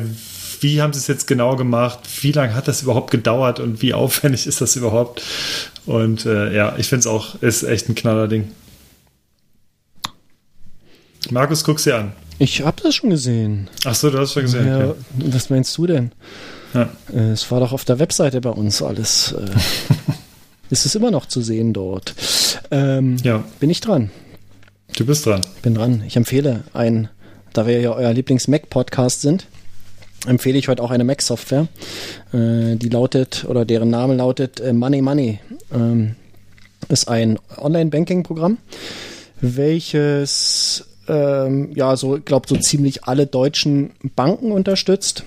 wie 0.59 0.81
haben 0.81 0.91
sie 0.91 0.99
es 0.99 1.07
jetzt 1.07 1.27
genau 1.27 1.55
gemacht? 1.55 1.99
Wie 2.21 2.31
lange 2.31 2.55
hat 2.55 2.67
das 2.67 2.81
überhaupt 2.81 3.11
gedauert 3.11 3.59
und 3.59 3.81
wie 3.83 3.93
aufwendig 3.93 4.47
ist 4.47 4.59
das 4.59 4.75
überhaupt? 4.75 5.21
Und 5.85 6.25
äh, 6.25 6.53
ja, 6.55 6.75
ich 6.77 6.87
finde 6.87 7.01
es 7.01 7.07
auch, 7.07 7.41
ist 7.41 7.63
echt 7.63 7.89
ein 7.89 7.95
knaller 7.95 8.27
Ding. 8.27 8.49
Markus, 11.29 11.63
guck's 11.63 11.83
dir 11.83 11.95
an. 11.97 12.13
Ich 12.39 12.61
habe 12.61 12.81
das 12.81 12.95
schon 12.95 13.09
gesehen. 13.09 13.69
Ach 13.85 13.95
so, 13.95 14.09
du 14.09 14.19
hast 14.19 14.33
schon 14.33 14.43
gesehen. 14.43 14.67
Ja, 14.67 14.87
Okay. 14.89 14.95
was 15.15 15.49
meinst 15.49 15.77
du 15.77 15.87
denn? 15.87 16.11
Ja. 16.77 16.89
Äh, 17.13 17.31
Es 17.31 17.49
war 17.51 17.59
doch 17.59 17.71
auf 17.73 17.85
der 17.85 17.99
Webseite 17.99 18.39
bei 18.41 18.49
uns 18.51 18.81
alles. 18.81 19.33
Äh, 19.33 19.45
ist 20.69 20.85
es 20.85 20.95
immer 20.95 21.11
noch 21.11 21.25
zu 21.25 21.41
sehen 21.41 21.73
dort. 21.73 22.13
Ähm, 22.71 23.17
ja, 23.23 23.43
Bin 23.59 23.69
ich 23.69 23.81
dran? 23.81 24.11
du 24.95 25.05
bist 25.05 25.25
dran. 25.25 25.41
Bin 25.61 25.75
dran. 25.75 26.03
Ich 26.07 26.15
empfehle 26.15 26.63
ein, 26.73 27.09
da 27.53 27.67
wir 27.67 27.79
ja 27.81 27.91
euer 27.93 28.13
Lieblings-Mac-Podcast 28.13 29.21
sind, 29.21 29.47
empfehle 30.25 30.57
ich 30.57 30.67
heute 30.67 30.81
auch 30.83 30.91
eine 30.91 31.03
Mac-Software. 31.03 31.67
Äh, 32.33 32.75
die 32.77 32.89
lautet, 32.89 33.45
oder 33.47 33.65
deren 33.65 33.89
Name 33.89 34.15
lautet 34.15 34.59
äh, 34.59 34.73
Money 34.73 35.01
Money. 35.01 35.39
Ähm, 35.73 36.15
ist 36.89 37.09
ein 37.09 37.37
Online-Banking-Programm, 37.57 38.57
welches 39.41 40.85
ähm, 41.07 41.71
ja 41.75 41.95
so, 41.95 42.19
glaube 42.23 42.47
so 42.47 42.55
ziemlich 42.57 43.05
alle 43.05 43.27
deutschen 43.27 43.91
Banken 44.15 44.51
unterstützt. 44.51 45.23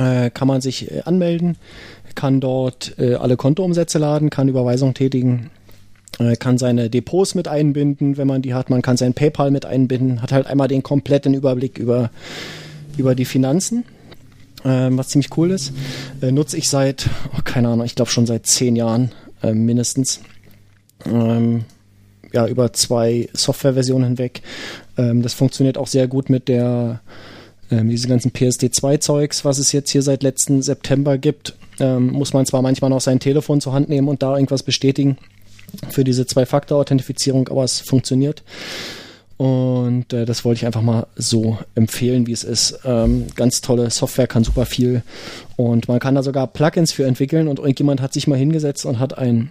Äh, 0.00 0.30
kann 0.30 0.48
man 0.48 0.62
sich 0.62 0.90
äh, 0.90 1.02
anmelden, 1.04 1.56
kann 2.14 2.40
dort 2.40 2.98
äh, 2.98 3.16
alle 3.16 3.36
Kontoumsätze 3.36 3.98
laden, 3.98 4.30
kann 4.30 4.48
Überweisungen 4.48 4.94
tätigen, 4.94 5.50
kann 6.38 6.58
seine 6.58 6.90
Depots 6.90 7.34
mit 7.34 7.48
einbinden, 7.48 8.18
wenn 8.18 8.26
man 8.26 8.42
die 8.42 8.52
hat. 8.52 8.68
Man 8.68 8.82
kann 8.82 8.98
sein 8.98 9.14
PayPal 9.14 9.50
mit 9.50 9.64
einbinden, 9.64 10.20
hat 10.20 10.32
halt 10.32 10.48
einmal 10.48 10.68
den 10.68 10.82
kompletten 10.82 11.32
Überblick 11.32 11.78
über, 11.78 12.10
über 12.98 13.14
die 13.14 13.24
Finanzen, 13.24 13.84
ähm, 14.64 14.98
was 14.98 15.08
ziemlich 15.08 15.34
cool 15.38 15.50
ist. 15.50 15.72
Nutze 16.20 16.58
ich 16.58 16.68
seit, 16.68 17.08
oh, 17.32 17.40
keine 17.44 17.68
Ahnung, 17.68 17.86
ich 17.86 17.94
glaube 17.94 18.10
schon 18.10 18.26
seit 18.26 18.44
zehn 18.44 18.76
Jahren 18.76 19.12
mindestens. 19.42 20.20
Ähm, 21.06 21.64
ja, 22.32 22.46
über 22.46 22.72
zwei 22.72 23.28
Softwareversionen 23.32 24.08
hinweg. 24.08 24.42
Ähm, 24.98 25.22
das 25.22 25.32
funktioniert 25.32 25.78
auch 25.78 25.86
sehr 25.86 26.06
gut 26.06 26.28
mit 26.28 26.48
der 26.48 27.00
ähm, 27.70 27.88
diese 27.88 28.08
ganzen 28.08 28.32
PSD2-Zeugs, 28.32 29.44
was 29.44 29.58
es 29.58 29.72
jetzt 29.72 29.90
hier 29.90 30.02
seit 30.02 30.22
letzten 30.22 30.62
September 30.62 31.18
gibt, 31.18 31.54
ähm, 31.78 32.08
muss 32.08 32.32
man 32.32 32.46
zwar 32.46 32.62
manchmal 32.62 32.90
noch 32.90 33.00
sein 33.00 33.20
Telefon 33.20 33.60
zur 33.60 33.72
Hand 33.72 33.88
nehmen 33.88 34.08
und 34.08 34.22
da 34.22 34.34
irgendwas 34.34 34.62
bestätigen 34.62 35.18
für 35.88 36.04
diese 36.04 36.26
Zwei-Faktor-Authentifizierung, 36.26 37.48
aber 37.48 37.64
es 37.64 37.80
funktioniert. 37.80 38.42
Und 39.36 40.12
äh, 40.12 40.26
das 40.26 40.44
wollte 40.44 40.58
ich 40.58 40.66
einfach 40.66 40.82
mal 40.82 41.06
so 41.16 41.58
empfehlen, 41.74 42.26
wie 42.26 42.32
es 42.32 42.44
ist. 42.44 42.80
Ähm, 42.84 43.28
ganz 43.36 43.62
tolle 43.62 43.88
Software, 43.88 44.26
kann 44.26 44.44
super 44.44 44.66
viel. 44.66 45.02
Und 45.56 45.88
man 45.88 45.98
kann 45.98 46.14
da 46.14 46.22
sogar 46.22 46.46
Plugins 46.46 46.92
für 46.92 47.06
entwickeln. 47.06 47.48
Und 47.48 47.58
irgendjemand 47.58 48.02
hat 48.02 48.12
sich 48.12 48.26
mal 48.26 48.36
hingesetzt 48.36 48.84
und 48.84 48.98
hat 48.98 49.16
ein 49.16 49.50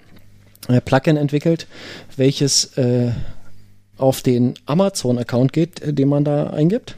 äh, 0.68 0.80
Plugin 0.80 1.18
entwickelt, 1.18 1.66
welches 2.18 2.78
äh, 2.78 3.14
auf 3.98 4.22
den 4.22 4.54
Amazon-Account 4.68 5.54
geht, 5.54 5.82
äh, 5.82 5.91
den 5.91 6.10
man 6.10 6.24
da 6.24 6.52
eingibt 6.52 6.96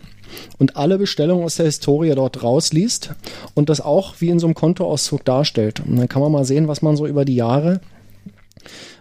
und 0.57 0.77
alle 0.77 0.97
Bestellungen 0.97 1.43
aus 1.43 1.55
der 1.55 1.65
Historie 1.65 2.13
dort 2.15 2.43
rausliest 2.43 3.11
und 3.53 3.69
das 3.69 3.81
auch 3.81 4.15
wie 4.19 4.29
in 4.29 4.39
so 4.39 4.47
einem 4.47 4.55
Kontoauszug 4.55 5.25
darstellt. 5.25 5.81
Und 5.85 5.97
dann 5.97 6.07
kann 6.07 6.21
man 6.21 6.31
mal 6.31 6.45
sehen, 6.45 6.67
was 6.67 6.81
man 6.81 6.95
so 6.95 7.07
über 7.07 7.25
die 7.25 7.35
Jahre 7.35 7.81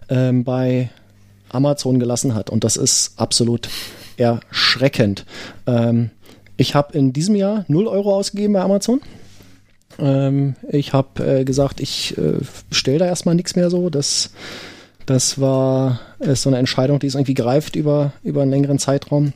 ähm, 0.09 0.45
bei 0.45 0.91
Amazon 1.49 1.99
gelassen 1.99 2.35
hat. 2.35 2.51
Und 2.51 2.65
das 2.65 2.77
ist 2.77 3.19
absolut 3.19 3.69
erschreckend. 4.17 5.25
Ähm, 5.67 6.11
ich 6.57 6.75
habe 6.75 6.97
in 6.97 7.13
diesem 7.13 7.35
Jahr 7.37 7.65
0 7.69 7.87
Euro 7.87 8.15
ausgegeben 8.15 8.53
bei 8.53 8.61
Amazon. 8.61 9.01
Ähm, 9.99 10.57
ich 10.69 10.93
habe 10.93 11.41
äh, 11.41 11.45
gesagt, 11.45 11.81
ich 11.81 12.17
äh, 12.19 12.39
bestelle 12.69 12.99
da 12.99 13.07
erstmal 13.07 13.35
nichts 13.35 13.57
mehr 13.57 13.71
so. 13.71 13.91
Das, 13.91 14.31
das 15.07 15.41
war 15.41 16.01
ist 16.19 16.43
so 16.43 16.51
eine 16.51 16.59
Entscheidung, 16.59 16.99
die 16.99 17.07
ist 17.07 17.15
irgendwie 17.15 17.35
greift 17.35 17.77
über, 17.77 18.13
über 18.23 18.43
einen 18.43 18.51
längeren 18.51 18.79
Zeitraum. 18.79 19.33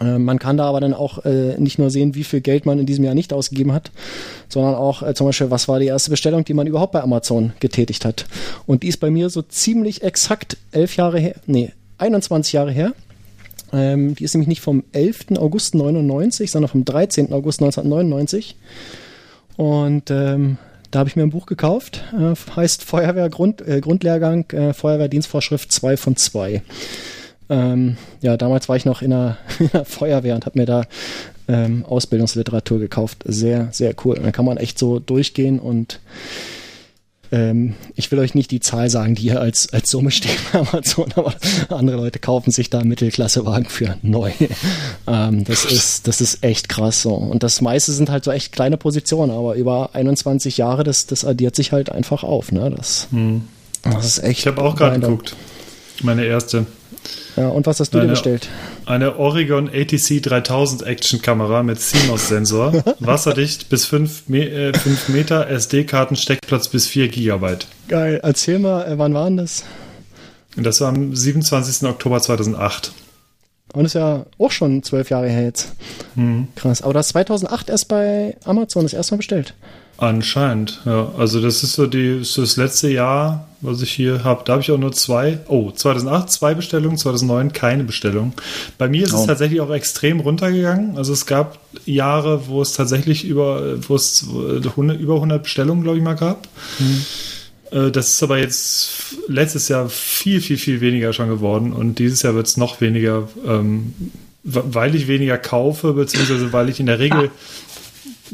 Äh, 0.00 0.18
man 0.18 0.38
kann 0.38 0.56
da 0.56 0.64
aber 0.64 0.80
dann 0.80 0.94
auch 0.94 1.24
äh, 1.24 1.58
nicht 1.58 1.78
nur 1.78 1.90
sehen, 1.90 2.14
wie 2.14 2.24
viel 2.24 2.40
Geld 2.40 2.66
man 2.66 2.78
in 2.78 2.86
diesem 2.86 3.04
Jahr 3.04 3.14
nicht 3.14 3.32
ausgegeben 3.32 3.72
hat, 3.72 3.90
sondern 4.48 4.74
auch 4.74 5.02
äh, 5.02 5.14
zum 5.14 5.26
Beispiel, 5.26 5.50
was 5.50 5.68
war 5.68 5.78
die 5.78 5.86
erste 5.86 6.10
Bestellung, 6.10 6.44
die 6.44 6.54
man 6.54 6.66
überhaupt 6.66 6.92
bei 6.92 7.02
Amazon 7.02 7.52
getätigt 7.60 8.04
hat. 8.04 8.26
Und 8.66 8.82
die 8.82 8.88
ist 8.88 8.98
bei 8.98 9.10
mir 9.10 9.30
so 9.30 9.42
ziemlich 9.42 10.02
exakt 10.02 10.56
elf 10.70 10.96
Jahre 10.96 11.18
her, 11.18 11.34
nee, 11.46 11.72
21 11.98 12.52
Jahre 12.52 12.72
her. 12.72 12.92
Ähm, 13.72 14.14
die 14.14 14.24
ist 14.24 14.34
nämlich 14.34 14.48
nicht 14.48 14.60
vom 14.60 14.84
11. 14.92 15.38
August 15.38 15.74
99, 15.74 16.50
sondern 16.50 16.68
vom 16.68 16.84
13. 16.84 17.32
August 17.32 17.62
1999. 17.62 18.56
Und 19.56 20.10
ähm, 20.10 20.58
da 20.90 20.98
habe 20.98 21.08
ich 21.08 21.16
mir 21.16 21.22
ein 21.22 21.30
Buch 21.30 21.46
gekauft, 21.46 22.04
äh, 22.12 22.34
heißt 22.54 22.84
Feuerwehr 22.84 23.30
Grund, 23.30 23.66
äh, 23.66 23.80
Grundlehrgang, 23.80 24.50
äh, 24.50 24.74
Feuerwehrdienstvorschrift 24.74 25.72
2 25.72 25.96
von 25.96 26.16
2. 26.16 26.62
Ähm, 27.52 27.98
ja, 28.22 28.38
damals 28.38 28.68
war 28.70 28.76
ich 28.76 28.86
noch 28.86 29.02
in 29.02 29.10
der, 29.10 29.36
in 29.58 29.68
der 29.72 29.84
Feuerwehr 29.84 30.34
und 30.34 30.46
habe 30.46 30.58
mir 30.58 30.66
da 30.66 30.84
ähm, 31.48 31.84
Ausbildungsliteratur 31.84 32.78
gekauft. 32.78 33.18
Sehr, 33.24 33.68
sehr 33.72 33.94
cool. 34.04 34.16
Und 34.16 34.24
dann 34.24 34.32
kann 34.32 34.46
man 34.46 34.56
echt 34.56 34.78
so 34.78 34.98
durchgehen 34.98 35.58
und 35.60 36.00
ähm, 37.30 37.74
ich 37.94 38.10
will 38.10 38.18
euch 38.18 38.34
nicht 38.34 38.50
die 38.50 38.60
Zahl 38.60 38.90
sagen, 38.90 39.14
die 39.14 39.22
hier 39.22 39.40
als, 39.40 39.72
als 39.72 39.90
Summe 39.90 40.10
steht 40.10 40.38
bei 40.52 40.60
Amazon, 40.60 41.12
aber 41.16 41.34
andere 41.68 41.96
Leute 41.98 42.18
kaufen 42.18 42.50
sich 42.50 42.70
da 42.70 42.84
Mittelklassewagen 42.84 43.66
für 43.66 43.96
neu. 44.00 44.32
ähm, 45.06 45.44
das 45.44 45.66
ist, 45.66 46.08
das 46.08 46.22
ist 46.22 46.42
echt 46.42 46.70
krass 46.70 47.02
so. 47.02 47.14
Und 47.14 47.42
das 47.42 47.60
meiste 47.60 47.92
sind 47.92 48.08
halt 48.08 48.24
so 48.24 48.30
echt 48.30 48.52
kleine 48.52 48.78
Positionen, 48.78 49.30
aber 49.30 49.56
über 49.56 49.94
21 49.94 50.56
Jahre, 50.56 50.84
das, 50.84 51.06
das 51.06 51.24
addiert 51.24 51.54
sich 51.54 51.72
halt 51.72 51.90
einfach 51.90 52.22
auf, 52.22 52.50
ne? 52.50 52.72
Das, 52.74 53.08
hm. 53.10 53.42
das 53.82 54.06
ist 54.06 54.24
echt. 54.24 54.40
Ich 54.40 54.46
habe 54.46 54.62
auch 54.62 54.76
gerade 54.76 55.00
geguckt. 55.00 55.36
Meine 56.02 56.24
erste. 56.24 56.66
Ja, 57.36 57.48
und 57.48 57.66
was 57.66 57.80
hast 57.80 57.94
du 57.94 57.98
eine, 57.98 58.06
dir 58.06 58.12
bestellt? 58.12 58.48
Eine 58.86 59.16
Oregon 59.16 59.68
ATC 59.68 60.22
3000 60.22 60.82
Action 60.82 61.22
Kamera 61.22 61.62
mit 61.62 61.80
CMOS-Sensor, 61.80 62.84
wasserdicht 63.00 63.68
bis 63.68 63.86
5, 63.86 64.28
Me 64.28 64.48
äh, 64.48 64.72
5 64.74 65.08
Meter, 65.08 65.48
SD-Karten, 65.48 66.16
Steckplatz 66.16 66.68
bis 66.68 66.86
4 66.88 67.08
Gigabyte. 67.08 67.66
Geil. 67.88 68.20
Erzähl 68.22 68.58
mal, 68.58 68.84
äh, 68.84 68.98
wann 68.98 69.14
war 69.14 69.24
denn 69.24 69.38
das? 69.38 69.64
Das 70.56 70.80
war 70.80 70.88
am 70.88 71.14
27. 71.14 71.88
Oktober 71.88 72.20
2008. 72.20 72.92
Und 73.72 73.86
ist 73.86 73.94
ja 73.94 74.26
auch 74.38 74.50
schon 74.50 74.82
zwölf 74.82 75.08
Jahre 75.08 75.28
her 75.28 75.44
jetzt. 75.44 75.72
Hm. 76.14 76.48
Krass. 76.56 76.82
Aber 76.82 76.92
das 76.92 77.08
2008 77.08 77.70
erst 77.70 77.88
bei 77.88 78.36
Amazon 78.44 78.82
das 78.82 78.92
erste 78.92 79.14
Mal 79.14 79.18
bestellt. 79.18 79.54
Anscheinend, 79.96 80.80
ja. 80.84 81.10
Also 81.16 81.40
das 81.40 81.62
ist 81.62 81.74
so 81.74 81.86
die, 81.86 82.22
so 82.22 82.42
das 82.42 82.56
letzte 82.56 82.88
Jahr, 82.88 83.48
was 83.62 83.80
ich 83.80 83.92
hier 83.92 84.24
habe. 84.24 84.42
Da 84.44 84.54
habe 84.54 84.62
ich 84.62 84.70
auch 84.70 84.78
nur 84.78 84.92
zwei. 84.92 85.38
Oh, 85.48 85.70
2008 85.70 86.30
zwei 86.30 86.54
Bestellungen, 86.54 86.98
2009 86.98 87.52
keine 87.52 87.84
Bestellung. 87.84 88.34
Bei 88.76 88.88
mir 88.88 89.04
ist 89.04 89.14
oh. 89.14 89.20
es 89.20 89.26
tatsächlich 89.26 89.60
auch 89.60 89.70
extrem 89.70 90.20
runtergegangen. 90.20 90.98
Also 90.98 91.12
es 91.12 91.26
gab 91.26 91.58
Jahre, 91.86 92.48
wo 92.48 92.60
es 92.60 92.72
tatsächlich 92.74 93.24
über, 93.24 93.76
wo 93.88 93.94
es 93.94 94.26
100, 94.28 95.00
über 95.00 95.14
100 95.14 95.42
Bestellungen, 95.42 95.84
glaube 95.84 95.98
ich, 95.98 96.04
mal 96.04 96.14
gab. 96.14 96.48
Mhm. 96.78 97.92
Das 97.92 98.08
ist 98.08 98.22
aber 98.22 98.36
jetzt 98.36 98.90
letztes 99.28 99.68
Jahr 99.68 99.88
viel, 99.88 100.42
viel, 100.42 100.58
viel 100.58 100.82
weniger 100.82 101.14
schon 101.14 101.28
geworden. 101.28 101.72
Und 101.72 101.98
dieses 101.98 102.20
Jahr 102.20 102.34
wird 102.34 102.46
es 102.46 102.58
noch 102.58 102.82
weniger, 102.82 103.28
ähm, 103.46 103.94
weil 104.42 104.94
ich 104.94 105.08
weniger 105.08 105.38
kaufe, 105.38 105.94
beziehungsweise 105.94 106.52
weil 106.52 106.68
ich 106.68 106.80
in 106.80 106.86
der 106.86 106.98
Regel 106.98 107.30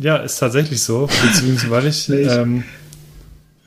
ja, 0.01 0.17
ist 0.17 0.39
tatsächlich 0.39 0.83
so, 0.83 1.09
beziehungsweise 1.23 1.71
weil 1.71 1.87
ich, 1.87 2.09
ähm, 2.09 2.65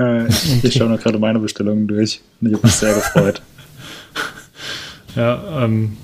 äh, 0.02 0.28
ich, 0.28 0.64
ich 0.64 0.73
schaue 0.73 0.90
noch 0.90 0.99
gerade 0.99 1.19
meine 1.19 1.40
Bestellungen 1.40 1.88
durch 1.88 2.22
und 2.40 2.48
ich 2.48 2.53
habe 2.53 2.65
mich 2.65 2.76
sehr 2.76 2.94
gefreut. 2.94 3.41
ja, 5.15 5.64
ähm, 5.64 5.98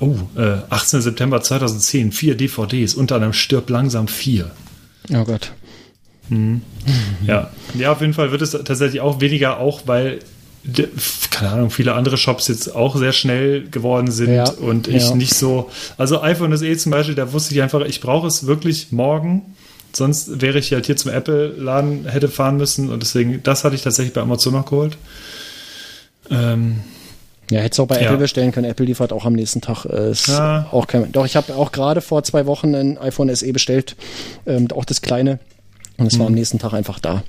oh, 0.00 0.14
äh, 0.36 0.58
18. 0.70 1.00
September 1.00 1.42
2010, 1.42 2.12
vier 2.12 2.36
DVDs, 2.36 2.94
unter 2.94 3.16
anderem 3.16 3.32
Stirb 3.32 3.70
langsam 3.70 4.08
4. 4.08 4.50
Oh 5.14 5.24
Gott. 5.24 5.52
Mhm. 6.28 6.62
Ja. 7.26 7.50
ja, 7.74 7.92
auf 7.92 8.00
jeden 8.00 8.14
Fall 8.14 8.30
wird 8.32 8.42
es 8.42 8.52
tatsächlich 8.52 9.00
auch 9.00 9.20
weniger, 9.20 9.58
auch 9.58 9.82
weil 9.86 10.20
keine 11.30 11.50
Ahnung, 11.50 11.70
viele 11.70 11.94
andere 11.94 12.16
Shops 12.16 12.46
jetzt 12.48 12.74
auch 12.74 12.94
sehr 12.94 13.12
schnell 13.12 13.68
geworden 13.68 14.10
sind 14.10 14.32
ja, 14.32 14.48
und 14.48 14.86
ich 14.86 15.08
ja. 15.08 15.14
nicht 15.14 15.34
so. 15.34 15.70
Also 15.98 16.22
iPhone 16.22 16.56
SE 16.56 16.76
zum 16.76 16.92
Beispiel, 16.92 17.16
da 17.16 17.32
wusste 17.32 17.54
ich 17.54 17.62
einfach, 17.62 17.80
ich 17.80 18.00
brauche 18.00 18.28
es 18.28 18.46
wirklich 18.46 18.92
morgen. 18.92 19.42
Sonst 19.94 20.40
wäre 20.40 20.58
ich 20.58 20.72
halt 20.72 20.86
hier 20.86 20.96
zum 20.96 21.10
Apple-Laden 21.10 22.06
hätte 22.06 22.28
fahren 22.28 22.56
müssen 22.56 22.90
und 22.90 23.02
deswegen, 23.02 23.42
das 23.42 23.64
hatte 23.64 23.74
ich 23.74 23.82
tatsächlich 23.82 24.14
bei 24.14 24.20
Amazon 24.20 24.54
noch 24.54 24.66
geholt. 24.66 24.96
Ähm, 26.30 26.80
ja, 27.50 27.60
hättest 27.60 27.78
du 27.78 27.82
auch 27.82 27.88
bei 27.88 28.00
ja. 28.00 28.06
Apple 28.06 28.18
bestellen 28.18 28.52
können. 28.52 28.70
Apple 28.70 28.86
liefert 28.86 29.12
auch 29.12 29.26
am 29.26 29.34
nächsten 29.34 29.60
Tag. 29.60 29.84
Äh, 29.84 30.12
ist 30.12 30.28
ja. 30.28 30.66
auch 30.70 30.86
kein, 30.86 31.12
doch, 31.12 31.26
ich 31.26 31.36
habe 31.36 31.54
auch 31.54 31.72
gerade 31.72 32.00
vor 32.00 32.22
zwei 32.22 32.46
Wochen 32.46 32.74
ein 32.74 32.98
iPhone 32.98 33.34
SE 33.34 33.52
bestellt, 33.52 33.96
ähm, 34.46 34.68
auch 34.74 34.84
das 34.86 35.02
kleine. 35.02 35.38
Und 35.98 36.06
es 36.06 36.18
war 36.18 36.26
am 36.26 36.32
mhm. 36.32 36.38
nächsten 36.38 36.58
Tag 36.58 36.72
einfach 36.72 36.98
da. 36.98 37.22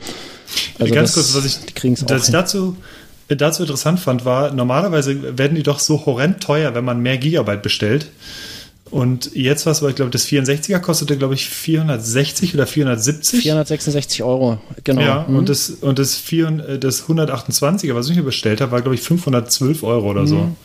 Also 0.80 0.94
Ganz 0.94 1.14
das, 1.14 1.34
kurz, 1.34 1.35
was 1.35 1.45
ich, 1.45 2.06
dass 2.06 2.26
ich 2.26 2.31
dazu, 2.31 2.77
dazu 3.27 3.64
interessant 3.64 3.99
fand, 3.99 4.23
war, 4.23 4.53
normalerweise 4.53 5.38
werden 5.38 5.56
die 5.56 5.64
doch 5.64 5.80
so 5.80 6.06
horrend 6.06 6.41
teuer, 6.41 6.73
wenn 6.73 6.85
man 6.85 7.02
mehr 7.02 7.18
Gigabyte 7.18 7.61
bestellt. 7.61 8.07
Und 8.94 9.32
jetzt 9.34 9.65
was, 9.65 9.82
weil 9.82 9.90
ich 9.90 9.95
glaube, 9.95 10.11
das 10.11 10.28
64er 10.28 10.78
kostete, 10.78 11.18
glaube 11.18 11.34
ich, 11.34 11.49
460 11.49 12.53
oder 12.53 12.68
470. 12.68 13.41
466 13.41 14.22
Euro, 14.22 14.60
genau. 14.84 15.02
Ja, 15.02 15.26
mhm. 15.28 15.38
und, 15.38 15.49
das, 15.49 15.72
und 15.72 15.98
das, 15.98 16.14
4, 16.14 16.78
das 16.78 17.06
128er, 17.06 17.95
was 17.95 18.07
ich 18.11 18.15
mir 18.15 18.22
bestellt 18.22 18.61
habe, 18.61 18.72
war, 18.72 18.82
glaube 18.84 18.94
ich, 18.94 19.02
512 19.02 19.82
Euro 19.82 20.11
oder 20.11 20.28
so. 20.28 20.36
Mhm. 20.36 20.56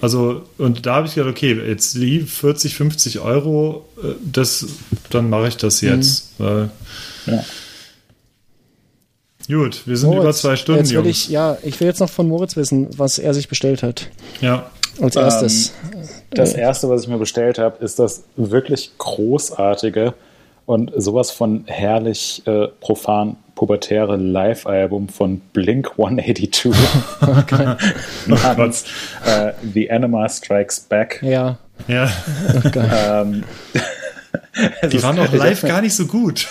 Also, 0.00 0.44
und 0.56 0.86
da 0.86 0.94
habe 0.94 1.08
ich 1.08 1.14
gedacht, 1.16 1.30
okay, 1.30 1.60
jetzt 1.68 1.96
die 1.96 2.20
40, 2.20 2.74
50 2.74 3.20
Euro, 3.20 3.86
äh, 4.02 4.14
das, 4.24 4.64
dann 5.10 5.28
mache 5.28 5.48
ich 5.48 5.58
das 5.58 5.82
jetzt. 5.82 6.40
Mhm. 6.40 6.70
ja. 7.26 7.44
Gut, 9.46 9.82
wir 9.84 9.96
sind 9.98 10.08
Moritz, 10.08 10.22
über 10.22 10.32
zwei 10.32 10.56
Stunden, 10.56 10.80
jetzt 10.80 10.90
will 10.90 11.04
Jungs. 11.04 11.08
Ich, 11.08 11.28
ja, 11.28 11.58
ich 11.62 11.78
will 11.80 11.88
jetzt 11.88 12.00
noch 12.00 12.08
von 12.08 12.28
Moritz 12.28 12.56
wissen, 12.56 12.88
was 12.96 13.18
er 13.18 13.34
sich 13.34 13.48
bestellt 13.48 13.82
hat. 13.82 14.08
Ja. 14.40 14.70
Als 15.00 15.16
erstes. 15.16 15.72
Ähm, 15.92 16.00
das 16.30 16.54
erste, 16.54 16.88
was 16.88 17.02
ich 17.02 17.08
mir 17.08 17.18
bestellt 17.18 17.58
habe, 17.58 17.82
ist 17.84 17.98
das 17.98 18.24
wirklich 18.36 18.92
großartige 18.98 20.14
und 20.66 20.92
sowas 20.96 21.30
von 21.30 21.64
herrlich 21.66 22.42
äh, 22.46 22.68
profan 22.80 23.36
pubertäre 23.54 24.16
Live-Album 24.16 25.08
von 25.08 25.40
Blink 25.52 25.90
182 25.98 26.72
okay. 27.20 27.74
namens 28.26 28.84
äh, 29.26 29.52
The 29.74 29.90
Anima 29.90 30.28
Strikes 30.28 30.80
Back. 30.80 31.20
Ja. 31.22 31.58
Ja. 31.88 32.08
Okay. 32.56 32.88
ähm, 32.92 33.44
Die 34.90 35.02
waren 35.02 35.16
doch 35.16 35.32
live 35.32 35.62
gar 35.62 35.80
nicht 35.80 35.94
so 35.94 36.06
gut. 36.06 36.46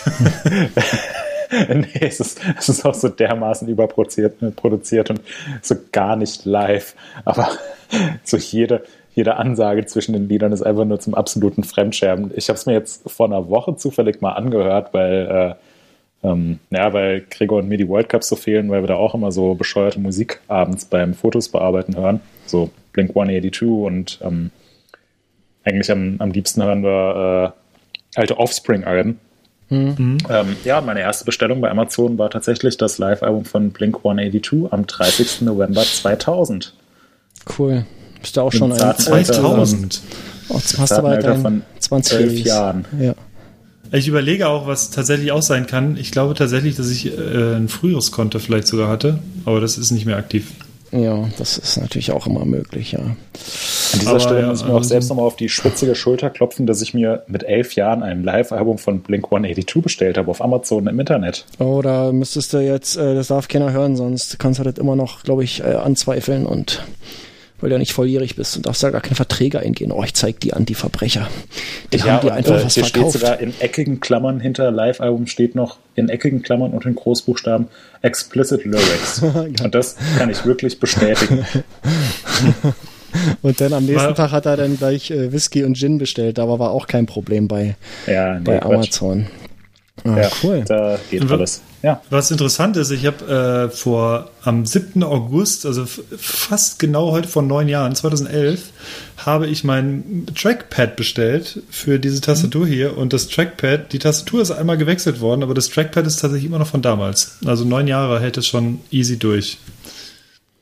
nee, 1.69 1.87
es 2.01 2.19
ist, 2.19 2.41
es 2.57 2.69
ist 2.69 2.85
auch 2.85 2.93
so 2.93 3.09
dermaßen 3.09 3.67
überproduziert 3.67 4.35
produziert 4.55 5.09
und 5.09 5.21
so 5.61 5.75
gar 5.91 6.15
nicht 6.15 6.45
live. 6.45 6.95
Aber 7.25 7.49
so 8.23 8.37
jede, 8.37 8.83
jede 9.13 9.37
Ansage 9.37 9.85
zwischen 9.85 10.13
den 10.13 10.27
Liedern 10.27 10.51
ist 10.51 10.61
einfach 10.61 10.85
nur 10.85 10.99
zum 10.99 11.15
absoluten 11.15 11.63
Fremdschärmen. 11.63 12.31
Ich 12.35 12.49
habe 12.49 12.57
es 12.57 12.65
mir 12.65 12.73
jetzt 12.73 13.09
vor 13.09 13.27
einer 13.27 13.49
Woche 13.49 13.75
zufällig 13.75 14.21
mal 14.21 14.33
angehört, 14.33 14.93
weil, 14.93 15.55
äh, 16.23 16.27
ähm, 16.27 16.59
ja, 16.69 16.93
weil 16.93 17.25
Gregor 17.29 17.59
und 17.59 17.69
mir 17.69 17.77
die 17.77 17.87
World 17.87 18.09
Cups 18.09 18.27
so 18.27 18.35
fehlen, 18.35 18.69
weil 18.69 18.83
wir 18.83 18.87
da 18.87 18.95
auch 18.95 19.15
immer 19.15 19.31
so 19.31 19.55
bescheuerte 19.55 19.99
Musik 19.99 20.41
abends 20.47 20.85
beim 20.85 21.13
Fotos 21.13 21.49
bearbeiten 21.49 21.95
hören. 21.95 22.19
So 22.45 22.69
Blink 22.93 23.11
182 23.11 23.67
und 23.67 24.19
ähm, 24.21 24.51
eigentlich 25.63 25.91
am, 25.91 26.15
am 26.19 26.31
liebsten 26.31 26.63
hören 26.63 26.83
wir 26.83 27.53
äh, 28.15 28.19
alte 28.19 28.37
Offspring-Alben. 28.37 29.19
Mhm. 29.69 30.17
Ähm, 30.29 30.55
ja, 30.63 30.81
meine 30.81 31.01
erste 31.01 31.25
Bestellung 31.25 31.61
bei 31.61 31.69
Amazon 31.69 32.17
war 32.17 32.29
tatsächlich 32.29 32.77
das 32.77 32.97
Live-Album 32.97 33.45
von 33.45 33.71
Blink 33.71 33.97
182 33.97 34.71
am 34.71 34.87
30. 34.87 35.41
November 35.41 35.83
2000. 35.83 36.73
Cool. 37.57 37.85
Bist 38.21 38.37
du 38.37 38.41
auch 38.41 38.51
schon 38.51 38.71
ein 38.71 38.97
2000? 38.97 40.01
Oh, 40.49 40.55
jetzt 40.55 40.77
hast 40.77 40.97
du 40.97 41.01
bald 41.01 41.25
von 41.39 41.61
20 41.79 42.45
Jahren. 42.45 42.85
Ja. 42.99 43.13
Ich 43.91 44.07
überlege 44.07 44.47
auch, 44.47 44.67
was 44.67 44.89
tatsächlich 44.89 45.31
auch 45.31 45.41
sein 45.41 45.65
kann. 45.65 45.97
Ich 45.97 46.11
glaube 46.11 46.33
tatsächlich, 46.33 46.75
dass 46.75 46.89
ich 46.89 47.17
äh, 47.17 47.55
ein 47.55 47.69
früheres 47.69 48.11
Konto 48.11 48.39
vielleicht 48.39 48.67
sogar 48.67 48.89
hatte, 48.89 49.19
aber 49.45 49.61
das 49.61 49.77
ist 49.77 49.91
nicht 49.91 50.05
mehr 50.05 50.17
aktiv. 50.17 50.51
Ja, 50.91 51.27
das 51.37 51.57
ist 51.57 51.77
natürlich 51.77 52.11
auch 52.11 52.27
immer 52.27 52.45
möglich, 52.45 52.93
ja. 52.93 52.99
An 52.99 53.15
dieser 53.93 54.09
Aber, 54.09 54.19
Stelle 54.19 54.47
muss 54.47 54.61
ich 54.61 54.67
mir 54.67 54.73
auch 54.73 54.77
also 54.77 54.89
selbst 54.89 55.09
nochmal 55.09 55.25
auf 55.25 55.35
die 55.35 55.49
spitzige 55.49 55.95
Schulter 55.95 56.29
klopfen, 56.29 56.65
dass 56.65 56.81
ich 56.81 56.93
mir 56.93 57.23
mit 57.27 57.43
elf 57.43 57.73
Jahren 57.73 58.03
ein 58.03 58.23
Live-Album 58.23 58.77
von 58.77 59.01
Blink 59.01 59.25
182 59.25 59.83
bestellt 59.83 60.17
habe 60.17 60.31
auf 60.31 60.41
Amazon 60.41 60.87
im 60.87 60.99
Internet. 60.99 61.45
Oh, 61.59 61.81
da 61.81 62.11
müsstest 62.11 62.53
du 62.53 62.59
jetzt, 62.59 62.95
äh, 62.95 63.15
das 63.15 63.27
darf 63.27 63.47
keiner 63.47 63.71
hören, 63.71 63.95
sonst 63.95 64.39
kannst 64.39 64.59
du 64.59 64.63
das 64.63 64.75
immer 64.75 64.95
noch, 64.95 65.23
glaube 65.23 65.43
ich, 65.43 65.61
äh, 65.61 65.73
anzweifeln 65.73 66.45
und 66.45 66.83
weil 67.59 67.69
du 67.69 67.75
ja 67.75 67.79
nicht 67.79 67.93
volljährig 67.93 68.35
bist 68.35 68.55
und 68.55 68.65
darfst 68.67 68.83
da 68.83 68.89
gar 68.91 69.01
keine 69.01 69.15
Verträge 69.15 69.59
eingehen. 69.59 69.91
Oh, 69.91 70.03
ich 70.03 70.13
zeig 70.13 70.39
die 70.39 70.53
an 70.53 70.65
die 70.65 70.75
Verbrecher. 70.75 71.27
Die 71.91 71.97
ja, 71.97 72.05
haben 72.05 72.27
dir 72.27 72.33
einfach 72.33 72.59
äh, 72.59 72.65
was 72.65 72.75
hier 72.75 72.85
verkauft. 72.85 73.15
steht 73.17 73.21
sogar 73.21 73.39
in 73.39 73.53
eckigen 73.59 73.99
Klammern 73.99 74.39
hinter 74.39 74.69
Live-Album 74.71 75.27
steht 75.27 75.55
noch 75.55 75.77
in 75.95 76.09
eckigen 76.09 76.41
Klammern 76.43 76.71
und 76.71 76.85
in 76.85 76.95
Großbuchstaben 76.95 77.67
Explicit 78.03 78.63
Lyrics. 78.65 79.21
und 79.63 79.73
das 79.73 79.95
kann 80.17 80.29
ich 80.29 80.45
wirklich 80.45 80.79
bestätigen. 80.79 81.45
Und 83.41 83.61
dann 83.61 83.73
am 83.73 83.85
nächsten 83.85 84.09
War- 84.09 84.15
Tag 84.15 84.31
hat 84.31 84.45
er 84.45 84.57
dann 84.57 84.77
gleich 84.77 85.09
äh, 85.09 85.31
Whisky 85.31 85.63
und 85.63 85.75
Gin 85.75 85.97
bestellt, 85.97 86.37
aber 86.39 86.59
war 86.59 86.71
auch 86.71 86.85
kein 86.87 87.05
Problem 87.05 87.47
bei, 87.47 87.75
Ja, 88.05 88.35
nee, 88.35 88.41
bei. 88.43 88.61
Amazon. 88.61 89.27
Ah, 90.03 90.19
Ja, 90.21 90.29
cool. 90.43 90.63
Da 90.67 90.99
geht 91.09 91.29
alles. 91.31 91.61
Ja. 91.83 92.01
Was 92.09 92.31
interessant 92.31 92.75
ist, 92.77 92.89
ich 92.91 93.05
habe 93.05 93.69
äh, 93.69 93.75
vor 93.75 94.31
am 94.43 94.65
7. 94.65 95.03
August, 95.03 95.65
also 95.65 95.85
fast 95.85 96.79
genau 96.79 97.11
heute 97.11 97.27
vor 97.27 97.43
neun 97.43 97.67
Jahren, 97.67 97.95
2011, 97.95 98.71
habe 99.17 99.47
ich 99.47 99.63
mein 99.63 100.25
Trackpad 100.35 100.95
bestellt 100.95 101.61
für 101.69 101.99
diese 101.99 102.21
Tastatur 102.21 102.65
hier 102.65 102.97
und 102.97 103.13
das 103.13 103.27
Trackpad, 103.27 103.93
die 103.93 103.99
Tastatur 103.99 104.41
ist 104.41 104.51
einmal 104.51 104.77
gewechselt 104.77 105.21
worden, 105.21 105.43
aber 105.43 105.53
das 105.53 105.69
Trackpad 105.69 106.07
ist 106.07 106.17
tatsächlich 106.17 106.45
immer 106.45 106.59
noch 106.59 106.67
von 106.67 106.81
damals. 106.81 107.37
Also 107.45 107.63
neun 107.63 107.87
Jahre 107.87 108.19
hält 108.19 108.37
es 108.37 108.47
schon 108.47 108.79
easy 108.91 109.17
durch. 109.17 109.57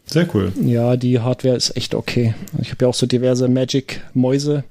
Sehr 0.07 0.27
cool. 0.35 0.51
Ja, 0.61 0.97
die 0.97 1.19
Hardware 1.19 1.55
ist 1.55 1.75
echt 1.75 1.95
okay. 1.95 2.35
Ich 2.61 2.71
habe 2.71 2.85
ja 2.85 2.89
auch 2.89 2.93
so 2.93 3.07
diverse 3.07 3.47
Magic-Mäuse 3.47 4.63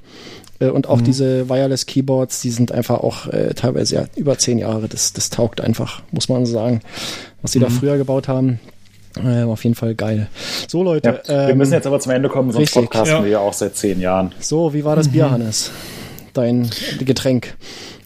und 0.60 0.89
auch 0.89 1.01
diese 1.01 1.48
Wireless-Keyboards, 1.48 2.40
die 2.40 2.51
sind 2.51 2.72
einfach 2.72 3.01
auch 3.01 3.26
äh, 3.26 3.55
teilweise 3.55 3.94
ja 3.97 4.05
über 4.16 4.39
zehn 4.39 4.59
Jahre. 4.59 4.89
Das, 4.89 5.12
das 5.12 5.31
taugt 5.31 5.60
einfach, 5.60 6.02
muss 6.12 6.28
man 6.28 6.47
sagen. 6.47 6.81
Was 7.43 7.52
sie 7.52 7.60
da 7.60 7.68
früher 7.68 7.98
gebaut 7.98 8.28
haben, 8.28 8.60
äh, 9.22 9.43
auf 9.43 9.62
jeden 9.64 9.76
Fall 9.76 9.94
geil. 9.94 10.28
So, 10.68 10.82
Leute. 10.82 11.20
ja. 11.26 11.28
Wir 11.28 11.51
ähm, 11.51 11.59
müssen 11.59 11.72
jetzt 11.72 11.86
aber 11.86 12.01
zum 12.01 12.12
Ende 12.12 12.28
kommen, 12.28 12.51
sonst 12.51 12.62
richtig. 12.62 12.82
podcasten 12.82 13.18
Ja. 13.18 13.24
wir 13.24 13.31
ja 13.31 13.39
auch 13.40 13.52
seit 13.52 13.76
zehn 13.76 14.01
Jahren. 14.01 14.32
So, 14.40 14.74
wie 14.74 14.85
war 14.85 14.97
das 14.97 15.09
Bier, 15.09 15.31
Hannes? 15.31 15.70
Dein 16.32 16.70
Getränk. 16.98 17.55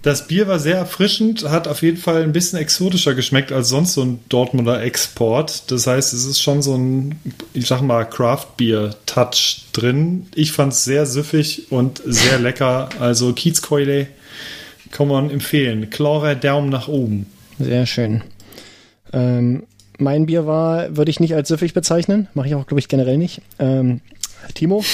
Das 0.03 0.29
Bier 0.29 0.47
war 0.47 0.61
sehr 0.61 0.77
erfrischend, 0.77 1.49
hat 1.49 1.67
auf 1.67 1.83
jeden 1.83 1.97
Fall 1.97 2.23
ein 2.23 2.33
bisschen 2.33 2.59
exotischer 2.59 3.15
geschmeckt 3.15 3.51
als 3.51 3.69
sonst 3.69 3.95
so 3.95 4.03
ein 4.03 4.21
Dortmunder 4.29 4.81
Export. 4.83 5.71
Das 5.71 5.87
heißt, 5.87 6.13
es 6.13 6.25
ist 6.25 6.41
schon 6.41 6.63
so 6.63 6.77
ein, 6.77 7.17
ich 7.53 7.67
sag 7.67 7.83
mal, 7.83 8.05
Craft-Bier-Touch 8.05 9.63
drin. 9.73 10.27
Ich 10.35 10.53
fand 10.53 10.73
es 10.73 10.85
sehr 10.85 11.05
süffig 11.05 11.73
und 11.73 12.01
sehr 12.05 12.39
lecker. 12.39 12.91
Also 13.01 13.33
Kiezkeule 13.33 14.07
kann 14.93 15.09
man 15.09 15.31
empfehlen. 15.31 15.91
Klarer 15.91 16.37
Daumen 16.37 16.71
nach 16.71 16.87
oben. 16.87 17.27
Sehr 17.59 17.87
schön. 17.87 18.23
Ähm, 19.13 19.65
mein 19.99 20.27
Bier 20.27 20.47
war, 20.47 20.97
würde 20.97 21.11
ich 21.11 21.19
nicht 21.19 21.35
als 21.35 21.49
süffig 21.49 21.75
bezeichnen. 21.75 22.29
Mache 22.35 22.47
ich 22.47 22.55
auch, 22.55 22.67
glaube 22.67 22.79
ich, 22.79 22.89
generell 22.89 23.19
nicht. 23.19 23.43
Ähm, 23.59 24.01
Timo, 24.55 24.85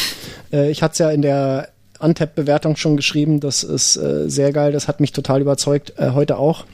äh, 0.50 0.70
ich 0.70 0.82
hatte 0.82 0.92
es 0.92 0.98
ja 0.98 1.10
in 1.10 1.20
der 1.20 1.68
Antep-Bewertung 2.04 2.76
schon 2.76 2.96
geschrieben. 2.96 3.40
Das 3.40 3.64
ist 3.64 3.96
äh, 3.96 4.28
sehr 4.28 4.52
geil. 4.52 4.72
Das 4.72 4.86
hat 4.88 5.00
mich 5.00 5.12
total 5.12 5.40
überzeugt. 5.40 5.94
Äh, 5.96 6.10
heute 6.10 6.38
auch. 6.38 6.64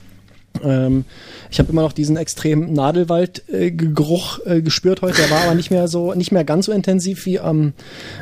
Ähm, 0.62 1.04
ich 1.50 1.58
habe 1.58 1.70
immer 1.70 1.82
noch 1.82 1.92
diesen 1.92 2.16
extremen 2.16 2.72
Nadelwald-Geruch 2.72 4.40
äh, 4.44 4.62
gespürt 4.62 5.02
heute. 5.02 5.16
Der 5.16 5.30
war 5.30 5.42
aber 5.42 5.54
nicht 5.54 5.70
mehr 5.70 5.88
so, 5.88 6.14
nicht 6.14 6.32
mehr 6.32 6.44
ganz 6.44 6.66
so 6.66 6.72
intensiv 6.72 7.24
wie 7.26 7.40
am, 7.40 7.72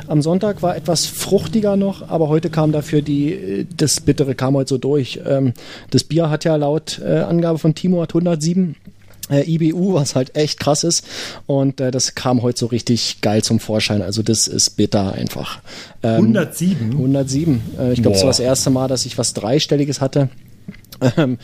am 0.07 0.21
Sonntag. 0.21 0.61
War 0.61 0.75
etwas 0.75 1.05
fruchtiger 1.05 1.75
noch, 1.75 2.07
aber 2.09 2.29
heute 2.29 2.49
kam 2.49 2.71
dafür 2.71 3.01
die, 3.01 3.33
äh, 3.33 3.65
das 3.75 3.99
Bittere 4.01 4.35
kam 4.35 4.55
heute 4.55 4.69
so 4.69 4.77
durch. 4.77 5.19
Ähm, 5.25 5.53
das 5.89 6.03
Bier 6.03 6.29
hat 6.29 6.45
ja 6.45 6.55
laut 6.55 7.01
äh, 7.03 7.19
Angabe 7.19 7.59
von 7.59 7.75
Timo 7.75 8.01
hat 8.01 8.11
107 8.11 8.75
äh, 9.29 9.49
IBU, 9.49 9.93
was 9.93 10.15
halt 10.15 10.35
echt 10.35 10.59
krass 10.59 10.83
ist. 10.83 11.05
Und 11.45 11.81
äh, 11.81 11.91
das 11.91 12.15
kam 12.15 12.41
heute 12.41 12.59
so 12.59 12.65
richtig 12.67 13.21
geil 13.21 13.43
zum 13.43 13.59
Vorschein. 13.59 14.01
Also 14.01 14.23
das 14.23 14.47
ist 14.47 14.71
bitter 14.71 15.13
einfach. 15.13 15.61
Ähm, 16.03 16.35
107. 16.35 16.91
107. 16.91 17.61
Äh, 17.79 17.93
ich 17.93 18.01
glaube, 18.01 18.13
das 18.13 18.21
Boah. 18.21 18.25
war 18.25 18.29
das 18.31 18.39
erste 18.39 18.69
Mal, 18.69 18.87
dass 18.87 19.05
ich 19.05 19.17
was 19.17 19.33
Dreistelliges 19.33 20.01
hatte. 20.01 20.29
Ähm, 21.17 21.37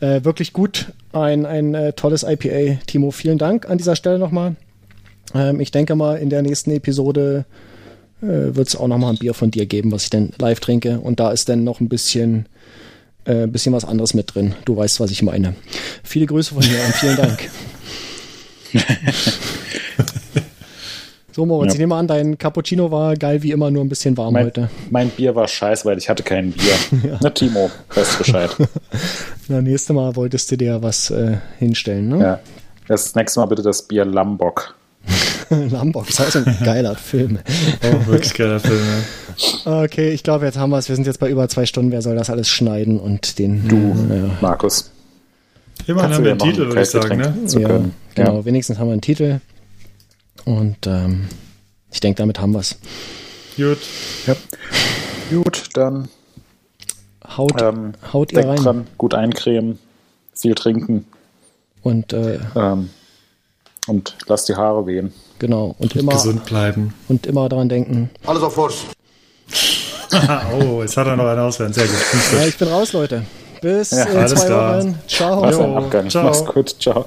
äh, 0.00 0.24
wirklich 0.24 0.52
gut. 0.52 0.92
Ein, 1.12 1.44
ein 1.44 1.74
äh, 1.74 1.92
tolles 1.92 2.22
IPA. 2.22 2.78
Timo, 2.86 3.10
vielen 3.10 3.38
Dank 3.38 3.68
an 3.68 3.78
dieser 3.78 3.96
Stelle 3.96 4.18
nochmal. 4.18 4.56
Ähm, 5.34 5.60
ich 5.60 5.70
denke 5.70 5.94
mal, 5.94 6.16
in 6.16 6.30
der 6.30 6.42
nächsten 6.42 6.70
Episode 6.70 7.44
äh, 8.22 8.54
wird 8.54 8.68
es 8.68 8.76
auch 8.76 8.88
nochmal 8.88 9.12
ein 9.12 9.18
Bier 9.18 9.34
von 9.34 9.50
dir 9.50 9.66
geben, 9.66 9.92
was 9.92 10.04
ich 10.04 10.10
dann 10.10 10.30
live 10.38 10.60
trinke. 10.60 11.00
Und 11.00 11.20
da 11.20 11.30
ist 11.30 11.48
dann 11.48 11.64
noch 11.64 11.80
ein 11.80 11.88
bisschen, 11.88 12.46
äh, 13.24 13.46
bisschen 13.46 13.72
was 13.72 13.84
anderes 13.84 14.14
mit 14.14 14.34
drin. 14.34 14.54
Du 14.64 14.76
weißt, 14.76 15.00
was 15.00 15.10
ich 15.10 15.22
meine. 15.22 15.54
Viele 16.02 16.26
Grüße 16.26 16.54
von 16.54 16.64
mir 16.66 16.78
und 16.84 16.94
vielen 16.94 17.16
Dank. 17.16 17.50
so, 21.32 21.46
Moritz, 21.46 21.70
Ja. 21.70 21.74
ich 21.74 21.78
nehme 21.80 21.94
an, 21.94 22.06
dein 22.06 22.36
Cappuccino 22.38 22.90
war 22.90 23.16
geil 23.16 23.42
wie 23.42 23.52
immer, 23.52 23.70
nur 23.70 23.82
ein 23.84 23.88
bisschen 23.88 24.16
warm 24.16 24.34
Mein, 24.34 24.46
heute. 24.46 24.70
mein 24.90 25.08
Bier 25.10 25.34
war 25.34 25.48
scheiße, 25.48 25.84
weil 25.84 25.98
ich 25.98 26.08
hatte 26.08 26.22
kein 26.22 26.52
Bier. 26.52 26.74
Na, 27.20 27.30
Timo, 27.30 27.70
weißt 27.94 28.18
Bescheid. 28.18 28.50
Na, 29.48 29.60
nächste 29.62 29.92
Mal 29.92 30.14
wolltest 30.16 30.50
du 30.50 30.56
dir 30.56 30.82
was 30.82 31.10
äh, 31.10 31.36
hinstellen, 31.58 32.08
ne? 32.08 32.18
ja. 32.22 32.40
Das 32.88 33.14
nächste 33.14 33.40
Mal 33.40 33.46
bitte 33.46 33.62
das 33.62 33.82
Bier 33.82 34.04
Lambok. 34.04 34.74
Lambok, 35.70 36.06
das 36.06 36.18
ist 36.18 36.20
auch 36.20 36.30
so 36.30 36.38
ein 36.50 36.58
geiler 36.64 36.94
Film. 36.94 37.38
Oh, 37.82 38.06
wirklich 38.06 38.34
geiler 38.34 38.60
Film. 38.60 38.80
Ja. 39.64 39.82
Okay, 39.82 40.10
ich 40.10 40.22
glaube, 40.22 40.44
jetzt 40.44 40.58
haben 40.58 40.70
wir 40.70 40.78
es. 40.78 40.88
Wir 40.88 40.96
sind 40.96 41.06
jetzt 41.06 41.20
bei 41.20 41.30
über 41.30 41.48
zwei 41.48 41.66
Stunden. 41.66 41.90
Wer 41.92 42.02
soll 42.02 42.16
das 42.16 42.30
alles 42.30 42.48
schneiden 42.48 42.98
und 42.98 43.38
den. 43.38 43.68
Du. 43.68 43.94
Ja, 44.14 44.30
Markus. 44.40 44.90
Immerhin 45.86 46.10
Kannst 46.10 46.16
haben 46.16 46.24
du 46.24 46.24
wir 46.24 46.30
einen 46.32 46.40
Titel, 46.40 46.66
würde 46.68 46.82
ich 46.82 46.90
sagen. 46.90 47.18
Ne? 47.18 47.34
ja 47.60 47.68
können. 47.68 47.94
genau. 48.14 48.36
Ja. 48.36 48.44
Wenigstens 48.44 48.78
haben 48.78 48.88
wir 48.88 48.92
einen 48.92 49.00
Titel. 49.00 49.40
Und 50.44 50.86
ähm, 50.86 51.28
ich 51.90 52.00
denke, 52.00 52.18
damit 52.18 52.40
haben 52.40 52.52
wir 52.52 52.60
es. 52.60 52.78
Gut. 53.56 53.78
Ja. 54.26 54.36
Gut, 55.30 55.68
dann 55.74 56.08
Haut, 57.36 57.60
ähm, 57.62 57.92
haut 58.12 58.32
ihr 58.32 58.46
rein. 58.46 58.56
dran, 58.56 58.86
gut 58.98 59.14
eincremen, 59.14 59.78
viel 60.34 60.54
trinken 60.54 61.06
Und 61.82 62.12
äh, 62.12 62.38
ähm, 62.54 62.90
und 63.86 64.16
lasst 64.26 64.48
die 64.48 64.54
Haare 64.54 64.86
wehen. 64.86 65.12
Genau. 65.42 65.74
Und 65.78 65.94
immer, 65.96 66.12
Gesund 66.12 66.46
bleiben. 66.46 66.94
und 67.08 67.26
immer 67.26 67.48
dran 67.50 67.68
denken. 67.68 68.08
Alles 68.26 68.42
auf 68.42 68.54
Forsch. 68.54 68.84
oh, 70.60 70.80
jetzt 70.80 70.96
hat 70.96 71.06
er 71.06 71.16
noch 71.16 71.26
einen 71.26 71.40
auswählen. 71.40 71.72
Sehr 71.72 71.86
gut. 71.86 71.96
Ja, 72.32 72.46
ich 72.46 72.56
bin 72.56 72.68
raus, 72.68 72.92
Leute. 72.94 73.22
Bis 73.60 73.90
Ja, 73.90 74.04
in 74.04 74.16
alles 74.16 74.34
zwei 74.34 74.46
klar. 74.46 74.78
Wochen. 74.78 74.98
Ciao. 75.06 76.08
Ciao. 76.08 76.24
Mach's 76.24 76.44
gut. 76.46 76.76
Ciao. 76.80 77.04